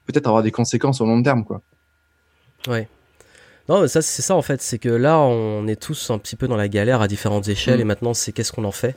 peut-être 0.06 0.28
avoir 0.28 0.44
des 0.44 0.52
conséquences 0.52 1.02
au 1.02 1.08
long 1.08 1.22
terme 1.22 1.44
quoi. 1.44 1.62
Non, 3.72 3.82
mais 3.82 3.88
ça, 3.88 4.02
c'est 4.02 4.22
ça 4.22 4.36
en 4.36 4.42
fait, 4.42 4.62
c'est 4.62 4.80
que 4.80 4.90
là, 4.90 5.18
on 5.20 5.66
est 5.68 5.82
tous 5.82 6.10
un 6.10 6.18
petit 6.18 6.36
peu 6.36 6.48
dans 6.48 6.58
la 6.58 6.68
galère 6.68 7.02
à 7.02 7.08
différentes 7.08 7.48
échelles, 7.48 7.78
Mm. 7.78 7.82
et 7.82 7.86
maintenant, 7.86 8.14
c'est 8.14 8.32
qu'est-ce 8.34 8.52
qu'on 8.52 8.66
en 8.66 8.72
fait. 8.72 8.96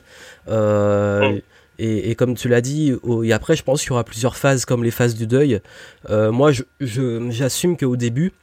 Euh, 0.49 1.31
Mm. 1.35 1.41
et, 1.79 2.11
et 2.11 2.15
comme 2.15 2.35
tu 2.35 2.49
l'as 2.49 2.61
dit, 2.61 2.93
au- 3.03 3.23
et 3.23 3.31
après, 3.31 3.55
je 3.55 3.63
pense 3.63 3.81
qu'il 3.81 3.89
y 3.89 3.93
aura 3.93 4.03
plusieurs 4.03 4.35
phases, 4.35 4.65
comme 4.65 4.83
les 4.83 4.91
phases 4.91 5.15
du 5.15 5.27
deuil. 5.27 5.61
Euh, 6.09 6.31
moi, 6.31 6.51
je- 6.51 6.63
je- 6.81 7.25
j'assume 7.31 7.77
qu'au 7.77 7.95
début, 7.95 8.33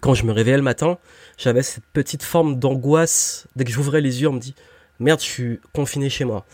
quand 0.00 0.14
je 0.14 0.24
me 0.24 0.32
réveillais 0.32 0.56
le 0.56 0.62
matin, 0.62 0.98
j'avais 1.38 1.62
cette 1.62 1.84
petite 1.92 2.22
forme 2.22 2.58
d'angoisse. 2.58 3.46
Dès 3.56 3.64
que 3.64 3.70
j'ouvrais 3.70 4.00
les 4.00 4.22
yeux, 4.22 4.28
on 4.28 4.32
me 4.34 4.40
dit 4.40 4.54
Merde, 5.00 5.18
je 5.20 5.24
suis 5.24 5.60
confiné 5.74 6.08
chez 6.08 6.24
moi. 6.24 6.44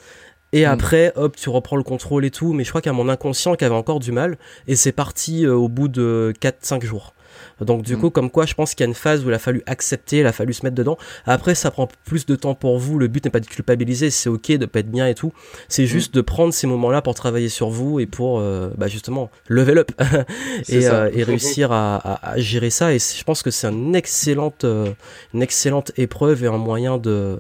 Et 0.53 0.63
Mm. 0.67 0.71
après, 0.71 1.13
hop, 1.17 1.37
tu 1.37 1.49
reprends 1.51 1.77
le 1.77 1.83
contrôle 1.83 2.25
et 2.25 2.31
tout. 2.31 2.53
Mais 2.55 2.65
je 2.65 2.71
crois 2.71 2.81
a 2.87 2.93
mon 2.93 3.09
inconscient 3.09 3.55
qui 3.55 3.65
avait 3.67 3.75
encore 3.75 4.01
du 4.01 4.13
mal. 4.13 4.39
Et 4.67 4.77
c'est 4.77 4.93
parti 4.93 5.45
euh, 5.47 5.55
au 5.55 5.69
bout 5.69 5.89
de 5.89 6.33
4-5 6.41 6.83
jours. 6.85 7.13
Donc 7.61 7.83
du 7.83 7.97
Mm. 7.97 8.01
coup, 8.01 8.11
comme 8.11 8.31
quoi, 8.31 8.47
je 8.47 8.55
pense 8.55 8.75
qu'il 8.75 8.85
y 8.85 8.87
a 8.87 8.89
une 8.89 8.95
phase 8.95 9.25
où 9.25 9.29
il 9.29 9.35
a 9.35 9.39
fallu 9.39 9.63
accepter, 9.67 10.19
il 10.19 10.27
a 10.27 10.33
fallu 10.33 10.53
se 10.53 10.65
mettre 10.65 10.77
dedans. 10.77 10.97
Après, 11.27 11.55
ça 11.55 11.71
prend 11.71 11.89
plus 12.05 12.27
de 12.27 12.37
temps 12.37 12.55
pour 12.55 12.79
vous. 12.79 12.99
Le 12.99 13.07
but 13.09 13.25
n'est 13.25 13.31
pas 13.31 13.41
de 13.41 13.47
culpabiliser, 13.47 14.11
c'est 14.11 14.29
ok 14.29 14.53
de 14.53 14.67
pas 14.67 14.81
être 14.81 14.91
bien 14.91 15.07
et 15.07 15.15
tout. 15.15 15.33
C'est 15.69 15.87
juste 15.87 16.15
de 16.15 16.21
prendre 16.21 16.53
ces 16.55 16.67
moments-là 16.67 17.03
pour 17.03 17.15
travailler 17.15 17.49
sur 17.49 17.69
vous 17.71 18.01
et 18.01 18.07
pour 18.07 18.39
euh, 18.41 18.71
bah, 18.77 18.89
justement 18.89 19.31
level 19.49 19.79
up 19.79 19.91
et, 20.69 20.87
euh, 20.87 21.11
et 21.13 21.23
réussir 21.23 21.73
à, 21.73 21.97
à- 21.97 22.31
à 22.33 22.39
gérer 22.39 22.71
ça. 22.71 22.93
Et 22.95 22.99
je 22.99 23.23
pense 23.25 23.43
que 23.43 23.51
c'est 23.51 23.67
une 23.69 23.95
excellente, 23.95 24.65
euh, 24.65 24.91
une 25.35 25.43
excellente 25.43 25.93
épreuve 25.97 26.45
et 26.45 26.47
un 26.47 26.59
moyen 26.59 26.99
de 26.99 27.39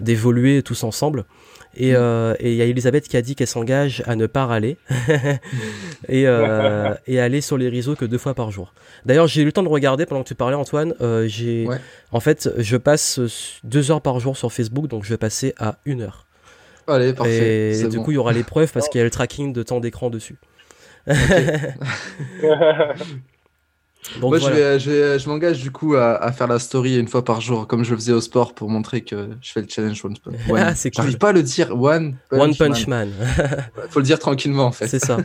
d'évoluer 0.00 0.62
tous 0.62 0.82
ensemble. 0.84 1.24
Et 1.76 1.92
Mm. 1.92 1.96
euh, 1.96 2.34
et 2.38 2.50
il 2.52 2.56
y 2.56 2.62
a 2.62 2.66
Elisabeth 2.66 3.08
qui 3.08 3.16
a 3.16 3.22
dit 3.22 3.34
qu'elle 3.34 3.46
s'engage 3.46 4.02
à 4.06 4.14
ne 4.16 4.26
pas 4.26 4.44
râler 4.46 4.76
et, 6.08 6.26
euh, 6.26 6.94
et 7.06 7.18
aller 7.20 7.40
sur 7.40 7.56
les 7.56 7.68
réseaux 7.68 7.96
que 7.96 8.04
deux 8.04 8.18
fois 8.18 8.34
par 8.34 8.50
jour. 8.50 8.74
D'ailleurs, 9.06 9.26
j'ai 9.26 9.42
eu 9.42 9.44
le 9.46 9.52
temps 9.52 9.62
de 9.62 9.68
regarder 9.68 10.04
pendant 10.06 10.22
que 10.22 10.28
tu 10.28 10.34
parlais, 10.34 10.54
Antoine. 10.56 10.94
Euh, 11.00 11.26
j'ai, 11.28 11.66
Ouais. 11.66 11.78
en 12.12 12.20
fait, 12.20 12.50
je 12.58 12.76
passe 12.76 13.20
deux 13.64 13.90
heures 13.90 14.02
par 14.02 14.20
jour 14.20 14.36
sur 14.36 14.52
Facebook, 14.52 14.86
donc 14.88 15.04
je 15.04 15.10
vais 15.10 15.16
passer 15.18 15.54
à 15.58 15.76
une 15.86 16.02
heure. 16.02 16.26
Allez 16.86 17.12
parfait. 17.14 17.72
et 17.80 17.88
du 17.88 17.96
bon. 17.98 18.02
coup, 18.04 18.10
il 18.10 18.14
y 18.14 18.18
aura 18.18 18.32
l'épreuve 18.32 18.70
parce 18.72 18.88
qu'il 18.90 18.98
y 18.98 19.02
a 19.02 19.04
le 19.04 19.10
tracking 19.10 19.52
de 19.52 19.62
temps 19.62 19.80
d'écran 19.80 20.10
dessus. 20.10 20.38
Donc 24.20 24.30
Moi, 24.30 24.38
voilà. 24.38 24.56
je, 24.56 24.60
vais, 24.62 24.80
je, 24.80 24.90
vais- 24.90 25.18
je 25.20 25.28
m'engage 25.28 25.60
du 25.62 25.70
coup 25.70 25.94
à, 25.94 26.14
à 26.16 26.32
faire 26.32 26.48
la 26.48 26.58
story 26.58 26.98
une 26.98 27.06
fois 27.06 27.24
par 27.24 27.40
jour, 27.40 27.66
comme 27.68 27.84
je 27.84 27.92
le 27.92 27.96
faisais 27.96 28.12
au 28.12 28.20
sport 28.20 28.52
pour 28.52 28.68
montrer 28.68 29.02
que 29.02 29.28
je 29.40 29.52
fais 29.52 29.60
le 29.62 29.68
challenge 29.68 30.04
One 30.04 30.16
Punch 30.18 30.34
One. 30.50 30.58
Ah, 30.58 30.74
c'est 30.74 30.90
cool. 30.90 31.04
J'arrive 31.04 31.18
pas 31.18 31.28
à 31.28 31.32
le 31.32 31.42
dire 31.44 31.70
One 31.80 32.16
Punch, 32.28 32.40
One 32.40 32.56
Punch 32.56 32.86
Man. 32.88 33.10
Man. 33.38 33.68
Faut 33.90 34.00
le 34.00 34.04
dire 34.04 34.18
tranquillement 34.18 34.64
en 34.66 34.72
fait. 34.72 34.88
C'est 34.88 34.98
ça. 34.98 35.18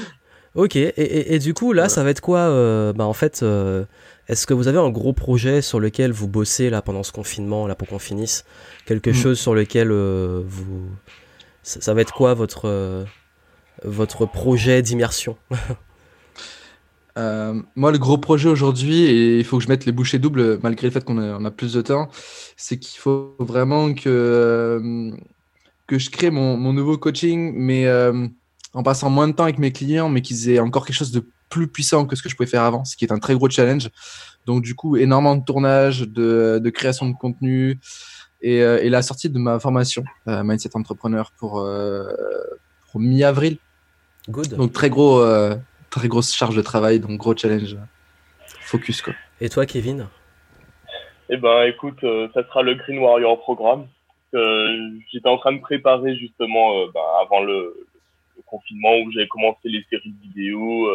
ok, 0.54 0.76
et, 0.76 0.88
et- 0.88 1.34
et 1.34 1.38
du 1.38 1.54
coup, 1.54 1.72
là, 1.72 1.82
Voilà. 1.82 1.88
ça 1.88 2.04
va 2.04 2.10
être 2.10 2.20
quoi 2.20 2.40
euh, 2.40 2.92
Bah, 2.92 3.04
en 3.06 3.14
fait, 3.14 3.40
euh, 3.42 3.84
Est-ce 4.28 4.46
que 4.46 4.52
vous 4.52 4.68
avez 4.68 4.78
un 4.78 4.90
gros 4.90 5.14
projet 5.14 5.62
sur 5.62 5.80
lequel 5.80 6.12
vous 6.12 6.28
bossez 6.28 6.68
là 6.68 6.82
pendant 6.82 7.02
ce 7.02 7.12
confinement, 7.12 7.66
là 7.66 7.74
pour 7.74 7.88
qu'on 7.88 7.98
finisse? 7.98 8.44
Quelque 8.84 9.08
mm. 9.10 9.14
chose 9.14 9.38
sur 9.40 9.54
lequel 9.54 9.90
euh, 9.90 10.42
vous. 10.46 10.82
Ça, 11.62 11.94
va 11.94 12.02
être 12.02 12.12
quoi 12.12 12.34
votre, 12.34 13.06
votre 13.84 14.26
projet 14.26 14.82
d'immersion? 14.82 15.36
Euh, 17.18 17.60
moi, 17.76 17.92
le 17.92 17.98
gros 17.98 18.18
projet 18.18 18.48
aujourd'hui, 18.48 19.02
et 19.02 19.38
il 19.38 19.44
faut 19.44 19.58
que 19.58 19.64
je 19.64 19.68
mette 19.68 19.84
les 19.84 19.92
bouchées 19.92 20.18
doubles 20.18 20.58
malgré 20.62 20.86
le 20.86 20.92
fait 20.92 21.04
qu'on 21.04 21.18
a, 21.18 21.46
a, 21.46 21.50
plus 21.50 21.72
de 21.74 21.82
temps, 21.82 22.08
c'est 22.56 22.78
qu'il 22.78 22.98
faut 23.00 23.34
vraiment 23.38 23.92
que, 23.92 25.10
que 25.86 25.98
je 25.98 26.10
crée 26.10 26.30
mon, 26.30 26.56
mon 26.56 26.72
nouveau 26.72 26.96
coaching, 26.96 27.52
mais 27.56 27.86
en 28.74 28.82
passant 28.82 29.10
moins 29.10 29.28
de 29.28 29.32
temps 29.32 29.44
avec 29.44 29.58
mes 29.58 29.72
clients, 29.72 30.08
mais 30.08 30.22
qu'ils 30.22 30.50
aient 30.50 30.60
encore 30.60 30.86
quelque 30.86 30.96
chose 30.96 31.12
de 31.12 31.24
plus 31.48 31.68
puissant 31.68 32.06
que 32.06 32.16
ce 32.16 32.22
que 32.22 32.28
je 32.28 32.36
pouvais 32.36 32.48
faire 32.48 32.62
avant, 32.62 32.84
ce 32.84 32.96
qui 32.96 33.04
est 33.04 33.12
un 33.12 33.18
très 33.18 33.34
gros 33.34 33.48
challenge. 33.48 33.90
Donc 34.46 34.62
du 34.62 34.74
coup, 34.74 34.96
énormément 34.96 35.36
de 35.36 35.44
tournage, 35.44 36.02
de, 36.02 36.60
de 36.62 36.70
création 36.70 37.08
de 37.08 37.14
contenu 37.14 37.78
et, 38.40 38.62
euh, 38.62 38.78
et, 38.82 38.88
la 38.88 39.02
sortie 39.02 39.30
de 39.30 39.38
ma 39.38 39.58
formation 39.58 40.04
euh, 40.28 40.44
Mindset 40.44 40.70
Entrepreneur 40.74 41.32
pour, 41.38 41.60
euh, 41.60 42.06
pour 42.90 43.00
mi-avril. 43.00 43.58
Good. 44.28 44.54
Donc 44.54 44.72
très 44.72 44.90
gros, 44.90 45.20
euh, 45.20 45.56
très 45.90 46.08
grosse 46.08 46.34
charge 46.34 46.56
de 46.56 46.62
travail, 46.62 47.00
donc 47.00 47.18
gros 47.18 47.36
challenge. 47.36 47.76
Focus 48.60 49.02
quoi. 49.02 49.14
Et 49.40 49.48
toi, 49.48 49.66
Kevin? 49.66 50.08
Eh 51.30 51.36
ben, 51.36 51.62
écoute, 51.64 52.00
ça 52.00 52.42
sera 52.46 52.62
le 52.62 52.74
Green 52.74 52.98
Warrior 52.98 53.38
programme. 53.40 53.86
J'étais 54.32 55.28
en 55.28 55.38
train 55.38 55.52
de 55.52 55.60
préparer 55.60 56.16
justement 56.16 56.86
ben, 56.86 57.00
avant 57.22 57.40
le, 57.42 57.86
le 58.36 58.42
confinement 58.46 58.98
où 58.98 59.12
j'avais 59.12 59.28
commencé 59.28 59.68
les 59.68 59.84
séries 59.90 60.10
de 60.10 60.22
vidéos, 60.22 60.90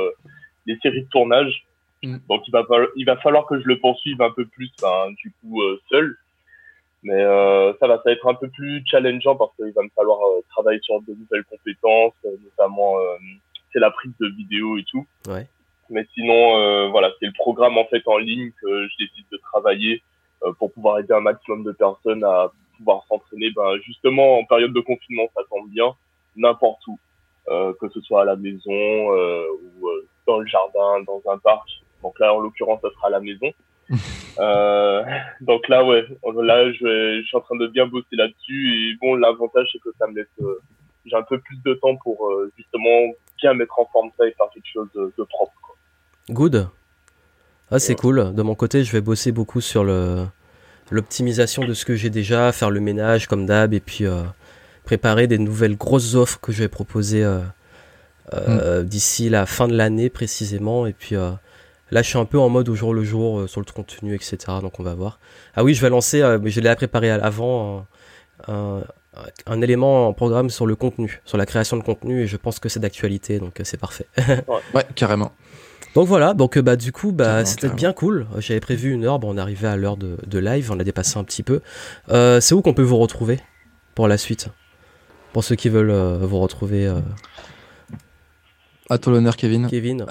les 0.65 0.77
séries 0.81 1.03
de 1.03 1.09
tournage. 1.09 1.65
Mm. 2.03 2.17
Donc 2.29 2.47
il 2.47 2.51
va, 2.51 2.65
il 2.95 3.05
va 3.05 3.17
falloir 3.17 3.45
que 3.45 3.59
je 3.59 3.65
le 3.65 3.79
poursuive 3.79 4.21
un 4.21 4.31
peu 4.31 4.45
plus, 4.45 4.71
ben, 4.81 5.11
du 5.17 5.33
coup, 5.39 5.61
euh, 5.61 5.81
seul. 5.89 6.17
Mais 7.01 7.21
euh, 7.21 7.73
ça 7.79 7.87
va, 7.87 7.97
ça 7.97 8.03
va 8.05 8.11
être 8.11 8.27
un 8.27 8.33
peu 8.33 8.49
plus 8.49 8.83
challengeant 8.85 9.35
parce 9.35 9.53
qu'il 9.55 9.73
va 9.73 9.83
me 9.83 9.89
falloir 9.95 10.19
euh, 10.19 10.41
travailler 10.49 10.79
sur 10.81 11.01
de 11.01 11.13
nouvelles 11.13 11.43
compétences, 11.45 12.13
notamment 12.23 12.95
c'est 13.73 13.79
la 13.79 13.91
prise 13.91 14.13
de 14.19 14.27
vidéo 14.27 14.77
et 14.77 14.85
tout. 14.89 15.05
Ouais. 15.27 15.47
Mais 15.89 16.07
sinon, 16.13 16.89
voilà, 16.91 17.11
c'est 17.19 17.25
le 17.25 17.33
programme 17.33 17.77
en 17.77 17.85
fait 17.85 18.01
en 18.07 18.17
ligne 18.17 18.51
que 18.61 18.87
je 18.87 19.05
décide 19.05 19.25
de 19.31 19.37
travailler 19.37 20.01
pour 20.57 20.71
pouvoir 20.71 20.99
aider 20.99 21.13
un 21.13 21.19
maximum 21.19 21.63
de 21.63 21.71
personnes 21.71 22.23
à 22.23 22.51
pouvoir 22.77 23.03
s'entraîner. 23.07 23.51
Ben, 23.51 23.77
justement, 23.85 24.39
en 24.39 24.45
période 24.45 24.73
de 24.73 24.79
confinement, 24.79 25.29
ça 25.35 25.41
tombe 25.49 25.69
bien, 25.69 25.93
n'importe 26.35 26.87
où, 26.87 26.97
que 27.47 27.89
ce 27.93 28.01
soit 28.01 28.21
à 28.21 28.25
la 28.25 28.37
maison 28.37 29.09
ou 29.11 29.89
dans 30.25 30.39
le 30.39 30.47
jardin, 30.47 31.03
dans 31.05 31.21
un 31.31 31.37
parc. 31.37 31.67
Donc 32.01 32.19
là, 32.19 32.33
en 32.33 32.39
l'occurrence, 32.39 32.81
ça 32.81 32.89
sera 32.91 33.07
à 33.07 33.11
la 33.11 33.19
maison. 33.19 33.51
euh, 34.39 35.03
donc 35.41 35.67
là, 35.67 35.83
ouais, 35.83 36.05
là, 36.41 36.71
je, 36.71 37.21
je, 37.21 37.25
suis 37.25 37.37
en 37.37 37.41
train 37.41 37.57
de 37.57 37.67
bien 37.67 37.87
bosser 37.87 38.15
là-dessus. 38.15 38.91
Et 38.91 38.97
bon, 39.01 39.15
l'avantage, 39.15 39.67
c'est 39.71 39.79
que 39.79 39.89
ça 39.97 40.07
me 40.07 40.15
laisse, 40.15 40.27
euh, 40.41 40.59
j'ai 41.05 41.15
un 41.15 41.23
peu 41.23 41.39
plus 41.39 41.57
de 41.63 41.73
temps 41.75 41.95
pour 41.97 42.27
euh, 42.27 42.51
justement 42.57 43.13
bien 43.41 43.53
mettre 43.53 43.79
en 43.79 43.85
forme 43.91 44.09
ça 44.17 44.25
et 44.27 44.31
faire 44.33 44.47
quelque 44.53 44.69
chose 44.71 44.87
de, 44.95 45.13
de 45.17 45.23
propre. 45.23 45.53
Quoi. 45.61 45.75
Good. 46.29 46.67
Ah, 47.71 47.79
c'est 47.79 47.95
cool. 47.95 48.33
De 48.33 48.41
mon 48.41 48.55
côté, 48.55 48.83
je 48.83 48.91
vais 48.91 49.01
bosser 49.01 49.31
beaucoup 49.31 49.61
sur 49.61 49.83
le 49.83 50.25
l'optimisation 50.91 51.65
de 51.65 51.73
ce 51.73 51.85
que 51.85 51.95
j'ai 51.95 52.09
déjà, 52.09 52.51
faire 52.51 52.69
le 52.69 52.79
ménage 52.79 53.27
comme 53.27 53.45
d'hab, 53.45 53.73
et 53.73 53.79
puis 53.79 54.05
euh, 54.05 54.21
préparer 54.83 55.27
des 55.27 55.39
nouvelles 55.39 55.77
grosses 55.77 56.13
offres 56.13 56.39
que 56.39 56.51
je 56.51 56.59
vais 56.59 56.67
proposer 56.67 57.23
euh, 58.31 58.81
mm. 58.81 58.83
d'ici 58.83 59.29
la 59.29 59.45
fin 59.45 59.67
de 59.67 59.75
l'année 59.75 60.09
précisément. 60.09 60.85
Et 60.85 60.93
puis 60.93 61.15
euh, 61.15 61.31
là, 61.91 62.01
je 62.01 62.09
suis 62.09 62.17
un 62.17 62.25
peu 62.25 62.39
en 62.39 62.49
mode 62.49 62.69
au 62.69 62.75
jour 62.75 62.93
le 62.93 63.03
jour 63.03 63.39
euh, 63.39 63.47
sur 63.47 63.61
le 63.61 63.65
contenu, 63.71 64.15
etc. 64.15 64.37
Donc 64.61 64.79
on 64.79 64.83
va 64.83 64.93
voir. 64.93 65.19
Ah 65.55 65.63
oui, 65.63 65.73
je 65.73 65.81
vais 65.81 65.89
lancer, 65.89 66.21
mais 66.41 66.49
je 66.49 66.61
l'ai 66.61 66.75
préparé 66.75 67.11
avant, 67.11 67.85
un, 68.47 68.81
un, 69.45 69.61
élément 69.61 70.07
en 70.07 70.13
programme 70.13 70.49
sur 70.49 70.65
le 70.65 70.75
contenu, 70.75 71.21
sur 71.25 71.37
la 71.37 71.45
création 71.45 71.77
de 71.77 71.83
contenu. 71.83 72.21
Et 72.21 72.27
je 72.27 72.37
pense 72.37 72.59
que 72.59 72.69
c'est 72.69 72.79
d'actualité, 72.79 73.39
donc 73.39 73.59
c'est 73.63 73.79
parfait. 73.79 74.07
ouais, 74.73 74.85
carrément. 74.95 75.31
Donc 75.95 76.07
voilà, 76.07 76.33
donc 76.33 76.57
bah 76.57 76.75
du 76.75 76.91
coup 76.91 77.11
bah 77.11 77.45
c'était 77.45 77.69
bien 77.69 77.93
cool. 77.93 78.25
J'avais 78.39 78.59
prévu 78.59 78.91
une 78.91 79.05
heure, 79.05 79.19
bon, 79.19 79.35
on 79.35 79.37
arrivé 79.37 79.67
à 79.67 79.75
l'heure 79.75 79.95
de, 79.95 80.17
de, 80.25 80.39
live, 80.39 80.71
on 80.71 80.79
a 80.79 80.83
dépassé 80.83 81.19
un 81.19 81.23
petit 81.23 81.43
peu. 81.43 81.61
Euh, 82.09 82.39
c'est 82.39 82.55
où 82.55 82.63
qu'on 82.63 82.73
peut 82.73 82.81
vous 82.81 82.97
retrouver 82.97 83.39
pour 83.93 84.07
la 84.07 84.17
suite? 84.17 84.49
Pour 85.33 85.43
ceux 85.43 85.55
qui 85.55 85.69
veulent 85.69 85.91
vous 85.91 86.39
retrouver 86.39 86.91
à 88.89 88.97
toi 88.97 89.13
l'honneur, 89.13 89.35
Kevin. 89.35 89.67
Kevin. 89.67 90.05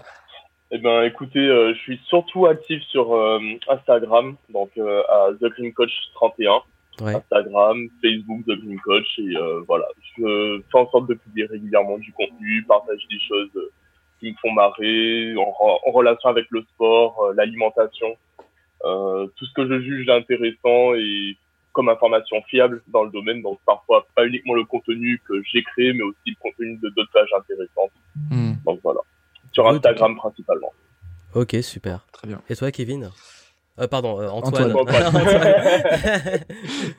Eh 0.75 0.79
ben, 0.79 1.03
écoutez, 1.03 1.39
euh, 1.39 1.75
je 1.75 1.79
suis 1.81 2.01
surtout 2.09 2.47
actif 2.47 2.83
sur 2.85 3.15
euh, 3.15 3.39
Instagram, 3.69 4.37
donc 4.49 4.71
euh, 4.79 5.03
à 5.03 5.29
The 5.39 5.45
Green 5.51 5.73
Coach 5.75 5.93
31. 6.15 6.63
Instagram, 7.01 7.89
Facebook, 8.03 8.43
The 8.47 8.59
Green 8.61 8.81
Coach, 8.81 9.19
et 9.19 9.35
voilà, 9.67 9.87
je 10.17 10.61
fais 10.71 10.79
en 10.79 10.89
sorte 10.91 11.09
de 11.09 11.15
publier 11.15 11.47
régulièrement 11.47 11.99
du 11.99 12.13
contenu, 12.13 12.65
partager 12.69 13.07
des 13.11 13.21
choses 13.21 13.71
qui 14.21 14.31
me 14.31 14.37
font 14.41 14.53
marrer, 14.53 15.35
en, 15.37 15.55
en 15.87 15.91
relation 15.91 16.29
avec 16.29 16.47
le 16.51 16.63
sport, 16.75 17.33
l'alimentation, 17.35 18.17
tout 18.83 19.47
ce 19.47 19.53
que 19.55 19.67
je 19.67 19.81
juge 19.81 20.09
intéressant 20.09 20.95
et 20.95 21.37
comme 21.73 21.89
information 21.89 22.43
fiable 22.43 22.83
dans 22.89 23.05
le 23.05 23.11
domaine. 23.11 23.43
Donc 23.43 23.59
parfois 23.65 24.07
pas 24.15 24.27
uniquement 24.27 24.55
le 24.55 24.65
contenu 24.65 25.21
que 25.27 25.43
j'ai 25.45 25.63
créé, 25.63 25.93
mais 25.93 26.03
aussi 26.03 26.19
le 26.27 26.37
contenu 26.41 26.77
de 26.77 26.89
d'autres 26.91 27.13
pages 27.13 27.31
intéressantes. 27.37 27.93
Hmm. 28.31 28.53
Donc 28.65 28.81
voilà, 28.83 29.01
sur 29.53 29.67
Instagram 29.67 30.17
principalement. 30.17 30.73
Ok, 31.35 31.57
super. 31.63 32.07
Très 32.13 32.29
bien. 32.29 32.43
Et 32.51 32.57
toi, 32.57 32.71
Kevin? 32.71 33.11
Euh, 33.79 33.89
pardon, 33.89 34.21
euh, 34.21 34.29
Antoine. 34.29 34.73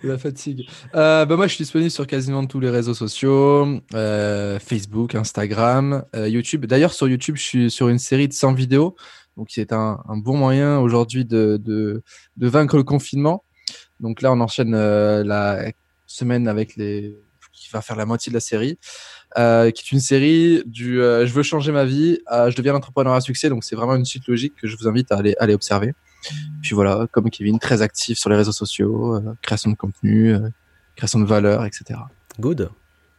La 0.03 0.17
fatigue. 0.17 0.67
Euh, 0.95 1.25
bah 1.25 1.35
moi, 1.35 1.47
je 1.47 1.53
suis 1.53 1.63
disponible 1.63 1.91
sur 1.91 2.07
quasiment 2.07 2.45
tous 2.47 2.59
les 2.59 2.69
réseaux 2.69 2.95
sociaux 2.95 3.79
euh, 3.93 4.57
Facebook, 4.59 5.13
Instagram, 5.13 6.03
euh, 6.15 6.27
YouTube. 6.27 6.65
D'ailleurs, 6.65 6.93
sur 6.93 7.07
YouTube, 7.07 7.35
je 7.37 7.43
suis 7.43 7.71
sur 7.71 7.89
une 7.89 7.99
série 7.99 8.27
de 8.27 8.33
100 8.33 8.53
vidéos. 8.53 8.95
Donc, 9.37 9.47
c'est 9.51 9.71
un, 9.71 9.99
un, 10.07 10.17
bon 10.17 10.35
moyen 10.35 10.79
aujourd'hui 10.79 11.25
de, 11.25 11.57
de, 11.57 12.03
de, 12.37 12.47
vaincre 12.47 12.77
le 12.77 12.83
confinement. 12.83 13.43
Donc 13.99 14.21
là, 14.21 14.31
on 14.31 14.39
enchaîne 14.41 14.73
euh, 14.73 15.23
la 15.23 15.71
semaine 16.07 16.47
avec 16.47 16.75
les 16.75 17.15
qui 17.53 17.69
va 17.69 17.81
faire 17.81 17.95
la 17.95 18.05
moitié 18.05 18.31
de 18.31 18.33
la 18.33 18.41
série, 18.41 18.77
euh, 19.37 19.69
qui 19.69 19.83
est 19.85 19.91
une 19.91 20.01
série 20.01 20.63
du 20.65 21.01
euh, 21.01 21.27
je 21.27 21.33
veux 21.33 21.43
changer 21.43 21.71
ma 21.71 21.85
vie, 21.85 22.19
je 22.29 22.55
deviens 22.55 22.73
entrepreneur 22.73 23.13
à 23.13 23.21
succès. 23.21 23.47
Donc 23.47 23.63
c'est 23.63 23.75
vraiment 23.75 23.95
une 23.95 24.05
suite 24.05 24.27
logique 24.27 24.55
que 24.59 24.67
je 24.67 24.75
vous 24.75 24.87
invite 24.87 25.11
à 25.11 25.17
aller, 25.17 25.35
aller 25.39 25.53
observer. 25.53 25.93
Puis 26.61 26.75
voilà, 26.75 27.07
comme 27.11 27.29
Kevin, 27.29 27.59
très 27.59 27.81
actif 27.81 28.17
sur 28.17 28.29
les 28.29 28.35
réseaux 28.35 28.51
sociaux, 28.51 29.21
création 29.41 29.71
de 29.71 29.75
contenu, 29.75 30.35
création 30.95 31.19
de 31.19 31.25
valeur, 31.25 31.65
etc. 31.65 31.99
Good, 32.39 32.69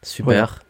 super. 0.03 0.61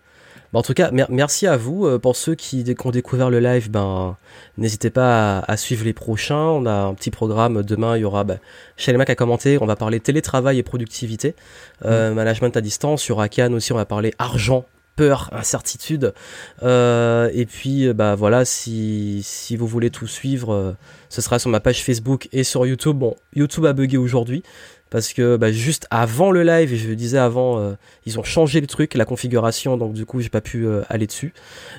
Bah, 0.55 0.61
en 0.61 0.63
tout 0.63 0.73
cas, 0.73 0.93
merci 0.93 1.49
à 1.49 1.57
vous. 1.57 1.85
Euh, 1.85 1.99
pour 1.99 2.15
ceux 2.15 2.37
qui, 2.37 2.65
ont 2.85 2.91
découvert 2.93 3.29
le 3.29 3.41
live, 3.41 3.73
ben, 3.73 4.17
n'hésitez 4.57 4.89
pas 4.89 5.41
à, 5.41 5.57
suivre 5.57 5.85
les 5.85 5.93
prochains. 5.93 6.37
On 6.37 6.65
a 6.65 6.73
un 6.73 6.95
petit 6.95 7.11
programme. 7.11 7.65
Demain, 7.65 7.97
il 7.97 8.03
y 8.03 8.05
aura 8.05 8.23
bah, 8.23 8.37
Mac 8.97 9.11
a 9.11 9.17
commenté. 9.17 9.59
On 9.61 9.67
va 9.67 9.75
parler 9.75 9.99
télétravail 9.99 10.59
et 10.59 10.63
productivité, 10.63 11.35
euh, 11.85 12.13
mm. 12.13 12.15
management 12.15 12.57
à 12.57 12.61
distance. 12.61 13.03
Sur 13.03 13.21
Akan 13.21 13.53
aussi, 13.53 13.73
on 13.73 13.77
va 13.77 13.85
parler 13.85 14.15
argent 14.21 14.65
peur, 14.97 15.29
incertitude. 15.33 16.15
Euh, 16.63 17.31
et 17.33 17.47
puis, 17.47 17.93
bah 17.93 18.15
voilà, 18.15 18.45
si, 18.45 19.21
si 19.23 19.57
vous 19.57 19.67
voulez 19.67 19.91
tout 19.91 20.07
suivre, 20.07 20.77
ce 21.09 21.21
sera 21.21 21.39
sur 21.39 21.51
ma 21.51 21.61
page 21.61 21.83
Facebook 21.85 22.29
et 22.33 22.45
sur 22.45 22.67
YouTube. 22.67 22.97
Bon, 22.97 23.17
YouTube 23.35 23.67
a 23.67 23.73
bugué 23.73 23.97
aujourd'hui 23.97 24.43
parce 24.95 25.13
que 25.13 25.37
bah, 25.37 25.51
juste 25.51 25.89
avant 25.91 26.31
le 26.31 26.45
live, 26.45 26.73
et 26.73 26.77
je 26.77 26.89
le 26.89 26.95
disais 26.95 27.19
avant, 27.19 27.59
euh, 27.59 27.73
ils 28.07 28.21
ont 28.21 28.23
changé 28.23 28.61
le 28.61 28.69
truc, 28.69 28.95
la 28.95 29.05
configuration, 29.05 29.77
donc 29.77 29.93
du 29.93 30.07
coup 30.07 30.21
j'ai 30.21 30.29
pas 30.29 30.41
pu 30.41 30.67
euh, 30.67 30.83
aller 30.89 31.09
dessus. 31.09 31.35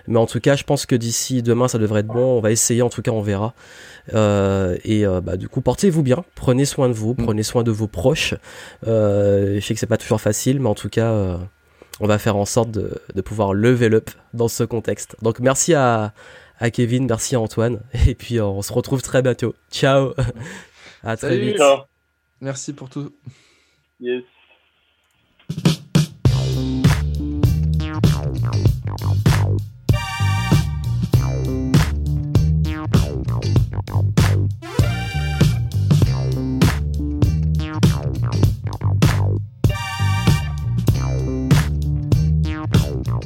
Mais 0.07 0.19
en 0.19 0.25
tout 0.25 0.41
cas, 0.41 0.57
je 0.57 0.65
pense 0.65 0.85
que 0.85 0.97
d'ici 0.97 1.41
demain 1.41 1.69
ça 1.69 1.77
devrait 1.77 2.01
être 2.01 2.07
bon. 2.07 2.37
On 2.37 2.41
va 2.41 2.51
essayer, 2.51 2.81
en 2.81 2.89
tout 2.89 3.01
cas 3.01 3.11
on 3.11 3.21
verra. 3.21 3.53
Euh, 4.13 4.75
et 4.83 5.05
bah, 5.23 5.37
du 5.37 5.47
coup, 5.47 5.61
portez-vous 5.61 6.03
bien, 6.03 6.25
prenez 6.35 6.65
soin 6.65 6.89
de 6.89 6.93
vous, 6.93 7.13
mm. 7.13 7.23
prenez 7.23 7.43
soin 7.43 7.63
de 7.63 7.71
vos 7.71 7.87
proches. 7.87 8.33
je 8.85 9.59
sais 9.61 9.73
que 9.73 9.79
c'est 9.79 9.87
pas 9.87 9.95
toujours 9.95 10.19
facile, 10.19 10.59
mais 10.59 10.67
en 10.67 10.75
tout 10.75 10.89
cas, 10.89 11.39
on 11.99 12.07
va 12.07 12.17
faire 12.19 12.35
en 12.35 12.45
sorte 12.45 12.71
de, 12.71 13.01
de 13.13 13.21
pouvoir 13.21 13.53
level 13.53 13.95
up 13.95 14.09
dans 14.33 14.47
ce 14.47 14.63
contexte. 14.63 15.15
Donc 15.21 15.39
merci 15.39 15.73
à, 15.73 16.13
à 16.59 16.69
Kevin, 16.69 17.05
merci 17.07 17.35
à 17.35 17.39
Antoine, 17.39 17.81
et 18.07 18.15
puis 18.15 18.39
on 18.41 18.61
se 18.61 18.73
retrouve 18.73 19.01
très 19.01 19.21
bientôt. 19.21 19.55
Ciao, 19.71 20.13
à 21.03 21.17
très 21.17 21.37
vite. 21.37 21.61
Merci 22.41 22.73
pour 22.73 22.89
tout. 22.89 23.13
Yes. 23.99 24.23